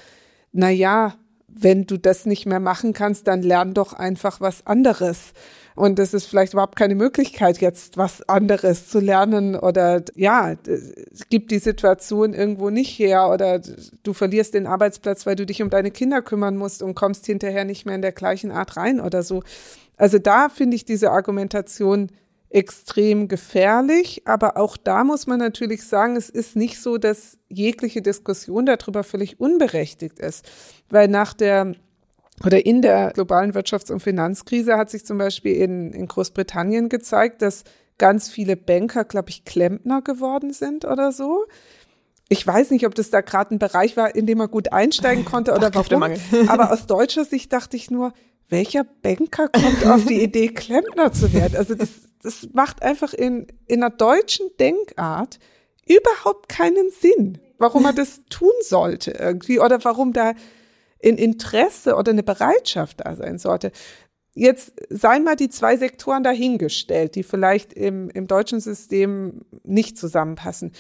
na 0.54 0.70
ja, 0.70 1.16
wenn 1.48 1.86
du 1.86 1.98
das 1.98 2.26
nicht 2.26 2.46
mehr 2.46 2.62
machen 2.62 2.94
kannst, 2.94 3.28
dann 3.28 3.42
lern 3.42 3.74
doch 3.74 3.94
einfach 3.94 4.40
was 4.40 4.66
anderes. 4.66 5.34
Und 5.76 6.00
es 6.00 6.14
ist 6.14 6.26
vielleicht 6.26 6.54
überhaupt 6.54 6.76
keine 6.76 6.96
Möglichkeit, 6.96 7.60
jetzt 7.60 7.98
was 7.98 8.28
anderes 8.28 8.90
zu 8.90 9.00
lernen 9.00 9.56
oder 9.56 10.04
ja, 10.16 10.54
es 10.68 11.30
gibt 11.30 11.52
die 11.52 11.60
Situation 11.60 12.34
irgendwo 12.34 12.70
nicht 12.70 12.98
her 13.00 13.30
oder 13.30 13.62
du 14.04 14.14
verlierst 14.14 14.54
den 14.54 14.68
Arbeitsplatz, 14.68 15.26
weil 15.26 15.36
du 15.36 15.46
dich 15.46 15.62
um 15.62 15.70
deine 15.70 15.92
Kinder 15.92 16.22
kümmern 16.22 16.58
musst 16.58 16.84
und 16.84 16.96
kommst 16.96 17.26
hinterher 17.26 17.66
nicht 17.66 17.86
mehr 17.86 17.96
in 17.96 18.02
der 18.02 18.12
gleichen 18.12 18.52
Art 18.52 18.76
rein 18.78 19.00
oder 19.00 19.24
so. 19.24 19.44
Also 19.98 20.20
da 20.20 20.50
finde 20.50 20.76
ich 20.76 20.86
diese 20.86 21.12
Argumentation 21.12 22.10
extrem 22.50 23.28
gefährlich, 23.28 24.24
aber 24.26 24.58
auch 24.58 24.76
da 24.76 25.04
muss 25.04 25.26
man 25.26 25.40
natürlich 25.40 25.84
sagen, 25.84 26.18
es 26.18 26.30
ist 26.30 26.56
nicht 26.56 26.82
so, 26.82 26.98
dass 26.98 27.38
jegliche 27.48 28.02
Diskussion 28.02 28.66
darüber 28.66 29.04
völlig 29.04 29.40
unberechtigt 29.40 30.20
ist, 30.20 30.46
weil 30.90 31.08
nach 31.08 31.34
der 31.34 31.76
oder 32.46 32.66
in 32.66 32.82
der 32.82 33.12
globalen 33.12 33.54
Wirtschafts- 33.54 33.92
und 33.92 34.02
Finanzkrise 34.02 34.78
hat 34.78 34.90
sich 34.90 35.06
zum 35.06 35.18
Beispiel 35.18 35.56
in, 35.56 35.94
in 35.94 36.08
Großbritannien 36.08 36.90
gezeigt, 36.90 37.42
dass 37.42 37.64
ganz 37.98 38.30
viele 38.30 38.58
Banker, 38.58 39.04
glaube 39.06 39.30
ich, 39.30 39.46
Klempner 39.46 40.02
geworden 40.02 40.54
sind 40.54 40.86
oder 40.86 41.12
so. 41.12 41.46
Ich 42.30 42.46
weiß 42.48 42.72
nicht, 42.72 42.88
ob 42.88 42.96
das 42.96 43.10
da 43.10 43.22
gerade 43.22 43.54
ein 43.54 43.60
Bereich 43.60 43.98
war, 43.98 44.16
in 44.16 44.26
dem 44.26 44.40
man 44.40 44.50
gut 44.50 44.72
einsteigen 44.74 45.26
konnte 45.26 45.52
oder 45.56 45.74
warum. 45.76 46.04
Aber 46.48 46.72
aus 46.72 46.88
deutscher 46.88 47.26
Sicht 47.26 47.54
dachte 47.54 47.78
ich 47.78 47.92
nur, 47.92 48.14
welcher 48.50 48.84
Banker 48.84 49.48
kommt 49.50 49.86
auf 49.86 50.06
die 50.06 50.22
Idee, 50.22 50.50
Klempner 50.50 51.14
zu 51.14 51.34
werden? 51.34 51.56
Also 51.58 51.76
das, 51.76 51.90
das 52.24 52.50
macht 52.54 52.82
einfach 52.82 53.14
in, 53.14 53.48
in 53.68 53.84
einer 53.84 53.94
deutschen 53.94 54.48
Denkart 54.60 55.40
überhaupt 55.86 56.50
keinen 56.50 56.90
Sinn, 56.92 57.38
warum 57.58 57.84
man 57.84 57.96
das 57.96 58.22
tun 58.30 58.52
sollte 58.62 59.12
irgendwie 59.12 59.60
oder 59.60 59.84
warum 59.84 60.14
da 60.14 60.34
ein 61.04 61.18
Interesse 61.18 61.96
oder 61.96 62.12
eine 62.12 62.24
Bereitschaft 62.24 63.02
da 63.06 63.16
sein 63.16 63.38
sollte. 63.38 63.72
Jetzt 64.34 64.74
seien 64.90 65.24
mal 65.24 65.36
die 65.36 65.50
zwei 65.50 65.76
Sektoren 65.76 66.24
dahingestellt, 66.24 67.16
die 67.16 67.24
vielleicht 67.24 67.74
im, 67.74 68.10
im 68.10 68.28
deutschen 68.28 68.62
System 68.62 69.42
nicht 69.64 69.98
zusammenpassen. 69.98 70.72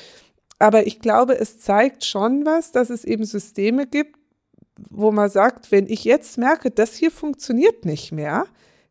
Aber 0.57 0.87
ich 0.87 0.99
glaube, 0.99 1.37
es 1.37 1.59
zeigt 1.59 2.05
schon 2.05 2.45
was, 2.45 2.71
dass 2.71 2.89
es 2.89 3.03
eben 3.03 3.25
Systeme 3.25 3.87
gibt, 3.87 4.15
wo 4.89 5.11
man 5.11 5.29
sagt, 5.29 5.71
wenn 5.71 5.87
ich 5.87 6.05
jetzt 6.05 6.37
merke, 6.37 6.71
das 6.71 6.95
hier 6.95 7.11
funktioniert 7.11 7.83
nicht 7.83 8.11
mehr, 8.11 8.45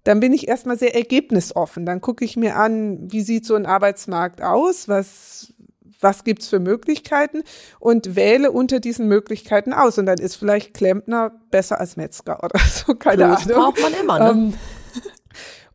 dann 0.05 0.21
bin 0.21 0.33
ich 0.33 0.49
erstmal 0.49 0.79
sehr 0.79 0.95
ergebnisoffen. 0.95 1.87
Dann 1.87 2.01
gucke 2.01 2.25
ich 2.25 2.37
mir 2.37 2.57
an, 2.57 3.11
wie 3.11 3.21
sieht 3.23 3.47
so 3.47 3.55
ein 3.55 3.67
Arbeitsmarkt 3.67 4.43
aus, 4.43 4.89
was, 4.89 5.53
was 6.01 6.25
gibt's 6.25 6.49
für 6.49 6.61
Möglichkeiten 6.61 7.43
und 7.79 8.17
wähle 8.17 8.51
unter 8.51 8.81
diesen 8.81 9.07
Möglichkeiten 9.07 9.73
aus. 9.73 9.99
Und 9.99 10.07
dann 10.07 10.19
ist 10.19 10.37
vielleicht 10.37 10.75
Klempner 10.75 11.33
besser 11.51 11.81
als 11.81 11.97
Metzger 11.97 12.43
oder 12.43 12.59
so, 12.69 12.95
keine 12.95 13.27
Plus 13.27 13.43
Ahnung. 13.43 13.57
braucht 13.57 13.83
man 13.83 13.93
immer, 13.95 14.19
ne? 14.19 14.31
Ähm, 14.31 14.55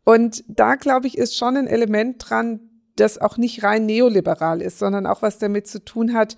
und 0.04 0.44
da, 0.48 0.76
glaube 0.76 1.08
ich, 1.08 1.18
ist 1.18 1.36
schon 1.36 1.58
ein 1.58 1.68
Element 1.68 2.30
dran, 2.30 2.60
das 2.96 3.18
auch 3.18 3.38
nicht 3.38 3.64
rein 3.64 3.86
neoliberal 3.86 4.62
ist, 4.62 4.80
sondern 4.80 5.06
auch 5.06 5.22
was 5.22 5.40
damit 5.40 5.68
zu 5.68 5.84
tun 5.84 6.14
hat, 6.14 6.38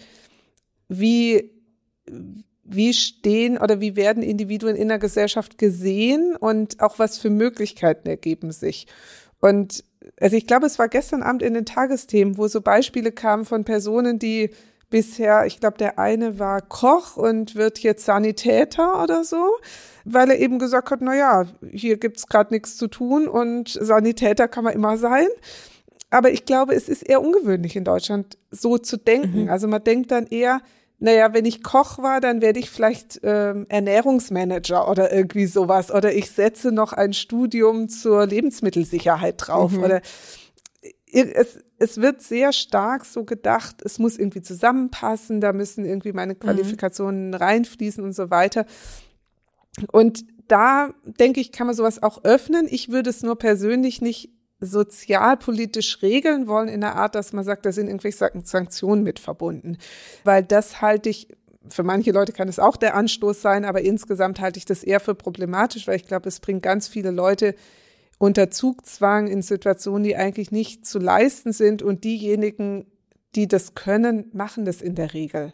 wie, 0.88 1.52
wie 2.64 2.94
stehen 2.94 3.58
oder 3.58 3.80
wie 3.80 3.96
werden 3.96 4.24
Individuen 4.24 4.76
in 4.76 4.88
der 4.88 5.00
Gesellschaft 5.00 5.58
gesehen 5.58 6.36
und 6.36 6.82
auch 6.82 6.98
was 6.98 7.18
für 7.18 7.30
Möglichkeiten 7.30 8.08
ergeben 8.08 8.52
sich. 8.52 8.88
Und 9.40 9.84
also 10.20 10.36
ich 10.36 10.48
glaube, 10.48 10.66
es 10.66 10.80
war 10.80 10.88
gestern 10.88 11.24
Abend 11.24 11.42
in 11.42 11.54
den 11.54 11.66
Tagesthemen, 11.66 12.38
wo 12.38 12.48
so 12.48 12.62
Beispiele 12.62 13.12
kamen 13.12 13.46
von 13.46 13.64
Personen, 13.64 14.20
die 14.20 14.52
bisher, 14.90 15.46
ich 15.46 15.60
glaube, 15.60 15.78
der 15.78 16.00
eine 16.00 16.40
war 16.40 16.62
Koch 16.62 17.18
und 17.18 17.56
wird 17.56 17.80
jetzt 17.80 18.06
Sanitäter 18.06 19.04
oder 19.04 19.24
so, 19.24 19.58
weil 20.06 20.32
er 20.32 20.40
eben 20.40 20.60
gesagt 20.60 20.92
hat, 20.92 21.02
na 21.02 21.16
ja, 21.16 21.46
hier 21.70 21.98
gibt's 21.98 22.28
gerade 22.28 22.54
nichts 22.54 22.78
zu 22.78 22.88
tun 22.88 23.28
und 23.28 23.70
Sanitäter 23.70 24.48
kann 24.48 24.64
man 24.64 24.74
immer 24.74 24.98
sein. 24.98 25.28
Aber 26.10 26.32
ich 26.32 26.46
glaube, 26.46 26.74
es 26.74 26.88
ist 26.88 27.04
eher 27.04 27.22
ungewöhnlich 27.22 27.76
in 27.76 27.84
Deutschland 27.84 28.38
so 28.50 28.78
zu 28.78 28.96
denken. 28.96 29.44
Mhm. 29.44 29.50
Also 29.50 29.68
man 29.68 29.84
denkt 29.84 30.12
dann 30.12 30.26
eher, 30.28 30.62
naja, 31.00 31.34
wenn 31.34 31.46
ich 31.46 31.64
Koch 31.64 32.00
war, 32.00 32.22
dann 32.22 32.42
werde 32.42 32.60
ich 32.60 32.72
vielleicht 32.72 33.20
ähm, 33.24 33.68
Ernährungsmanager 33.70 34.90
oder 34.90 35.14
irgendwie 35.14 35.46
sowas. 35.46 35.92
Oder 35.92 36.14
ich 36.14 36.32
setze 36.32 36.72
noch 36.72 36.92
ein 36.94 37.14
Studium 37.14 37.88
zur 37.88 38.26
Lebensmittelsicherheit 38.26 39.36
drauf. 39.38 39.74
Mhm. 39.74 39.84
Oder 39.84 40.02
es, 41.12 41.60
es 41.78 42.02
wird 42.02 42.22
sehr 42.22 42.52
stark 42.52 43.06
so 43.06 43.24
gedacht, 43.24 43.78
es 43.84 44.00
muss 44.00 44.18
irgendwie 44.18 44.42
zusammenpassen, 44.42 45.40
da 45.40 45.54
müssen 45.54 45.86
irgendwie 45.86 46.14
meine 46.14 46.34
mhm. 46.34 46.40
Qualifikationen 46.40 47.30
mhm. 47.30 47.36
reinfließen 47.36 48.04
und 48.04 48.14
so 48.14 48.32
weiter. 48.32 48.66
Und 49.92 50.26
da 50.48 50.94
denke 51.04 51.40
ich, 51.40 51.52
kann 51.52 51.68
man 51.68 51.76
sowas 51.76 52.02
auch 52.02 52.24
öffnen. 52.24 52.68
Ich 52.70 52.90
würde 52.90 53.10
es 53.10 53.22
nur 53.22 53.38
persönlich 53.38 54.02
nicht 54.02 54.32
sozialpolitisch 54.60 56.02
regeln 56.02 56.48
wollen 56.48 56.68
in 56.68 56.82
der 56.82 56.96
Art, 56.96 57.16
dass 57.16 57.34
man 57.34 57.44
sagt, 57.44 57.66
da 57.66 57.72
sind 57.72 57.88
irgendwelche 57.88 58.30
Sanktionen 58.44 59.04
mit 59.04 59.20
verbunden. 59.20 59.78
Weil 60.24 60.44
das 60.44 60.82
halte 60.82 61.10
ich, 61.10 61.28
für 61.70 61.84
manche 61.84 62.12
Leute 62.12 62.34
kann 62.34 62.48
es 62.48 62.60
auch 62.60 62.78
der 62.78 62.96
Anstoß 62.96 63.42
sein, 63.42 63.66
aber 63.66 63.82
insgesamt 63.82 64.40
halte 64.40 64.58
ich 64.58 64.66
das 64.66 64.84
eher 64.84 65.00
für 65.00 65.16
problematisch, 65.16 65.88
weil 65.88 65.98
ich 65.98 66.08
glaube, 66.08 66.28
es 66.30 66.40
bringt 66.40 66.64
ganz 66.64 66.88
viele 66.88 67.12
Leute 67.12 67.56
unter 68.18 68.50
Zugzwang 68.50 69.28
in 69.28 69.44
Situationen, 69.44 70.04
die 70.04 70.16
eigentlich 70.16 70.52
nicht 70.52 70.88
zu 70.88 70.98
leisten 70.98 71.54
sind 71.54 71.84
und 71.84 72.04
diejenigen, 72.04 72.88
die 73.36 73.48
das 73.48 73.76
können, 73.76 74.32
machen 74.34 74.66
das 74.66 74.82
in 74.82 74.96
der 74.96 75.14
Regel 75.14 75.54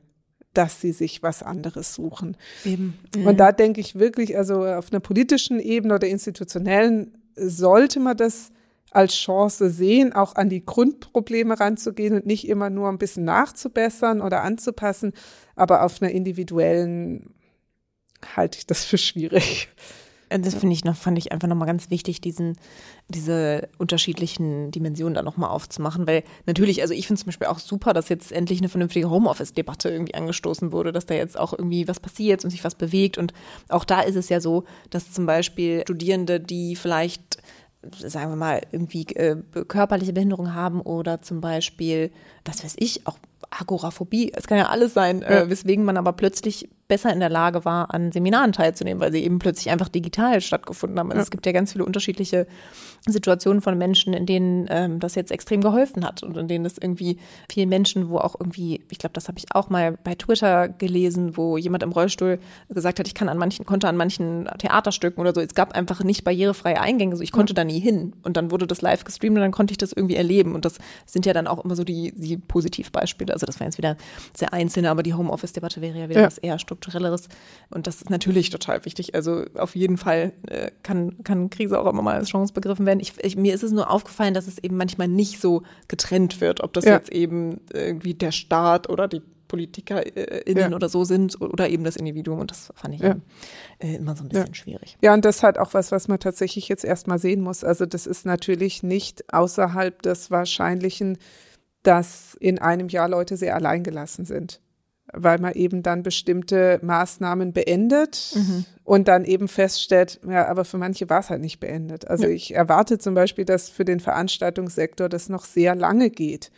dass 0.54 0.80
sie 0.80 0.92
sich 0.92 1.24
was 1.24 1.42
anderes 1.42 1.96
suchen. 1.96 2.38
Eben. 2.64 3.00
Mhm. 3.16 3.28
Und 3.28 3.40
da 3.40 3.52
denke 3.52 3.82
ich 3.82 3.98
wirklich, 3.98 4.38
also 4.38 4.66
auf 4.66 4.92
einer 4.92 5.00
politischen 5.00 5.60
Ebene 5.60 5.96
oder 5.96 6.08
institutionellen 6.08 7.18
sollte 7.36 8.00
man 8.00 8.16
das 8.16 8.52
als 8.96 9.16
Chance 9.16 9.70
sehen, 9.70 10.14
auch 10.14 10.36
an 10.36 10.50
die 10.50 10.66
Grundprobleme 10.66 11.60
ranzugehen 11.60 12.16
und 12.16 12.26
nicht 12.26 12.48
immer 12.48 12.70
nur 12.70 12.90
ein 12.90 12.98
bisschen 12.98 13.26
nachzubessern 13.26 14.22
oder 14.22 14.44
anzupassen. 14.44 15.14
Aber 15.56 15.84
auf 15.84 16.02
einer 16.02 16.12
individuellen 16.12 17.34
halte 18.36 18.60
ich 18.60 18.68
das 18.68 18.86
für 18.86 18.98
schwierig. 18.98 19.70
Das 20.42 20.56
finde 20.56 20.74
ich 20.74 20.84
noch, 20.84 20.96
fand 20.96 21.18
ich 21.20 21.32
einfach 21.32 21.48
nochmal 21.48 21.68
ganz 21.68 21.92
wichtig, 21.92 22.20
diesen, 22.20 22.58
diese 23.08 23.70
unterschiedlichen 23.78 24.72
Dimensionen 24.72 25.14
da 25.14 25.22
nochmal 25.22 25.52
aufzumachen, 25.52 26.08
weil 26.08 26.24
natürlich, 26.48 26.82
also 26.82 26.96
ich 26.96 27.06
finde 27.06 27.22
zum 27.22 27.28
Beispiel 27.28 27.48
auch 27.48 27.60
super, 27.60 27.94
dass 27.94 28.10
jetzt 28.10 28.32
endlich 28.32 28.60
eine 28.60 28.70
vernünftige 28.70 29.12
Homeoffice-Debatte 29.12 29.90
irgendwie 29.90 30.16
angestoßen 30.16 30.72
wurde, 30.72 30.92
dass 30.92 31.06
da 31.06 31.14
jetzt 31.14 31.38
auch 31.38 31.54
irgendwie 31.54 31.88
was 31.88 32.00
passiert 32.00 32.44
und 32.44 32.50
sich 32.50 32.64
was 32.64 32.74
bewegt 32.74 33.20
und 33.20 33.32
auch 33.70 33.86
da 33.86 34.02
ist 34.02 34.16
es 34.16 34.30
ja 34.30 34.40
so, 34.40 34.64
dass 34.90 35.12
zum 35.12 35.28
Beispiel 35.28 35.82
Studierende, 35.82 36.40
die 36.40 36.76
vielleicht 36.76 37.38
sagen 37.98 38.32
wir 38.32 38.36
mal, 38.36 38.62
irgendwie 38.72 39.04
äh, 39.16 39.38
körperliche 39.68 40.14
Behinderung 40.14 40.54
haben 40.54 40.82
oder 40.82 41.22
zum 41.22 41.42
Beispiel, 41.42 42.12
was 42.46 42.64
weiß 42.64 42.76
ich, 42.80 43.06
auch 43.08 43.18
Agoraphobie, 43.50 44.32
es 44.36 44.48
kann 44.48 44.58
ja 44.58 44.70
alles 44.70 44.94
sein, 44.94 45.22
äh, 45.22 45.50
weswegen 45.50 45.86
man 45.86 45.98
aber 45.98 46.14
plötzlich 46.14 46.70
besser 46.88 47.12
in 47.14 47.20
der 47.20 47.30
Lage 47.30 47.66
war, 47.66 47.94
an 47.94 48.12
Seminaren 48.12 48.52
teilzunehmen, 48.52 49.02
weil 49.02 49.12
sie 49.12 49.24
eben 49.24 49.40
plötzlich 49.40 49.72
einfach 49.72 49.90
digital 49.90 50.42
stattgefunden 50.42 51.00
haben. 51.00 51.10
Also 51.10 51.20
ja. 51.20 51.24
es 51.24 51.32
gibt 51.32 51.46
ja 51.46 51.52
ganz 51.52 51.72
viele 51.72 51.86
unterschiedliche 51.86 52.48
Situationen 53.08 53.62
von 53.62 53.78
Menschen, 53.78 54.14
in 54.14 54.26
denen 54.26 54.68
ähm, 54.70 55.00
das 55.00 55.16
jetzt 55.16 55.32
extrem 55.32 55.62
geholfen 55.62 56.06
hat 56.06 56.24
und 56.24 56.38
in 56.38 56.48
denen 56.48 56.66
es 56.66 56.78
irgendwie 56.78 57.18
vielen 57.52 57.68
Menschen, 57.68 58.10
wo 58.10 58.18
auch 58.18 58.36
irgendwie, 58.40 58.82
ich 58.90 58.98
glaube, 58.98 59.14
das 59.14 59.28
habe 59.28 59.38
ich 59.40 59.46
auch 59.54 59.70
mal 59.70 59.98
bei 60.04 60.16
Twitter 60.16 60.70
gelesen, 60.70 61.36
wo 61.36 61.58
jemand 61.58 61.84
im 61.84 61.92
Rollstuhl 61.92 62.40
gesagt 62.70 63.00
hat, 63.00 63.08
ich 63.08 63.14
kann 63.14 63.28
an 63.28 63.38
manchen, 63.38 63.66
konnte 63.66 63.90
an 63.90 63.98
manchen 63.98 64.48
Theaterstücken 64.58 65.20
oder 65.20 65.34
so, 65.34 65.42
es 65.42 65.54
gab 65.54 65.74
einfach 65.74 66.04
nicht 66.04 66.24
barrierefreie 66.24 66.80
Eingänge, 66.80 67.18
so 67.18 67.24
ich 67.24 67.34
konnte 67.34 67.52
ja. 67.52 67.56
da 67.56 67.64
nie 67.66 67.80
hin 67.80 68.14
und 68.24 68.38
dann 68.38 68.52
wurde 68.52 68.68
das 68.68 68.82
live 68.82 69.04
gestreamt 69.04 69.36
und 69.36 69.42
dann 69.42 69.52
konnte 69.52 69.74
ich 69.74 69.78
das 69.78 69.92
irgendwie 69.92 70.16
erleben 70.16 70.56
und 70.56 70.64
das 70.64 70.78
sind 71.06 71.26
ja 71.26 71.34
dann 71.34 71.48
auch 71.48 71.64
immer 71.64 71.76
so 71.76 71.84
die, 71.84 72.14
die 72.16 72.38
Positivbeispiele. 72.38 73.34
Also 73.34 73.46
das 73.46 73.60
war 73.60 73.68
jetzt 73.68 73.78
wieder 73.78 73.98
sehr 74.34 74.54
einzelne, 74.54 74.90
aber 74.90 75.04
die 75.04 75.14
Homeoffice-Debatte 75.14 75.82
wäre 75.82 76.00
ja 76.00 76.10
wieder 76.10 76.22
ja. 76.22 76.28
was 76.28 76.38
eher 76.38 76.58
strukturelleres 76.74 77.30
und 77.70 77.88
das 77.88 77.98
ist 77.98 78.10
natürlich 78.10 78.50
total 78.50 78.86
wichtig. 78.86 79.16
Also 79.16 79.46
auf 79.56 79.76
jeden 79.76 79.98
Fall 79.98 80.34
äh, 80.48 80.72
kann, 80.84 81.24
kann 81.24 81.50
Krise 81.50 81.80
auch 81.80 81.90
immer 81.90 82.02
mal 82.02 82.16
als 82.16 82.30
Chance 82.30 82.54
begriffen 82.54 82.86
werden. 82.86 83.00
Ich, 83.00 83.14
ich, 83.22 83.36
mir 83.36 83.54
ist 83.54 83.64
es 83.64 83.72
nur 83.72 83.90
aufgefallen, 83.90 84.34
dass 84.34 84.48
es 84.48 84.58
eben 84.58 84.78
manchmal 84.78 85.08
nicht 85.08 85.40
so 85.40 85.64
getrennt 85.88 86.42
wird, 86.42 86.62
ob 86.64 86.74
das 86.74 86.86
ja. 86.86 86.94
jetzt 86.94 87.12
eben 87.12 87.62
irgendwie 87.72 88.14
der 88.14 88.32
Staat 88.32 88.90
oder 88.90 89.08
die 89.08 89.22
PolitikerInnen 89.48 90.72
ja. 90.72 90.76
oder 90.76 90.90
so 90.90 91.04
sind 91.04 91.40
oder 91.40 91.70
eben 91.70 91.84
das 91.84 91.96
Individuum. 91.96 92.40
Und 92.40 92.50
das 92.50 92.74
fand 92.76 92.96
ich 92.96 93.02
ja. 93.02 93.18
äh, 93.78 93.96
immer 93.96 94.16
so 94.16 94.24
ein 94.24 94.30
bisschen 94.30 94.48
ja. 94.48 94.54
schwierig. 94.56 94.98
Ja, 95.02 95.14
und 95.14 95.24
das 95.26 95.38
ist 95.38 95.44
halt 95.44 95.60
auch 95.60 95.76
was, 95.76 95.92
was 95.92 96.08
man 96.08 96.20
tatsächlich 96.20 96.70
jetzt 96.70 96.84
erstmal 96.84 97.20
sehen 97.20 97.42
muss. 97.42 97.64
Also 97.64 97.86
das 97.86 98.08
ist 98.08 98.26
natürlich 98.26 98.82
nicht 98.82 99.32
außerhalb 99.32 100.02
des 100.02 100.32
Wahrscheinlichen, 100.32 101.20
dass 101.84 102.36
in 102.40 102.58
einem 102.60 102.90
Jahr 102.90 103.08
Leute 103.08 103.38
sehr 103.38 103.56
alleingelassen 103.56 104.26
sind 104.26 104.60
weil 105.14 105.40
man 105.40 105.54
eben 105.54 105.84
dann 105.84 106.04
bestimmte 106.04 106.80
Maßnahmen 106.82 107.54
beendet 107.54 108.34
mhm. 108.36 108.66
und 108.84 109.08
dann 109.08 109.26
eben 109.26 109.48
feststellt, 109.48 110.20
ja, 110.28 110.48
aber 110.48 110.66
für 110.66 110.78
manche 110.78 111.10
war 111.10 111.20
es 111.20 111.30
halt 111.30 111.42
nicht 111.42 111.60
beendet. 111.60 112.08
Also 112.08 112.26
ja. 112.26 112.32
ich 112.32 112.56
erwarte 112.56 112.98
zum 112.98 113.14
Beispiel, 113.14 113.46
dass 113.46 113.70
für 113.70 113.86
den 113.86 114.00
Veranstaltungssektor 114.00 115.10
das 115.10 115.30
noch 115.30 115.46
sehr 115.46 115.76
lange 115.76 116.10
geht, 116.10 116.52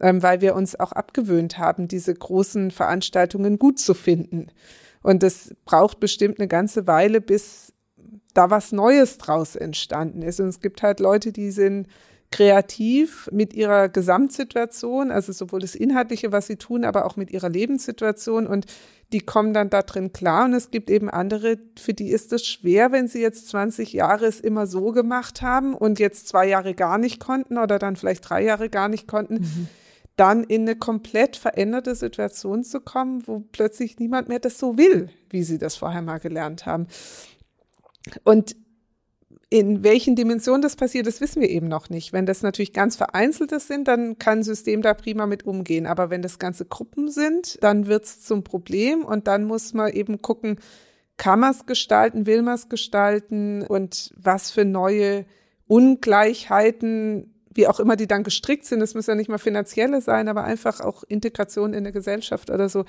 ähm, 0.00 0.22
weil 0.22 0.40
wir 0.40 0.54
uns 0.54 0.78
auch 0.78 0.92
abgewöhnt 0.92 1.58
haben, 1.58 1.88
diese 1.88 2.14
großen 2.14 2.70
Veranstaltungen 2.70 3.58
gut 3.58 3.78
zu 3.78 3.94
finden. 3.94 4.48
Und 5.02 5.22
es 5.22 5.54
braucht 5.64 6.00
bestimmt 6.00 6.40
eine 6.40 6.48
ganze 6.48 6.86
Weile, 6.86 7.20
bis 7.20 7.72
da 8.34 8.50
was 8.50 8.72
Neues 8.72 9.18
draus 9.18 9.56
entstanden 9.56 10.22
ist. 10.22 10.40
Und 10.40 10.48
es 10.48 10.60
gibt 10.60 10.82
halt 10.82 11.00
Leute, 11.00 11.32
die 11.32 11.50
sind 11.50 11.86
kreativ 12.30 13.28
mit 13.32 13.54
ihrer 13.54 13.88
Gesamtsituation, 13.88 15.10
also 15.10 15.32
sowohl 15.32 15.60
das 15.60 15.74
Inhaltliche, 15.74 16.32
was 16.32 16.46
sie 16.46 16.56
tun, 16.56 16.84
aber 16.84 17.04
auch 17.04 17.16
mit 17.16 17.30
ihrer 17.30 17.48
Lebenssituation 17.48 18.46
und 18.46 18.66
die 19.12 19.20
kommen 19.20 19.54
dann 19.54 19.70
da 19.70 19.82
drin 19.82 20.12
klar 20.12 20.46
und 20.46 20.54
es 20.54 20.70
gibt 20.70 20.90
eben 20.90 21.08
andere, 21.08 21.58
für 21.78 21.94
die 21.94 22.10
ist 22.10 22.32
es 22.32 22.44
schwer, 22.44 22.90
wenn 22.90 23.06
sie 23.06 23.20
jetzt 23.20 23.48
20 23.48 23.92
Jahre 23.92 24.26
es 24.26 24.40
immer 24.40 24.66
so 24.66 24.90
gemacht 24.90 25.42
haben 25.42 25.74
und 25.74 26.00
jetzt 26.00 26.26
zwei 26.26 26.48
Jahre 26.48 26.74
gar 26.74 26.98
nicht 26.98 27.20
konnten 27.20 27.58
oder 27.58 27.78
dann 27.78 27.94
vielleicht 27.94 28.28
drei 28.28 28.42
Jahre 28.42 28.68
gar 28.68 28.88
nicht 28.88 29.06
konnten. 29.06 29.34
Mhm 29.34 29.68
dann 30.16 30.44
in 30.44 30.62
eine 30.62 30.76
komplett 30.76 31.36
veränderte 31.36 31.94
Situation 31.94 32.64
zu 32.64 32.80
kommen, 32.80 33.26
wo 33.26 33.44
plötzlich 33.52 33.98
niemand 33.98 34.28
mehr 34.28 34.38
das 34.38 34.58
so 34.58 34.78
will, 34.78 35.10
wie 35.28 35.42
sie 35.42 35.58
das 35.58 35.76
vorher 35.76 36.00
mal 36.00 36.18
gelernt 36.18 36.64
haben. 36.64 36.86
Und 38.24 38.56
in 39.48 39.84
welchen 39.84 40.16
Dimensionen 40.16 40.62
das 40.62 40.74
passiert, 40.74 41.06
das 41.06 41.20
wissen 41.20 41.40
wir 41.40 41.48
eben 41.48 41.68
noch 41.68 41.88
nicht. 41.88 42.12
Wenn 42.12 42.26
das 42.26 42.42
natürlich 42.42 42.72
ganz 42.72 42.96
Vereinzeltes 42.96 43.68
sind, 43.68 43.86
dann 43.86 44.18
kann 44.18 44.40
ein 44.40 44.42
System 44.42 44.82
da 44.82 44.92
prima 44.92 45.26
mit 45.26 45.46
umgehen. 45.46 45.86
Aber 45.86 46.10
wenn 46.10 46.22
das 46.22 46.38
ganze 46.38 46.64
Gruppen 46.64 47.10
sind, 47.10 47.62
dann 47.62 47.86
wird 47.86 48.04
es 48.04 48.22
zum 48.22 48.42
Problem 48.42 49.04
und 49.04 49.28
dann 49.28 49.44
muss 49.44 49.72
man 49.72 49.92
eben 49.92 50.20
gucken, 50.20 50.58
kann 51.16 51.40
man 51.40 51.52
es 51.52 51.64
gestalten, 51.64 52.26
will 52.26 52.42
man 52.42 52.56
es 52.56 52.68
gestalten 52.68 53.62
und 53.62 54.12
was 54.16 54.50
für 54.50 54.64
neue 54.64 55.24
Ungleichheiten, 55.68 57.32
wie 57.54 57.68
auch 57.68 57.80
immer 57.80 57.96
die 57.96 58.06
dann 58.06 58.24
gestrickt 58.24 58.66
sind, 58.66 58.80
das 58.80 58.94
müssen 58.94 59.10
ja 59.10 59.16
nicht 59.16 59.30
mal 59.30 59.38
finanzielle 59.38 60.00
sein, 60.00 60.28
aber 60.28 60.44
einfach 60.44 60.80
auch 60.80 61.04
Integration 61.04 61.72
in 61.72 61.84
der 61.84 61.92
Gesellschaft 61.92 62.50
oder 62.50 62.68
so, 62.68 62.84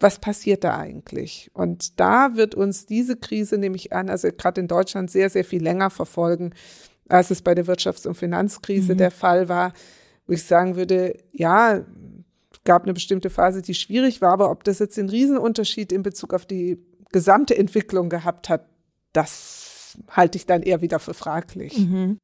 was 0.00 0.18
passiert 0.18 0.64
da 0.64 0.76
eigentlich? 0.76 1.50
Und 1.54 1.98
da 2.00 2.36
wird 2.36 2.54
uns 2.54 2.86
diese 2.86 3.16
Krise, 3.16 3.58
nehme 3.58 3.76
ich 3.76 3.92
an, 3.92 4.10
also 4.10 4.28
gerade 4.36 4.60
in 4.60 4.68
Deutschland 4.68 5.10
sehr, 5.10 5.30
sehr 5.30 5.44
viel 5.44 5.62
länger 5.62 5.90
verfolgen, 5.90 6.52
als 7.08 7.30
es 7.30 7.42
bei 7.42 7.54
der 7.54 7.66
Wirtschafts- 7.66 8.06
und 8.06 8.14
Finanzkrise 8.14 8.94
mhm. 8.94 8.98
der 8.98 9.10
Fall 9.10 9.48
war, 9.48 9.72
wo 10.26 10.32
ich 10.32 10.44
sagen 10.44 10.76
würde, 10.76 11.18
ja, 11.32 11.84
gab 12.64 12.84
eine 12.84 12.94
bestimmte 12.94 13.30
Phase, 13.30 13.62
die 13.62 13.74
schwierig 13.74 14.20
war, 14.20 14.32
aber 14.32 14.50
ob 14.50 14.64
das 14.64 14.78
jetzt 14.78 14.98
einen 14.98 15.10
Riesenunterschied 15.10 15.92
in 15.92 16.02
Bezug 16.02 16.32
auf 16.32 16.46
die 16.46 16.78
gesamte 17.12 17.56
Entwicklung 17.56 18.08
gehabt 18.08 18.48
hat, 18.48 18.66
das 19.12 19.98
halte 20.08 20.38
ich 20.38 20.46
dann 20.46 20.62
eher 20.62 20.80
wieder 20.80 20.98
für 20.98 21.14
fraglich. 21.14 21.78
Mhm. 21.78 22.18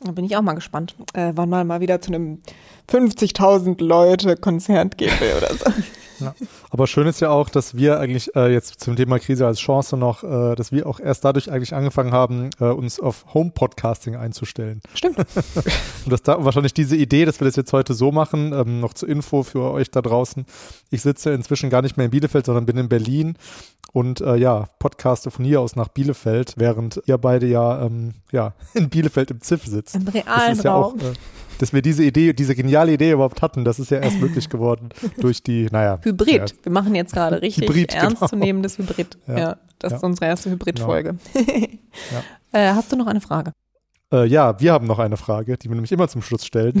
Da 0.00 0.10
bin 0.12 0.24
ich 0.24 0.36
auch 0.36 0.42
mal 0.42 0.54
gespannt, 0.54 0.96
äh, 1.14 1.32
wann 1.34 1.48
man 1.48 1.66
mal 1.66 1.80
wieder 1.80 2.00
zu 2.00 2.12
einem 2.12 2.42
50.000 2.90 3.82
Leute 3.82 4.36
Konzert 4.36 4.98
gehen 4.98 5.12
will 5.20 5.34
oder 5.38 5.54
so. 5.54 5.64
Ja. 6.20 6.34
Aber 6.70 6.86
schön 6.86 7.06
ist 7.06 7.20
ja 7.20 7.30
auch, 7.30 7.48
dass 7.48 7.76
wir 7.76 7.98
eigentlich 7.98 8.34
äh, 8.36 8.52
jetzt 8.52 8.80
zum 8.80 8.96
Thema 8.96 9.18
Krise 9.18 9.46
als 9.46 9.58
Chance 9.58 9.96
noch, 9.96 10.22
äh, 10.22 10.54
dass 10.54 10.72
wir 10.72 10.86
auch 10.86 11.00
erst 11.00 11.24
dadurch 11.24 11.50
eigentlich 11.50 11.74
angefangen 11.74 12.12
haben, 12.12 12.50
äh, 12.60 12.64
uns 12.64 13.00
auf 13.00 13.34
Home-Podcasting 13.34 14.16
einzustellen. 14.16 14.80
Stimmt. 14.94 15.18
Und 16.04 16.12
dass 16.12 16.22
da 16.22 16.44
wahrscheinlich 16.44 16.74
diese 16.74 16.96
Idee, 16.96 17.24
dass 17.24 17.40
wir 17.40 17.46
das 17.46 17.56
jetzt 17.56 17.72
heute 17.72 17.94
so 17.94 18.12
machen, 18.12 18.52
ähm, 18.52 18.80
noch 18.80 18.94
zur 18.94 19.08
Info 19.08 19.42
für 19.42 19.70
euch 19.72 19.90
da 19.90 20.02
draußen. 20.02 20.46
Ich 20.90 21.02
sitze 21.02 21.32
inzwischen 21.32 21.70
gar 21.70 21.82
nicht 21.82 21.96
mehr 21.96 22.06
in 22.06 22.10
Bielefeld, 22.10 22.46
sondern 22.46 22.66
bin 22.66 22.76
in 22.76 22.88
Berlin 22.88 23.36
und 23.94 24.20
äh, 24.20 24.34
ja, 24.36 24.68
podcaste 24.80 25.30
von 25.30 25.44
hier 25.44 25.60
aus 25.60 25.76
nach 25.76 25.88
Bielefeld, 25.88 26.54
während 26.56 27.00
ihr 27.06 27.16
beide 27.16 27.46
ja, 27.46 27.82
ähm, 27.82 28.14
ja 28.32 28.52
in 28.74 28.90
Bielefeld 28.90 29.30
im 29.30 29.40
Ziff 29.40 29.64
sitzt. 29.64 29.94
Im 29.94 30.08
realen 30.08 30.48
das 30.48 30.58
ist 30.58 30.64
ja 30.64 30.74
Raum. 30.74 30.98
Auch, 30.98 31.04
äh, 31.04 31.12
dass 31.58 31.72
wir 31.72 31.82
diese 31.82 32.04
Idee, 32.04 32.32
diese 32.32 32.54
geniale 32.54 32.92
Idee 32.92 33.12
überhaupt 33.12 33.42
hatten, 33.42 33.64
das 33.64 33.78
ist 33.78 33.90
ja 33.90 33.98
erst 33.98 34.20
möglich 34.20 34.48
geworden 34.48 34.90
durch 35.20 35.42
die, 35.42 35.68
naja. 35.70 35.98
Hybrid. 36.02 36.50
Ja. 36.50 36.56
Wir 36.62 36.72
machen 36.72 36.94
jetzt 36.94 37.12
gerade 37.12 37.40
richtig 37.42 37.68
Hybrid, 37.68 37.88
genau. 37.88 38.04
ernstzunehmendes 38.04 38.76
genau. 38.76 38.90
Hybrid. 38.90 39.18
Ja, 39.26 39.38
ja 39.38 39.56
das 39.78 39.92
ja. 39.92 39.96
ist 39.98 40.04
unsere 40.04 40.26
erste 40.26 40.50
Hybrid-Folge. 40.50 41.16
Genau. 41.32 42.22
äh, 42.52 42.72
hast 42.72 42.90
du 42.92 42.96
noch 42.96 43.06
eine 43.06 43.20
Frage? 43.20 43.52
Äh, 44.12 44.26
ja, 44.26 44.58
wir 44.60 44.72
haben 44.72 44.86
noch 44.86 44.98
eine 44.98 45.16
Frage, 45.16 45.56
die 45.58 45.68
wir 45.68 45.74
nämlich 45.74 45.92
immer 45.92 46.08
zum 46.08 46.22
Schluss 46.22 46.44
stellen. 46.44 46.74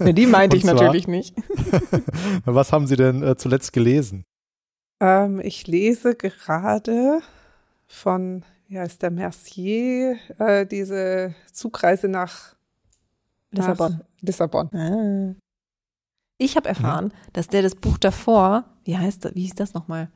die 0.00 0.26
meinte 0.26 0.56
ich 0.56 0.64
zwar, 0.64 0.74
natürlich 0.74 1.08
nicht. 1.08 1.34
was 2.44 2.72
haben 2.72 2.86
Sie 2.86 2.96
denn 2.96 3.22
äh, 3.22 3.36
zuletzt 3.36 3.72
gelesen? 3.72 4.24
Ähm, 5.00 5.40
ich 5.40 5.66
lese 5.66 6.14
gerade 6.14 7.20
von, 7.88 8.44
ja, 8.68 8.84
ist 8.84 9.02
der 9.02 9.10
Mercier, 9.10 10.16
äh, 10.38 10.64
diese 10.64 11.34
Zugreise 11.52 12.08
nach 12.08 12.54
Lissabon. 13.52 14.00
Lissabon. 14.20 14.70
Ah. 14.74 15.34
Ich 16.38 16.56
habe 16.56 16.68
erfahren, 16.68 17.06
mhm. 17.06 17.32
dass 17.32 17.48
der 17.48 17.62
das 17.62 17.74
Buch 17.74 17.98
davor, 17.98 18.64
wie 18.84 18.98
heißt 18.98 19.24
das, 19.24 19.34
wie 19.34 19.42
hieß 19.42 19.54
das 19.54 19.74
nochmal? 19.74 20.10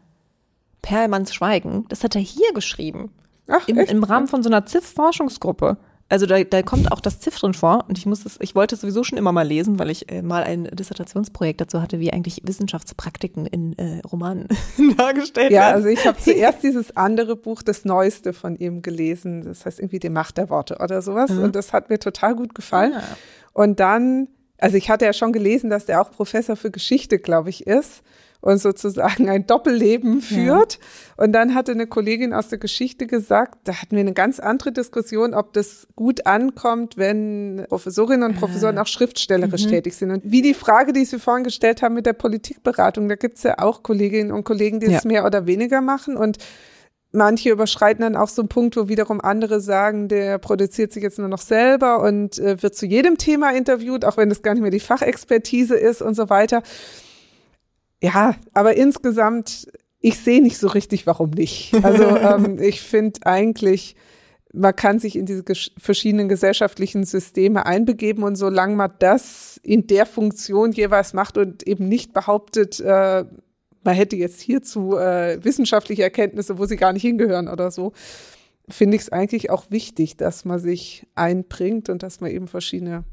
Perlmanns 0.83 1.35
Schweigen, 1.35 1.85
das 1.89 2.03
hat 2.03 2.15
er 2.15 2.21
hier 2.21 2.53
geschrieben. 2.53 3.13
Ach, 3.49 3.67
Im, 3.69 3.79
Im 3.79 4.03
Rahmen 4.03 4.27
von 4.27 4.43
so 4.43 4.49
einer 4.49 4.67
ZIF-Forschungsgruppe. 4.67 5.77
Also 6.09 6.27
da, 6.27 6.43
da 6.45 6.63
kommt 6.63 6.93
auch 6.93 7.01
das 7.01 7.19
ZIF 7.19 7.37
drin 7.37 7.53
vor 7.53 7.85
und 7.89 7.99
ich 7.99 8.07
muss 8.07 8.25
es, 8.25 8.37
ich 8.41 8.55
wollte 8.55 8.77
es 8.77 8.83
sowieso 8.83 9.03
schon 9.03 9.19
immer 9.19 9.33
mal 9.33 9.47
lesen, 9.47 9.81
weil 9.81 9.91
ich 9.91 10.11
äh, 10.11 10.23
mal 10.23 10.45
ein 10.45 10.65
Dissertationsprojekt 10.65 11.61
dazu 11.61 11.83
hatte, 11.83 11.99
wie 11.99 12.13
eigentlich 12.13 12.43
Wissenschaftspraktiken 12.45 13.45
in 13.47 13.77
äh, 13.77 14.01
Romanen 14.07 14.47
dargestellt 14.97 15.51
ja, 15.51 15.63
werden. 15.63 15.71
Ja, 15.71 15.75
also 15.75 15.89
ich 15.89 16.07
habe 16.07 16.19
zuerst 16.23 16.63
dieses 16.63 16.97
andere 16.97 17.35
Buch, 17.35 17.63
das 17.63 17.85
Neueste 17.85 18.33
von 18.33 18.55
ihm 18.55 18.83
gelesen, 18.83 19.43
das 19.43 19.67
heißt 19.67 19.81
irgendwie 19.81 19.99
Die 19.99 20.09
Macht 20.09 20.39
der 20.39 20.49
Worte 20.49 20.79
oder 20.79 21.03
sowas 21.03 21.31
mhm. 21.31 21.43
und 21.43 21.57
das 21.57 21.73
hat 21.73 21.91
mir 21.91 21.99
total 21.99 22.37
gut 22.37 22.55
gefallen. 22.55 22.93
Ja. 22.93 22.99
Ah. 22.99 23.17
Und 23.53 23.81
dann, 23.81 24.29
also 24.59 24.77
ich 24.77 24.91
hatte 24.91 25.07
ja 25.07 25.13
schon 25.13 25.33
gelesen, 25.33 25.71
dass 25.71 25.87
der 25.87 26.01
auch 26.01 26.13
Professor 26.13 26.55
für 26.55 26.71
Geschichte, 26.71 27.19
glaube 27.19 27.51
ich, 27.51 27.67
ist 27.67 28.03
und 28.41 28.59
sozusagen 28.59 29.29
ein 29.29 29.47
Doppelleben 29.47 30.21
führt. 30.21 30.75
Ja. 30.75 31.25
Und 31.25 31.33
dann 31.33 31.55
hatte 31.55 31.73
eine 31.73 31.87
Kollegin 31.87 32.33
aus 32.33 32.49
der 32.49 32.59
Geschichte 32.59 33.07
gesagt, 33.07 33.59
da 33.65 33.75
hatten 33.75 33.97
wir 33.97 34.01
eine 34.01 34.13
ganz 34.13 34.39
andere 34.39 34.73
Diskussion, 34.73 35.35
ob 35.35 35.53
das 35.53 35.87
gut 35.97 36.27
ankommt, 36.27 36.97
wenn 36.97 37.65
Professorinnen 37.69 38.31
und 38.31 38.39
Professoren 38.39 38.79
auch 38.79 38.87
schriftstellerisch 38.87 39.65
mhm. 39.65 39.71
tätig 39.71 39.95
sind. 39.95 40.11
Und 40.11 40.23
wie 40.25 40.43
die 40.43 40.55
Frage, 40.55 40.93
die 40.93 41.05
Sie 41.05 41.19
vorhin 41.19 41.45
gestellt 41.45 41.83
haben 41.83 41.95
mit 41.95 42.07
der 42.07 42.13
Politikberatung, 42.13 43.09
da 43.09 43.17
gibt 43.17 43.39
es 43.39 43.43
ja 43.43 43.59
auch 43.59 43.83
Kolleginnen 43.83 44.33
und 44.33 44.45
Kollegen, 44.45 44.81
die 44.81 44.87
ja. 44.87 44.99
es 44.99 45.05
mehr 45.05 45.25
oder 45.25 45.47
weniger 45.47 45.81
machen. 45.81 46.17
Und 46.17 46.39
manche 47.13 47.51
überschreiten 47.51 48.03
dann 48.03 48.17
auch 48.17 48.29
so 48.29 48.43
einen 48.43 48.49
Punkt, 48.49 48.77
wo 48.77 48.89
wiederum 48.89 49.21
andere 49.21 49.61
sagen, 49.61 50.09
der 50.09 50.39
produziert 50.39 50.93
sich 50.93 51.03
jetzt 51.03 51.19
nur 51.19 51.29
noch 51.29 51.41
selber 51.41 52.03
und 52.03 52.39
äh, 52.39 52.63
wird 52.63 52.77
zu 52.77 52.87
jedem 52.87 53.17
Thema 53.19 53.51
interviewt, 53.53 54.05
auch 54.05 54.17
wenn 54.17 54.29
das 54.29 54.43
gar 54.43 54.55
nicht 54.55 54.63
mehr 54.63 54.71
die 54.71 54.81
Fachexpertise 54.81 55.77
ist 55.77 56.03
und 56.03 56.15
so 56.15 56.29
weiter. 56.29 56.63
Ja, 58.03 58.37
aber 58.53 58.77
insgesamt, 58.77 59.67
ich 60.01 60.19
sehe 60.19 60.43
nicht 60.43 60.59
so 60.59 60.69
richtig, 60.69 61.07
warum 61.07 61.31
nicht. 61.31 61.75
Also 61.83 62.05
ähm, 62.17 62.59
ich 62.61 62.83
finde 62.83 63.21
eigentlich, 63.25 63.97
man 64.53 64.75
kann 64.75 64.99
sich 64.99 65.17
in 65.17 65.27
diese 65.27 65.45
verschiedenen 65.79 66.29
gesellschaftlichen 66.29 67.05
Systeme 67.05 67.67
einbegeben 67.67 68.25
und 68.25 68.37
solange 68.37 68.77
man 68.77 68.93
das 68.99 69.61
in 69.63 69.87
der 69.87 70.07
Funktion 70.07 70.73
jeweils 70.73 71.13
macht 71.13 71.37
und 71.37 71.67
eben 71.67 71.89
nicht 71.89 72.13
behauptet, 72.13 72.81
äh, 72.81 73.25
man 73.85 73.95
hätte 73.95 74.17
jetzt 74.17 74.41
hierzu 74.41 74.97
äh, 74.97 75.43
wissenschaftliche 75.45 76.03
Erkenntnisse, 76.03 76.59
wo 76.59 76.67
sie 76.67 76.77
gar 76.77 76.93
nicht 76.93 77.03
hingehören 77.03 77.49
oder 77.49 77.71
so, 77.71 77.93
finde 78.69 78.97
ich 78.97 79.03
es 79.03 79.13
eigentlich 79.13 79.51
auch 79.51 79.71
wichtig, 79.71 80.17
dass 80.17 80.45
man 80.45 80.59
sich 80.59 81.07
einbringt 81.15 81.89
und 81.89 82.03
dass 82.03 82.21
man 82.21 82.31
eben 82.31 82.49
verschiedene 82.49 83.05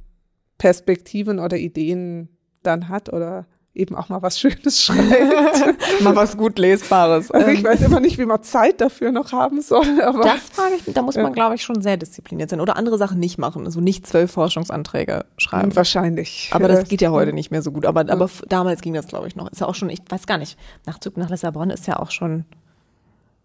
Perspektiven 0.57 1.39
oder 1.39 1.57
Ideen 1.57 2.29
dann 2.63 2.89
hat 2.89 3.11
oder 3.11 3.45
eben 3.73 3.95
auch 3.95 4.09
mal 4.09 4.21
was 4.21 4.39
Schönes 4.39 4.81
schreibt. 4.83 6.01
mal 6.01 6.15
was 6.15 6.37
gut 6.37 6.59
Lesbares. 6.59 7.31
Also 7.31 7.47
ich 7.47 7.59
ähm. 7.59 7.65
weiß 7.65 7.81
immer 7.81 7.99
nicht, 7.99 8.17
wie 8.17 8.25
man 8.25 8.43
Zeit 8.43 8.81
dafür 8.81 9.11
noch 9.11 9.31
haben 9.31 9.61
soll. 9.61 10.01
Aber 10.01 10.23
das 10.23 10.49
frage 10.51 10.75
ich, 10.75 10.93
da 10.93 11.01
muss 11.01 11.15
man, 11.15 11.33
glaube 11.33 11.55
ich, 11.55 11.63
schon 11.63 11.81
sehr 11.81 11.97
diszipliniert 11.97 12.49
sein 12.49 12.61
oder 12.61 12.75
andere 12.77 12.97
Sachen 12.97 13.19
nicht 13.19 13.37
machen. 13.37 13.65
Also 13.65 13.81
nicht 13.81 14.05
zwölf 14.05 14.31
Forschungsanträge 14.31 15.25
schreiben. 15.37 15.75
Wahrscheinlich. 15.75 16.49
Aber 16.53 16.67
das 16.67 16.87
geht 16.87 17.01
ja 17.01 17.11
heute 17.11 17.33
nicht 17.33 17.51
mehr 17.51 17.61
so 17.61 17.71
gut. 17.71 17.85
Aber, 17.85 18.01
aber 18.09 18.29
damals 18.47 18.81
ging 18.81 18.93
das, 18.93 19.07
glaube 19.07 19.27
ich, 19.27 19.35
noch. 19.35 19.51
Ist 19.51 19.61
ja 19.61 19.67
auch 19.67 19.75
schon, 19.75 19.89
ich 19.89 20.01
weiß 20.07 20.27
gar 20.27 20.37
nicht, 20.37 20.57
Nachzug 20.85 21.17
nach 21.17 21.29
Lissabon 21.29 21.69
ist 21.69 21.87
ja 21.87 21.97
auch 21.97 22.11
schon, 22.11 22.45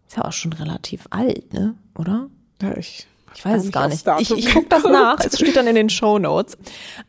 ist 0.06 0.16
ja 0.16 0.24
auch 0.24 0.32
schon 0.32 0.52
relativ 0.52 1.06
alt, 1.10 1.52
ne? 1.52 1.74
Oder? 1.96 2.28
Ja, 2.60 2.76
ich 2.76 3.06
ich 3.34 3.44
weiß 3.44 3.64
es 3.64 3.72
gar 3.72 3.88
nicht. 3.88 4.06
Ich, 4.20 4.30
ich 4.30 4.54
gucke 4.54 4.68
das 4.68 4.82
nach. 4.84 5.18
Es 5.20 5.38
steht 5.38 5.56
dann 5.56 5.66
in 5.66 5.74
den 5.74 5.90
Show 5.90 6.18
Notes. 6.18 6.56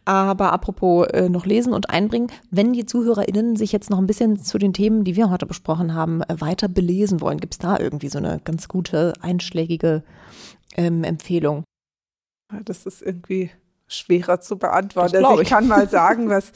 Aber 0.06 0.52
apropos 0.54 1.08
äh, 1.08 1.30
noch 1.30 1.46
lesen 1.46 1.74
und 1.74 1.90
einbringen, 1.90 2.32
wenn 2.52 2.74
die 2.74 2.86
ZuhörerInnen 2.86 3.56
sich 3.56 3.72
jetzt 3.72 3.90
noch 3.90 3.98
ein 3.98 4.08
bisschen 4.08 4.38
zu 4.42 4.58
den 4.58 4.74
Themen, 4.74 5.04
die 5.04 5.16
wir 5.16 5.30
heute 5.30 5.46
besprochen 5.46 5.94
haben, 5.94 6.22
äh, 6.24 6.40
weiter 6.40 6.68
belesen 6.68 7.22
wollen, 7.22 7.40
gibt 7.40 7.56
es 7.56 7.60
da 7.60 7.80
irgendwie 7.80 8.10
so 8.10 8.18
eine 8.18 8.40
ganz 8.44 8.68
gute, 8.68 9.14
einschlägige 9.22 10.04
ähm, 10.76 11.04
Empfehlung? 11.04 11.64
Das 12.66 12.86
ist 12.86 13.02
irgendwie 13.02 13.52
schwerer 13.88 14.40
zu 14.40 14.58
beantworten. 14.58 15.18
Also 15.18 15.36
ich, 15.36 15.42
ich 15.42 15.50
kann 15.50 15.68
mal 15.68 15.90
sagen, 15.90 16.30
was 16.30 16.52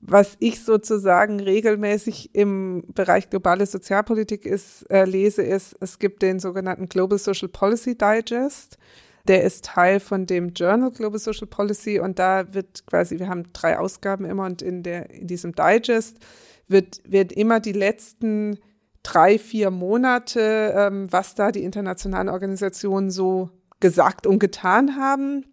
was 0.00 0.36
ich 0.38 0.62
sozusagen 0.64 1.40
regelmäßig 1.40 2.34
im 2.34 2.84
Bereich 2.94 3.30
globale 3.30 3.66
Sozialpolitik 3.66 4.46
ist, 4.46 4.88
äh, 4.90 5.04
lese, 5.04 5.42
ist, 5.42 5.76
es 5.80 5.98
gibt 5.98 6.22
den 6.22 6.38
sogenannten 6.38 6.88
Global 6.88 7.18
Social 7.18 7.48
Policy 7.48 7.96
Digest. 7.96 8.78
Der 9.26 9.42
ist 9.42 9.64
Teil 9.64 10.00
von 10.00 10.26
dem 10.26 10.50
Journal 10.54 10.90
Global 10.90 11.18
Social 11.18 11.46
Policy 11.46 11.98
und 11.98 12.18
da 12.18 12.54
wird 12.54 12.86
quasi, 12.86 13.18
wir 13.18 13.28
haben 13.28 13.52
drei 13.52 13.78
Ausgaben 13.78 14.24
immer 14.24 14.44
und 14.44 14.62
in, 14.62 14.82
der, 14.82 15.10
in 15.10 15.26
diesem 15.26 15.52
Digest 15.54 16.18
wird, 16.68 17.00
wird 17.04 17.32
immer 17.32 17.60
die 17.60 17.72
letzten 17.72 18.58
drei, 19.02 19.38
vier 19.38 19.70
Monate, 19.70 20.74
ähm, 20.76 21.08
was 21.10 21.34
da 21.34 21.50
die 21.50 21.64
internationalen 21.64 22.28
Organisationen 22.28 23.10
so 23.10 23.50
gesagt 23.80 24.26
und 24.26 24.38
getan 24.38 24.96
haben. 24.96 25.44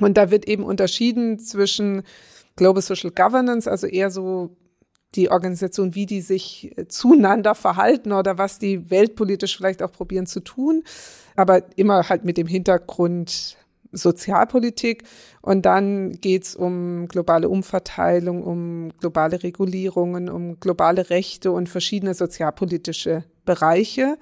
Und 0.00 0.16
da 0.16 0.30
wird 0.30 0.46
eben 0.46 0.64
unterschieden 0.64 1.38
zwischen 1.38 2.02
Global 2.56 2.82
Social 2.82 3.10
Governance, 3.10 3.70
also 3.70 3.86
eher 3.86 4.10
so 4.10 4.56
die 5.14 5.30
Organisation, 5.30 5.94
wie 5.94 6.06
die 6.06 6.20
sich 6.20 6.72
äh, 6.76 6.86
zueinander 6.88 7.54
verhalten 7.54 8.12
oder 8.12 8.38
was 8.38 8.58
die 8.58 8.90
weltpolitisch 8.90 9.56
vielleicht 9.56 9.82
auch 9.82 9.92
probieren 9.92 10.26
zu 10.26 10.40
tun, 10.40 10.82
aber 11.36 11.62
immer 11.76 12.08
halt 12.08 12.24
mit 12.24 12.36
dem 12.36 12.46
Hintergrund 12.46 13.56
Sozialpolitik. 13.96 15.04
Und 15.40 15.66
dann 15.66 16.12
geht's 16.12 16.56
um 16.56 17.06
globale 17.08 17.48
Umverteilung, 17.48 18.42
um 18.42 18.90
globale 18.98 19.42
Regulierungen, 19.42 20.28
um 20.28 20.58
globale 20.60 21.10
Rechte 21.10 21.52
und 21.52 21.68
verschiedene 21.68 22.14
sozialpolitische 22.14 23.24
Bereiche. 23.44 24.18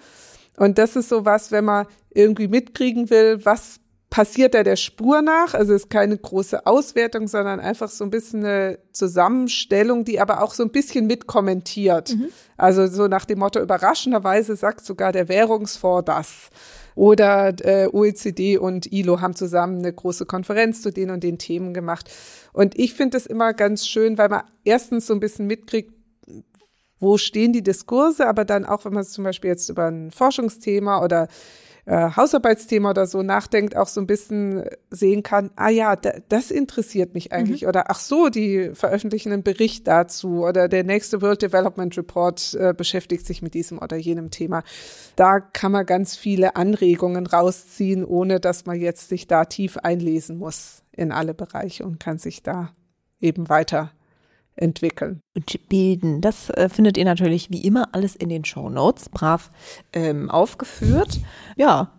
Und 0.57 0.79
das 0.79 0.97
ist 0.97 1.09
so 1.09 1.25
was, 1.25 1.51
wenn 1.51 1.65
man 1.65 1.87
irgendwie 2.11 2.49
mitkriegen 2.49 3.09
will, 3.09 3.45
was 3.45 3.81
passiert 4.13 4.55
er 4.55 4.63
der 4.63 4.77
Spur 4.77 5.23
nach. 5.23 5.55
Also 5.55 5.73
es 5.73 5.85
ist 5.85 5.91
keine 5.91 6.19
große 6.19 6.67
Auswertung, 6.67 7.29
sondern 7.29 7.61
einfach 7.61 7.89
so 7.89 8.05
ein 8.05 8.11
bisschen 8.11 8.45
eine 8.45 8.79
Zusammenstellung, 8.93 10.05
die 10.05 10.21
aber 10.21 10.43
auch 10.43 10.53
so 10.53 10.63
ein 10.63 10.71
bisschen 10.71 11.07
mitkommentiert. 11.07 12.15
Mhm. 12.15 12.29
Also 12.59 12.87
so 12.89 13.09
nach 13.09 13.25
dem 13.25 13.39
Motto, 13.39 13.59
überraschenderweise 13.59 14.55
sagt 14.55 14.85
sogar 14.85 15.13
der 15.13 15.31
Währungsfonds 15.31 16.05
das. 16.05 16.51
Oder 16.95 17.55
äh, 17.65 17.89
OECD 17.91 18.59
und 18.59 18.93
ILO 18.93 19.23
haben 19.23 19.35
zusammen 19.35 19.79
eine 19.79 19.95
große 19.95 20.27
Konferenz 20.27 20.83
zu 20.83 20.93
den 20.93 21.09
und 21.09 21.25
den 21.25 21.39
Themen 21.39 21.73
gemacht. 21.73 22.11
Und 22.53 22.79
ich 22.79 22.93
finde 22.93 23.17
das 23.17 23.25
immer 23.25 23.55
ganz 23.55 23.87
schön, 23.87 24.19
weil 24.19 24.29
man 24.29 24.43
erstens 24.63 25.07
so 25.07 25.15
ein 25.15 25.21
bisschen 25.21 25.47
mitkriegt, 25.47 25.91
wo 27.01 27.17
stehen 27.17 27.55
die 27.55 27.63
Diskurse, 27.63 28.29
aber 28.29 28.45
dann 28.45 28.67
auch, 28.67 28.85
wenn 28.85 28.93
man 28.93 29.05
zum 29.05 29.25
Beispiel 29.25 29.49
jetzt 29.49 29.71
über 29.71 29.87
ein 29.87 30.11
Forschungsthema 30.11 31.03
oder 31.03 31.29
äh, 31.85 32.11
Hausarbeitsthema 32.17 32.91
oder 32.91 33.07
so 33.07 33.23
nachdenkt, 33.23 33.77
auch 33.77 33.89
so 33.89 34.01
ein 34.01 34.07
bisschen 34.07 34.65
sehen 34.91 35.23
kann, 35.23 35.51
ah 35.57 35.69
ja, 35.69 35.97
das 35.97 36.51
interessiert 36.51 37.15
mich 37.15 37.33
eigentlich. 37.33 37.63
Mhm. 37.63 37.69
Oder 37.69 37.91
ach 37.91 37.99
so, 37.99 38.29
die 38.29 38.71
veröffentlichen 38.75 39.33
einen 39.33 39.43
Bericht 39.43 39.89
dazu 39.89 40.45
oder 40.45 40.69
der 40.69 40.85
nächste 40.85 41.23
World 41.23 41.43
Development 41.43 41.97
Report 41.97 42.55
äh, 42.55 42.73
beschäftigt 42.73 43.27
sich 43.27 43.43
mit 43.43 43.55
diesem 43.55 43.79
oder 43.79 43.97
jenem 43.97 44.31
Thema. 44.31 44.63
Da 45.17 45.41
kann 45.41 45.73
man 45.73 45.85
ganz 45.85 46.17
viele 46.17 46.57
Anregungen 46.57 47.27
rausziehen, 47.27 48.05
ohne 48.05 48.39
dass 48.39 48.65
man 48.65 48.79
jetzt 48.79 49.09
sich 49.09 49.27
da 49.27 49.45
tief 49.45 49.77
einlesen 49.79 50.39
muss 50.39 50.83
in 50.93 51.11
alle 51.11 51.35
Bereiche 51.35 51.85
und 51.85 51.99
kann 51.99 52.19
sich 52.19 52.43
da 52.43 52.71
eben 53.21 53.49
weiter 53.49 53.93
entwickeln. 54.57 55.21
Und 55.37 55.69
bilden. 55.69 56.21
Das 56.21 56.51
äh, 56.51 56.69
findet 56.69 56.97
ihr 56.97 57.05
natürlich 57.05 57.51
wie 57.51 57.65
immer 57.65 57.89
alles 57.93 58.17
in 58.17 58.29
den 58.29 58.45
Show 58.45 58.69
Notes, 58.69 59.09
brav 59.09 59.51
ähm, 59.93 60.31
aufgeführt. 60.31 61.21
Ja, 61.57 61.93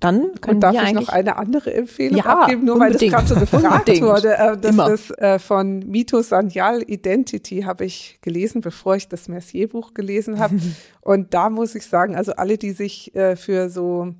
dann 0.00 0.32
können 0.40 0.56
Und 0.56 0.60
darf 0.60 0.72
wir 0.72 0.82
ich 0.82 0.92
noch 0.92 1.08
eine 1.10 1.36
andere 1.36 1.74
Empfehlung 1.74 2.18
ja, 2.18 2.24
abgeben, 2.24 2.64
nur 2.64 2.76
unbedingt. 2.76 3.12
weil 3.12 3.20
das 3.22 3.28
gerade 3.28 3.50
so 3.50 3.58
gefragt 3.58 4.00
wurde. 4.00 4.36
Äh, 4.36 4.56
das 4.56 4.72
Immer. 4.72 4.90
ist 4.90 5.10
äh, 5.18 5.38
von 5.38 5.80
Mito 5.80 6.22
Sanyal 6.22 6.82
Identity, 6.82 7.62
habe 7.62 7.84
ich 7.84 8.18
gelesen, 8.22 8.62
bevor 8.62 8.96
ich 8.96 9.08
das 9.08 9.28
Mercier-Buch 9.28 9.92
gelesen 9.92 10.38
habe. 10.38 10.58
Und 11.02 11.34
da 11.34 11.50
muss 11.50 11.74
ich 11.74 11.86
sagen, 11.86 12.16
also 12.16 12.32
alle, 12.32 12.56
die 12.56 12.72
sich 12.72 13.14
äh, 13.14 13.36
für 13.36 13.68
so 13.68 14.14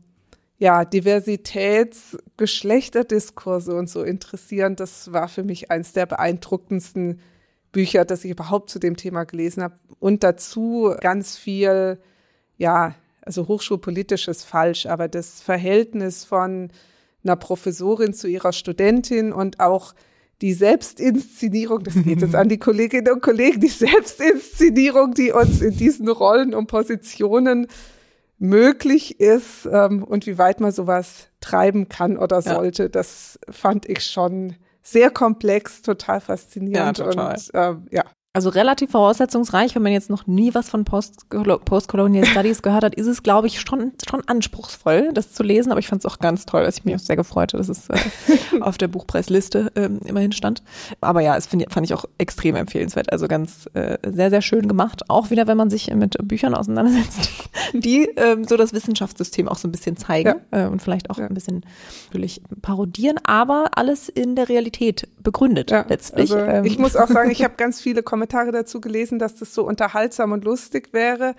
ja, 0.58 0.82
Diversitäts-, 0.82 2.18
Geschlechterdiskurse 2.36 3.74
und 3.74 3.88
so 3.88 4.02
interessieren, 4.02 4.76
das 4.76 5.10
war 5.10 5.28
für 5.28 5.42
mich 5.42 5.70
eins 5.70 5.94
der 5.94 6.04
beeindruckendsten 6.04 7.20
Bücher, 7.72 8.04
das 8.04 8.24
ich 8.24 8.30
überhaupt 8.30 8.70
zu 8.70 8.78
dem 8.78 8.96
Thema 8.96 9.24
gelesen 9.24 9.62
habe. 9.62 9.74
Und 9.98 10.22
dazu 10.22 10.94
ganz 11.00 11.36
viel, 11.36 11.98
ja, 12.56 12.94
also 13.22 13.48
hochschulpolitisch 13.48 14.28
ist 14.28 14.44
falsch, 14.44 14.86
aber 14.86 15.08
das 15.08 15.40
Verhältnis 15.40 16.24
von 16.24 16.70
einer 17.22 17.36
Professorin 17.36 18.14
zu 18.14 18.28
ihrer 18.28 18.52
Studentin 18.52 19.32
und 19.32 19.60
auch 19.60 19.94
die 20.40 20.54
Selbstinszenierung, 20.54 21.82
das 21.82 21.94
geht 21.94 22.22
jetzt 22.22 22.34
an 22.34 22.48
die 22.48 22.58
Kolleginnen 22.58 23.12
und 23.12 23.22
Kollegen, 23.22 23.60
die 23.60 23.68
Selbstinszenierung, 23.68 25.12
die 25.12 25.32
uns 25.32 25.60
in 25.60 25.76
diesen 25.76 26.08
Rollen 26.08 26.54
und 26.54 26.66
Positionen 26.66 27.66
möglich 28.38 29.20
ist 29.20 29.68
ähm, 29.70 30.02
und 30.02 30.26
wie 30.26 30.38
weit 30.38 30.60
man 30.60 30.72
sowas 30.72 31.28
treiben 31.40 31.90
kann 31.90 32.16
oder 32.16 32.40
sollte, 32.40 32.84
ja. 32.84 32.88
das 32.88 33.38
fand 33.50 33.86
ich 33.86 34.02
schon 34.02 34.56
sehr 34.82 35.10
komplex, 35.10 35.82
total 35.82 36.20
faszinierend 36.20 36.98
ja, 36.98 37.04
total. 37.04 37.34
und 37.34 37.54
äh, 37.54 37.96
ja, 37.96 38.04
also 38.32 38.48
relativ 38.48 38.92
voraussetzungsreich, 38.92 39.74
wenn 39.74 39.82
man 39.82 39.90
jetzt 39.90 40.08
noch 40.08 40.28
nie 40.28 40.54
was 40.54 40.70
von 40.70 40.84
Post 40.84 41.28
Postcolonial 41.64 42.24
Studies 42.24 42.62
gehört 42.62 42.84
hat, 42.84 42.94
ist 42.94 43.08
es, 43.08 43.24
glaube 43.24 43.48
ich, 43.48 43.60
schon, 43.60 43.92
schon 44.08 44.22
anspruchsvoll, 44.24 45.10
das 45.12 45.32
zu 45.32 45.42
lesen. 45.42 45.72
Aber 45.72 45.80
ich 45.80 45.88
fand 45.88 46.04
es 46.04 46.06
auch 46.06 46.20
ganz 46.20 46.46
toll, 46.46 46.62
dass 46.62 46.78
ich 46.78 46.84
mich 46.84 46.94
auch 46.94 47.00
sehr 47.00 47.16
gefreut 47.16 47.54
dass 47.54 47.68
es 47.68 47.88
äh, 47.90 47.96
auf 48.60 48.78
der 48.78 48.86
Buchpreisliste 48.86 49.72
äh, 49.74 49.90
immerhin 50.08 50.30
stand. 50.30 50.62
Aber 51.00 51.22
ja, 51.22 51.36
es 51.36 51.48
find, 51.48 51.72
fand 51.72 51.86
ich 51.86 51.94
auch 51.94 52.04
extrem 52.18 52.54
empfehlenswert. 52.54 53.12
Also 53.12 53.26
ganz 53.26 53.68
äh, 53.74 53.98
sehr, 54.06 54.30
sehr 54.30 54.42
schön 54.42 54.68
gemacht. 54.68 55.10
Auch 55.10 55.30
wieder, 55.30 55.48
wenn 55.48 55.56
man 55.56 55.68
sich 55.68 55.92
mit 55.92 56.16
Büchern 56.22 56.54
auseinandersetzt, 56.54 57.30
die 57.72 58.04
ähm, 58.14 58.44
so 58.44 58.56
das 58.56 58.72
Wissenschaftssystem 58.72 59.48
auch 59.48 59.58
so 59.58 59.66
ein 59.66 59.72
bisschen 59.72 59.96
zeigen 59.96 60.36
ja. 60.52 60.66
äh, 60.66 60.68
und 60.68 60.80
vielleicht 60.82 61.10
auch 61.10 61.18
ja. 61.18 61.26
ein 61.26 61.34
bisschen 61.34 61.64
natürlich 62.06 62.42
parodieren, 62.62 63.18
aber 63.24 63.70
alles 63.74 64.08
in 64.08 64.36
der 64.36 64.48
Realität 64.48 65.08
begründet 65.20 65.72
ja, 65.72 65.84
letztlich. 65.88 66.32
Also 66.32 66.38
ähm. 66.38 66.64
Ich 66.64 66.78
muss 66.78 66.94
auch 66.94 67.08
sagen, 67.08 67.32
ich 67.32 67.42
habe 67.42 67.54
ganz 67.56 67.80
viele 67.80 68.04
Kommentare 68.04 68.19
Kommentare 68.20 68.52
dazu 68.52 68.82
gelesen, 68.82 69.18
dass 69.18 69.36
das 69.36 69.54
so 69.54 69.66
unterhaltsam 69.66 70.32
und 70.32 70.44
lustig 70.44 70.92
wäre. 70.92 71.34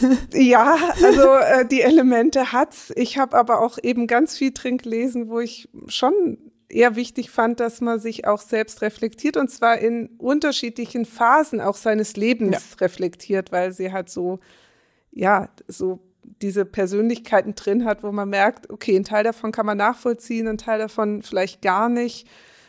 ja, 0.32 0.78
also 1.02 1.34
äh, 1.34 1.66
die 1.66 1.82
Elemente 1.82 2.52
hat's. 2.52 2.90
Ich 2.96 3.18
habe 3.18 3.36
aber 3.36 3.60
auch 3.60 3.78
eben 3.82 4.06
ganz 4.06 4.38
viel 4.38 4.52
drin 4.52 4.78
gelesen, 4.78 5.28
wo 5.28 5.40
ich 5.40 5.68
schon 5.86 6.38
eher 6.70 6.96
wichtig 6.96 7.30
fand, 7.30 7.60
dass 7.60 7.82
man 7.82 8.00
sich 8.00 8.26
auch 8.26 8.40
selbst 8.40 8.80
reflektiert 8.80 9.36
und 9.36 9.50
zwar 9.50 9.78
in 9.78 10.08
unterschiedlichen 10.16 11.04
Phasen 11.04 11.60
auch 11.60 11.76
seines 11.76 12.16
Lebens 12.16 12.52
ja. 12.52 12.76
reflektiert, 12.80 13.52
weil 13.52 13.72
sie 13.72 13.92
halt 13.92 14.08
so, 14.08 14.38
ja, 15.10 15.50
so 15.66 16.00
diese 16.22 16.64
Persönlichkeiten 16.64 17.54
drin 17.54 17.84
hat, 17.84 18.02
wo 18.02 18.10
man 18.10 18.30
merkt, 18.30 18.70
okay, 18.70 18.96
ein 18.96 19.04
Teil 19.04 19.24
davon 19.24 19.52
kann 19.52 19.66
man 19.66 19.76
nachvollziehen, 19.76 20.48
ein 20.48 20.58
Teil 20.58 20.78
davon 20.78 21.22
vielleicht 21.22 21.60
gar 21.60 21.90
nicht. 21.90 22.26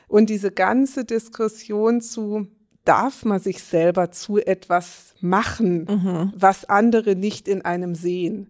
Und 0.09 0.29
diese 0.29 0.51
ganze 0.51 1.05
Diskussion 1.05 2.01
zu, 2.01 2.47
darf 2.89 3.23
man 3.23 3.39
sich 3.39 3.61
selber 3.61 4.09
zu 4.09 4.39
etwas 4.39 5.13
machen, 5.21 5.85
mhm. 5.87 6.33
was 6.35 6.65
andere 6.65 7.15
nicht 7.15 7.47
in 7.47 7.61
einem 7.61 7.93
sehen. 7.93 8.49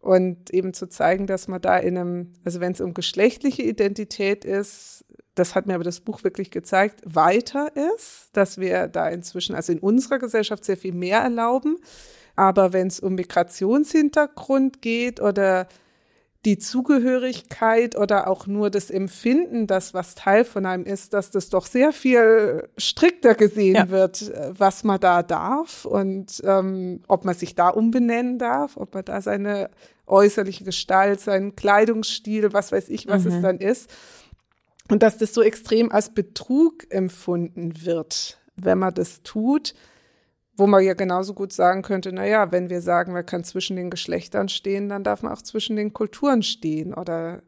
Und 0.00 0.54
eben 0.54 0.72
zu 0.72 0.88
zeigen, 0.88 1.26
dass 1.26 1.48
man 1.48 1.60
da 1.60 1.78
in 1.78 1.98
einem, 1.98 2.32
also 2.44 2.60
wenn 2.60 2.72
es 2.72 2.80
um 2.80 2.94
geschlechtliche 2.94 3.62
Identität 3.62 4.44
ist, 4.44 5.04
das 5.34 5.56
hat 5.56 5.66
mir 5.66 5.74
aber 5.74 5.82
das 5.82 5.98
Buch 5.98 6.22
wirklich 6.22 6.52
gezeigt, 6.52 7.00
weiter 7.04 7.72
ist, 7.96 8.28
dass 8.34 8.58
wir 8.58 8.86
da 8.86 9.08
inzwischen, 9.08 9.56
also 9.56 9.72
in 9.72 9.80
unserer 9.80 10.20
Gesellschaft 10.20 10.64
sehr 10.64 10.76
viel 10.76 10.94
mehr 10.94 11.18
erlauben. 11.18 11.78
Aber 12.36 12.72
wenn 12.72 12.86
es 12.86 13.00
um 13.00 13.16
Migrationshintergrund 13.16 14.80
geht 14.80 15.20
oder 15.20 15.66
die 16.44 16.58
Zugehörigkeit 16.58 17.96
oder 17.96 18.26
auch 18.26 18.48
nur 18.48 18.70
das 18.70 18.90
Empfinden, 18.90 19.68
dass 19.68 19.94
was 19.94 20.16
Teil 20.16 20.44
von 20.44 20.66
einem 20.66 20.84
ist, 20.84 21.14
dass 21.14 21.30
das 21.30 21.50
doch 21.50 21.66
sehr 21.66 21.92
viel 21.92 22.68
strikter 22.76 23.36
gesehen 23.36 23.76
ja. 23.76 23.90
wird, 23.90 24.22
äh, 24.22 24.50
was 24.58 24.82
man 24.82 24.98
da 24.98 25.22
darf 25.22 25.84
und 25.84 26.42
ähm, 26.44 27.00
ob 27.06 27.24
man 27.24 27.36
sich 27.36 27.54
da 27.54 27.68
umbenennen 27.68 28.38
darf, 28.38 28.76
ob 28.76 28.94
man 28.94 29.04
da 29.04 29.20
seine 29.20 29.70
äußerliche 30.06 30.64
Gestalt, 30.64 31.20
seinen 31.20 31.54
Kleidungsstil, 31.54 32.52
was 32.52 32.72
weiß 32.72 32.88
ich, 32.88 33.06
was 33.06 33.24
mhm. 33.24 33.30
es 33.30 33.42
dann 33.42 33.58
ist. 33.58 33.90
Und 34.90 35.04
dass 35.04 35.18
das 35.18 35.32
so 35.32 35.42
extrem 35.42 35.92
als 35.92 36.10
Betrug 36.10 36.90
empfunden 36.90 37.84
wird, 37.84 38.40
wenn 38.56 38.78
man 38.78 38.92
das 38.92 39.22
tut 39.22 39.74
wo 40.56 40.66
man 40.66 40.84
ja 40.84 40.94
genauso 40.94 41.34
gut 41.34 41.52
sagen 41.52 41.82
könnte, 41.82 42.12
na 42.12 42.26
ja, 42.26 42.52
wenn 42.52 42.70
wir 42.70 42.80
sagen, 42.80 43.12
man 43.12 43.26
kann 43.26 43.44
zwischen 43.44 43.76
den 43.76 43.90
Geschlechtern 43.90 44.48
stehen, 44.48 44.88
dann 44.88 45.04
darf 45.04 45.22
man 45.22 45.32
auch 45.32 45.42
zwischen 45.42 45.76
den 45.76 45.92
Kulturen 45.92 46.42
stehen 46.42 46.94
oder 46.94 47.42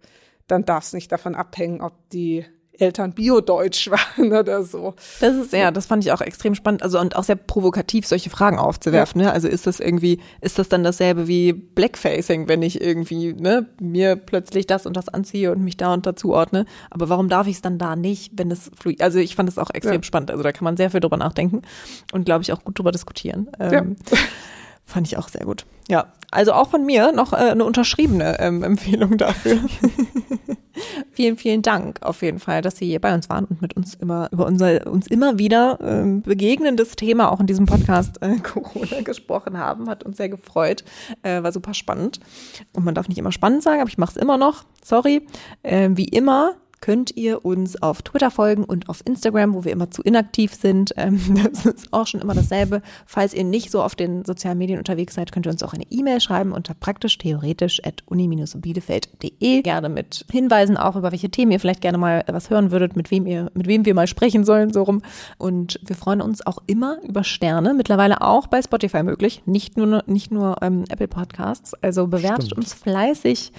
dann 0.47 0.65
darf 0.65 0.85
es 0.85 0.93
nicht 0.93 1.13
davon 1.13 1.35
abhängen, 1.35 1.81
ob 1.81 1.93
die 2.11 2.45
Eltern 2.79 3.13
Bio-Deutsch 3.13 3.91
waren 3.91 4.33
oder 4.33 4.63
so. 4.63 4.95
Das 5.21 5.37
ist 5.37 5.53
ja, 5.53 5.71
das 5.71 5.87
fand 5.87 6.05
ich 6.05 6.13
auch 6.13 6.21
extrem 6.21 6.55
spannend, 6.55 6.83
also 6.83 6.99
und 6.99 7.17
auch 7.17 7.25
sehr 7.25 7.37
provokativ, 7.37 8.07
solche 8.07 8.31
Fragen 8.31 8.59
aufzuwerfen. 8.59 9.21
Ja. 9.21 9.29
Ne? 9.29 9.33
Also 9.33 9.49
ist 9.49 9.67
das 9.67 9.81
irgendwie, 9.81 10.21
ist 10.41 10.59
das 10.59 10.69
dann 10.69 10.85
dasselbe 10.85 11.29
wie 11.29 11.53
Blackfacing, 11.53 12.49
wenn 12.49 12.63
ich 12.63 12.81
irgendwie 12.81 13.33
ne, 13.33 13.67
mir 13.81 14.17
plötzlich 14.17 14.67
das 14.67 14.87
und 14.87 14.97
das 14.97 15.09
anziehe 15.09 15.53
und 15.53 15.63
mich 15.63 15.77
da 15.77 15.93
und 15.93 16.07
dazu 16.07 16.33
ordne? 16.33 16.67
Aber 16.91 17.09
warum 17.09 17.29
darf 17.29 17.47
ich 17.47 17.57
es 17.57 17.63
dann 17.63 17.79
da 17.79 17.97
nicht, 17.97 18.33
wenn 18.37 18.51
es 18.51 18.71
fluid? 18.79 19.03
Also 19.03 19.19
ich 19.19 19.37
fand 19.37 19.49
es 19.49 19.59
auch 19.59 19.71
extrem 19.71 19.97
ja. 19.97 20.03
spannend. 20.03 20.31
Also 20.31 20.43
da 20.43 20.53
kann 20.53 20.65
man 20.65 20.77
sehr 20.77 20.91
viel 20.91 21.01
drüber 21.01 21.17
nachdenken 21.17 21.63
und 22.13 22.25
glaube 22.25 22.43
ich 22.43 22.53
auch 22.53 22.65
gut 22.65 22.79
drüber 22.79 22.93
diskutieren. 22.93 23.49
Ähm, 23.59 23.97
ja. 24.11 24.19
Fand 24.85 25.07
ich 25.07 25.17
auch 25.17 25.29
sehr 25.29 25.45
gut. 25.45 25.65
Ja, 25.89 26.13
also 26.31 26.53
auch 26.53 26.71
von 26.71 26.85
mir 26.85 27.13
noch 27.13 27.33
äh, 27.33 27.37
eine 27.37 27.65
unterschriebene 27.65 28.39
ähm, 28.41 28.63
Empfehlung 28.63 29.17
dafür. 29.17 29.59
vielen, 31.13 31.37
vielen 31.37 31.63
Dank 31.63 32.03
auf 32.03 32.23
jeden 32.23 32.39
Fall, 32.39 32.61
dass 32.61 32.77
Sie 32.77 32.87
hier 32.87 33.01
bei 33.01 33.15
uns 33.15 33.29
waren 33.29 33.45
und 33.45 33.63
mit 33.63 33.75
uns 33.77 33.95
immer 33.95 34.29
über 34.33 34.47
unser 34.47 34.87
uns 34.87 35.07
immer 35.07 35.39
wieder 35.39 35.79
ähm, 35.81 36.23
begegnendes 36.23 36.97
Thema 36.97 37.31
auch 37.31 37.41
in 37.41 37.47
diesem 37.47 37.67
Podcast 37.67 38.21
äh, 38.21 38.37
Corona 38.43 39.03
gesprochen 39.03 39.59
haben. 39.59 39.89
Hat 39.89 40.05
uns 40.05 40.17
sehr 40.17 40.29
gefreut, 40.29 40.85
äh, 41.23 41.43
war 41.43 41.53
super 41.53 41.75
spannend. 41.75 42.21
Und 42.73 42.85
man 42.85 42.95
darf 42.95 43.09
nicht 43.09 43.19
immer 43.19 43.33
spannend 43.33 43.63
sagen, 43.63 43.81
aber 43.81 43.91
ich 43.91 43.99
mache 43.99 44.13
es 44.13 44.17
immer 44.17 44.37
noch. 44.37 44.65
Sorry. 44.83 45.27
Äh, 45.63 45.91
wie 45.95 46.09
immer 46.09 46.57
könnt 46.85 47.17
ihr 47.17 47.47
uns 47.47 47.81
auf 47.81 48.03
Twitter 48.03 48.31
folgen 48.31 48.63
und 48.63 48.91
auf 48.91 49.01
Instagram, 49.07 49.55
wo 49.55 49.65
wir 49.65 49.73
immer 49.73 49.91
zu 49.91 50.03
inaktiv 50.03 50.55
sind. 50.55 50.93
Ähm, 51.05 51.21
das 51.43 51.67
ist 51.67 51.93
auch 51.93 52.07
schon 52.07 52.21
immer 52.21 52.35
dasselbe. 52.35 52.81
Falls 53.05 53.35
ihr 53.35 53.45
nicht 53.45 53.71
so 53.71 53.83
auf 53.83 53.95
den 53.95 54.25
sozialen 54.25 54.57
Medien 54.57 54.79
unterwegs 54.79 55.15
seid, 55.15 55.33
könnt 55.33 55.47
ihr 55.47 55.51
uns 55.51 55.63
auch 55.63 55.75
eine 55.75 55.85
E-Mail 55.91 56.21
schreiben 56.21 56.53
unter 56.53 56.73
praktisch 56.73 57.19
theoretisch 57.19 57.85
at 57.85 58.05
uni-bielefeld.de. 58.07 59.63
Gerne 59.63 59.89
mit 59.89 60.25
Hinweisen 60.31 60.77
auch, 60.77 60.97
über 60.97 61.11
welche 61.11 61.31
Themen 61.31 61.51
ihr 61.53 61.61
vielleicht 61.61 61.81
gerne 61.81 61.99
mal 61.99 62.25
was 62.29 62.49
hören 62.49 62.71
würdet, 62.71 62.97
mit 62.97 63.11
wem 63.11 63.27
ihr, 63.27 63.51
mit 63.55 63.67
wem 63.67 63.85
wir 63.85 63.93
mal 63.93 64.07
sprechen 64.07 64.45
sollen, 64.45 64.73
so 64.73 64.85
rum. 64.85 65.03
Und 65.37 65.81
wir 65.85 65.97
freuen 65.97 66.23
uns 66.23 66.47
auch 66.47 66.59
immer 66.67 66.99
über 67.03 67.25
Sterne. 67.25 67.75
Mittlerweile 67.75 68.23
auch 68.23 68.47
bei 68.47 68.63
Spotify 68.63 69.03
möglich. 69.03 69.43
Nicht 69.47 69.77
nur, 69.77 70.05
nicht 70.07 70.31
nur 70.31 70.63
ähm, 70.63 70.85
Apple 70.89 71.09
Podcasts. 71.09 71.75
Also 71.83 72.07
bewertet 72.07 72.47
Stimmt. 72.47 72.59
uns 72.61 72.73
fleißig, 72.73 73.53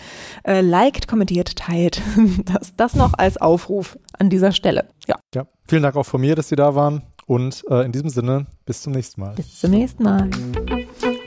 äh, 0.48 0.62
liked, 0.62 1.08
kommentiert, 1.08 1.58
teilt. 1.58 2.02
Das, 2.46 2.76
das 2.76 2.96
noch 2.96 3.15
als 3.18 3.38
Aufruf 3.38 3.98
an 4.18 4.30
dieser 4.30 4.52
Stelle. 4.52 4.90
Ja. 5.08 5.16
Ja, 5.34 5.48
vielen 5.68 5.84
Dank 5.84 5.96
auch 5.96 6.06
von 6.06 6.22
mir, 6.22 6.36
dass 6.36 6.50
Sie 6.50 6.56
da 6.56 6.76
waren. 6.76 7.04
Und 7.28 7.64
äh, 7.70 7.84
in 7.86 7.92
diesem 7.92 8.10
Sinne, 8.10 8.46
bis 8.66 8.84
zum 8.84 8.94
nächsten 8.94 9.22
Mal. 9.22 9.34
Bis 9.36 9.60
zum 9.60 9.72
nächsten 9.72 10.04
Mal. 10.04 10.30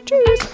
Tschüss. 0.04 0.48